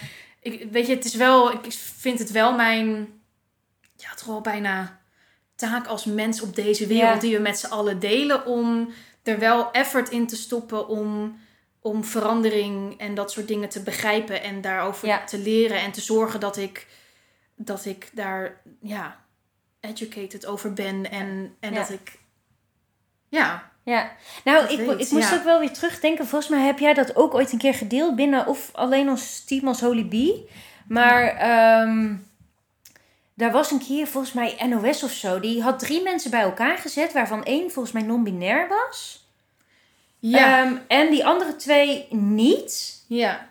ik, 0.47 0.71
weet 0.73 0.87
je, 0.87 0.95
het 0.95 1.05
is 1.05 1.15
wel, 1.15 1.53
ik 1.53 1.73
vind 1.73 2.19
het 2.19 2.31
wel 2.31 2.55
mijn, 2.55 3.21
ja, 3.97 4.15
toch 4.15 4.27
wel 4.27 4.41
bijna 4.41 5.01
taak 5.55 5.87
als 5.87 6.05
mens 6.05 6.41
op 6.41 6.55
deze 6.55 6.87
wereld 6.87 7.15
Ja. 7.15 7.21
die 7.21 7.37
we 7.37 7.43
met 7.43 7.59
z'n 7.59 7.67
allen 7.67 7.99
delen 7.99 8.47
om 8.47 8.91
er 9.23 9.39
wel 9.39 9.71
effort 9.73 10.09
in 10.09 10.27
te 10.27 10.37
stoppen 10.37 10.89
om, 10.89 11.39
om 11.81 12.05
verandering 12.05 12.99
en 13.01 13.15
dat 13.15 13.33
soort 13.33 13.49
dingen 13.49 13.69
te 13.69 13.83
begrijpen 13.83 14.43
en 14.43 14.61
daarover 14.61 15.09
Ja. 15.09 15.25
te 15.25 15.39
leren 15.39 15.81
en 15.81 15.93
te 15.93 16.01
zorgen 16.01 16.41
dat 16.41 16.57
ik, 16.57 16.87
dat 17.57 17.85
ik 17.85 18.11
daar, 18.13 18.61
ja, 18.81 19.25
educated 19.81 20.47
over 20.47 20.73
ben 20.73 21.11
en, 21.11 21.57
en 21.61 21.73
Ja. 21.73 21.79
dat 21.81 21.91
ik, 21.91 22.19
ja, 23.29 23.71
Ja, 23.93 24.11
nou, 24.45 24.61
Dat 24.63 24.71
ik, 24.71 24.79
weet, 24.79 25.01
ik 25.01 25.11
moest 25.11 25.31
ja. 25.31 25.37
ook 25.37 25.45
wel 25.45 25.59
weer 25.61 25.73
terugdenken. 25.73 26.27
Volgens 26.27 26.51
mij 26.51 26.61
heb 26.67 26.79
jij 26.79 26.95
dat 26.95 27.17
ook 27.17 27.35
ooit 27.35 27.53
een 27.53 27.59
keer 27.59 27.75
gedeeld 27.75 28.17
binnen 28.17 28.47
of 28.47 28.71
alleen 28.73 29.09
ons 29.09 29.45
team 29.45 29.69
als 29.69 29.81
Holy 29.81 30.07
Bee. 30.09 30.49
Maar 30.89 31.23
ehm, 31.27 32.15
daar 33.35 33.53
was 33.53 33.71
een 33.71 33.85
keer 33.87 34.07
volgens 34.07 34.33
mij 34.33 34.57
NOS 34.69 35.03
of 35.03 35.11
zo. 35.11 35.41
Die 35.41 35.63
had 35.63 35.79
drie 35.79 36.03
mensen 36.03 36.31
bij 36.31 36.41
elkaar 36.41 36.79
gezet, 36.79 37.13
waarvan 37.13 37.45
één 37.45 37.71
volgens 37.71 37.95
mij 37.95 38.03
non-binair 38.03 38.69
was. 38.69 39.25
ja, 40.19 40.63
Ehm, 40.65 40.75
en 40.89 41.11
die 41.11 41.27
andere 41.27 41.57
twee 41.57 42.07
niet. 42.11 43.03
ja. 43.07 43.49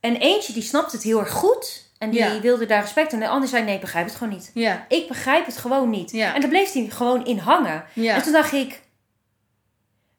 En 0.00 0.16
eentje 0.16 0.52
die 0.52 0.62
snapte 0.62 0.96
het 0.96 1.04
heel 1.04 1.18
erg 1.20 1.30
goed. 1.30 1.84
En 1.98 2.10
die 2.10 2.20
Ja. 2.20 2.40
wilde 2.40 2.66
daar 2.66 2.80
respect. 2.80 3.12
En 3.12 3.18
de 3.20 3.28
ander 3.28 3.48
zei, 3.48 3.64
nee, 3.64 3.74
ik 3.74 3.80
begrijp 3.80 4.06
het 4.06 4.14
gewoon 4.14 4.32
niet. 4.32 4.50
Ja, 4.54 4.84
Ik 4.88 5.08
begrijp 5.08 5.46
het 5.46 5.56
gewoon 5.56 5.90
niet. 5.90 6.10
Ja. 6.10 6.34
En 6.34 6.40
daar 6.40 6.50
bleef 6.50 6.72
hij 6.72 6.86
gewoon 6.90 7.24
in 7.26 7.38
hangen. 7.38 7.84
ja. 7.92 8.14
En 8.14 8.22
toen 8.22 8.32
dacht 8.32 8.52
ik, 8.52 8.80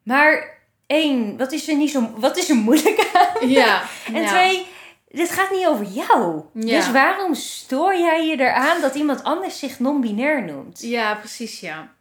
maar 0.07 0.57
één, 0.87 1.37
wat 1.37 1.51
is 1.51 1.67
er, 1.67 1.75
niet 1.75 1.91
zo, 1.91 2.13
wat 2.15 2.37
is 2.37 2.49
er 2.49 2.55
moeilijk 2.55 3.09
aan? 3.13 3.49
ja. 3.49 3.81
En 4.13 4.21
ja. 4.21 4.27
twee, 4.27 4.67
dit 5.09 5.29
gaat 5.29 5.51
niet 5.51 5.65
over 5.65 5.85
jou. 5.85 6.41
Ja. 6.53 6.77
Dus 6.77 6.91
waarom 6.91 7.33
stoor 7.35 7.97
jij 7.97 8.25
je 8.27 8.39
eraan 8.39 8.81
dat 8.81 8.95
iemand 8.95 9.23
anders 9.23 9.59
zich 9.59 9.79
non-binair 9.79 10.43
noemt? 10.43 10.81
Ja, 10.81 11.15
precies, 11.15 11.59
ja. 11.59 11.95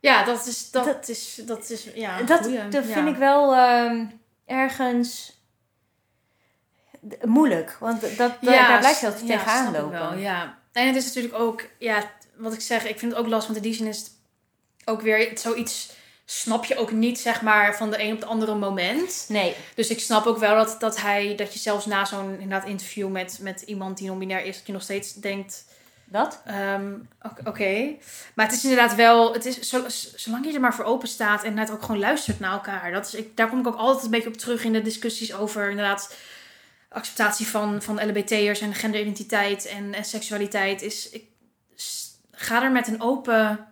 Ja, 0.00 0.24
dat 0.24 0.46
is, 0.46 0.70
dat, 0.70 0.84
Dat- 0.84 1.08
is, 1.08 1.40
dat 1.46 1.70
is, 1.70 1.88
ja, 1.94 2.22
dat 2.22 2.40
goeie. 2.40 2.68
dat 2.68 2.84
vind 2.84 3.08
ik 3.08 3.16
wel 3.16 3.54
ehm, 3.54 4.04
ergens 4.46 5.40
moeilijk. 7.24 7.76
Want 7.80 8.00
dat, 8.00 8.16
dat, 8.16 8.32
daar 8.40 8.78
blijf 8.78 9.00
je 9.00 9.06
altijd 9.06 9.26
tegenaan 9.26 9.72
lopen. 9.72 9.90
Wel, 9.90 10.14
ja. 10.16 10.58
En 10.72 10.86
het 10.86 10.96
is 10.96 11.04
natuurlijk 11.04 11.34
ook, 11.34 11.64
ja, 11.78 12.10
wat 12.36 12.52
ik 12.52 12.60
zeg, 12.60 12.84
ik 12.84 12.98
vind 12.98 13.12
het 13.12 13.20
ook 13.20 13.26
lastig, 13.28 13.52
want 13.52 13.64
in 13.64 13.70
die 13.70 13.78
zin 13.78 13.86
is 13.86 13.98
het 13.98 14.10
ook 14.84 15.00
weer 15.00 15.30
zoiets, 15.34 15.92
snap 16.40 16.64
je 16.64 16.76
ook 16.76 16.92
niet, 16.92 17.20
zeg 17.20 17.42
maar, 17.42 17.76
van 17.76 17.90
de 17.90 18.02
een 18.02 18.12
op 18.12 18.20
de 18.20 18.26
andere 18.26 18.54
moment. 18.54 19.24
Nee, 19.28 19.54
Dus 19.74 19.90
ik 19.90 20.00
snap 20.00 20.26
ook 20.26 20.38
wel 20.38 20.54
dat, 20.54 20.76
dat 20.78 21.00
hij, 21.00 21.34
dat 21.36 21.52
je 21.52 21.58
zelfs 21.58 21.86
na 21.86 22.04
zo'n 22.04 22.32
inderdaad 22.32 22.68
interview 22.68 23.08
met, 23.08 23.38
met 23.40 23.62
iemand 23.62 23.98
die 23.98 24.08
non-binair 24.08 24.44
is, 24.44 24.56
dat 24.56 24.66
je 24.66 24.72
nog 24.72 24.82
steeds 24.82 25.14
denkt, 25.14 25.64
dat? 26.04 26.42
Ehm, 26.44 26.92
ok- 27.22 27.48
Oké. 27.48 27.94
Maar 28.34 28.46
het 28.46 28.54
is 28.54 28.62
inderdaad 28.64 28.94
wel, 28.94 29.32
het 29.32 29.44
is, 29.44 29.60
zo, 29.60 29.84
zolang 30.14 30.46
je 30.46 30.52
er 30.52 30.60
maar 30.60 30.74
voor 30.74 30.84
open 30.84 31.08
staat 31.08 31.44
en 31.44 31.54
net 31.54 31.70
ook 31.70 31.82
gewoon 31.82 32.00
luistert 32.00 32.40
naar 32.40 32.52
elkaar. 32.52 32.92
Dat 32.92 33.06
is, 33.06 33.14
ik, 33.14 33.36
daar 33.36 33.48
kom 33.48 33.58
ik 33.60 33.66
ook 33.66 33.76
altijd 33.76 34.04
een 34.04 34.10
beetje 34.10 34.28
op 34.28 34.36
terug 34.36 34.64
in 34.64 34.72
de 34.72 34.82
discussies 34.82 35.34
over 35.34 35.70
inderdaad 35.70 36.14
acceptatie 36.88 37.46
van, 37.46 37.82
van 37.82 38.08
LBT'ers 38.08 38.60
en 38.60 38.74
genderidentiteit 38.74 39.66
en, 39.66 39.94
en 39.94 40.04
seksualiteit. 40.04 40.82
Is, 40.82 41.10
ik, 41.10 41.24
ga 42.32 42.62
er 42.62 42.70
met 42.72 42.88
een 42.88 43.00
open 43.02 43.66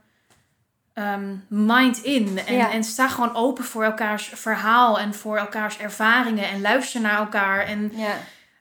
ehm, 0.95 1.34
mind 1.49 1.99
in 2.03 2.38
en, 2.47 2.55
Ja. 2.55 2.70
en 2.70 2.84
sta 2.84 3.09
gewoon 3.09 3.34
open 3.34 3.64
voor 3.64 3.84
elkaars 3.84 4.30
verhaal 4.34 4.99
en 4.99 5.14
voor 5.14 5.36
elkaars 5.36 5.78
ervaringen 5.78 6.49
en 6.49 6.61
luister 6.61 7.01
naar 7.01 7.18
elkaar. 7.18 7.61
En 7.66 7.93
Ja. 7.95 8.12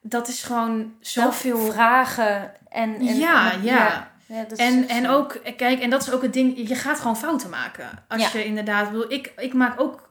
dat 0.01 0.27
is 0.27 0.43
gewoon 0.43 0.93
Zoveel 0.99 1.71
vragen 1.71 2.51
en... 2.69 2.95
en 2.95 3.15
Ja, 3.17 3.51
en- 3.53 3.63
ja. 3.63 4.07
Ja, 4.25 4.43
dat 4.43 4.51
is 4.51 4.57
En, 4.65 4.87
en 4.87 5.03
zo. 5.03 5.11
ook, 5.15 5.39
kijk, 5.57 5.79
en 5.81 5.89
dat 5.89 6.01
is 6.01 6.11
ook 6.11 6.21
het 6.21 6.33
ding, 6.33 6.67
je 6.67 6.75
gaat 6.75 6.99
gewoon 6.99 7.17
fouten 7.17 7.49
maken. 7.49 7.89
Als 8.07 8.31
je 8.31 8.45
inderdaad 8.45 8.91
wil, 8.91 9.11
ik, 9.11 9.33
ik 9.37 9.53
maak 9.53 9.79
ook 9.81 10.07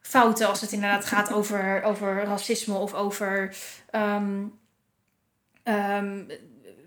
fouten 0.00 0.48
als 0.48 0.60
het 0.60 0.72
inderdaad 0.72 1.04
gaat 1.04 1.32
over, 1.32 1.82
over 1.82 2.24
racisme 2.24 2.74
of 2.74 2.94
over, 2.94 3.54
ehm, 3.90 4.42
ehm, 5.62 6.22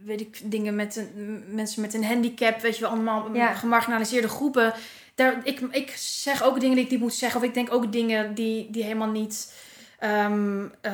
weet 0.06 0.22
ik, 0.22 0.40
dingen 0.52 0.76
met 0.76 0.96
een, 0.96 1.44
mensen 1.48 1.82
met 1.82 1.94
een 1.94 2.06
handicap, 2.06 2.62
weet 2.62 2.76
je 2.76 2.82
wel, 2.82 2.90
allemaal 2.92 3.30
Ja. 3.34 3.54
gemarginaliseerde 3.54 4.28
groepen. 4.30 4.74
Daar, 5.16 5.40
ik, 5.44 5.60
ik 5.72 5.94
zeg 5.98 6.44
ook 6.44 6.60
dingen 6.60 6.76
die 6.76 6.86
ik 6.86 6.92
niet 6.92 7.00
moet 7.00 7.14
zeggen, 7.14 7.40
of 7.42 7.46
ik 7.48 7.54
denk 7.54 7.74
ook 7.74 7.92
dingen 7.92 8.34
die, 8.34 8.68
die 8.72 8.84
helemaal 8.84 9.10
niet, 9.10 9.54
ehm, 10.00 10.66
eh, 10.82 10.94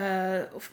of, 0.53 0.71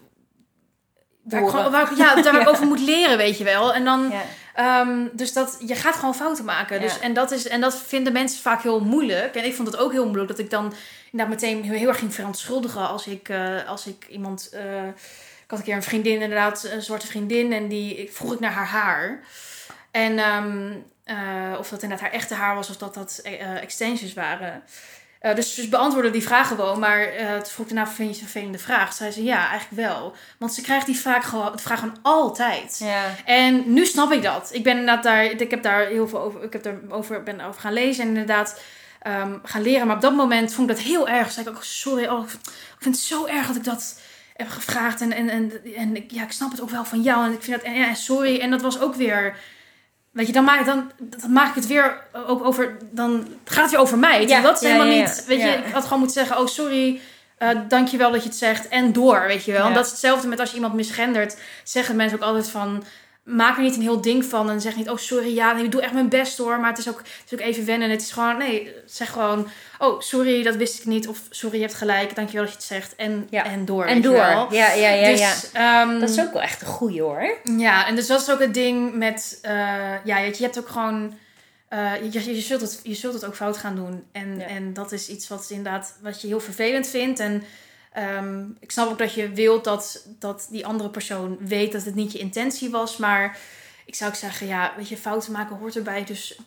waar 1.23 1.43
ik, 1.43 1.49
gewoon, 1.49 1.71
waar 1.71 1.91
ik- 1.93 1.97
ja, 1.99 2.15
daar 2.15 2.25
waar 2.33 2.41
ik 2.41 2.47
Ja. 2.47 2.53
over 2.53 2.67
moet 2.67 2.81
leren, 2.81 3.17
weet 3.17 3.39
je 3.39 3.45
wel. 3.45 3.75
En 3.75 3.85
dan, 3.85 4.11
Ja. 4.11 4.23
ehm, 4.55 5.07
dus 5.13 5.33
dat, 5.33 5.57
je 5.67 5.75
gaat 5.75 5.95
gewoon 5.95 6.15
fouten 6.15 6.45
maken. 6.45 6.81
Dus, 6.81 6.95
Ja. 6.95 7.01
en, 7.01 7.15
dat 7.15 7.31
is, 7.31 7.49
en 7.49 7.61
dat 7.61 7.77
vinden 7.83 8.13
mensen 8.13 8.41
vaak 8.43 8.63
heel 8.63 8.81
moeilijk. 8.81 9.35
En 9.35 9.45
ik 9.45 9.55
vond 9.55 9.69
het 9.69 9.77
ook 9.77 9.93
heel 9.93 10.05
moeilijk 10.05 10.29
dat 10.29 10.39
ik 10.39 10.51
dan 10.51 10.73
inderdaad 11.13 11.35
meteen 11.41 11.63
heel, 11.63 11.79
heel 11.79 11.89
erg 11.89 11.99
ging 11.99 12.15
verontschuldigen 12.15 12.89
als 12.89 13.07
ik, 13.07 13.29
eh, 13.29 13.69
als 13.69 13.87
ik 13.87 14.07
iemand... 14.11 14.49
eh, 14.53 14.63
ik 15.47 15.53
had 15.53 15.59
een 15.59 15.65
keer 15.65 15.75
een 15.77 15.83
vriendin, 15.83 16.21
inderdaad, 16.21 16.65
een 16.65 16.83
zwarte 16.83 17.07
vriendin. 17.07 17.53
En 17.53 17.69
die 17.69 17.95
ik- 17.97 18.13
vroeg 18.13 18.33
ik 18.33 18.41
naar 18.41 18.53
haar 18.53 18.67
haar. 18.67 19.21
En 19.91 20.19
ehm, 20.19 20.73
eh, 21.05 21.59
of 21.59 21.69
dat 21.69 21.83
inderdaad 21.83 22.07
haar 22.07 22.17
echte 22.19 22.35
haar 22.35 22.55
was 22.55 22.71
of 22.71 22.77
dat 22.77 22.95
dat 22.95 23.21
eh, 23.25 23.63
extensions 23.63 24.15
waren. 24.15 24.63
Eh, 25.21 25.35
dus 25.35 25.55
ze 25.55 25.69
beantwoordde 25.69 26.11
die 26.11 26.23
vraag 26.23 26.49
gewoon. 26.49 26.79
Maar 26.79 27.03
eh 27.03 27.33
toen 27.35 27.47
vroeg 27.53 27.67
ik 27.69 27.75
daarna, 27.75 27.91
vind 27.91 28.09
je 28.09 28.15
het 28.15 28.23
een 28.23 28.29
vervelende 28.29 28.59
vraag? 28.59 28.93
Zei 28.93 29.11
ze, 29.11 29.25
ja, 29.25 29.49
eigenlijk 29.51 29.89
wel. 29.89 30.15
Want 30.39 30.55
ze 30.55 30.61
krijgt 30.63 30.87
die 30.87 30.97
vraag 30.97 31.29
gewoon, 31.29 31.59
vraag 31.59 31.79
gewoon 31.79 31.99
altijd. 32.03 32.79
Ja. 32.85 33.05
En 33.25 33.73
nu 33.73 33.87
snap 33.87 34.13
ik 34.13 34.23
dat. 34.23 34.51
Ik 34.53 34.63
ben 34.63 34.73
inderdaad 34.79 35.03
daar, 35.03 35.25
ik 35.25 35.51
heb 35.51 35.63
daar 35.63 35.87
heel 35.87 36.09
veel 36.09 36.21
over, 36.21 36.43
ik 36.43 36.53
heb 36.53 36.63
daar 36.63 36.77
over, 36.89 37.23
ben 37.23 37.41
over 37.41 37.61
gaan 37.61 37.73
lezen 37.73 38.03
en 38.03 38.09
inderdaad 38.09 38.61
ehm, 39.03 39.39
gaan 39.43 39.63
leren. 39.63 39.87
Maar 39.87 39.97
op 39.97 40.03
dat 40.03 40.15
moment 40.15 40.55
vond 40.55 40.71
ik 40.71 40.77
dat 40.77 40.85
heel 40.85 41.09
erg. 41.09 41.31
Zei 41.33 41.47
ik 41.49 41.57
ook, 41.57 41.65
sorry, 41.65 42.07
oh, 42.07 42.23
ik 42.25 42.39
vind 42.79 42.95
het 42.97 43.05
zo 43.05 43.27
erg 43.27 43.47
dat 43.47 43.57
ik 43.57 43.65
dat 43.65 44.01
heb 44.37 44.49
gevraagd. 44.49 45.01
En, 45.01 45.13
en, 45.13 45.29
en, 45.29 45.53
en 45.77 45.97
ik, 45.97 46.11
ja, 46.11 46.23
ik 46.23 46.33
snap 46.33 46.51
het 46.51 46.61
ook 46.61 46.71
wel 46.71 46.85
van 46.85 47.03
jou. 47.03 47.25
En 47.25 47.33
ik 47.33 47.43
vind 47.43 47.57
dat, 47.57 47.67
en, 47.67 47.75
ja, 47.75 47.95
sorry. 47.95 48.39
En 48.39 48.51
dat 48.51 48.63
was 48.63 48.81
ook 48.81 48.95
weer, 48.95 49.37
weet 50.11 50.27
je, 50.27 50.33
dan 50.33 50.45
maak, 50.45 50.67
dan, 50.67 50.91
dan 50.99 51.33
maak 51.33 51.49
ik 51.49 51.55
het 51.55 51.67
weer 51.67 52.01
ook 52.27 52.45
over, 52.45 52.77
dan 52.91 53.27
gaat 53.45 53.63
het 53.63 53.71
weer 53.71 53.81
over 53.81 53.99
mij. 53.99 54.27
Ja, 54.27 54.41
dat 54.41 54.55
is 54.55 54.61
ja, 54.61 54.67
helemaal 54.67 54.93
ja, 54.93 55.01
niet, 55.01 55.25
weet 55.27 55.41
je, 55.41 55.49
ik 55.49 55.73
had 55.73 55.83
gewoon 55.83 55.99
moeten 55.99 56.25
zeggen, 56.25 56.39
oh 56.39 56.47
sorry. 56.47 57.01
eh 57.39 57.49
dankjewel 57.69 58.11
dat 58.11 58.23
je 58.23 58.29
het 58.29 58.39
zegt. 58.39 58.69
En 58.69 58.93
door, 58.93 59.25
weet 59.27 59.45
je 59.45 59.53
wel. 59.53 59.67
En 59.67 59.75
dat 59.75 59.85
is 59.85 59.91
hetzelfde 59.91 60.29
met 60.29 60.41
als 60.41 60.49
je 60.49 60.55
iemand 60.55 60.75
misgendert. 60.75 61.37
Zeggen 61.65 61.97
mensen 61.97 62.19
ook 62.19 62.25
altijd 62.25 62.51
van... 62.51 62.85
Maak 63.27 63.57
er 63.57 63.63
niet 63.63 63.75
een 63.77 63.81
heel 63.83 64.01
ding 64.01 64.25
van. 64.25 64.51
En 64.51 64.61
zeg 64.61 64.77
niet, 64.77 64.91
oh 64.91 64.97
sorry, 64.97 65.35
ja, 65.35 65.53
nee, 65.53 65.65
ik 65.65 65.71
doe 65.73 65.81
echt 65.83 65.93
mijn 65.93 66.09
best 66.09 66.39
hoor. 66.39 66.61
Maar 66.61 66.69
het 66.71 66.79
is 66.79 66.89
ook, 66.89 66.99
het 66.99 67.23
is 67.27 67.33
ook 67.33 67.45
even 67.45 67.65
wennen. 67.67 67.91
Het 67.91 68.03
is 68.03 68.11
gewoon, 68.13 68.39
nee, 68.39 68.73
zeg 68.87 69.11
gewoon... 69.13 69.49
Oh, 69.79 70.01
sorry, 70.01 70.43
dat 70.43 70.57
wist 70.57 70.79
ik 70.79 70.85
niet. 70.85 71.09
Of 71.09 71.21
sorry, 71.31 71.57
je 71.57 71.63
hebt 71.63 71.75
gelijk. 71.77 72.15
Dankjewel 72.15 72.43
dat 72.45 72.53
je 72.53 72.59
het 72.59 72.67
zegt. 72.67 72.95
En, 72.97 73.27
Ja. 73.31 73.45
en 73.45 73.65
door, 73.65 73.85
En 73.85 74.03
door. 74.03 74.13
wel. 74.13 74.53
Ja, 74.55 74.73
ja, 74.73 74.89
ja, 74.89 75.09
ja. 75.09 75.31
dus, 75.31 75.51
ehm, 75.53 75.99
Dat 76.01 76.09
is 76.09 76.21
ook 76.21 76.33
wel 76.33 76.43
echt 76.43 76.61
een 76.61 76.67
goeie 76.67 77.03
hoor. 77.03 77.39
ja, 77.57 77.87
en 77.87 77.95
dus 77.97 78.07
dat 78.07 78.21
is 78.21 78.31
ook 78.31 78.41
het 78.41 78.55
ding 78.55 78.95
met... 78.95 79.39
eh, 79.43 79.53
ja, 80.05 80.19
je, 80.19 80.35
je 80.37 80.43
hebt 80.43 80.59
ook 80.59 80.69
gewoon... 80.69 81.15
eh, 81.69 81.93
je, 82.11 82.35
je, 82.35 82.41
zult 82.41 82.61
het, 82.61 82.81
je 82.83 82.95
zult 82.95 83.15
het 83.15 83.25
ook 83.27 83.37
fout 83.37 83.57
gaan 83.57 83.77
doen. 83.77 84.05
En, 84.13 84.39
Ja. 84.39 84.47
en 84.47 84.73
dat 84.73 84.93
is 84.93 85.09
iets 85.09 85.29
wat 85.29 85.47
inderdaad... 85.49 85.95
Wat 86.03 86.21
je 86.21 86.27
heel 86.27 86.41
vervelend 86.41 86.87
vindt. 86.89 87.21
En 87.21 87.43
ehm, 87.97 88.45
ik 88.61 88.71
snap 88.71 88.89
ook 88.89 88.99
dat 88.99 89.15
je 89.15 89.29
wilt 89.29 89.65
dat, 89.65 90.07
dat 90.19 90.47
die 90.51 90.67
andere 90.67 90.89
persoon 90.89 91.37
weet 91.41 91.73
dat 91.73 91.85
het 91.85 91.95
niet 91.95 92.13
je 92.13 92.19
intentie 92.19 92.71
was. 92.71 92.97
Maar 92.97 93.39
ik 93.85 93.95
zou 93.95 94.11
ook 94.11 94.17
zeggen, 94.17 94.47
ja, 94.47 94.73
weet 94.77 94.89
je, 94.89 94.97
fouten 94.97 95.33
maken 95.33 95.57
hoort 95.57 95.77
erbij. 95.77 96.05
Dus, 96.05 96.39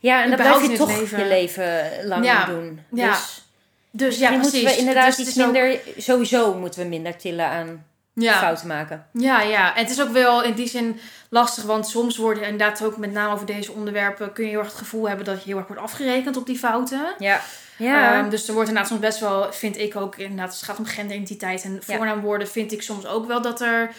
Ja, 0.00 0.22
en 0.22 0.28
dan 0.28 0.38
blijf 0.38 0.70
je 0.70 0.76
toch 0.76 0.98
leven. 0.98 1.18
je 1.18 1.24
leven 1.26 1.90
lang 2.06 2.24
Ja. 2.24 2.44
doen. 2.46 2.80
Ja. 2.92 3.10
Dus 3.10 3.44
dus 3.90 4.18
ja, 4.18 4.28
precies. 4.28 4.52
moeten 4.52 4.70
we 4.70 4.76
inderdaad 4.78 5.16
Dus 5.16 5.26
iets 5.28 5.40
ook- 5.40 5.52
minder... 5.52 5.80
Sowieso 5.96 6.54
moeten 6.54 6.80
we 6.82 6.88
minder 6.88 7.16
tillen 7.16 7.46
aan 7.46 7.86
ja. 8.24 8.38
fouten 8.38 8.66
maken. 8.66 9.06
Ja, 9.12 9.40
ja. 9.42 9.74
En 9.74 9.82
het 9.82 9.90
is 9.90 10.02
ook 10.02 10.12
wel 10.12 10.42
in 10.42 10.52
die 10.54 10.68
zin 10.68 11.00
lastig, 11.30 11.64
want 11.64 11.88
soms 11.88 12.16
worden 12.16 12.42
inderdaad 12.42 12.82
ook 12.84 12.96
met 12.96 13.12
name 13.12 13.32
over 13.32 13.46
deze 13.46 13.72
onderwerpen 13.72 14.32
kun 14.32 14.44
je 14.44 14.50
heel 14.50 14.58
erg 14.58 14.68
het 14.68 14.78
gevoel 14.78 15.08
hebben 15.08 15.26
dat 15.26 15.38
je 15.42 15.48
heel 15.48 15.58
erg 15.58 15.66
wordt 15.66 15.82
afgerekend 15.82 16.36
op 16.36 16.46
die 16.46 16.58
fouten. 16.58 17.14
Ja. 17.18 17.40
Ja. 17.78 18.18
Ehm, 18.18 18.30
dus 18.30 18.48
er 18.48 18.54
wordt 18.54 18.68
inderdaad 18.68 18.92
soms 18.92 19.04
best 19.04 19.20
wel, 19.20 19.52
vind 19.52 19.78
ik 19.78 19.96
ook 19.96 20.16
inderdaad, 20.16 20.54
het 20.54 20.62
gaat 20.62 20.78
om 20.78 20.86
genderidentiteit 20.86 21.62
en 21.64 21.72
Ja. 21.86 21.96
voornaamwoorden, 21.96 22.48
vind 22.48 22.72
ik 22.72 22.82
soms 22.82 23.06
ook 23.06 23.26
wel 23.26 23.42
dat 23.42 23.60
er 23.60 23.90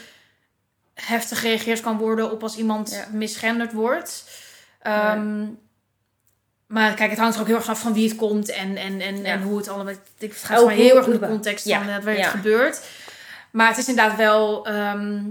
heftig 0.94 1.40
gereageerd 1.40 1.82
kan 1.82 1.98
worden 1.98 2.32
op 2.32 2.44
als 2.44 2.58
iemand 2.58 2.92
Ja. 2.92 3.18
misgenderd 3.18 3.74
wordt. 3.74 4.24
Ehm, 4.82 5.46
Maar 6.68 6.94
kijk, 6.94 7.10
het 7.10 7.20
hangt 7.20 7.36
er 7.36 7.42
ook 7.42 7.48
heel 7.48 7.56
erg 7.56 7.70
af 7.70 7.80
van 7.80 7.94
wie 7.94 8.08
het 8.08 8.18
komt 8.18 8.50
en, 8.52 8.78
en, 8.78 9.02
en, 9.02 9.26
en 9.26 9.42
hoe 9.42 9.58
het 9.58 9.68
allemaal... 9.68 9.94
Ik, 10.18 10.32
het 10.34 10.44
gaat 10.44 10.66
maar 10.66 10.74
heel 10.74 10.98
erg 10.98 11.06
om 11.06 11.12
de 11.12 11.20
context 11.20 11.64
van 11.72 11.90
eh, 11.90 12.04
waar 12.04 12.16
het 12.16 12.26
gebeurt. 12.26 12.82
Maar 13.52 13.68
het 13.68 13.78
is 13.78 13.88
inderdaad 13.88 14.18
wel... 14.18 14.68
ehm, 14.68 15.22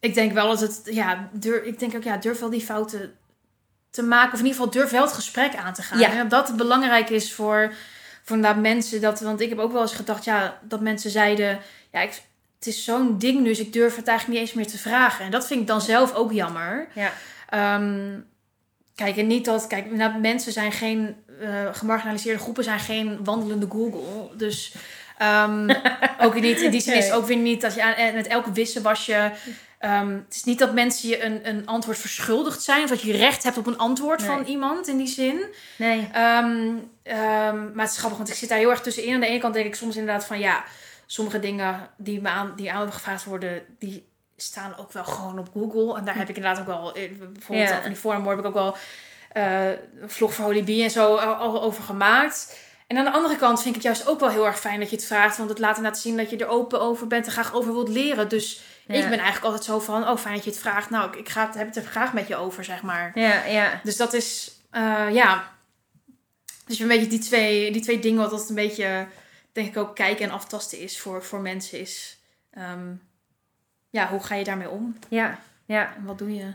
ik 0.00 0.14
denk 0.14 0.32
wel 0.32 0.48
dat 0.48 0.60
het... 0.60 0.80
Ja, 0.84 1.28
durf, 1.32 1.64
ik 1.64 1.78
denk 1.78 1.94
ook, 1.96 2.02
ja, 2.02 2.16
durf 2.16 2.40
wel 2.40 2.50
die 2.50 2.60
fouten 2.60 3.14
te 3.90 4.02
maken. 4.02 4.32
Of 4.32 4.38
in 4.38 4.46
ieder 4.46 4.60
geval 4.60 4.72
durf 4.72 4.90
wel 4.90 5.02
het 5.02 5.12
gesprek 5.12 5.56
aan 5.56 5.72
te 5.72 5.82
gaan. 5.82 5.98
Ja. 5.98 6.10
En 6.10 6.28
dat 6.28 6.46
dat 6.46 6.56
belangrijk 6.56 7.10
is 7.10 7.32
voor, 7.32 7.74
voor 8.22 8.36
inderdaad 8.36 8.62
mensen. 8.62 9.00
Dat, 9.00 9.20
want 9.20 9.40
ik 9.40 9.48
heb 9.48 9.58
ook 9.58 9.72
wel 9.72 9.82
eens 9.82 9.94
gedacht, 9.94 10.24
ja, 10.24 10.58
dat 10.62 10.80
mensen 10.80 11.10
zeiden... 11.10 11.60
Ja, 11.92 12.00
ik, 12.00 12.22
het 12.58 12.66
is 12.66 12.84
zo'n 12.84 13.18
ding 13.18 13.40
nu, 13.40 13.44
dus 13.44 13.58
ik 13.58 13.72
durf 13.72 13.96
het 13.96 14.08
eigenlijk 14.08 14.38
niet 14.38 14.48
eens 14.48 14.56
meer 14.56 14.72
te 14.72 14.88
vragen. 14.88 15.24
En 15.24 15.30
dat 15.30 15.46
vind 15.46 15.60
ik 15.60 15.66
dan 15.66 15.80
zelf 15.80 16.14
ook 16.14 16.32
jammer. 16.32 16.88
Ja. 16.94 17.12
Ehm, 17.48 18.20
kijk, 18.94 19.16
en 19.16 19.26
niet 19.26 19.44
dat... 19.44 19.66
Kijk, 19.66 19.90
mensen 20.20 20.52
zijn 20.52 20.72
geen... 20.72 21.16
eh, 21.40 21.68
gemarginaliseerde 21.72 22.38
groepen 22.40 22.64
zijn 22.64 22.78
geen 22.78 23.24
wandelende 23.24 23.66
Google. 23.70 24.36
Dus 24.36 24.74
ehm, 25.18 25.70
ook 26.20 26.34
niet, 26.40 26.60
in 26.60 26.70
die 26.70 26.80
zin 26.80 26.94
is 26.96 27.12
ook 27.16 27.26
weer 27.26 27.36
niet 27.36 27.60
dat 27.60 27.74
je 27.74 27.82
aan, 27.82 27.92
en 27.92 28.14
met 28.14 28.26
elke 28.26 28.52
wisselwasje... 28.52 29.32
ehm 29.78 30.08
het 30.14 30.34
is 30.34 30.44
niet 30.44 30.58
dat 30.58 30.72
mensen 30.74 31.08
je 31.08 31.24
een, 31.24 31.48
een 31.48 31.66
antwoord 31.66 31.98
verschuldigd 31.98 32.62
zijn. 32.62 32.82
Of 32.82 32.88
dat 32.88 33.00
je 33.02 33.16
recht 33.16 33.42
hebt 33.42 33.56
op 33.58 33.66
een 33.66 33.78
antwoord 33.78 34.18
Nee. 34.20 34.28
van 34.28 34.44
iemand 34.44 34.88
in 34.88 34.96
die 34.96 35.06
zin. 35.06 35.44
Nee. 35.76 36.08
Ehm, 36.12 36.74
maar 37.74 37.84
het 37.84 37.90
is 37.90 37.98
grappig, 37.98 38.16
want 38.18 38.28
ik 38.30 38.34
zit 38.34 38.48
daar 38.48 38.58
heel 38.58 38.70
erg 38.70 38.80
tussenin. 38.80 39.14
Aan 39.14 39.20
de 39.20 39.26
ene 39.26 39.38
kant 39.38 39.54
denk 39.54 39.66
ik 39.66 39.74
soms 39.74 39.96
inderdaad 39.96 40.24
van 40.26 40.38
ja, 40.38 40.64
sommige 41.06 41.38
dingen 41.38 41.88
die 41.96 42.20
me 42.20 42.28
aan, 42.28 42.52
die 42.56 42.72
aan 42.72 42.84
me 42.84 42.92
gevraagd 42.92 43.24
worden, 43.24 43.62
die 43.78 44.08
staan 44.36 44.76
ook 44.78 44.92
wel 44.92 45.04
gewoon 45.04 45.38
op 45.38 45.48
Google. 45.52 45.96
En 45.98 46.04
daar 46.04 46.16
heb 46.16 46.28
ik 46.28 46.36
inderdaad 46.36 46.60
ook 46.60 46.66
wel, 46.66 46.94
eh, 46.94 47.10
bijvoorbeeld 47.32 47.68
Ja. 47.68 47.80
van 47.80 47.90
die 47.90 47.98
vormwoord 48.00 48.36
heb 48.36 48.44
ik 48.44 48.50
ook 48.56 48.62
wel 48.62 48.76
eh, 49.32 49.68
een 50.00 50.10
vlog 50.10 50.34
voor 50.34 50.44
Holy 50.44 50.64
Bee 50.64 50.82
en 50.82 50.90
zo 50.90 51.16
over 51.38 51.82
gemaakt. 51.82 52.58
En 52.86 52.96
aan 52.98 53.04
de 53.04 53.10
andere 53.10 53.36
kant 53.36 53.62
vind 53.62 53.76
ik 53.76 53.82
het 53.82 53.92
juist 53.92 54.06
ook 54.08 54.20
wel 54.20 54.28
heel 54.28 54.46
erg 54.46 54.60
fijn 54.60 54.80
dat 54.80 54.90
je 54.90 54.96
het 54.96 55.04
vraagt. 55.04 55.36
Want 55.36 55.48
het 55.48 55.58
laat 55.58 55.76
inderdaad 55.76 56.00
zien 56.00 56.16
dat 56.16 56.30
je 56.30 56.36
er 56.36 56.46
open 56.46 56.80
over 56.80 57.06
bent 57.06 57.26
en 57.26 57.32
graag 57.32 57.54
over 57.54 57.72
wilt 57.72 57.88
leren. 57.88 58.28
Dus 58.28 58.62
Ja. 58.86 58.94
ik 58.94 59.00
ben 59.08 59.18
eigenlijk 59.18 59.44
altijd 59.44 59.64
zo 59.64 59.78
van, 59.80 60.08
oh 60.08 60.16
fijn 60.16 60.34
dat 60.34 60.44
je 60.44 60.50
het 60.50 60.58
vraagt. 60.58 60.90
Nou, 60.90 61.08
ik, 61.08 61.16
ik 61.16 61.28
ga 61.28 61.46
het, 61.46 61.54
heb 61.54 61.66
het 61.66 61.76
er 61.76 61.84
graag 61.84 62.12
met 62.12 62.28
je 62.28 62.36
over, 62.36 62.64
zeg 62.64 62.82
maar. 62.82 63.10
Ja, 63.14 63.44
ja. 63.44 63.80
Dus 63.82 63.96
dat 63.96 64.12
is, 64.12 64.52
eh, 64.70 65.06
ja. 65.12 65.52
Dus 66.66 66.78
een 66.78 66.88
beetje 66.88 67.06
die 67.06 67.18
twee, 67.18 67.72
die 67.72 67.82
twee 67.82 67.98
dingen, 67.98 68.20
wat 68.20 68.30
dat 68.30 68.48
een 68.48 68.54
beetje, 68.54 69.06
denk 69.52 69.68
ik 69.68 69.76
ook, 69.76 69.94
kijken 69.94 70.24
en 70.24 70.30
aftasten 70.30 70.78
is 70.78 71.00
voor, 71.00 71.24
voor 71.24 71.40
mensen, 71.40 71.80
is, 71.80 72.18
ehm, 72.50 72.92
ja, 73.90 74.08
hoe 74.08 74.22
ga 74.22 74.34
je 74.34 74.44
daarmee 74.44 74.68
om? 74.70 74.96
Ja, 75.08 75.38
ja. 75.64 75.94
En 75.96 76.04
wat 76.04 76.18
doe 76.18 76.34
je? 76.34 76.52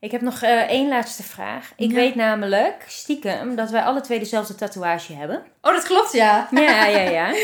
Ik 0.00 0.10
heb 0.10 0.20
nog 0.20 0.42
eh, 0.42 0.50
één 0.68 0.88
laatste 0.88 1.22
vraag. 1.22 1.72
Ik 1.76 1.88
Ja. 1.90 1.94
weet 1.94 2.14
namelijk, 2.14 2.84
stiekem, 2.86 3.54
dat 3.56 3.70
wij 3.70 3.82
alle 3.82 4.00
twee 4.00 4.18
dezelfde 4.18 4.54
tatoeage 4.54 5.12
hebben. 5.14 5.42
Oh, 5.62 5.72
dat 5.74 5.82
klopt, 5.84 6.12
ja. 6.12 6.48
Ja, 6.50 6.84
ja, 6.86 6.98
ja. 6.98 7.34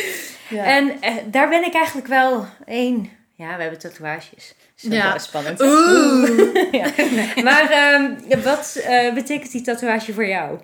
ja. 0.49 0.65
En 0.77 1.01
eh, 1.03 1.15
daar 1.27 1.49
ben 1.49 1.65
ik 1.65 1.75
eigenlijk 1.75 2.07
wel 2.07 2.47
één... 2.67 3.11
Ja, 3.37 3.57
we 3.57 3.63
hebben 3.63 3.81
tatoeages. 3.81 4.55
Dat 4.83 4.93
is 4.93 4.99
Ja. 4.99 5.09
wel 5.09 5.19
spannend. 5.19 5.61
Oeh. 5.61 6.73
ja. 6.81 6.87
Maar 7.49 7.71
ehm, 7.71 8.41
wat 8.43 8.77
eh, 8.85 9.15
betekent 9.15 9.53
die 9.53 9.63
tatoeage 9.63 10.13
voor 10.13 10.27
jou? 10.27 10.59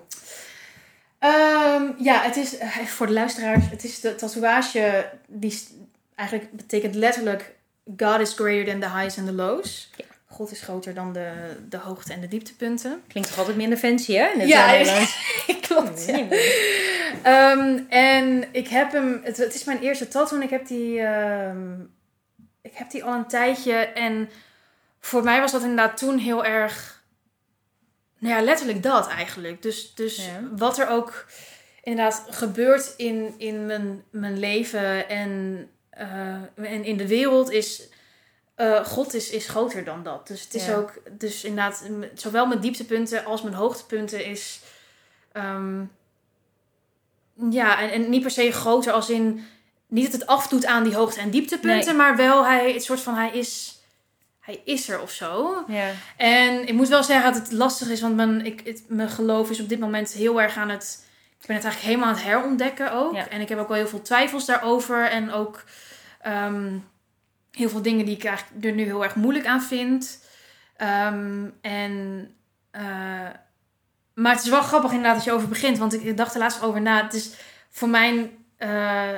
Ehm, 1.19 1.83
ja, 1.97 2.21
het 2.21 2.35
is, 2.35 2.55
voor 2.85 3.07
de 3.07 3.13
luisteraars, 3.13 3.63
het 3.69 3.83
is 3.83 3.99
de 3.99 4.15
tatoeage, 4.15 5.09
die 5.27 5.67
eigenlijk 6.15 6.51
betekent 6.51 6.95
letterlijk, 6.95 7.51
God 7.97 8.19
is 8.19 8.33
greater 8.33 8.65
than 8.65 8.79
the 8.79 8.97
highs 8.99 9.17
and 9.17 9.27
the 9.27 9.33
lows. 9.33 9.89
Ja. 9.95 10.05
God 10.31 10.51
is 10.51 10.61
groter 10.61 10.93
dan 10.93 11.13
de, 11.13 11.31
de 11.69 11.77
hoogte 11.77 12.13
en 12.13 12.21
de 12.21 12.27
dieptepunten. 12.27 13.01
Klinkt 13.07 13.29
toch 13.29 13.37
altijd 13.39 13.57
minder 13.57 13.77
fancy, 13.77 14.13
hè? 14.13 14.29
in 14.31 14.47
Ja? 14.47 15.05
Klopt. 15.61 16.05
ja. 16.05 16.27
Ehm, 17.23 17.79
en 17.89 18.45
ik 18.51 18.67
heb 18.67 18.91
hem, 18.91 19.21
het, 19.23 19.37
het 19.37 19.53
is 19.53 19.63
mijn 19.63 19.79
eerste 19.79 20.07
tattoo 20.07 20.37
en 20.37 20.43
ik 20.43 20.49
heb 20.49 20.67
die, 20.67 20.99
ehm, 21.01 21.79
ik 22.61 22.73
heb 22.73 22.91
die 22.91 23.03
al 23.03 23.13
een 23.13 23.27
tijdje. 23.27 23.73
En 23.75 24.29
voor 24.99 25.23
mij 25.23 25.39
was 25.39 25.51
dat 25.51 25.61
inderdaad 25.61 25.97
toen 25.97 26.17
heel 26.17 26.45
erg, 26.45 27.03
nou 28.17 28.35
ja, 28.35 28.41
letterlijk 28.41 28.83
dat 28.83 29.07
eigenlijk. 29.07 29.61
Dus, 29.61 29.95
dus 29.95 30.25
Ja. 30.25 30.41
wat 30.57 30.77
er 30.79 30.87
ook 30.87 31.25
inderdaad 31.83 32.25
gebeurt 32.29 32.93
in, 32.97 33.33
in 33.37 33.65
mijn, 33.65 34.03
mijn 34.11 34.39
leven 34.39 35.09
en, 35.09 35.67
eh, 35.89 36.33
en 36.55 36.83
in 36.83 36.97
de 36.97 37.07
wereld 37.07 37.51
is, 37.51 37.89
eh, 38.61 38.85
God 38.85 39.13
is, 39.13 39.29
is 39.29 39.47
groter 39.47 39.83
dan 39.83 40.03
dat. 40.03 40.27
Dus 40.27 40.41
het 40.41 40.53
is 40.53 40.65
Ja. 40.65 40.75
ook, 40.75 40.93
dus 41.11 41.43
inderdaad, 41.43 41.83
zowel 42.13 42.45
mijn 42.45 42.59
dieptepunten 42.59 43.25
als 43.25 43.41
mijn 43.41 43.55
hoogtepunten 43.55 44.25
is, 44.25 44.59
ehm, 45.31 45.81
ja, 47.49 47.79
en, 47.79 47.91
en 47.91 48.09
niet 48.09 48.21
per 48.21 48.31
se 48.31 48.51
groter 48.51 48.93
als 48.93 49.09
in, 49.09 49.45
niet 49.87 50.11
dat 50.11 50.19
het 50.21 50.29
afdoet 50.29 50.65
aan 50.65 50.83
die 50.83 50.95
hoogte- 50.95 51.19
en 51.19 51.29
dieptepunten, 51.29 51.87
Nee. 51.87 51.95
maar 51.95 52.15
wel 52.15 52.45
hij, 52.45 52.73
het 52.73 52.83
soort 52.83 52.99
van, 52.99 53.15
hij 53.15 53.31
is, 53.31 53.79
hij 54.39 54.61
is 54.65 54.89
er 54.89 55.01
of 55.01 55.11
zo. 55.11 55.63
Ja. 55.67 55.91
En 56.17 56.67
ik 56.67 56.73
moet 56.73 56.87
wel 56.87 57.03
zeggen 57.03 57.33
dat 57.33 57.41
het 57.41 57.51
lastig 57.51 57.89
is, 57.89 58.01
want 58.01 58.15
mijn, 58.15 58.45
ik, 58.45 58.61
het, 58.65 58.83
mijn 58.87 59.09
geloof 59.09 59.49
is 59.49 59.59
op 59.59 59.69
dit 59.69 59.79
moment 59.79 60.11
heel 60.11 60.41
erg 60.41 60.55
aan 60.57 60.69
het. 60.69 61.05
Ik 61.39 61.47
ben 61.47 61.55
het 61.55 61.65
eigenlijk 61.65 61.93
helemaal 61.93 62.07
aan 62.15 62.21
het 62.21 62.31
herontdekken 62.33 62.91
ook. 62.93 63.13
Ja. 63.15 63.29
En 63.29 63.41
ik 63.41 63.49
heb 63.49 63.59
ook 63.59 63.67
wel 63.67 63.77
heel 63.77 63.87
veel 63.87 64.01
twijfels 64.01 64.45
daarover. 64.45 65.09
En 65.09 65.31
ook. 65.31 65.63
ehm, 66.21 66.77
heel 67.51 67.69
veel 67.69 67.81
dingen 67.81 68.05
die 68.05 68.15
ik 68.15 68.23
eigenlijk 68.23 68.65
er 68.65 68.71
nu 68.71 68.83
heel 68.83 69.03
erg 69.03 69.15
moeilijk 69.15 69.45
aan 69.45 69.61
vind. 69.61 70.23
Ehm, 70.77 71.49
en, 71.61 72.27
eh, 72.71 72.81
maar 74.13 74.33
het 74.35 74.43
is 74.43 74.49
wel 74.49 74.61
grappig 74.61 74.89
inderdaad 74.91 75.15
dat 75.15 75.23
je 75.23 75.31
over 75.31 75.47
begint. 75.47 75.77
Want 75.77 75.93
ik 75.93 76.17
dacht 76.17 76.33
er 76.33 76.39
laatst 76.39 76.61
over 76.61 76.81
na. 76.81 77.03
Het 77.03 77.13
is 77.13 77.33
voor 77.69 77.89
mijn... 77.89 78.31
eh, 78.57 79.17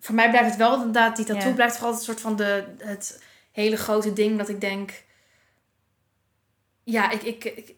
voor 0.00 0.14
mij 0.14 0.30
blijft 0.30 0.48
het 0.48 0.58
wel 0.58 0.74
inderdaad, 0.74 1.16
die 1.16 1.24
tattoo 1.24 1.48
blijft 1.54 1.74
altijd 1.80 1.98
een 1.98 2.04
soort 2.04 2.20
van 2.20 2.36
de, 2.36 2.64
het 2.78 3.22
hele 3.52 3.76
grote 3.76 4.12
ding 4.12 4.38
dat 4.38 4.48
ik 4.48 4.60
denk... 4.60 5.02
Ja, 6.84 7.10
ik, 7.10 7.22
ik, 7.22 7.44
ik- 7.44 7.74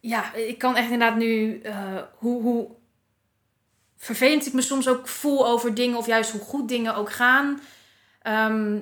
ja, 0.00 0.34
ik 0.34 0.58
kan 0.58 0.76
echt 0.76 0.90
inderdaad 0.90 1.18
nu... 1.18 1.60
eh, 1.60 2.02
hoe, 2.14 2.42
hoe 2.42 2.68
vervelend 3.96 4.46
ik 4.46 4.52
me 4.52 4.62
soms 4.62 4.88
ook 4.88 5.08
voel 5.08 5.46
over 5.46 5.74
dingen... 5.74 5.96
of 5.98 6.06
juist 6.06 6.30
hoe 6.30 6.40
goed 6.40 6.68
dingen 6.68 6.94
ook 6.94 7.12
gaan... 7.12 7.60
Ehm, 8.22 8.78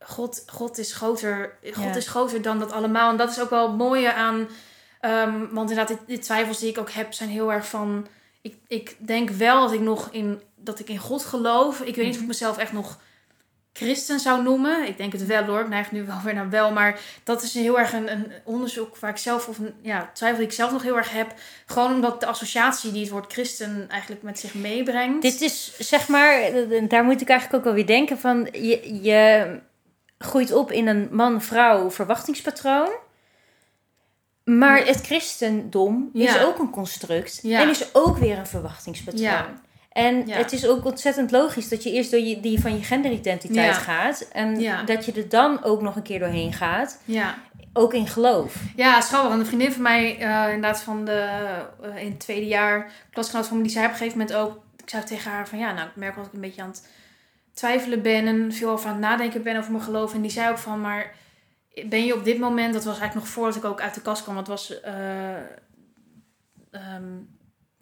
God, 0.00 0.42
God 0.46 0.78
is 0.78 0.92
groter. 0.92 1.58
God 1.72 1.84
Ja. 1.84 1.94
is 1.94 2.08
groter 2.08 2.42
dan 2.42 2.58
dat 2.58 2.72
allemaal. 2.72 3.10
En 3.10 3.16
dat 3.16 3.30
is 3.30 3.40
ook 3.40 3.50
wel 3.50 3.68
het 3.68 3.76
mooie 3.76 4.12
aan. 4.12 4.48
ehm, 5.00 5.46
want 5.52 5.70
inderdaad, 5.70 5.98
die 6.06 6.18
twijfels 6.18 6.58
die 6.58 6.68
ik 6.70 6.78
ook 6.78 6.90
heb, 6.90 7.12
zijn 7.12 7.28
heel 7.28 7.52
erg 7.52 7.66
van. 7.68 8.06
Ik, 8.42 8.56
ik 8.66 8.96
denk 9.06 9.30
wel 9.30 9.60
dat 9.60 9.72
ik 9.72 9.80
nog 9.80 10.08
in 10.10 10.42
dat 10.54 10.78
ik 10.78 10.88
in 10.88 10.98
God 10.98 11.24
geloof. 11.24 11.80
Ik 11.80 11.94
weet 11.96 12.06
niet 12.06 12.14
of 12.14 12.20
ik 12.20 12.26
mezelf 12.26 12.58
echt 12.58 12.72
nog 12.72 12.98
christen 13.76 14.20
zou 14.20 14.42
noemen. 14.42 14.86
Ik 14.86 14.96
denk 14.96 15.12
het 15.12 15.26
wel 15.26 15.44
hoor. 15.44 15.60
Ik 15.60 15.68
neig 15.68 15.92
nu 15.92 16.04
wel 16.04 16.20
weer 16.24 16.34
naar 16.34 16.50
wel. 16.50 16.72
Maar 16.72 17.00
dat 17.24 17.42
is 17.42 17.54
heel 17.54 17.78
erg 17.78 17.92
een, 17.92 18.12
een 18.12 18.32
onderzoek 18.44 18.96
waar 18.96 19.10
ik 19.10 19.16
zelf 19.16 19.48
of 19.48 19.58
ja, 19.82 20.10
twijfel 20.14 20.42
ik 20.42 20.52
zelf 20.52 20.72
nog 20.72 20.82
heel 20.82 20.96
erg 20.96 21.10
heb. 21.10 21.34
Gewoon 21.66 21.94
omdat 21.94 22.20
de 22.20 22.26
associatie 22.26 22.92
die 22.92 23.02
het 23.02 23.10
woord 23.10 23.32
christen 23.32 23.86
eigenlijk 23.88 24.22
met 24.22 24.38
zich 24.38 24.54
meebrengt. 24.54 25.22
Dit 25.22 25.40
is 25.40 25.78
zeg 25.78 26.08
maar, 26.08 26.40
daar 26.88 27.04
moet 27.04 27.20
ik 27.20 27.28
eigenlijk 27.28 27.58
ook 27.58 27.64
wel 27.64 27.74
weer 27.74 27.86
denken 27.86 28.18
van, 28.18 28.48
je, 28.52 29.02
je 29.02 29.60
groeit 30.18 30.52
op 30.52 30.72
in 30.72 30.86
een 30.86 31.08
man-vrouw 31.10 31.90
verwachtingspatroon. 31.90 32.90
Maar 34.44 34.86
het 34.86 35.00
christendom 35.00 36.10
is 36.12 36.38
ook 36.38 36.58
een 36.58 36.70
construct 36.70 37.38
Ja. 37.42 37.60
en 37.60 37.68
is 37.68 37.94
ook 37.94 38.18
weer 38.18 38.38
een 38.38 38.46
verwachtingspatroon. 38.46 39.22
Ja. 39.22 39.64
En 39.96 40.26
Ja. 40.26 40.36
het 40.36 40.52
is 40.52 40.66
ook 40.66 40.84
ontzettend 40.84 41.30
logisch 41.30 41.68
dat 41.68 41.82
je 41.82 41.92
eerst 41.92 42.10
door 42.10 42.20
je, 42.20 42.40
die 42.40 42.60
van 42.60 42.76
je 42.76 42.82
genderidentiteit 42.82 43.66
Ja. 43.66 43.72
gaat. 43.72 44.28
En 44.32 44.60
Ja. 44.60 44.82
dat 44.82 45.04
je 45.04 45.12
er 45.12 45.28
dan 45.28 45.62
ook 45.64 45.82
nog 45.82 45.96
een 45.96 46.02
keer 46.02 46.18
doorheen 46.18 46.52
gaat. 46.52 47.00
ja. 47.04 47.34
Ook 47.72 47.94
in 47.94 48.06
geloof. 48.06 48.54
Ja. 48.76 49.02
Want 49.10 49.40
een 49.40 49.46
vriendin 49.46 49.72
van 49.72 49.82
mij, 49.82 50.18
eh, 50.18 50.44
inderdaad 50.52 50.80
van 50.82 51.04
de, 51.04 51.28
eh, 51.82 52.02
in 52.02 52.10
het 52.10 52.20
tweede 52.20 52.46
jaar, 52.46 52.90
klasgenoot 53.12 53.46
van 53.46 53.56
me, 53.56 53.62
die 53.62 53.72
zei 53.72 53.84
op 53.84 53.90
een 53.90 53.96
gegeven 53.96 54.18
moment 54.18 54.36
ook, 54.36 54.62
ik 54.82 54.88
zei 54.90 55.04
tegen 55.04 55.30
haar 55.30 55.48
van 55.48 55.58
ja, 55.58 55.72
nou 55.72 55.88
ik 55.88 55.96
merk 55.96 56.14
wel 56.14 56.24
dat 56.24 56.32
ik 56.32 56.38
een 56.38 56.46
beetje 56.46 56.62
aan 56.62 56.68
het 56.68 56.88
twijfelen 57.54 58.02
ben 58.02 58.26
en 58.26 58.52
veel 58.52 58.70
over 58.70 58.86
aan 58.86 58.92
het 58.92 59.02
nadenken 59.02 59.42
ben 59.42 59.56
over 59.56 59.70
mijn 59.72 59.84
geloof. 59.84 60.14
En 60.14 60.20
die 60.22 60.30
zei 60.30 60.50
ook 60.50 60.58
van, 60.58 60.80
maar 60.80 61.12
ben 61.86 62.04
je 62.04 62.14
op 62.14 62.24
dit 62.24 62.38
moment, 62.38 62.72
dat 62.74 62.84
was 62.84 62.98
eigenlijk 62.98 63.26
nog 63.26 63.34
voordat 63.34 63.56
ik 63.56 63.64
ook 63.64 63.80
uit 63.80 63.94
de 63.94 64.00
kast 64.02 64.22
kwam, 64.22 64.34
dat 64.34 64.48
was, 64.48 64.80
eh 64.80 65.34
ehm, 66.70 67.04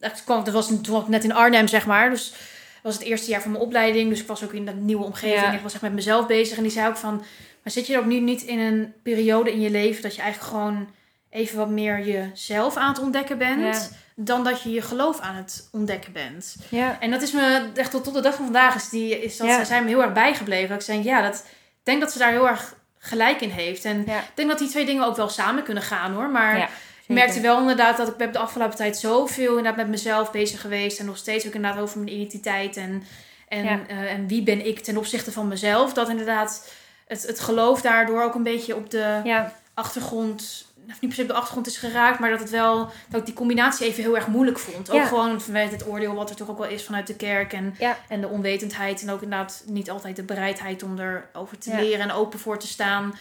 echt 0.04 0.24
kwam, 0.24 0.44
dat 0.44 0.54
was 0.54 0.66
toen 0.66 0.82
was 0.94 1.02
ik 1.02 1.08
net 1.08 1.24
in 1.24 1.32
Arnhem 1.34 1.68
zeg 1.68 1.86
maar, 1.86 2.10
dus 2.10 2.26
het 2.28 2.82
was 2.82 2.94
het 2.94 3.02
eerste 3.02 3.30
jaar 3.30 3.42
van 3.42 3.50
mijn 3.50 3.62
opleiding, 3.64 4.08
dus 4.10 4.20
ik 4.20 4.26
was 4.26 4.44
ook 4.44 4.52
in 4.52 4.64
dat 4.66 4.74
nieuwe 4.74 5.04
omgeving, 5.04 5.40
Ja. 5.42 5.52
ik 5.52 5.60
was 5.60 5.72
echt 5.72 5.82
met 5.82 5.92
mezelf 5.92 6.26
bezig 6.26 6.56
en 6.56 6.62
die 6.62 6.72
zei 6.72 6.88
ook 6.88 6.96
van, 6.96 7.16
maar 7.62 7.72
zit 7.72 7.86
je 7.86 7.98
ook 7.98 8.04
nu 8.04 8.20
niet 8.20 8.42
in 8.42 8.58
een 8.58 8.92
periode 9.02 9.52
in 9.52 9.60
je 9.60 9.70
leven 9.70 10.02
dat 10.02 10.14
je 10.14 10.22
eigenlijk 10.22 10.52
gewoon 10.52 10.88
even 11.30 11.58
wat 11.58 11.68
meer 11.68 12.00
jezelf 12.06 12.76
aan 12.76 12.88
het 12.88 12.98
ontdekken 13.02 13.38
bent, 13.38 13.60
Ja. 13.90 13.96
dan 14.16 14.44
dat 14.44 14.62
je 14.62 14.70
je 14.70 14.82
geloof 14.82 15.20
aan 15.20 15.34
het 15.34 15.68
ontdekken 15.72 16.12
bent? 16.12 16.56
Ja. 16.68 16.96
En 17.00 17.10
dat 17.10 17.22
is 17.22 17.32
me 17.32 17.70
echt 17.74 17.90
tot, 17.90 18.04
tot 18.04 18.14
de 18.14 18.20
dag 18.20 18.34
van 18.34 18.44
vandaag 18.44 18.74
is, 18.74 18.88
die, 18.88 19.22
is 19.22 19.36
dat, 19.36 19.46
Ja. 19.46 19.64
zijn 19.64 19.82
me 19.82 19.88
heel 19.88 20.02
erg 20.02 20.12
bijgebleven. 20.12 20.68
Dat 20.68 20.80
ik 20.80 20.86
denk, 20.86 21.04
ja, 21.04 21.22
dat, 21.22 21.34
ik 21.44 21.84
denk 21.84 22.00
dat 22.00 22.12
ze 22.12 22.18
daar 22.18 22.30
heel 22.30 22.48
erg 22.48 22.74
gelijk 22.98 23.40
in 23.40 23.50
heeft. 23.50 23.84
En 23.84 24.00
ik 24.00 24.12
denk 24.34 24.48
dat 24.48 24.58
die 24.58 24.68
twee 24.68 24.84
dingen 24.86 25.04
ook 25.04 25.16
wel 25.16 25.28
samen 25.28 25.62
kunnen 25.62 25.82
gaan 25.82 26.12
hoor. 26.12 26.28
Maar 26.30 26.70
zeker. 27.06 27.14
merkte 27.14 27.40
wel 27.40 27.58
inderdaad 27.60 27.96
dat 27.96 28.20
ik 28.20 28.32
de 28.32 28.38
afgelopen 28.38 28.76
tijd 28.76 28.96
zoveel 28.98 29.48
inderdaad 29.48 29.76
met 29.76 29.88
mezelf 29.88 30.30
bezig 30.30 30.60
geweest. 30.60 30.98
En 30.98 31.06
nog 31.06 31.16
steeds 31.16 31.46
ook 31.46 31.54
inderdaad 31.54 31.80
over 31.80 31.98
mijn 31.98 32.12
identiteit. 32.14 32.76
En, 32.76 33.02
en, 33.48 33.64
Ja. 33.64 33.80
eh, 33.88 34.12
en 34.12 34.26
wie 34.26 34.42
ben 34.42 34.66
ik 34.66 34.80
ten 34.80 34.96
opzichte 34.96 35.32
van 35.32 35.48
mezelf. 35.48 35.92
Dat 35.92 36.08
inderdaad 36.08 36.70
het, 37.06 37.22
het 37.26 37.40
geloof 37.40 37.80
daardoor 37.80 38.22
ook 38.22 38.34
een 38.34 38.42
beetje 38.42 38.76
op 38.76 38.90
de 38.90 39.20
Ja, 39.24 39.52
achtergrond, 39.74 40.66
of 40.88 41.00
niet 41.00 41.00
per 41.00 41.12
se 41.14 41.22
op 41.22 41.28
de 41.28 41.34
achtergrond 41.34 41.66
is 41.66 41.76
geraakt, 41.76 42.18
maar 42.18 42.30
dat 42.30 42.40
het 42.40 42.50
wel, 42.50 42.90
dat 43.08 43.20
ik 43.20 43.26
die 43.26 43.34
combinatie 43.34 43.86
even 43.86 44.02
heel 44.02 44.14
erg 44.16 44.26
moeilijk 44.26 44.58
vond. 44.58 44.90
Ook 44.90 44.96
Ja. 44.96 45.06
gewoon 45.06 45.40
vanuit 45.40 45.70
het 45.70 45.86
oordeel 45.86 46.14
wat 46.14 46.30
er 46.30 46.36
toch 46.36 46.50
ook 46.50 46.58
wel 46.58 46.68
is 46.68 46.84
vanuit 46.84 47.06
de 47.06 47.16
kerk 47.16 47.52
en, 47.52 47.74
Ja. 47.78 47.98
en 48.08 48.20
de 48.20 48.28
onwetendheid 48.28 49.02
en 49.02 49.10
ook 49.10 49.22
inderdaad 49.22 49.62
niet 49.66 49.90
altijd 49.90 50.16
de 50.16 50.22
bereidheid 50.22 50.82
om 50.82 50.98
erover 50.98 51.58
te 51.58 51.70
Ja. 51.70 51.76
leren 51.76 52.00
en 52.00 52.12
open 52.12 52.38
voor 52.38 52.58
te 52.58 52.66
staan. 52.66 53.14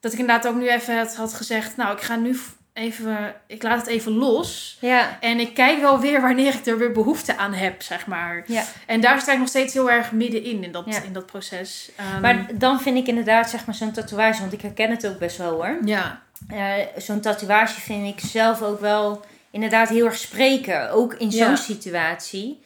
Dat 0.00 0.12
ik 0.12 0.18
inderdaad 0.18 0.46
ook 0.46 0.56
nu 0.56 0.68
even 0.68 0.96
had, 0.98 1.14
had 1.16 1.34
gezegd, 1.34 1.76
nou 1.76 1.96
ik 1.96 2.02
ga 2.02 2.16
nu 2.16 2.38
even, 2.76 3.34
ik 3.46 3.62
laat 3.62 3.78
het 3.78 3.86
even 3.86 4.12
los. 4.12 4.76
ja, 4.80 5.20
En 5.20 5.40
ik 5.40 5.54
kijk 5.54 5.80
wel 5.80 6.00
weer 6.00 6.20
wanneer 6.20 6.54
ik 6.54 6.66
er 6.66 6.78
weer 6.78 6.92
behoefte 6.92 7.36
aan 7.36 7.52
heb, 7.52 7.82
zeg 7.82 8.06
maar. 8.06 8.44
ja. 8.46 8.64
En 8.86 9.00
daar 9.00 9.20
sta 9.20 9.32
ik 9.32 9.38
nog 9.38 9.48
steeds 9.48 9.72
heel 9.74 9.90
erg 9.90 10.12
middenin, 10.12 10.64
in 10.64 10.72
dat, 10.72 10.84
Ja. 10.86 11.02
in 11.02 11.12
dat 11.12 11.26
proces. 11.26 11.90
Ehm, 11.96 12.20
Maar 12.20 12.46
dan 12.54 12.80
vind 12.80 12.96
ik 12.96 13.06
inderdaad 13.06 13.50
zeg 13.50 13.66
maar 13.66 13.74
zo'n 13.74 13.92
tatoeage, 13.92 14.40
want 14.40 14.52
ik 14.52 14.60
herken 14.62 14.90
het 14.90 15.06
ook 15.06 15.18
best 15.18 15.36
wel 15.36 15.50
hoor. 15.52 15.78
ja, 15.84 16.24
Eh, 16.48 16.72
zo'n 16.96 17.20
tatoeage 17.20 17.80
vind 17.80 18.06
ik 18.06 18.28
zelf 18.30 18.62
ook 18.62 18.80
wel 18.80 19.24
inderdaad 19.50 19.88
heel 19.88 20.04
erg 20.04 20.16
spreken. 20.16 20.90
Ook 20.90 21.14
in 21.14 21.32
zo'n 21.32 21.40
Ja. 21.50 21.56
situatie. 21.56 22.64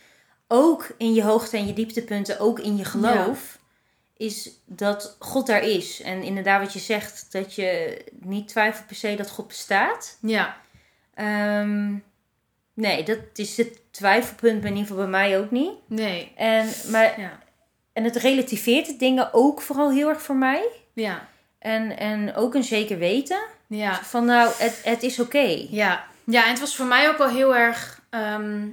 Ook 0.48 0.88
in 0.98 1.14
je 1.14 1.22
hoogte- 1.22 1.56
en 1.56 1.66
je 1.66 1.72
dieptepunten, 1.72 2.40
ook 2.40 2.58
in 2.60 2.76
je 2.76 2.84
geloof. 2.84 3.58
Is 4.20 4.50
dat 4.66 5.16
God 5.18 5.46
daar 5.46 5.62
is. 5.62 6.00
En 6.02 6.22
inderdaad 6.22 6.60
wat 6.62 6.72
je 6.72 6.78
zegt, 6.78 7.26
dat 7.32 7.54
je 7.54 7.98
niet 8.20 8.48
twijfelt 8.48 8.86
per 8.86 8.96
se 8.96 9.14
dat 9.14 9.30
God 9.30 9.48
bestaat. 9.48 10.18
ja, 10.20 10.56
Ehm, 11.14 11.94
nee, 12.74 13.02
dat 13.04 13.18
is 13.34 13.56
het 13.56 13.80
twijfelpunt 13.90 14.64
in 14.64 14.68
ieder 14.70 14.80
geval 14.86 14.96
bij 14.96 15.06
mij 15.06 15.38
ook 15.38 15.50
niet. 15.50 15.72
nee, 15.86 16.32
En, 16.36 16.68
maar, 16.90 17.20
ja, 17.20 17.38
en 17.92 18.04
het 18.04 18.16
relativeert 18.16 18.86
de 18.86 18.96
dingen 18.96 19.28
ook 19.34 19.60
vooral 19.60 19.90
heel 19.90 20.08
erg 20.08 20.22
voor 20.22 20.36
mij. 20.36 20.68
ja, 20.92 21.28
En, 21.58 21.96
en 21.98 22.34
ook 22.34 22.54
een 22.54 22.64
zeker 22.64 22.98
weten. 22.98 23.40
ja. 23.66 24.02
Van 24.04 24.24
nou, 24.24 24.52
het, 24.58 24.80
het 24.84 25.02
is 25.02 25.20
oké. 25.20 25.66
Ja. 25.70 26.04
ja, 26.24 26.44
en 26.44 26.50
het 26.50 26.60
was 26.60 26.76
voor 26.76 26.86
mij 26.86 27.08
ook 27.08 27.18
wel 27.18 27.28
heel 27.28 27.56
erg 27.56 28.02
ehm, 28.10 28.66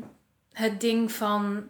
het 0.53 0.81
ding 0.81 1.11
van... 1.11 1.67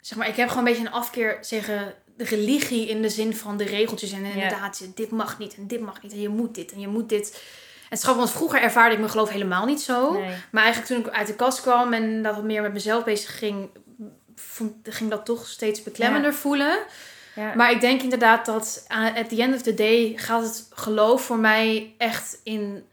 Zeg 0.00 0.18
maar, 0.18 0.28
ik 0.28 0.36
heb 0.36 0.48
gewoon 0.48 0.66
een 0.66 0.72
beetje 0.72 0.86
een 0.86 0.92
afkeer 0.92 1.42
tegen 1.42 1.94
religie 2.24 2.88
in 2.88 3.02
de 3.02 3.08
zin 3.08 3.36
van 3.36 3.56
de 3.56 3.64
regeltjes. 3.64 4.12
En 4.12 4.24
inderdaad, 4.24 4.86
dit 4.94 5.10
mag 5.10 5.38
niet 5.38 5.54
en 5.54 5.66
dit 5.66 5.80
mag 5.80 6.02
niet 6.02 6.12
en 6.12 6.20
je 6.20 6.28
moet 6.28 6.54
dit 6.54 6.72
en 6.72 6.80
je 6.80 6.88
moet 6.88 7.08
dit. 7.08 7.42
En 7.90 7.98
grappig, 7.98 8.22
want 8.22 8.36
vroeger 8.36 8.60
ervaarde 8.60 8.92
ik 8.92 8.98
mijn 8.98 9.10
geloof 9.10 9.28
helemaal 9.30 9.66
niet 9.66 9.80
zo. 9.80 10.12
Nee. 10.12 10.34
Maar 10.50 10.62
eigenlijk 10.62 10.92
toen 10.92 11.04
ik 11.06 11.18
uit 11.18 11.26
de 11.26 11.34
kast 11.34 11.60
kwam 11.60 11.92
en 11.92 12.22
dat 12.22 12.34
wat 12.34 12.44
meer 12.44 12.62
met 12.62 12.72
mezelf 12.72 13.04
bezig 13.04 13.38
ging... 13.38 13.70
Vond, 14.34 14.72
ging 14.82 15.10
dat 15.10 15.24
toch 15.24 15.46
steeds 15.46 15.82
beklemmender 15.82 16.34
voelen. 16.34 16.78
Ja. 17.34 17.54
Maar 17.54 17.70
ik 17.70 17.80
denk 17.80 18.02
inderdaad 18.02 18.46
dat 18.46 18.84
aan- 18.88 19.14
at 19.14 19.28
the 19.28 19.42
end 19.42 19.54
of 19.54 19.62
the 19.62 19.74
day 19.74 20.12
gaat 20.16 20.42
het 20.42 20.66
geloof 20.70 21.22
voor 21.22 21.38
mij 21.38 21.94
echt 21.98 22.40
in 22.42 22.84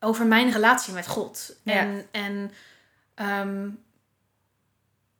over 0.00 0.26
mijn 0.26 0.50
relatie 0.52 0.94
met 0.94 1.06
God. 1.06 1.56
Ja. 1.62 1.72
En, 1.72 2.06
en, 2.10 2.50
ehm, 3.14 3.68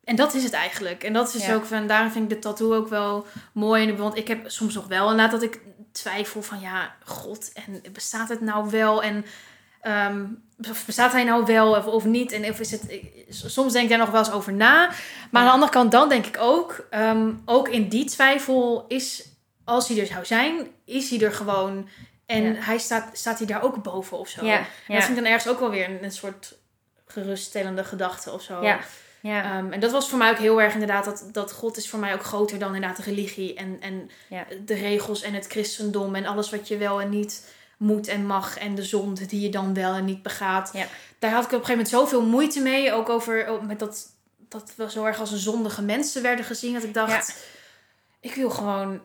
en 0.05 0.17
dat 0.17 0.35
is 0.35 0.43
het 0.43 0.53
eigenlijk. 0.53 1.05
En 1.05 1.13
dat 1.13 1.35
is 1.35 1.47
Ja. 1.47 1.55
ook 1.55 1.65
van, 1.65 1.87
daarom 1.87 2.11
vind 2.11 2.25
ik 2.25 2.31
de 2.31 2.39
tattoo 2.49 2.75
ook 2.75 2.89
wel 2.89 3.27
mooi. 3.53 3.97
Want 3.97 4.17
ik 4.17 4.29
heb 4.29 4.51
soms 4.51 4.75
nog 4.75 4.87
wel 4.87 5.11
inderdaad 5.11 5.31
dat 5.31 5.43
ik 5.43 5.61
twijfel 5.93 6.43
van 6.43 6.61
ja, 6.61 6.95
God, 7.05 7.53
en 7.53 7.83
bestaat 7.93 8.29
het 8.29 8.41
nou 8.41 8.71
wel? 8.71 9.03
En 9.03 9.25
ehm, 9.81 10.25
bestaat 10.87 11.13
hij 11.13 11.25
nou 11.25 11.45
wel 11.45 11.77
of, 11.77 11.87
of 11.87 12.05
niet? 12.05 12.33
En 12.33 12.45
of 12.51 12.61
is 12.61 12.71
het, 12.71 12.87
soms 13.29 13.73
denk 13.73 13.85
ik 13.85 13.91
daar 13.91 13.99
nog 13.99 14.11
wel 14.11 14.19
eens 14.25 14.33
over 14.33 14.53
na. 14.53 14.91
Maar 15.31 15.41
aan 15.41 15.47
de 15.47 15.53
andere 15.53 15.73
kant, 15.73 15.93
dan 15.93 16.09
denk 16.09 16.27
ik 16.27 16.37
ook, 16.39 16.87
ehm, 16.91 17.33
ook 17.45 17.69
in 17.69 17.89
die 17.89 18.05
twijfel 18.05 18.85
is, 18.89 19.29
als 19.65 19.89
hij 19.89 20.01
er 20.01 20.07
zou 20.07 20.25
zijn, 20.25 20.67
is 20.85 21.11
hij 21.11 21.21
er 21.21 21.33
gewoon. 21.33 21.89
En 22.27 22.43
Ja. 22.55 22.61
hij 22.61 22.79
staat, 22.79 23.09
staat 23.13 23.39
hij 23.39 23.47
daar 23.47 23.63
ook 23.63 23.83
boven 23.83 24.19
of 24.19 24.29
zo. 24.29 24.41
En. 24.45 24.67
Dat 24.89 25.05
vind 25.05 25.09
ik 25.19 25.25
dan 25.25 25.33
ergens 25.33 25.49
ook 25.53 25.61
wel 25.61 25.71
weer 25.71 25.89
een, 25.89 26.05
een 26.05 26.13
soort 26.13 26.55
geruststellende 27.07 27.85
gedachte 27.85 28.31
of 28.33 28.43
zo. 28.43 28.63
Ja, 28.63 28.79
ja, 29.29 29.43
Ehm, 29.45 29.73
en 29.73 29.81
dat 29.81 29.91
was 29.91 30.09
voor 30.09 30.19
mij 30.19 30.31
ook 30.31 30.39
heel 30.39 30.63
erg 30.63 30.73
inderdaad, 30.73 31.05
dat, 31.05 31.29
dat 31.33 31.53
God 31.53 31.77
is 31.77 31.89
voor 31.89 31.99
mij 31.99 32.15
ook 32.15 32.23
groter 32.25 32.59
dan 32.59 32.75
inderdaad 32.75 32.97
de 32.97 33.03
religie 33.03 33.55
en, 33.55 33.77
en 33.81 34.11
Ja. 34.29 34.47
de 34.65 34.75
regels 34.75 35.23
en 35.23 35.35
het 35.35 35.47
christendom 35.47 36.15
en 36.15 36.27
alles 36.27 36.51
wat 36.51 36.69
je 36.69 36.77
wel 36.77 37.01
en 37.01 37.09
niet 37.09 37.55
moet 37.77 38.09
en 38.09 38.27
mag 38.27 38.59
en 38.59 38.75
de 38.75 38.83
zonde 38.83 39.27
die 39.27 39.41
je 39.41 39.49
dan 39.49 39.75
wel 39.75 39.95
en 39.95 40.05
niet 40.05 40.23
begaat. 40.23 40.71
Ja. 40.73 40.87
Daar 41.19 41.31
had 41.31 41.45
ik 41.45 41.53
op 41.53 41.59
een 41.59 41.65
gegeven 41.65 41.85
moment 41.85 42.11
zoveel 42.11 42.23
moeite 42.27 42.61
mee, 42.61 42.93
ook 42.93 43.09
over 43.09 43.47
ook 43.47 43.63
met 43.63 43.79
dat, 43.79 44.07
dat 44.49 44.73
we 44.77 44.91
zo 44.91 45.05
erg 45.05 45.21
als 45.21 45.33
een 45.33 45.39
zondige 45.39 45.83
mensen 45.83 46.23
werden 46.23 46.45
gezien, 46.45 46.73
dat 46.73 46.83
ik 46.83 46.95
dacht, 46.95 47.45
ik 48.21 48.35
wil 48.35 48.51
gewoon 48.51 49.01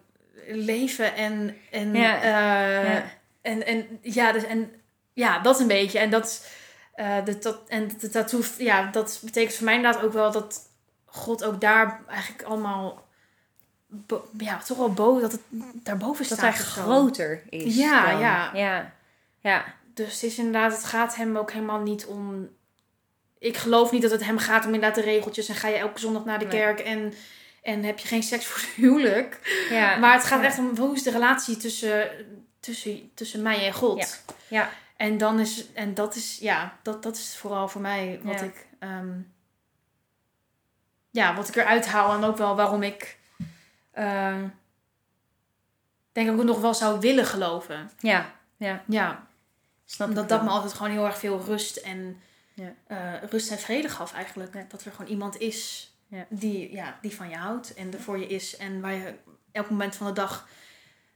leven 0.47 1.15
en, 1.15 1.57
en, 1.71 1.95
eh, 1.95 2.95
en, 3.41 3.65
en 3.65 3.99
ja, 4.01 4.31
dus, 4.31 4.43
en 4.43 4.71
ja, 5.13 5.39
dat 5.39 5.59
een 5.59 5.67
beetje. 5.67 5.99
En 5.99 6.09
dat, 6.09 6.45
eh 6.99 7.25
de, 7.25 7.37
dat, 7.39 7.57
en 7.67 7.89
de 7.99 8.09
tattoo, 8.09 8.41
ja, 8.57 8.85
dat 8.91 9.19
betekent 9.23 9.55
voor 9.55 9.65
mij 9.65 9.75
inderdaad 9.75 10.01
ook 10.03 10.13
wel 10.13 10.31
dat 10.31 10.59
God 11.05 11.43
ook 11.43 11.61
daar 11.61 12.01
eigenlijk 12.07 12.43
allemaal 12.43 13.07
ja, 14.37 14.57
toch 14.57 14.77
wel 14.77 14.93
boven, 14.93 15.21
dat 15.21 15.31
het 15.31 15.41
daarboven 15.73 16.27
Dat 16.27 16.37
staat. 16.37 16.53
hij 16.55 16.63
of 16.63 16.67
zo. 16.69 16.81
groter 16.81 17.43
is. 17.49 17.75
Ja, 17.75 18.11
dan. 18.11 18.19
ja. 18.19 18.51
ja. 18.53 18.93
Ja. 19.41 19.65
Dus 19.93 20.13
het 20.13 20.23
is 20.23 20.37
inderdaad, 20.37 20.71
het 20.71 20.83
gaat 20.83 21.15
hem 21.15 21.37
ook 21.37 21.51
helemaal 21.51 21.79
niet 21.81 22.05
om. 22.05 22.49
Ik 23.39 23.57
geloof 23.57 23.91
niet 23.91 24.01
dat 24.01 24.11
het 24.11 24.25
hem 24.25 24.37
gaat 24.37 24.65
om 24.65 24.73
inderdaad 24.73 24.95
de 24.95 25.01
regeltjes 25.11 25.47
en 25.49 25.55
ga 25.55 25.67
je 25.67 25.75
elke 25.75 25.99
zondag 25.99 26.25
naar 26.25 26.39
de 26.39 26.45
Nee. 26.45 26.59
kerk 26.59 26.79
en, 26.79 27.13
en 27.61 27.83
heb 27.83 27.99
je 27.99 28.07
geen 28.07 28.23
seks 28.23 28.45
voor 28.45 28.61
het 28.61 28.69
huwelijk. 28.69 29.39
ja. 29.69 29.95
Maar 29.97 30.13
het 30.13 30.23
gaat 30.25 30.39
Ja. 30.41 30.45
echt 30.45 30.57
om 30.57 30.77
hoe 30.77 30.95
is 30.95 31.03
de 31.03 31.11
relatie 31.11 31.57
tussen, 31.57 32.09
tussen, 32.59 33.11
tussen 33.13 33.41
mij 33.41 33.65
en 33.65 33.73
God. 33.73 33.97
Ja. 33.99 34.07
Ja. 34.57 34.69
En 34.99 35.17
dan 35.17 35.39
is, 35.39 35.73
en 35.73 35.93
dat 35.93 36.15
is, 36.15 36.37
ja, 36.37 36.77
dat, 36.83 37.03
dat 37.03 37.15
is 37.15 37.37
vooral 37.37 37.67
voor 37.67 37.81
mij 37.81 38.19
wat 38.23 38.39
Ja. 38.39 38.45
ik, 38.45 38.67
ehm, 38.79 39.19
ja, 41.09 41.35
wat 41.35 41.47
ik 41.47 41.55
eruit 41.55 41.87
haal 41.87 42.13
en 42.13 42.23
ook 42.23 42.37
wel 42.37 42.55
waarom 42.55 42.83
ik, 42.83 43.17
ehm, 43.91 44.47
denk 46.11 46.29
ik 46.29 46.39
ook 46.39 46.43
nog 46.43 46.61
wel 46.61 46.73
zou 46.73 46.99
willen 46.99 47.25
geloven. 47.25 47.91
Ja. 47.99 48.31
Ja. 48.57 48.83
Ja, 48.87 49.27
Snap 49.85 50.07
omdat 50.07 50.29
dat 50.29 50.37
wel. 50.39 50.47
me 50.47 50.53
altijd 50.53 50.73
gewoon 50.73 50.91
heel 50.91 51.05
erg 51.05 51.17
veel 51.19 51.39
rust 51.45 51.77
en, 51.77 52.21
Ja. 52.53 52.73
eh, 52.87 53.23
rust 53.29 53.51
en 53.51 53.57
vrede 53.59 53.89
gaf 53.89 54.13
eigenlijk. 54.13 54.69
Dat 54.69 54.83
er 54.85 54.91
gewoon 54.91 55.11
iemand 55.11 55.37
is 55.39 55.91
die, 56.29 56.71
ja, 56.71 56.97
die 57.01 57.15
van 57.15 57.29
je 57.29 57.35
houdt 57.35 57.73
en 57.73 57.93
er 57.93 57.99
voor 58.01 58.17
je 58.19 58.27
is 58.27 58.57
en 58.57 58.81
waar 58.81 58.93
je 58.93 59.13
elk 59.51 59.69
moment 59.69 59.95
van 59.95 60.07
de 60.07 60.13
dag 60.13 60.47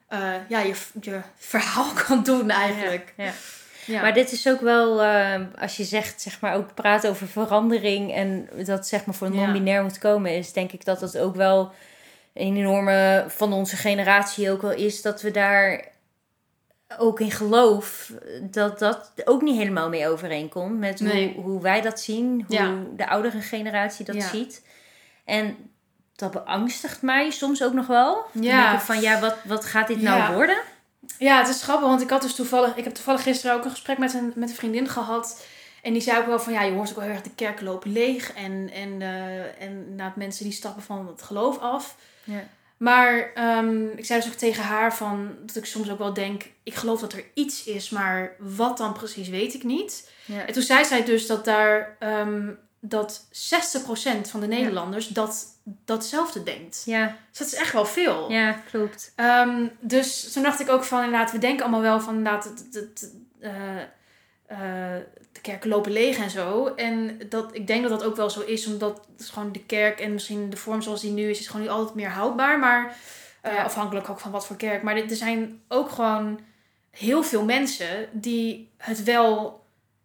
eh, 0.08 0.50
ja, 0.50 0.60
je, 0.60 0.76
je 1.02 1.22
verhaal 1.36 1.94
kan 2.08 2.24
doen 2.24 2.50
eigenlijk. 2.50 3.14
Ja. 3.18 3.24
Ja. 3.26 3.32
Maar 3.88 4.14
dit 4.14 4.32
is 4.32 4.48
ook 4.48 4.62
wel, 4.62 5.02
eh, 5.04 5.40
als 5.60 5.78
je 5.78 5.84
zegt, 5.84 6.22
zeg 6.22 6.40
maar, 6.42 6.56
ook 6.56 6.74
praat 6.74 7.08
over 7.08 7.28
verandering 7.28 8.14
en 8.14 8.50
dat 8.66 8.88
zeg 8.88 9.06
maar 9.06 9.16
voor 9.16 9.34
Ja. 9.34 9.42
non-binair 9.46 9.84
moet 9.84 9.98
komen, 9.98 10.32
is 10.38 10.54
denk 10.54 10.72
ik 10.72 10.86
dat 10.86 11.00
dat 11.00 11.18
ook 11.18 11.36
wel 11.36 11.72
een 12.34 12.56
enorme 12.58 13.26
van 13.28 13.54
onze 13.54 13.76
generatie 13.76 14.52
ook 14.52 14.62
wel 14.62 14.72
is, 14.74 15.02
dat 15.02 15.22
we 15.22 15.32
daar 15.32 15.92
ook 16.98 17.20
in 17.20 17.32
geloof 17.32 18.12
dat 18.42 18.80
dat 18.80 19.12
ook 19.26 19.42
niet 19.42 19.58
helemaal 19.58 19.90
mee 19.90 20.08
overeenkomt 20.08 20.80
met 20.80 21.00
Nee. 21.00 21.34
hoe, 21.36 21.44
hoe 21.44 21.62
wij 21.62 21.82
dat 21.82 22.00
zien, 22.00 22.44
hoe 22.48 22.56
Ja. 22.56 22.74
de 22.96 23.08
oudere 23.10 23.42
generatie 23.42 24.06
dat 24.06 24.16
Ja. 24.16 24.28
ziet. 24.28 24.66
En 25.26 25.56
dat 26.16 26.32
beangstigt 26.32 27.02
mij 27.02 27.30
soms 27.30 27.64
ook 27.64 27.74
nog 27.74 27.88
wel. 27.88 28.26
Dan 28.34 28.44
Ja. 28.44 28.64
denk 28.70 28.80
ik 28.80 28.86
van, 28.86 29.02
ja, 29.02 29.20
wat, 29.20 29.36
wat 29.44 29.66
gaat 29.66 29.88
dit 29.88 30.02
nou 30.02 30.34
worden? 30.34 30.58
Ja, 31.18 31.38
het 31.38 31.50
is 31.50 31.64
grappig, 31.64 31.88
want 31.88 32.02
ik 32.02 32.10
had 32.10 32.22
dus 32.22 32.36
toevallig, 32.36 32.76
ik 32.76 32.84
heb 32.84 32.94
toevallig 32.94 33.24
gisteren 33.24 33.56
ook 33.56 33.64
een 33.64 33.72
gesprek 33.72 33.98
met 33.98 34.14
een, 34.14 34.32
met 34.36 34.50
een 34.50 34.56
vriendin 34.56 34.90
gehad. 34.90 35.46
En 35.82 35.94
die 35.94 36.02
zei 36.02 36.20
ook 36.20 36.26
wel 36.26 36.40
van, 36.40 36.54
ja, 36.54 36.62
je 36.62 36.72
hoort 36.72 36.90
ook 36.90 36.96
wel 36.96 37.04
heel 37.04 37.14
erg 37.14 37.24
de 37.24 37.36
kerken 37.36 37.66
lopen 37.66 37.92
leeg. 37.92 38.34
En, 38.34 38.70
en, 38.74 39.02
eh 39.02 39.62
en 39.62 39.70
inderdaad 39.70 40.16
mensen 40.16 40.44
die 40.44 40.54
stappen 40.54 40.84
van 40.84 41.08
het 41.08 41.22
geloof 41.22 41.60
af. 41.60 41.96
Ja. 42.24 42.44
Maar 42.78 43.32
ehm, 43.34 43.88
ik 43.96 44.06
zei 44.06 44.22
dus 44.22 44.30
ook 44.30 44.38
tegen 44.38 44.64
haar 44.64 44.96
van, 44.96 45.36
dat 45.46 45.56
ik 45.56 45.66
soms 45.66 45.92
ook 45.92 45.98
wel 45.98 46.14
denk, 46.14 46.44
ik 46.64 46.76
geloof 46.76 47.00
dat 47.00 47.14
er 47.14 47.24
iets 47.34 47.64
is, 47.64 47.90
maar 47.90 48.36
wat 48.40 48.78
dan 48.78 48.94
precies 48.94 49.30
weet 49.30 49.54
ik 49.54 49.64
niet. 49.64 50.12
Ja. 50.26 50.46
En 50.46 50.54
toen 50.54 50.64
zei 50.64 50.86
zij 50.86 51.04
dus 51.04 51.28
dat 51.28 51.46
daar, 51.46 51.96
ehm, 52.00 52.50
dat 52.80 53.28
60% 53.32 54.30
van 54.30 54.40
de 54.40 54.48
Nederlanders 54.48 55.08
dat, 55.08 55.46
datzelfde 55.64 56.44
denkt. 56.44 56.82
Ja, 56.86 57.16
Dus 57.30 57.38
dat 57.40 57.48
is 57.48 57.54
echt 57.56 57.74
wel 57.74 57.86
veel. 57.86 58.32
ja, 58.32 58.52
klopt. 58.70 59.12
Ehm, 59.16 59.68
dus 59.80 60.32
toen 60.34 60.44
dacht 60.44 60.60
ik 60.60 60.70
ook 60.70 60.84
van 60.84 61.04
inderdaad, 61.04 61.32
we 61.32 61.38
denken 61.38 61.62
allemaal 61.64 61.82
wel 61.82 62.00
van 62.02 62.16
inderdaad, 62.16 62.44
het, 62.44 62.68
het, 62.72 63.14
eh, 63.40 63.52
eh, 64.46 65.02
de 65.32 65.42
kerken 65.42 65.70
lopen 65.70 65.92
leeg 65.92 66.18
en 66.18 66.30
zo. 66.30 66.66
En 66.68 67.20
dat, 67.30 67.56
ik 67.56 67.68
denk 67.68 67.82
dat 67.82 67.92
dat 68.00 68.04
ook 68.04 68.16
wel 68.16 68.30
zo 68.30 68.40
is, 68.42 68.68
omdat 68.68 69.08
het 69.12 69.22
is 69.22 69.30
gewoon 69.30 69.52
de 69.52 69.64
kerk 69.66 70.00
en 70.00 70.14
misschien 70.14 70.50
de 70.50 70.58
vorm 70.58 70.82
zoals 70.82 71.02
die 71.02 71.12
nu 71.12 71.30
is, 71.30 71.40
is 71.40 71.48
gewoon 71.48 71.62
nu 71.66 71.72
altijd 71.72 71.96
meer 71.96 72.10
houdbaar. 72.10 72.60
Maar 72.60 72.96
eh, 73.42 73.54
Ja. 73.54 73.64
afhankelijk 73.64 74.10
ook 74.10 74.20
van 74.20 74.32
wat 74.32 74.46
voor 74.48 74.56
kerk. 74.56 74.84
Maar 74.84 74.96
er 74.96 75.16
zijn 75.16 75.62
ook 75.68 75.90
gewoon 75.90 76.40
heel 76.92 77.24
veel 77.24 77.44
mensen 77.46 78.10
die 78.12 78.72
het 78.78 79.04
wel 79.04 79.62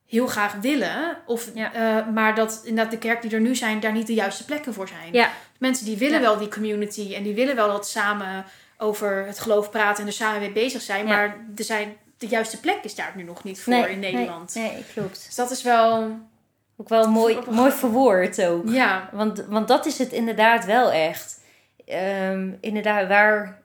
heel 0.06 0.26
graag 0.26 0.54
willen. 0.54 1.16
Of, 1.26 1.50
Ja. 1.54 2.04
maar 2.14 2.34
dat 2.34 2.60
inderdaad 2.64 2.92
de 2.92 2.98
kerk 2.98 3.22
die 3.22 3.30
er 3.30 3.40
nu 3.40 3.54
zijn, 3.54 3.80
daar 3.80 3.92
niet 3.92 4.06
de 4.06 4.14
juiste 4.14 4.44
plekken 4.44 4.74
voor 4.74 4.88
zijn. 4.88 5.12
Ja. 5.12 5.30
Mensen 5.58 5.84
die 5.86 5.96
willen 5.96 6.20
Ja. 6.20 6.26
wel 6.26 6.38
die 6.38 6.48
community 6.48 7.14
en 7.14 7.22
die 7.22 7.34
willen 7.34 7.56
wel 7.56 7.68
dat 7.68 7.88
samen 7.88 8.44
over 8.78 9.26
het 9.26 9.38
geloof 9.38 9.70
praten 9.70 10.00
en 10.02 10.06
er 10.08 10.12
samen 10.14 10.40
mee 10.40 10.52
bezig 10.52 10.82
zijn. 10.82 11.06
Ja. 11.06 11.14
Maar 11.16 11.36
er 11.56 11.64
zijn, 11.64 11.96
de 12.18 12.26
juiste 12.26 12.60
plek 12.60 12.78
is 12.82 12.94
daar 12.94 13.12
nu 13.16 13.22
nog 13.22 13.44
niet 13.44 13.60
voor 13.60 13.72
Nee, 13.72 13.90
in 13.90 13.98
Nederland. 13.98 14.54
Nee, 14.54 14.72
nee, 14.72 14.84
klopt. 14.94 15.24
Dus 15.26 15.34
dat 15.34 15.50
is 15.50 15.62
wel. 15.62 16.16
Ook 16.76 16.88
wel 16.88 17.10
mooi, 17.10 17.38
mooi 17.50 17.70
verwoord 17.72 18.42
ook. 18.44 18.68
Ja, 18.68 19.08
Want, 19.12 19.44
want 19.48 19.68
dat 19.68 19.86
is 19.86 19.98
het 19.98 20.12
inderdaad 20.12 20.64
wel 20.64 20.90
echt. 20.92 21.40
Ehm, 21.86 22.50
inderdaad, 22.60 23.08
waar 23.08 23.62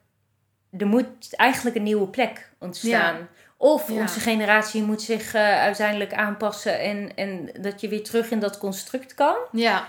er 0.78 0.88
moet 0.88 1.36
eigenlijk 1.36 1.76
een 1.76 1.84
nieuwe 1.84 2.08
plek 2.08 2.50
ontstaan. 2.60 3.28
Of 3.58 3.88
Ja. 3.92 4.02
onze 4.02 4.20
generatie 4.20 4.84
moet 4.84 5.02
zich 5.02 5.34
eh, 5.34 5.42
uiteindelijk 5.62 6.14
aanpassen 6.14 6.80
en, 6.80 7.16
en 7.16 7.50
dat 7.62 7.82
je 7.82 7.88
weer 7.88 8.04
terug 8.04 8.32
in 8.32 8.40
dat 8.40 8.58
construct 8.58 9.14
kan. 9.14 9.36
ja. 9.52 9.88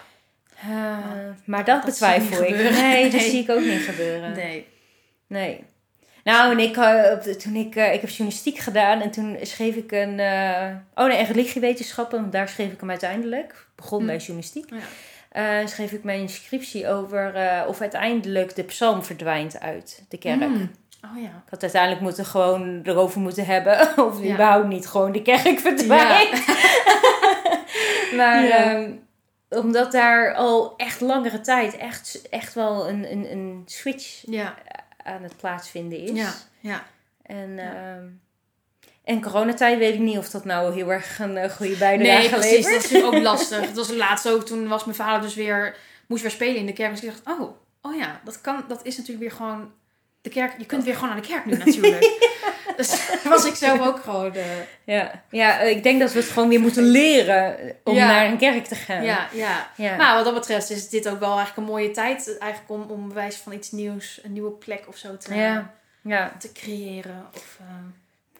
Eh, 0.71 0.97
maar 1.45 1.65
dat, 1.65 1.85
betwijfel 1.85 2.43
ik. 2.43 2.49
gebeuren. 2.55 2.73
Nee, 2.83 3.11
dat 3.11 3.21
zie 3.31 3.43
ik 3.43 3.51
ook 3.51 3.61
niet 3.65 3.83
gebeuren. 3.83 4.33
Nee. 4.33 4.67
Nee. 5.27 5.65
Nou, 6.25 6.53
en 6.53 6.59
ik, 6.59 6.77
eh, 6.77 7.12
toen 7.12 7.55
ik, 7.55 7.77
eh, 7.77 7.93
ik 7.95 8.01
heb 8.01 8.11
journalistiek 8.11 8.59
gedaan 8.59 9.01
en 9.01 9.11
toen 9.11 9.37
schreef 9.43 9.75
ik 9.75 9.93
een, 9.93 10.11
oh 10.95 11.07
nee, 11.07 11.17
en 11.17 11.27
religiewetenschappen, 11.27 12.21
want 12.21 12.33
daar 12.33 12.49
schreef 12.49 12.73
ik 12.73 12.81
hem 12.81 12.91
uiteindelijk. 12.91 13.67
Begon 13.77 14.01
Hm. 14.01 14.07
bij 14.07 14.17
journalistiek. 14.17 14.71
Ja. 14.71 14.77
Eh, 15.61 15.67
schreef 15.67 15.93
ik 15.93 16.05
mijn 16.05 16.29
scriptie 16.29 16.89
over 16.89 17.35
of 17.69 17.81
uiteindelijk 17.81 18.55
de 18.55 18.62
psalm 18.62 19.05
verdwijnt 19.05 19.61
uit 19.61 20.05
de 20.09 20.19
kerk. 20.19 20.41
Mm. 20.49 20.71
Oh 21.05 21.23
ja. 21.23 21.29
Ik 21.29 21.51
had 21.51 21.62
uiteindelijk 21.62 22.03
moeten 22.03 22.25
gewoon 22.25 22.81
erover 22.85 23.21
moeten 23.21 23.47
hebben 23.47 23.79
of 24.07 24.23
Ja. 24.23 24.33
überhaupt 24.33 24.67
niet 24.69 24.87
gewoon 24.87 25.12
de 25.12 25.23
kerk 25.23 25.59
verdwijnt. 25.59 26.45
maar 28.17 28.45
Ja. 28.45 28.73
ehm, 28.73 28.91
omdat 29.57 29.93
daar 29.93 30.35
al 30.35 30.75
echt 30.77 31.01
langere 31.01 31.41
tijd 31.41 31.77
echt, 31.77 32.29
echt 32.31 32.55
wel 32.55 32.89
een, 32.89 33.13
een, 33.13 33.31
een 33.33 33.63
switch 33.67 34.23
Ja. 34.27 34.55
aan 35.05 35.23
het 35.23 35.37
plaatsvinden 35.37 35.99
is. 35.99 36.11
Ja. 36.11 36.33
Ja. 36.61 36.85
En, 37.23 37.57
Ja. 37.57 37.75
ehm, 37.75 38.05
en 39.05 39.23
coronatijd 39.23 39.79
weet 39.79 39.95
ik 39.95 40.01
niet 40.01 40.19
of 40.19 40.31
dat 40.31 40.45
nou 40.45 40.75
heel 40.75 40.93
erg 40.93 41.19
een 41.19 41.37
eh, 41.37 41.51
goede 41.51 41.71
Nee, 41.71 41.79
bijdrage 41.79 42.29
precies. 42.29 42.51
levert. 42.51 42.73
Dat 42.75 42.85
is 42.85 42.91
natuurlijk 42.91 43.15
ook 43.17 43.23
lastig. 43.33 43.61
Het 43.61 43.77
was 43.77 43.91
laatst 43.91 44.29
ook. 44.29 44.45
Toen 44.47 44.69
was 44.69 44.85
mijn 44.85 44.97
vader 44.97 45.21
dus 45.23 45.35
weer... 45.35 45.77
Moest 46.09 46.23
weer 46.23 46.31
spelen 46.31 46.57
in 46.57 46.67
de 46.67 46.73
kerk. 46.73 46.91
Dus 46.91 47.03
ik 47.03 47.11
dacht, 47.25 47.39
oh, 47.41 47.51
oh 47.83 47.97
ja. 47.97 48.21
Dat, 48.25 48.41
kan, 48.41 48.65
dat 48.69 48.81
is 48.87 48.97
natuurlijk 48.97 49.29
weer 49.29 49.37
gewoon... 49.37 49.73
De 50.21 50.31
kerk, 50.31 50.55
je 50.59 50.67
kunt 50.67 50.85
weer 50.85 50.95
gewoon 50.95 51.09
naar 51.09 51.21
de 51.21 51.29
kerk 51.29 51.45
nu 51.45 51.57
natuurlijk. 51.57 52.03
Dus 52.77 53.01
was 53.25 53.45
ik 53.45 53.55
zelf 53.55 53.81
ook 53.87 54.01
gewoon... 54.03 54.35
eh, 54.35 54.43
Ja. 54.85 55.22
ja, 55.31 55.61
ik 55.61 55.83
denk 55.83 56.01
dat 56.01 56.12
we 56.12 56.18
het 56.20 56.29
gewoon 56.29 56.49
weer 56.49 56.61
moeten 56.61 56.83
leren 56.83 57.57
om 57.85 57.95
Ja. 57.95 58.07
naar 58.07 58.27
een 58.27 58.39
kerk 58.39 58.64
te 58.66 58.75
gaan. 58.75 59.03
ja, 59.03 59.29
ja. 59.33 59.68
ja. 59.77 59.97
Nou, 59.97 60.14
wat 60.16 60.25
dat 60.25 60.35
betreft 60.35 60.70
is 60.70 60.89
dit 60.89 61.09
ook 61.09 61.20
wel 61.20 61.37
eigenlijk 61.37 61.57
een 61.57 61.75
mooie 61.75 61.91
tijd. 61.91 62.39
Eigenlijk 62.39 62.72
om, 62.72 62.91
om 62.91 63.09
bewijs 63.09 63.37
van 63.37 63.53
iets 63.53 63.70
nieuws, 63.70 64.20
een 64.22 64.33
nieuwe 64.33 64.51
plek 64.51 64.85
of 64.89 64.97
zo 64.97 65.16
te, 65.16 65.35
Ja. 65.35 65.70
ja. 66.03 66.33
te 66.39 66.53
creëren. 66.53 67.27
Of, 67.35 67.57
eh, 67.61 67.66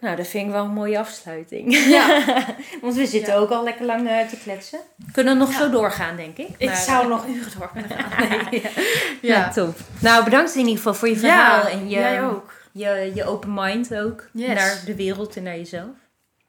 Nou, 0.01 0.17
dat 0.17 0.27
vind 0.27 0.47
ik 0.47 0.53
wel 0.53 0.65
een 0.65 0.71
mooie 0.71 0.99
afsluiting. 0.99 1.77
Ja, 1.77 2.25
Want 2.83 2.95
we 2.95 3.07
zitten 3.07 3.33
Ja. 3.33 3.39
ook 3.39 3.51
al 3.51 3.65
lekker 3.65 3.85
lang 3.85 4.09
eh, 4.09 4.27
te 4.29 4.37
kletsen. 4.43 4.79
Kunnen 5.13 5.39
nog 5.39 5.53
Ja. 5.53 5.59
zo 5.59 5.71
doorgaan, 5.71 6.17
denk 6.17 6.37
ik. 6.37 6.49
ik 6.59 6.67
Maar, 6.69 6.77
zou 6.77 7.09
nog 7.09 7.27
uren 7.27 7.53
door 7.59 7.71
kunnen 7.73 7.91
gaan. 7.91 8.29
Nee. 8.51 8.63
Ja. 8.63 8.69
Ja. 9.21 9.49
top. 9.51 9.77
Nou, 9.99 10.25
bedankt 10.25 10.53
in 10.55 10.59
ieder 10.61 10.77
geval 10.77 10.95
voor 10.95 11.09
je 11.09 11.17
verhaal. 11.17 11.67
en 11.67 11.89
je, 11.89 11.95
jij 11.95 12.23
ook. 12.23 12.54
Je, 12.75 13.13
je 13.15 13.25
open 13.25 13.55
mind 13.55 13.95
ook. 13.95 14.29
Yes. 14.33 14.55
Naar 14.55 14.83
de 14.85 14.95
wereld 14.95 15.37
en 15.37 15.43
naar 15.43 15.57
jezelf. 15.57 15.97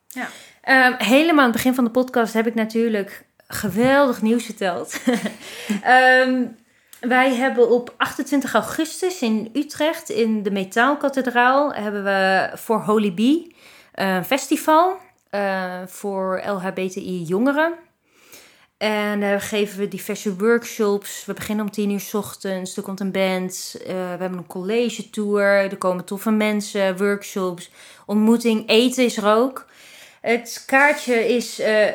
Ja. 0.07 0.27
Ehm, 0.61 0.93
helemaal 0.97 1.39
aan 1.39 1.51
het 1.51 1.55
begin 1.55 1.73
van 1.73 1.83
de 1.83 1.89
podcast 1.89 2.33
heb 2.33 2.47
ik 2.47 2.55
natuurlijk 2.55 3.25
geweldig 3.47 4.21
nieuws 4.21 4.45
verteld. 4.45 5.01
Ehm, 5.81 6.45
wij 6.99 7.35
hebben 7.35 7.69
op 7.69 7.93
28 7.97 8.53
augustus 8.53 9.21
in 9.21 9.49
Utrecht 9.53 10.09
in 10.09 10.43
de 10.43 10.51
Metaalkathedraal 10.51 11.73
hebben 11.73 12.03
we 12.03 12.49
voor 12.53 12.79
Holy 12.79 13.13
Bee 13.13 13.55
een 13.93 14.25
festival 14.25 14.97
eh, 15.29 15.81
voor 15.85 16.41
LHBTI 16.45 17.23
jongeren. 17.23 17.73
En 18.77 19.19
daar 19.19 19.41
geven 19.41 19.79
we 19.79 19.87
diverse 19.87 20.35
workshops. 20.35 21.25
We 21.25 21.33
beginnen 21.33 21.65
om 21.65 21.71
10 21.71 21.89
uur 21.91 21.99
's 21.99 22.13
ochtends. 22.13 22.77
Er 22.77 22.83
komt 22.83 22.99
een 22.99 23.11
band. 23.11 23.75
eh, 23.79 23.87
we 23.93 23.93
hebben 23.93 24.37
een 24.37 24.47
college 24.47 25.09
tour. 25.09 25.41
Er 25.43 25.77
komen 25.77 26.05
toffe 26.05 26.31
mensen, 26.31 26.97
workshops, 26.97 27.71
ontmoeting. 28.05 28.69
Eten 28.69 29.03
is 29.03 29.17
er 29.17 29.27
ook. 29.27 29.65
Het 30.21 30.63
kaartje 30.65 31.27
is 31.35 31.59
eh, 31.59 31.87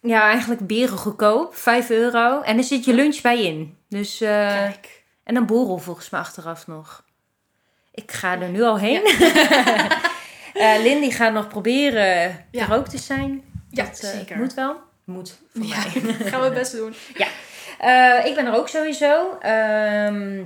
ja, 0.00 0.22
eigenlijk 0.30 0.66
beren 0.66 0.98
goedkoop. 0.98 1.54
5 1.56 1.90
euro. 1.90 2.40
En 2.40 2.56
er 2.58 2.64
zit 2.64 2.84
je 2.84 2.94
lunch 2.94 3.20
bij 3.20 3.42
in. 3.42 3.76
Dus, 3.88 4.20
eh, 4.20 4.28
Kijk. 4.28 5.02
en 5.24 5.36
een 5.36 5.46
borrel 5.46 5.78
volgens 5.78 6.10
mij 6.10 6.20
achteraf 6.20 6.66
nog. 6.66 7.04
Ik 7.94 8.12
ga 8.12 8.40
er 8.40 8.48
nu 8.48 8.62
al 8.62 8.78
heen. 8.78 9.02
Eh, 10.52 10.82
Lindy 10.82 11.10
gaat 11.10 11.32
nog 11.32 11.48
proberen 11.48 12.44
Ja. 12.50 12.68
er 12.68 12.74
ook 12.74 12.88
te 12.88 12.98
zijn. 12.98 13.42
Ja, 13.70 13.84
Dat, 13.84 13.98
eh, 14.00 14.10
zeker. 14.10 14.36
Moet 14.36 14.54
wel. 14.54 14.76
Moet 15.04 15.38
voor 15.54 15.64
Ja, 15.64 15.76
mij. 15.76 16.12
gaan 16.30 16.38
we 16.40 16.44
het 16.46 16.54
best 16.54 16.72
doen. 16.72 16.94
Eh, 17.78 18.26
ik 18.26 18.34
ben 18.34 18.46
er 18.46 18.54
ook 18.54 18.68
sowieso. 18.68 19.38
Ehm, 19.40 20.42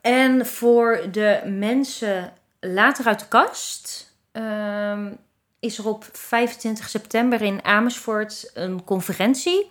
En 0.00 0.46
voor 0.46 1.00
de 1.12 1.40
mensen 1.44 2.32
later 2.60 3.06
uit 3.06 3.18
de 3.20 3.28
kast 3.28 4.12
ehm, 4.32 5.12
is 5.60 5.78
er 5.78 5.88
op 5.88 6.04
25 6.12 6.88
september 6.88 7.42
in 7.42 7.64
Amersfoort 7.64 8.50
een 8.54 8.84
conferentie. 8.84 9.70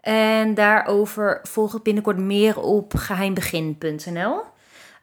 En 0.00 0.54
daarover 0.54 1.40
volgt 1.42 1.82
binnenkort 1.82 2.18
meer 2.18 2.60
op 2.60 2.94
geheimbegin.nl. 2.96 4.40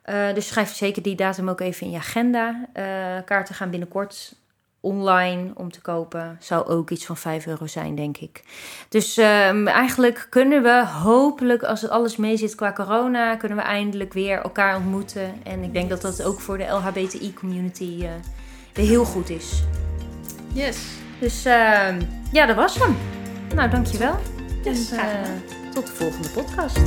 Uh, 0.05 0.33
dus 0.33 0.47
schrijf 0.47 0.73
zeker 0.75 1.01
die 1.01 1.15
datum 1.15 1.49
ook 1.49 1.59
even 1.61 1.85
in 1.85 1.91
je 1.91 1.97
agenda. 1.97 2.65
Uh, 2.73 2.83
kaarten 3.25 3.55
gaan 3.55 3.69
binnenkort 3.69 4.35
online 4.83 5.51
om 5.55 5.71
te 5.71 5.81
kopen. 5.81 6.37
Zou 6.39 6.67
ook 6.67 6.89
iets 6.89 7.05
van 7.05 7.17
5 7.17 7.45
euro 7.45 7.67
zijn, 7.67 7.95
denk 7.95 8.17
ik. 8.17 8.43
Dus 8.89 9.17
um, 9.17 9.67
eigenlijk 9.67 10.27
kunnen 10.29 10.63
we 10.63 10.85
hopelijk, 10.87 11.63
als 11.63 11.81
het 11.81 11.91
alles 11.91 12.15
mee 12.17 12.37
zit 12.37 12.55
qua 12.55 12.73
corona, 12.73 13.35
kunnen 13.35 13.57
we 13.57 13.63
eindelijk 13.63 14.13
weer 14.13 14.41
elkaar 14.41 14.75
ontmoeten. 14.75 15.33
En 15.43 15.63
ik 15.63 15.73
denk 15.73 15.89
dat 15.89 16.01
dat 16.01 16.23
ook 16.23 16.39
voor 16.39 16.57
de 16.57 16.67
LHBTI-community 16.67 17.97
uh, 17.99 18.09
weer 18.73 18.85
heel 18.85 19.05
goed 19.05 19.29
is. 19.29 19.63
Yes. 20.53 20.77
Dus 21.19 21.45
uh, 21.45 21.99
ja, 22.31 22.45
dat 22.45 22.55
was 22.55 22.79
hem. 22.79 22.95
Nou, 23.55 23.69
dankjewel. 23.69 24.15
Yes, 24.63 24.91
en, 24.91 25.43
tot 25.73 25.87
de 25.87 25.93
volgende 25.93 26.29
podcast. 26.29 26.79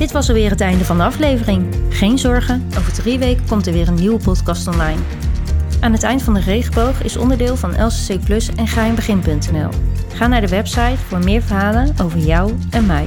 Dit 0.00 0.12
was 0.12 0.28
alweer 0.28 0.50
het 0.50 0.60
einde 0.60 0.84
van 0.84 0.96
de 0.96 1.02
aflevering. 1.02 1.74
Geen 1.88 2.18
zorgen, 2.18 2.68
over 2.78 2.92
drie 2.92 3.18
weken 3.18 3.46
komt 3.48 3.66
er 3.66 3.72
weer 3.72 3.88
een 3.88 3.94
nieuwe 3.94 4.22
podcast 4.22 4.66
online. 4.66 5.00
Aan 5.80 5.92
het 5.92 6.02
eind 6.02 6.22
van 6.22 6.34
de 6.34 6.40
regenboog 6.40 7.02
is 7.02 7.16
onderdeel 7.16 7.56
van 7.56 7.84
LCC 7.84 8.24
Plus 8.24 8.54
en 8.54 8.66
geheimbegin.nl. 8.66 9.68
Ga 10.14 10.26
naar 10.26 10.40
de 10.40 10.48
website 10.48 10.96
voor 11.08 11.18
meer 11.18 11.42
verhalen 11.42 11.94
over 12.02 12.18
jou 12.18 12.52
en 12.70 12.86
mij. 12.86 13.06